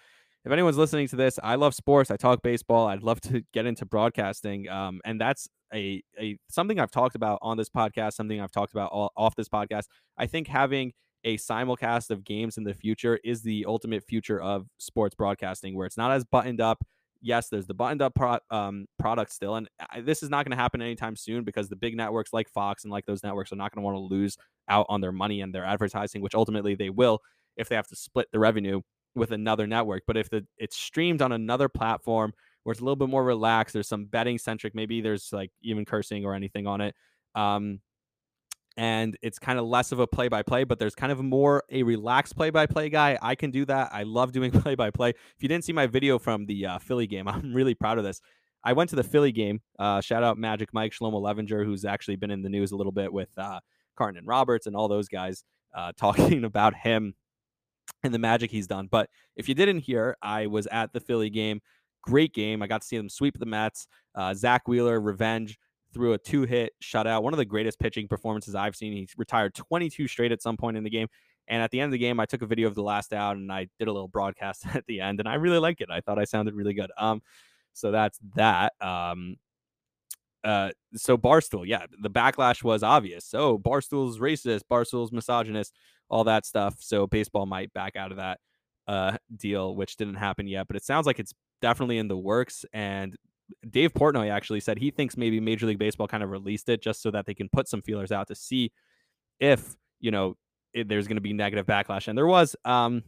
if 0.44 0.52
anyone's 0.52 0.78
listening 0.78 1.08
to 1.08 1.16
this, 1.16 1.38
I 1.42 1.56
love 1.56 1.74
sports. 1.74 2.10
I 2.10 2.16
talk 2.16 2.42
baseball. 2.42 2.86
I'd 2.86 3.02
love 3.02 3.20
to 3.22 3.42
get 3.52 3.66
into 3.66 3.84
broadcasting, 3.84 4.68
um, 4.68 5.00
and 5.04 5.20
that's 5.20 5.48
a 5.74 6.02
a 6.18 6.38
something 6.48 6.78
I've 6.78 6.90
talked 6.90 7.16
about 7.16 7.38
on 7.42 7.56
this 7.56 7.68
podcast. 7.68 8.14
Something 8.14 8.40
I've 8.40 8.52
talked 8.52 8.72
about 8.72 8.90
all, 8.92 9.12
off 9.16 9.34
this 9.34 9.48
podcast. 9.48 9.84
I 10.16 10.26
think 10.26 10.46
having 10.46 10.92
a 11.24 11.36
simulcast 11.36 12.10
of 12.10 12.24
games 12.24 12.56
in 12.56 12.64
the 12.64 12.72
future 12.72 13.18
is 13.24 13.42
the 13.42 13.66
ultimate 13.66 14.04
future 14.04 14.40
of 14.40 14.66
sports 14.78 15.14
broadcasting, 15.14 15.76
where 15.76 15.86
it's 15.86 15.96
not 15.96 16.12
as 16.12 16.24
buttoned 16.24 16.60
up. 16.60 16.82
Yes, 17.20 17.48
there's 17.48 17.66
the 17.66 17.74
buttoned 17.74 18.00
up 18.00 18.14
pro- 18.14 18.38
um, 18.50 18.86
product 18.98 19.32
still, 19.32 19.56
and 19.56 19.68
I, 19.90 20.00
this 20.00 20.22
is 20.22 20.30
not 20.30 20.44
going 20.44 20.56
to 20.56 20.62
happen 20.62 20.80
anytime 20.80 21.16
soon 21.16 21.42
because 21.42 21.68
the 21.68 21.76
big 21.76 21.96
networks 21.96 22.32
like 22.32 22.48
Fox 22.48 22.84
and 22.84 22.92
like 22.92 23.06
those 23.06 23.24
networks 23.24 23.52
are 23.52 23.56
not 23.56 23.74
going 23.74 23.82
to 23.82 23.84
want 23.84 23.96
to 23.96 24.14
lose 24.14 24.36
out 24.68 24.86
on 24.88 25.00
their 25.00 25.12
money 25.12 25.40
and 25.40 25.52
their 25.52 25.64
advertising, 25.64 26.22
which 26.22 26.34
ultimately 26.34 26.74
they 26.74 26.90
will 26.90 27.20
if 27.56 27.68
they 27.68 27.74
have 27.74 27.88
to 27.88 27.96
split 27.96 28.28
the 28.30 28.38
revenue 28.38 28.80
with 29.16 29.32
another 29.32 29.66
network. 29.66 30.04
But 30.06 30.16
if 30.16 30.30
the, 30.30 30.46
it's 30.56 30.76
streamed 30.76 31.20
on 31.20 31.32
another 31.32 31.68
platform 31.68 32.32
where 32.62 32.72
it's 32.72 32.80
a 32.80 32.84
little 32.84 32.96
bit 32.96 33.08
more 33.08 33.24
relaxed, 33.24 33.72
there's 33.72 33.88
some 33.88 34.04
betting 34.04 34.38
centric, 34.38 34.74
maybe 34.74 35.00
there's 35.00 35.30
like 35.32 35.50
even 35.62 35.84
cursing 35.84 36.24
or 36.24 36.34
anything 36.34 36.66
on 36.66 36.80
it. 36.80 36.94
Um, 37.34 37.80
and 38.78 39.18
it's 39.22 39.40
kind 39.40 39.58
of 39.58 39.66
less 39.66 39.90
of 39.90 39.98
a 39.98 40.06
play 40.06 40.28
by 40.28 40.40
play, 40.40 40.62
but 40.62 40.78
there's 40.78 40.94
kind 40.94 41.10
of 41.10 41.20
more 41.20 41.64
a 41.68 41.82
relaxed 41.82 42.36
play 42.36 42.50
by 42.50 42.64
play 42.64 42.88
guy. 42.88 43.18
I 43.20 43.34
can 43.34 43.50
do 43.50 43.64
that. 43.64 43.90
I 43.92 44.04
love 44.04 44.30
doing 44.30 44.52
play 44.52 44.76
by 44.76 44.90
play. 44.90 45.10
If 45.10 45.40
you 45.40 45.48
didn't 45.48 45.64
see 45.64 45.72
my 45.72 45.88
video 45.88 46.16
from 46.16 46.46
the 46.46 46.64
uh, 46.64 46.78
Philly 46.78 47.08
game, 47.08 47.26
I'm 47.28 47.52
really 47.52 47.74
proud 47.74 47.98
of 47.98 48.04
this. 48.04 48.20
I 48.62 48.72
went 48.74 48.88
to 48.90 48.96
the 48.96 49.02
Philly 49.02 49.32
game. 49.32 49.60
Uh, 49.80 50.00
shout 50.00 50.22
out 50.22 50.38
Magic 50.38 50.72
Mike 50.72 50.92
Shlomo 50.92 51.20
Levinger, 51.20 51.64
who's 51.64 51.84
actually 51.84 52.16
been 52.16 52.30
in 52.30 52.40
the 52.40 52.48
news 52.48 52.70
a 52.70 52.76
little 52.76 52.92
bit 52.92 53.12
with 53.12 53.30
uh, 53.36 53.58
Carton 53.96 54.16
and 54.16 54.26
Roberts 54.28 54.68
and 54.68 54.76
all 54.76 54.86
those 54.86 55.08
guys 55.08 55.42
uh, 55.74 55.92
talking 55.98 56.44
about 56.44 56.74
him 56.74 57.14
and 58.04 58.14
the 58.14 58.18
magic 58.18 58.52
he's 58.52 58.68
done. 58.68 58.86
But 58.88 59.10
if 59.34 59.48
you 59.48 59.56
didn't 59.56 59.80
hear, 59.80 60.16
I 60.22 60.46
was 60.46 60.68
at 60.68 60.92
the 60.92 61.00
Philly 61.00 61.30
game. 61.30 61.60
Great 62.02 62.32
game. 62.32 62.62
I 62.62 62.68
got 62.68 62.82
to 62.82 62.86
see 62.86 62.96
them 62.96 63.08
sweep 63.08 63.40
the 63.40 63.46
Mets. 63.46 63.88
Uh, 64.14 64.34
Zack 64.34 64.68
Wheeler, 64.68 65.00
revenge 65.00 65.58
threw 65.92 66.12
a 66.12 66.18
two 66.18 66.42
hit 66.42 66.72
shutout, 66.82 67.22
one 67.22 67.32
of 67.32 67.38
the 67.38 67.44
greatest 67.44 67.78
pitching 67.78 68.08
performances 68.08 68.54
I've 68.54 68.76
seen. 68.76 68.92
He 68.92 69.08
retired 69.16 69.54
22 69.54 70.08
straight 70.08 70.32
at 70.32 70.42
some 70.42 70.56
point 70.56 70.76
in 70.76 70.84
the 70.84 70.90
game. 70.90 71.08
And 71.48 71.62
at 71.62 71.70
the 71.70 71.80
end 71.80 71.88
of 71.88 71.92
the 71.92 71.98
game, 71.98 72.20
I 72.20 72.26
took 72.26 72.42
a 72.42 72.46
video 72.46 72.68
of 72.68 72.74
the 72.74 72.82
last 72.82 73.12
out 73.12 73.36
and 73.36 73.50
I 73.50 73.68
did 73.78 73.88
a 73.88 73.92
little 73.92 74.08
broadcast 74.08 74.66
at 74.74 74.84
the 74.86 75.00
end, 75.00 75.20
and 75.20 75.28
I 75.28 75.34
really 75.34 75.58
liked 75.58 75.80
it. 75.80 75.88
I 75.90 76.00
thought 76.00 76.18
I 76.18 76.24
sounded 76.24 76.54
really 76.54 76.74
good. 76.74 76.90
Um, 76.98 77.22
so 77.72 77.90
that's 77.90 78.18
that. 78.34 78.72
Um, 78.80 79.36
uh, 80.44 80.70
so 80.94 81.16
Barstool, 81.16 81.66
yeah, 81.66 81.86
the 82.00 82.10
backlash 82.10 82.62
was 82.62 82.82
obvious. 82.82 83.24
So 83.24 83.58
Barstool's 83.58 84.18
racist, 84.18 84.62
Barstool's 84.68 85.12
misogynist, 85.12 85.74
all 86.08 86.24
that 86.24 86.46
stuff. 86.46 86.76
So 86.80 87.06
baseball 87.06 87.46
might 87.46 87.72
back 87.72 87.96
out 87.96 88.10
of 88.10 88.18
that 88.18 88.40
uh 88.86 89.18
deal, 89.36 89.76
which 89.76 89.96
didn't 89.96 90.14
happen 90.14 90.46
yet, 90.46 90.66
but 90.66 90.76
it 90.76 90.82
sounds 90.82 91.06
like 91.06 91.18
it's 91.18 91.34
definitely 91.60 91.98
in 91.98 92.08
the 92.08 92.16
works. 92.16 92.64
And 92.72 93.16
Dave 93.68 93.92
Portnoy 93.92 94.30
actually 94.30 94.60
said 94.60 94.78
he 94.78 94.90
thinks 94.90 95.16
maybe 95.16 95.40
Major 95.40 95.66
League 95.66 95.78
Baseball 95.78 96.08
kind 96.08 96.22
of 96.22 96.30
released 96.30 96.68
it 96.68 96.82
just 96.82 97.02
so 97.02 97.10
that 97.10 97.26
they 97.26 97.34
can 97.34 97.48
put 97.48 97.68
some 97.68 97.82
feelers 97.82 98.12
out 98.12 98.28
to 98.28 98.34
see 98.34 98.72
if 99.40 99.76
you 100.00 100.10
know 100.10 100.36
if 100.72 100.88
there's 100.88 101.06
going 101.06 101.16
to 101.16 101.22
be 101.22 101.32
negative 101.32 101.66
backlash, 101.66 102.08
and 102.08 102.16
there 102.16 102.26
was. 102.26 102.56
Um, 102.64 103.02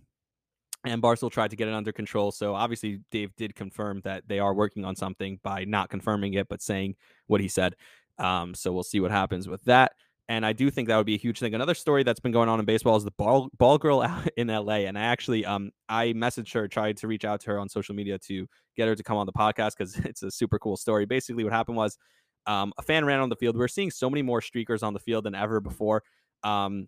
and 0.85 1.03
Barstool 1.03 1.31
tried 1.31 1.51
to 1.51 1.57
get 1.57 1.69
it 1.69 1.75
under 1.75 1.93
control. 1.93 2.33
So 2.33 2.55
obviously, 2.55 3.01
Dave 3.11 3.37
did 3.37 3.55
confirm 3.55 4.01
that 4.05 4.27
they 4.27 4.39
are 4.39 4.55
working 4.55 4.85
on 4.85 4.97
something 4.97 5.39
by 5.43 5.65
not 5.65 5.91
confirming 5.91 6.35
it, 6.35 6.49
but 6.49 6.63
saying 6.63 6.97
what 7.27 7.43
he 7.43 7.49
said. 7.49 7.75
Um, 8.19 8.55
so 8.55 8.73
we'll 8.73 8.83
see 8.83 9.01
what 9.01 9.11
happens 9.11 9.47
with 9.47 9.63
that. 9.65 9.93
And 10.31 10.47
I 10.47 10.53
do 10.53 10.71
think 10.71 10.87
that 10.87 10.97
would 10.97 11.07
be 11.07 11.17
a 11.17 11.19
huge 11.19 11.41
thing. 11.41 11.57
Another 11.57 11.75
story 11.75 12.05
that's 12.05 12.21
been 12.21 12.31
going 12.31 12.49
on 12.49 12.61
in 12.61 12.65
baseball 12.65 12.97
is 12.97 13.03
the 13.03 13.11
ball 13.11 13.51
ball 13.59 13.79
girl 13.79 14.09
in 14.37 14.47
LA. 14.47 14.87
And 14.87 14.97
I 14.97 15.03
actually 15.03 15.45
um 15.45 15.73
I 15.89 16.13
messaged 16.13 16.55
her, 16.55 16.69
tried 16.69 16.99
to 16.99 17.09
reach 17.09 17.25
out 17.25 17.41
to 17.41 17.51
her 17.51 17.59
on 17.59 17.69
social 17.69 17.97
media 17.97 18.17
to 18.21 18.47
get 18.77 18.87
her 18.87 18.95
to 18.95 19.03
come 19.03 19.17
on 19.17 19.27
the 19.27 19.33
podcast 19.33 19.73
because 19.77 19.97
it's 20.05 20.23
a 20.23 20.31
super 20.31 20.61
cool 20.61 20.77
story. 20.77 21.05
Basically, 21.05 21.43
what 21.43 21.53
happened 21.53 21.77
was 21.77 21.99
um, 22.47 22.73
a 22.79 22.83
fan 22.83 23.05
ran 23.05 23.19
on 23.19 23.29
the 23.29 23.35
field. 23.35 23.57
We 23.57 23.65
are 23.65 23.69
seeing 23.69 23.91
so 23.91 24.09
many 24.09 24.23
more 24.23 24.41
streakers 24.41 24.85
on 24.85 24.95
the 24.95 25.01
field 25.01 25.25
than 25.25 25.35
ever 25.35 25.61
before. 25.61 26.05
Um, 26.45 26.87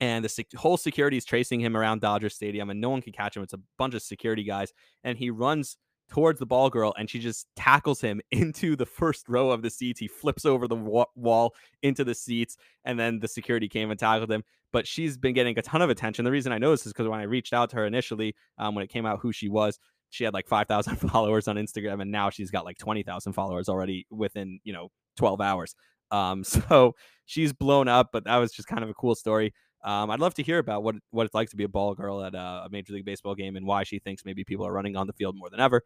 and 0.00 0.24
the 0.24 0.28
sec- 0.28 0.52
whole 0.56 0.76
security 0.76 1.16
is 1.16 1.24
tracing 1.24 1.60
him 1.60 1.76
around 1.76 2.00
Dodger 2.00 2.28
Stadium, 2.28 2.70
and 2.70 2.80
no 2.80 2.90
one 2.90 3.02
can 3.02 3.12
catch 3.12 3.36
him. 3.36 3.44
It's 3.44 3.52
a 3.54 3.60
bunch 3.78 3.94
of 3.94 4.02
security 4.02 4.42
guys, 4.42 4.72
and 5.04 5.16
he 5.16 5.30
runs 5.30 5.76
towards 6.10 6.38
the 6.38 6.46
ball 6.46 6.70
girl 6.70 6.94
and 6.98 7.08
she 7.08 7.18
just 7.18 7.46
tackles 7.56 8.00
him 8.00 8.20
into 8.30 8.76
the 8.76 8.86
first 8.86 9.28
row 9.28 9.50
of 9.50 9.62
the 9.62 9.70
seats. 9.70 10.00
He 10.00 10.08
flips 10.08 10.44
over 10.44 10.68
the 10.68 10.76
wa- 10.76 11.06
wall 11.14 11.54
into 11.82 12.04
the 12.04 12.14
seats 12.14 12.56
and 12.84 12.98
then 12.98 13.18
the 13.18 13.28
security 13.28 13.68
came 13.68 13.90
and 13.90 13.98
tackled 13.98 14.30
him. 14.30 14.44
But 14.72 14.86
she's 14.86 15.18
been 15.18 15.34
getting 15.34 15.58
a 15.58 15.62
ton 15.62 15.82
of 15.82 15.90
attention. 15.90 16.24
The 16.24 16.30
reason 16.30 16.52
I 16.52 16.58
know 16.58 16.70
this 16.70 16.86
is 16.86 16.92
because 16.92 17.08
when 17.08 17.20
I 17.20 17.24
reached 17.24 17.52
out 17.52 17.70
to 17.70 17.76
her 17.76 17.86
initially, 17.86 18.34
um, 18.58 18.74
when 18.74 18.82
it 18.82 18.88
came 18.88 19.04
out 19.04 19.20
who 19.20 19.32
she 19.32 19.48
was, 19.48 19.78
she 20.10 20.24
had 20.24 20.34
like 20.34 20.48
5,000 20.48 20.96
followers 21.10 21.48
on 21.48 21.56
Instagram 21.56 22.00
and 22.00 22.10
now 22.10 22.30
she's 22.30 22.50
got 22.50 22.64
like 22.64 22.78
20,000 22.78 23.32
followers 23.32 23.68
already 23.68 24.06
within, 24.10 24.60
you 24.64 24.72
know, 24.72 24.88
12 25.16 25.40
hours. 25.40 25.74
Um, 26.10 26.44
so 26.44 26.94
she's 27.26 27.52
blown 27.52 27.88
up, 27.88 28.10
but 28.12 28.24
that 28.24 28.36
was 28.36 28.52
just 28.52 28.68
kind 28.68 28.82
of 28.82 28.90
a 28.90 28.94
cool 28.94 29.14
story. 29.14 29.52
Um, 29.84 30.10
I'd 30.10 30.20
love 30.20 30.34
to 30.34 30.42
hear 30.42 30.58
about 30.58 30.82
what 30.82 30.96
what 31.10 31.26
it's 31.26 31.34
like 31.34 31.50
to 31.50 31.56
be 31.56 31.64
a 31.64 31.68
ball 31.68 31.94
girl 31.94 32.22
at 32.22 32.34
a, 32.34 32.64
a, 32.66 32.68
Major 32.70 32.92
League 32.92 33.04
Baseball 33.04 33.34
game 33.34 33.56
and 33.56 33.66
why 33.66 33.82
she 33.82 33.98
thinks 33.98 34.24
maybe 34.24 34.44
people 34.44 34.66
are 34.66 34.72
running 34.72 34.96
on 34.96 35.06
the 35.06 35.12
field 35.12 35.36
more 35.36 35.50
than 35.50 35.60
ever. 35.60 35.82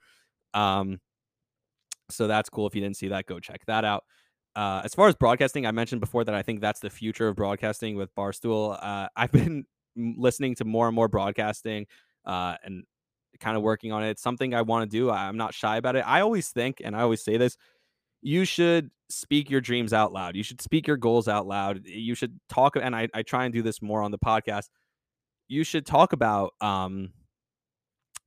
Um, 0.52 1.00
so 2.10 2.26
that's 2.26 2.50
cool. 2.50 2.66
If 2.66 2.74
you 2.74 2.82
didn't 2.82 2.96
see 2.96 3.08
that, 3.08 3.26
go 3.26 3.40
check 3.40 3.64
that 3.66 3.84
out. 3.84 4.04
Uh, 4.54 4.80
as 4.84 4.94
far 4.94 5.08
as 5.08 5.14
broadcasting, 5.14 5.66
I 5.66 5.70
mentioned 5.70 6.00
before 6.00 6.24
that 6.24 6.34
I 6.34 6.42
think 6.42 6.60
that's 6.60 6.80
the 6.80 6.90
future 6.90 7.28
of 7.28 7.36
broadcasting 7.36 7.96
with 7.96 8.14
Barstool. 8.14 8.78
Uh, 8.82 9.08
I've 9.16 9.32
been 9.40 9.64
listening 9.96 10.54
to 10.56 10.64
more 10.64 10.86
and 10.86 10.94
more 10.94 11.08
broadcasting 11.08 11.86
uh, 12.24 12.56
and 12.64 12.84
kind 13.40 13.56
of 13.56 13.62
working 13.62 13.92
on 13.92 14.02
it. 14.02 14.10
It's 14.10 14.22
something 14.22 14.54
I 14.54 14.62
want 14.62 14.90
to 14.90 14.96
do. 14.96 15.10
I'm 15.10 15.36
not 15.36 15.54
shy 15.54 15.76
about 15.76 15.96
it. 15.96 16.06
I 16.06 16.20
always 16.20 16.48
think, 16.48 16.80
and 16.82 16.96
I 16.96 17.00
always 17.00 17.22
say 17.22 17.36
this, 17.36 17.56
you 18.22 18.44
should 18.44 18.90
speak 19.08 19.50
your 19.50 19.60
dreams 19.60 19.92
out 19.92 20.12
loud. 20.12 20.36
You 20.36 20.42
should 20.42 20.60
speak 20.60 20.86
your 20.86 20.96
goals 20.96 21.28
out 21.28 21.46
loud. 21.46 21.82
You 21.84 22.14
should 22.14 22.38
talk, 22.48 22.76
and 22.76 22.94
I, 22.94 23.08
I 23.14 23.22
try 23.22 23.44
and 23.44 23.54
do 23.54 23.62
this 23.62 23.80
more 23.80 24.02
on 24.02 24.10
the 24.10 24.18
podcast. 24.18 24.68
You 25.48 25.62
should 25.62 25.86
talk 25.86 26.12
about 26.12 26.54
um, 26.60 27.12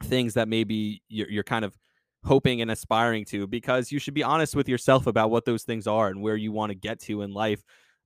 things 0.03 0.35
that 0.35 0.47
maybe 0.47 1.01
you're, 1.09 1.29
you're 1.29 1.43
kind 1.43 1.65
of 1.65 1.77
hoping 2.23 2.61
and 2.61 2.71
aspiring 2.71 3.25
to, 3.25 3.47
because 3.47 3.91
you 3.91 3.99
should 3.99 4.13
be 4.13 4.23
honest 4.23 4.55
with 4.55 4.69
yourself 4.69 5.07
about 5.07 5.31
what 5.31 5.45
those 5.45 5.63
things 5.63 5.87
are 5.87 6.07
and 6.07 6.21
where 6.21 6.35
you 6.35 6.51
want 6.51 6.69
to 6.69 6.75
get 6.75 6.99
to 7.01 7.21
in 7.21 7.33
life. 7.33 7.61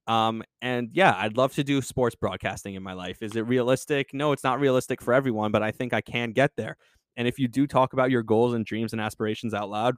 Um, 0.07 0.43
and 0.61 0.89
yeah, 0.93 1.15
I'd 1.17 1.37
love 1.37 1.53
to 1.53 1.63
do 1.63 1.81
sports 1.81 2.15
broadcasting 2.15 2.75
in 2.75 2.83
my 2.83 2.93
life. 2.93 3.21
Is 3.21 3.35
it 3.35 3.47
realistic? 3.47 4.13
No, 4.13 4.31
it's 4.31 4.43
not 4.43 4.59
realistic 4.59 5.01
for 5.01 5.13
everyone, 5.13 5.51
but 5.51 5.63
I 5.63 5.71
think 5.71 5.93
I 5.93 6.01
can 6.01 6.31
get 6.31 6.51
there. 6.57 6.77
And 7.15 7.27
if 7.27 7.39
you 7.39 7.47
do 7.47 7.67
talk 7.67 7.93
about 7.93 8.11
your 8.11 8.23
goals 8.23 8.53
and 8.53 8.65
dreams 8.65 8.93
and 8.93 9.01
aspirations 9.01 9.53
out 9.53 9.69
loud, 9.69 9.95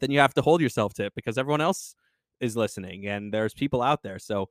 then 0.00 0.10
you 0.10 0.20
have 0.20 0.34
to 0.34 0.42
hold 0.42 0.60
yourself 0.60 0.94
to 0.94 1.06
it 1.06 1.14
because 1.14 1.38
everyone 1.38 1.60
else 1.60 1.94
is 2.40 2.56
listening 2.56 3.06
and 3.06 3.32
there's 3.32 3.54
people 3.54 3.82
out 3.82 4.02
there. 4.02 4.18
So 4.18 4.48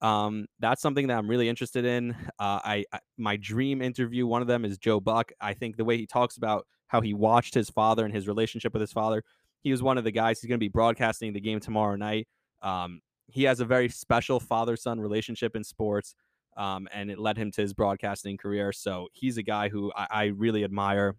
um, 0.00 0.46
that's 0.58 0.82
something 0.82 1.06
that 1.06 1.16
I'm 1.16 1.28
really 1.28 1.48
interested 1.48 1.84
in. 1.84 2.12
Uh, 2.38 2.60
I, 2.64 2.84
I, 2.92 2.98
my 3.16 3.36
dream 3.36 3.80
interview, 3.80 4.26
one 4.26 4.42
of 4.42 4.48
them 4.48 4.64
is 4.64 4.78
Joe 4.78 5.00
Buck. 5.00 5.32
I 5.40 5.54
think 5.54 5.76
the 5.76 5.84
way 5.84 5.96
he 5.96 6.06
talks 6.06 6.36
about 6.36 6.66
how 6.88 7.00
he 7.00 7.14
watched 7.14 7.54
his 7.54 7.70
father 7.70 8.04
and 8.04 8.12
his 8.12 8.26
relationship 8.26 8.72
with 8.72 8.80
his 8.80 8.92
father, 8.92 9.22
he 9.62 9.70
was 9.70 9.82
one 9.82 9.98
of 9.98 10.04
the 10.04 10.10
guys. 10.10 10.40
He's 10.40 10.48
going 10.48 10.58
to 10.58 10.64
be 10.64 10.68
broadcasting 10.68 11.32
the 11.32 11.40
game 11.40 11.60
tomorrow 11.60 11.96
night. 11.96 12.26
Um, 12.62 13.00
he 13.28 13.44
has 13.44 13.60
a 13.60 13.64
very 13.64 13.88
special 13.88 14.40
father 14.40 14.76
son 14.76 15.00
relationship 15.00 15.56
in 15.56 15.64
sports, 15.64 16.16
um, 16.56 16.88
and 16.92 17.10
it 17.10 17.18
led 17.18 17.38
him 17.38 17.50
to 17.52 17.62
his 17.62 17.72
broadcasting 17.72 18.36
career. 18.36 18.72
So 18.72 19.08
he's 19.12 19.38
a 19.38 19.42
guy 19.42 19.68
who 19.68 19.92
I, 19.96 20.06
I 20.10 20.24
really 20.26 20.64
admire 20.64 21.16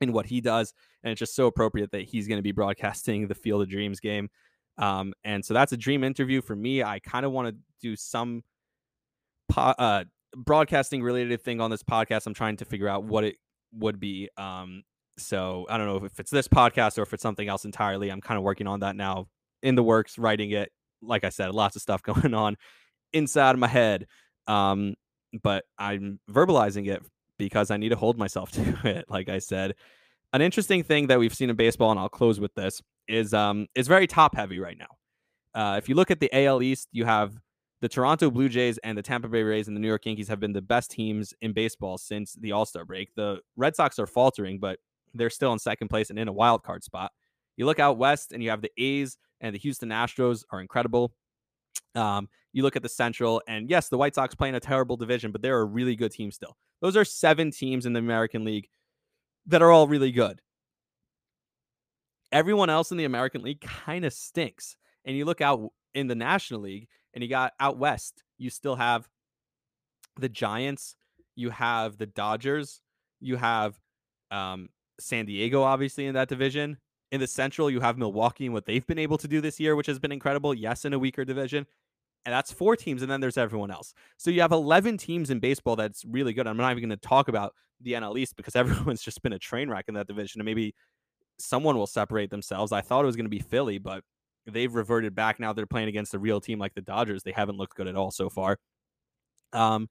in 0.00 0.12
what 0.12 0.26
he 0.26 0.40
does. 0.40 0.72
And 1.02 1.12
it's 1.12 1.18
just 1.18 1.34
so 1.34 1.46
appropriate 1.46 1.90
that 1.92 2.02
he's 2.02 2.28
going 2.28 2.38
to 2.38 2.42
be 2.42 2.52
broadcasting 2.52 3.28
the 3.28 3.34
Field 3.34 3.62
of 3.62 3.68
Dreams 3.68 4.00
game. 4.00 4.28
Um, 4.78 5.14
and 5.22 5.44
so 5.44 5.54
that's 5.54 5.72
a 5.72 5.76
dream 5.76 6.02
interview 6.02 6.42
for 6.42 6.56
me. 6.56 6.82
I 6.82 6.98
kind 6.98 7.24
of 7.24 7.32
want 7.32 7.48
to 7.48 7.56
do 7.80 7.96
some 7.96 8.42
po- 9.48 9.74
uh, 9.78 10.04
broadcasting 10.36 11.02
related 11.02 11.42
thing 11.42 11.60
on 11.60 11.70
this 11.70 11.82
podcast. 11.82 12.26
I'm 12.26 12.34
trying 12.34 12.56
to 12.56 12.64
figure 12.64 12.88
out 12.88 13.04
what 13.04 13.24
it 13.24 13.36
would 13.72 14.00
be. 14.00 14.28
Um, 14.36 14.82
so 15.16 15.66
I 15.68 15.78
don't 15.78 15.86
know 15.86 16.04
if 16.04 16.18
it's 16.18 16.30
this 16.30 16.48
podcast 16.48 16.98
or 16.98 17.02
if 17.02 17.12
it's 17.12 17.22
something 17.22 17.48
else 17.48 17.64
entirely. 17.64 18.10
I'm 18.10 18.20
kind 18.20 18.38
of 18.38 18.44
working 18.44 18.66
on 18.66 18.80
that 18.80 18.96
now 18.96 19.28
in 19.62 19.76
the 19.76 19.82
works, 19.82 20.18
writing 20.18 20.50
it. 20.50 20.70
Like 21.02 21.24
I 21.24 21.28
said, 21.28 21.54
lots 21.54 21.76
of 21.76 21.82
stuff 21.82 22.02
going 22.02 22.34
on 22.34 22.56
inside 23.12 23.52
of 23.52 23.58
my 23.58 23.68
head. 23.68 24.06
Um, 24.46 24.94
but 25.42 25.64
I'm 25.78 26.20
verbalizing 26.30 26.88
it 26.88 27.02
because 27.38 27.70
I 27.70 27.76
need 27.76 27.90
to 27.90 27.96
hold 27.96 28.18
myself 28.18 28.50
to 28.52 28.78
it. 28.84 29.04
Like 29.08 29.28
I 29.28 29.38
said, 29.38 29.74
an 30.32 30.42
interesting 30.42 30.82
thing 30.82 31.06
that 31.08 31.18
we've 31.18 31.34
seen 31.34 31.50
in 31.50 31.56
baseball, 31.56 31.90
and 31.90 32.00
I'll 32.00 32.08
close 32.08 32.40
with 32.40 32.54
this, 32.54 32.82
is 33.06 33.34
um 33.34 33.66
is 33.74 33.86
very 33.88 34.06
top 34.06 34.34
heavy 34.34 34.58
right 34.58 34.78
now. 34.78 34.86
Uh, 35.54 35.76
if 35.76 35.88
you 35.88 35.94
look 35.94 36.10
at 36.10 36.20
the 36.20 36.30
AL 36.32 36.62
East, 36.62 36.88
you 36.90 37.04
have 37.04 37.38
the 37.80 37.88
Toronto 37.88 38.30
Blue 38.30 38.48
Jays 38.48 38.78
and 38.78 38.96
the 38.96 39.02
Tampa 39.02 39.28
Bay 39.28 39.42
Rays 39.42 39.68
and 39.68 39.76
the 39.76 39.80
New 39.80 39.88
York 39.88 40.06
Yankees 40.06 40.28
have 40.28 40.40
been 40.40 40.52
the 40.52 40.62
best 40.62 40.90
teams 40.90 41.34
in 41.42 41.52
baseball 41.52 41.98
since 41.98 42.32
the 42.34 42.52
All 42.52 42.64
Star 42.64 42.84
break. 42.84 43.14
The 43.14 43.38
Red 43.56 43.76
Sox 43.76 43.98
are 43.98 44.06
faltering, 44.06 44.58
but 44.58 44.78
they're 45.12 45.30
still 45.30 45.52
in 45.52 45.58
second 45.58 45.88
place 45.88 46.10
and 46.10 46.18
in 46.18 46.26
a 46.26 46.32
wild 46.32 46.62
card 46.62 46.82
spot. 46.82 47.12
You 47.56 47.66
look 47.66 47.78
out 47.78 47.98
west, 47.98 48.32
and 48.32 48.42
you 48.42 48.50
have 48.50 48.62
the 48.62 48.72
A's 48.78 49.16
and 49.40 49.54
the 49.54 49.58
Houston 49.60 49.90
Astros 49.90 50.42
are 50.50 50.60
incredible. 50.60 51.12
Um, 51.94 52.28
you 52.52 52.62
look 52.62 52.76
at 52.76 52.82
the 52.82 52.88
Central, 52.88 53.42
and 53.48 53.68
yes, 53.68 53.88
the 53.88 53.98
White 53.98 54.14
Sox 54.14 54.34
play 54.34 54.48
in 54.48 54.54
a 54.54 54.60
terrible 54.60 54.96
division, 54.96 55.32
but 55.32 55.42
they're 55.42 55.60
a 55.60 55.64
really 55.64 55.96
good 55.96 56.12
team 56.12 56.30
still. 56.30 56.56
Those 56.80 56.96
are 56.96 57.04
seven 57.04 57.50
teams 57.50 57.86
in 57.86 57.92
the 57.92 57.98
American 57.98 58.44
League 58.44 58.68
that 59.46 59.62
are 59.62 59.70
all 59.70 59.88
really 59.88 60.12
good. 60.12 60.40
Everyone 62.32 62.70
else 62.70 62.90
in 62.90 62.96
the 62.96 63.04
American 63.04 63.42
League 63.42 63.60
kind 63.60 64.04
of 64.04 64.12
stinks. 64.12 64.76
And 65.04 65.16
you 65.16 65.24
look 65.24 65.40
out 65.40 65.70
in 65.94 66.06
the 66.06 66.14
National 66.14 66.60
League, 66.60 66.88
and 67.12 67.22
you 67.22 67.30
got 67.30 67.52
out 67.60 67.78
west, 67.78 68.24
you 68.38 68.50
still 68.50 68.76
have 68.76 69.08
the 70.18 70.28
Giants, 70.28 70.96
you 71.36 71.50
have 71.50 71.96
the 71.96 72.06
Dodgers, 72.06 72.80
you 73.20 73.36
have 73.36 73.78
um, 74.30 74.68
San 74.98 75.26
Diego, 75.26 75.62
obviously, 75.62 76.06
in 76.06 76.14
that 76.14 76.28
division. 76.28 76.78
In 77.12 77.20
the 77.20 77.26
Central, 77.26 77.70
you 77.70 77.80
have 77.80 77.96
Milwaukee 77.98 78.46
and 78.46 78.54
what 78.54 78.66
they've 78.66 78.86
been 78.86 78.98
able 78.98 79.18
to 79.18 79.28
do 79.28 79.40
this 79.40 79.60
year, 79.60 79.76
which 79.76 79.86
has 79.86 79.98
been 79.98 80.10
incredible. 80.12 80.52
Yes, 80.52 80.84
in 80.84 80.92
a 80.92 80.98
weaker 80.98 81.24
division. 81.24 81.66
And 82.26 82.32
that's 82.32 82.50
four 82.50 82.74
teams, 82.74 83.02
and 83.02 83.10
then 83.10 83.20
there's 83.20 83.36
everyone 83.36 83.70
else. 83.70 83.92
So 84.16 84.30
you 84.30 84.40
have 84.40 84.52
11 84.52 84.96
teams 84.96 85.30
in 85.30 85.40
baseball 85.40 85.76
that's 85.76 86.04
really 86.06 86.32
good. 86.32 86.46
I'm 86.46 86.56
not 86.56 86.70
even 86.70 86.88
going 86.88 86.98
to 86.98 87.08
talk 87.08 87.28
about 87.28 87.52
the 87.80 87.92
NL 87.92 88.18
East 88.18 88.36
because 88.36 88.56
everyone's 88.56 89.02
just 89.02 89.22
been 89.22 89.34
a 89.34 89.38
train 89.38 89.68
wreck 89.68 89.86
in 89.88 89.94
that 89.94 90.06
division, 90.06 90.40
and 90.40 90.46
maybe 90.46 90.74
someone 91.38 91.76
will 91.76 91.86
separate 91.86 92.30
themselves. 92.30 92.72
I 92.72 92.80
thought 92.80 93.02
it 93.02 93.06
was 93.06 93.16
going 93.16 93.26
to 93.26 93.30
be 93.30 93.40
Philly, 93.40 93.78
but 93.78 94.02
they've 94.46 94.74
reverted 94.74 95.14
back 95.14 95.40
now. 95.40 95.52
They're 95.52 95.66
playing 95.66 95.88
against 95.88 96.14
a 96.14 96.18
real 96.18 96.40
team 96.40 96.58
like 96.58 96.74
the 96.74 96.82
Dodgers. 96.82 97.22
They 97.22 97.32
haven't 97.32 97.56
looked 97.56 97.76
good 97.76 97.88
at 97.88 97.96
all 97.96 98.10
so 98.10 98.30
far. 98.30 98.58
Um, 99.52 99.88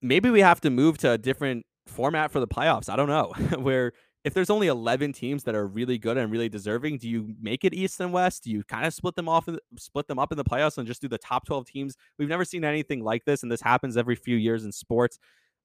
maybe 0.00 0.30
we 0.30 0.40
have 0.40 0.60
to 0.62 0.70
move 0.70 0.98
to 0.98 1.12
a 1.12 1.18
different 1.18 1.64
format 1.86 2.30
for 2.30 2.40
the 2.40 2.48
playoffs. 2.48 2.88
I 2.88 2.96
don't 2.96 3.08
know 3.08 3.32
where 3.60 3.92
if 4.24 4.34
there's 4.34 4.50
only 4.50 4.68
11 4.68 5.12
teams 5.12 5.42
that 5.44 5.54
are 5.54 5.66
really 5.66 5.98
good 5.98 6.16
and 6.16 6.30
really 6.30 6.48
deserving, 6.48 6.98
do 6.98 7.08
you 7.08 7.34
make 7.40 7.64
it 7.64 7.74
East 7.74 8.00
and 8.00 8.12
West? 8.12 8.44
Do 8.44 8.50
you 8.50 8.62
kind 8.64 8.86
of 8.86 8.94
split 8.94 9.16
them 9.16 9.28
off, 9.28 9.48
and 9.48 9.58
split 9.76 10.06
them 10.06 10.18
up 10.18 10.30
in 10.30 10.38
the 10.38 10.44
playoffs, 10.44 10.78
and 10.78 10.86
just 10.86 11.00
do 11.00 11.08
the 11.08 11.18
top 11.18 11.44
12 11.44 11.66
teams? 11.66 11.96
We've 12.18 12.28
never 12.28 12.44
seen 12.44 12.64
anything 12.64 13.02
like 13.02 13.24
this, 13.24 13.42
and 13.42 13.50
this 13.50 13.60
happens 13.60 13.96
every 13.96 14.14
few 14.14 14.36
years 14.36 14.64
in 14.64 14.72
sports. 14.72 15.18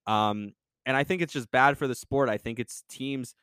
Um, 0.08 0.54
and 0.86 0.98
I 0.98 1.04
think 1.04 1.22
it's 1.22 1.34
just 1.34 1.52
bad 1.52 1.78
for 1.78 1.88
the 1.88 1.96
sport. 1.96 2.30
I 2.30 2.38
think 2.38 2.60
it's 2.60 2.84
teams 2.90 3.36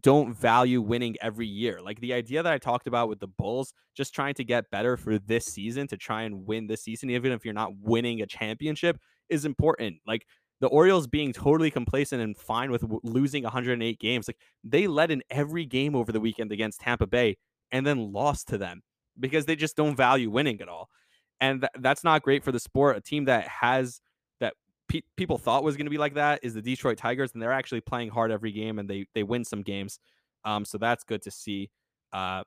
don't 0.00 0.34
value 0.34 0.80
winning 0.80 1.14
every 1.20 1.46
year. 1.46 1.80
Like 1.80 2.00
the 2.00 2.12
idea 2.12 2.42
that 2.42 2.52
I 2.52 2.58
talked 2.58 2.88
about 2.88 3.08
with 3.08 3.20
the 3.20 3.28
Bulls, 3.28 3.72
just 3.96 4.14
trying 4.14 4.34
to 4.34 4.44
get 4.44 4.70
better 4.70 4.96
for 4.96 5.18
this 5.18 5.46
season 5.46 5.86
to 5.88 5.96
try 5.96 6.22
and 6.22 6.44
win 6.46 6.66
this 6.66 6.82
season, 6.82 7.10
even 7.10 7.32
if 7.32 7.44
you're 7.44 7.54
not 7.54 7.76
winning 7.80 8.20
a 8.20 8.26
championship, 8.26 8.98
is 9.28 9.44
important. 9.44 9.98
Like 10.06 10.26
the 10.60 10.68
Orioles 10.68 11.06
being 11.06 11.32
totally 11.32 11.70
complacent 11.70 12.22
and 12.22 12.36
fine 12.36 12.70
with 12.70 12.82
w- 12.82 13.00
losing 13.02 13.42
108 13.42 13.98
games. 13.98 14.28
Like 14.28 14.38
they 14.64 14.86
led 14.86 15.10
in 15.10 15.22
every 15.30 15.66
game 15.66 15.94
over 15.94 16.12
the 16.12 16.20
weekend 16.20 16.50
against 16.52 16.80
Tampa 16.80 17.06
Bay 17.06 17.36
and 17.72 17.86
then 17.86 18.12
lost 18.12 18.48
to 18.48 18.58
them 18.58 18.82
because 19.18 19.44
they 19.46 19.56
just 19.56 19.76
don't 19.76 19.96
value 19.96 20.30
winning 20.30 20.60
at 20.60 20.68
all. 20.68 20.88
And 21.40 21.60
th- 21.62 21.72
that's 21.80 22.04
not 22.04 22.22
great 22.22 22.42
for 22.42 22.52
the 22.52 22.60
sport. 22.60 22.96
A 22.96 23.00
team 23.00 23.26
that 23.26 23.46
has 23.48 24.00
that 24.40 24.54
pe- 24.88 25.02
people 25.16 25.36
thought 25.36 25.62
was 25.62 25.76
going 25.76 25.86
to 25.86 25.90
be 25.90 25.98
like 25.98 26.14
that 26.14 26.40
is 26.42 26.54
the 26.54 26.62
Detroit 26.62 26.96
Tigers, 26.96 27.32
and 27.34 27.42
they're 27.42 27.52
actually 27.52 27.82
playing 27.82 28.08
hard 28.08 28.30
every 28.30 28.52
game 28.52 28.78
and 28.78 28.88
they 28.88 29.06
they 29.14 29.22
win 29.22 29.44
some 29.44 29.62
games. 29.62 29.98
Um, 30.44 30.64
so 30.64 30.78
that's 30.78 31.04
good 31.04 31.22
to 31.22 31.30
see. 31.30 31.70
Uh, 32.12 32.44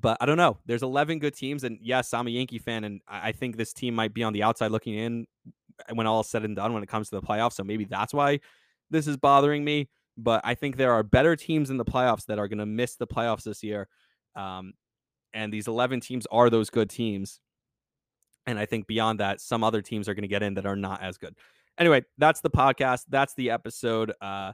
but 0.00 0.16
I 0.20 0.26
don't 0.26 0.36
know. 0.36 0.58
There's 0.66 0.82
11 0.82 1.18
good 1.20 1.34
teams, 1.34 1.64
and 1.64 1.78
yes, 1.80 2.14
I'm 2.14 2.26
a 2.26 2.30
Yankee 2.30 2.58
fan, 2.58 2.84
and 2.84 3.00
I 3.06 3.32
think 3.32 3.56
this 3.56 3.72
team 3.72 3.94
might 3.94 4.12
be 4.12 4.24
on 4.24 4.32
the 4.32 4.42
outside 4.42 4.70
looking 4.70 4.94
in 4.94 5.26
when 5.92 6.06
all 6.06 6.22
said 6.22 6.44
and 6.44 6.56
done 6.56 6.72
when 6.72 6.82
it 6.82 6.88
comes 6.88 7.10
to 7.10 7.16
the 7.16 7.26
playoffs. 7.26 7.54
So 7.54 7.64
maybe 7.64 7.84
that's 7.84 8.14
why 8.14 8.40
this 8.90 9.06
is 9.06 9.16
bothering 9.16 9.64
me. 9.64 9.88
But 10.16 10.40
I 10.44 10.54
think 10.54 10.76
there 10.76 10.92
are 10.92 11.02
better 11.02 11.34
teams 11.34 11.70
in 11.70 11.76
the 11.76 11.84
playoffs 11.84 12.26
that 12.26 12.38
are 12.38 12.48
going 12.48 12.58
to 12.58 12.66
miss 12.66 12.96
the 12.96 13.06
playoffs 13.06 13.42
this 13.42 13.62
year. 13.62 13.88
Um, 14.36 14.74
and 15.32 15.52
these 15.52 15.66
11 15.66 16.00
teams 16.00 16.26
are 16.30 16.48
those 16.48 16.70
good 16.70 16.88
teams. 16.88 17.40
And 18.46 18.58
I 18.58 18.66
think 18.66 18.86
beyond 18.86 19.20
that, 19.20 19.40
some 19.40 19.64
other 19.64 19.82
teams 19.82 20.08
are 20.08 20.14
going 20.14 20.22
to 20.22 20.28
get 20.28 20.42
in 20.42 20.54
that 20.54 20.66
are 20.66 20.76
not 20.76 21.02
as 21.02 21.18
good. 21.18 21.34
Anyway, 21.78 22.04
that's 22.18 22.40
the 22.40 22.50
podcast. 22.50 23.02
That's 23.08 23.34
the 23.34 23.50
episode. 23.50 24.12
Uh, 24.20 24.52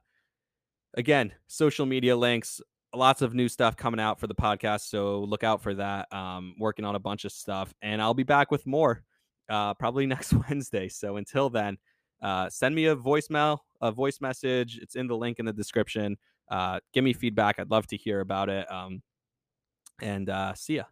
again, 0.94 1.32
social 1.48 1.84
media 1.84 2.16
links, 2.16 2.62
lots 2.94 3.20
of 3.20 3.34
new 3.34 3.48
stuff 3.48 3.76
coming 3.76 4.00
out 4.00 4.18
for 4.18 4.26
the 4.26 4.34
podcast. 4.34 4.88
So 4.88 5.20
look 5.20 5.44
out 5.44 5.62
for 5.62 5.74
that. 5.74 6.10
Um, 6.12 6.54
working 6.58 6.84
on 6.84 6.94
a 6.94 7.00
bunch 7.00 7.26
of 7.26 7.32
stuff. 7.32 7.74
And 7.82 8.00
I'll 8.00 8.14
be 8.14 8.22
back 8.22 8.50
with 8.50 8.66
more 8.66 9.02
uh, 9.50 9.74
probably 9.74 10.06
next 10.14 10.32
Wednesday. 10.32 10.88
So 10.88 11.16
until 11.16 11.50
then, 11.50 11.76
uh, 12.22 12.48
send 12.48 12.74
me 12.74 12.86
a 12.86 12.96
voicemail, 12.96 13.58
a 13.80 13.90
voice 13.90 14.20
message. 14.20 14.78
It's 14.80 14.96
in 14.96 15.06
the 15.06 15.16
link 15.16 15.38
in 15.38 15.46
the 15.46 15.52
description. 15.52 16.16
Uh, 16.50 16.80
give 16.92 17.04
me 17.04 17.12
feedback. 17.12 17.58
I'd 17.58 17.70
love 17.70 17.86
to 17.88 17.96
hear 17.96 18.20
about 18.20 18.48
it. 18.48 18.70
Um, 18.70 19.02
and 20.00 20.28
uh, 20.28 20.54
see 20.54 20.76
ya. 20.76 20.84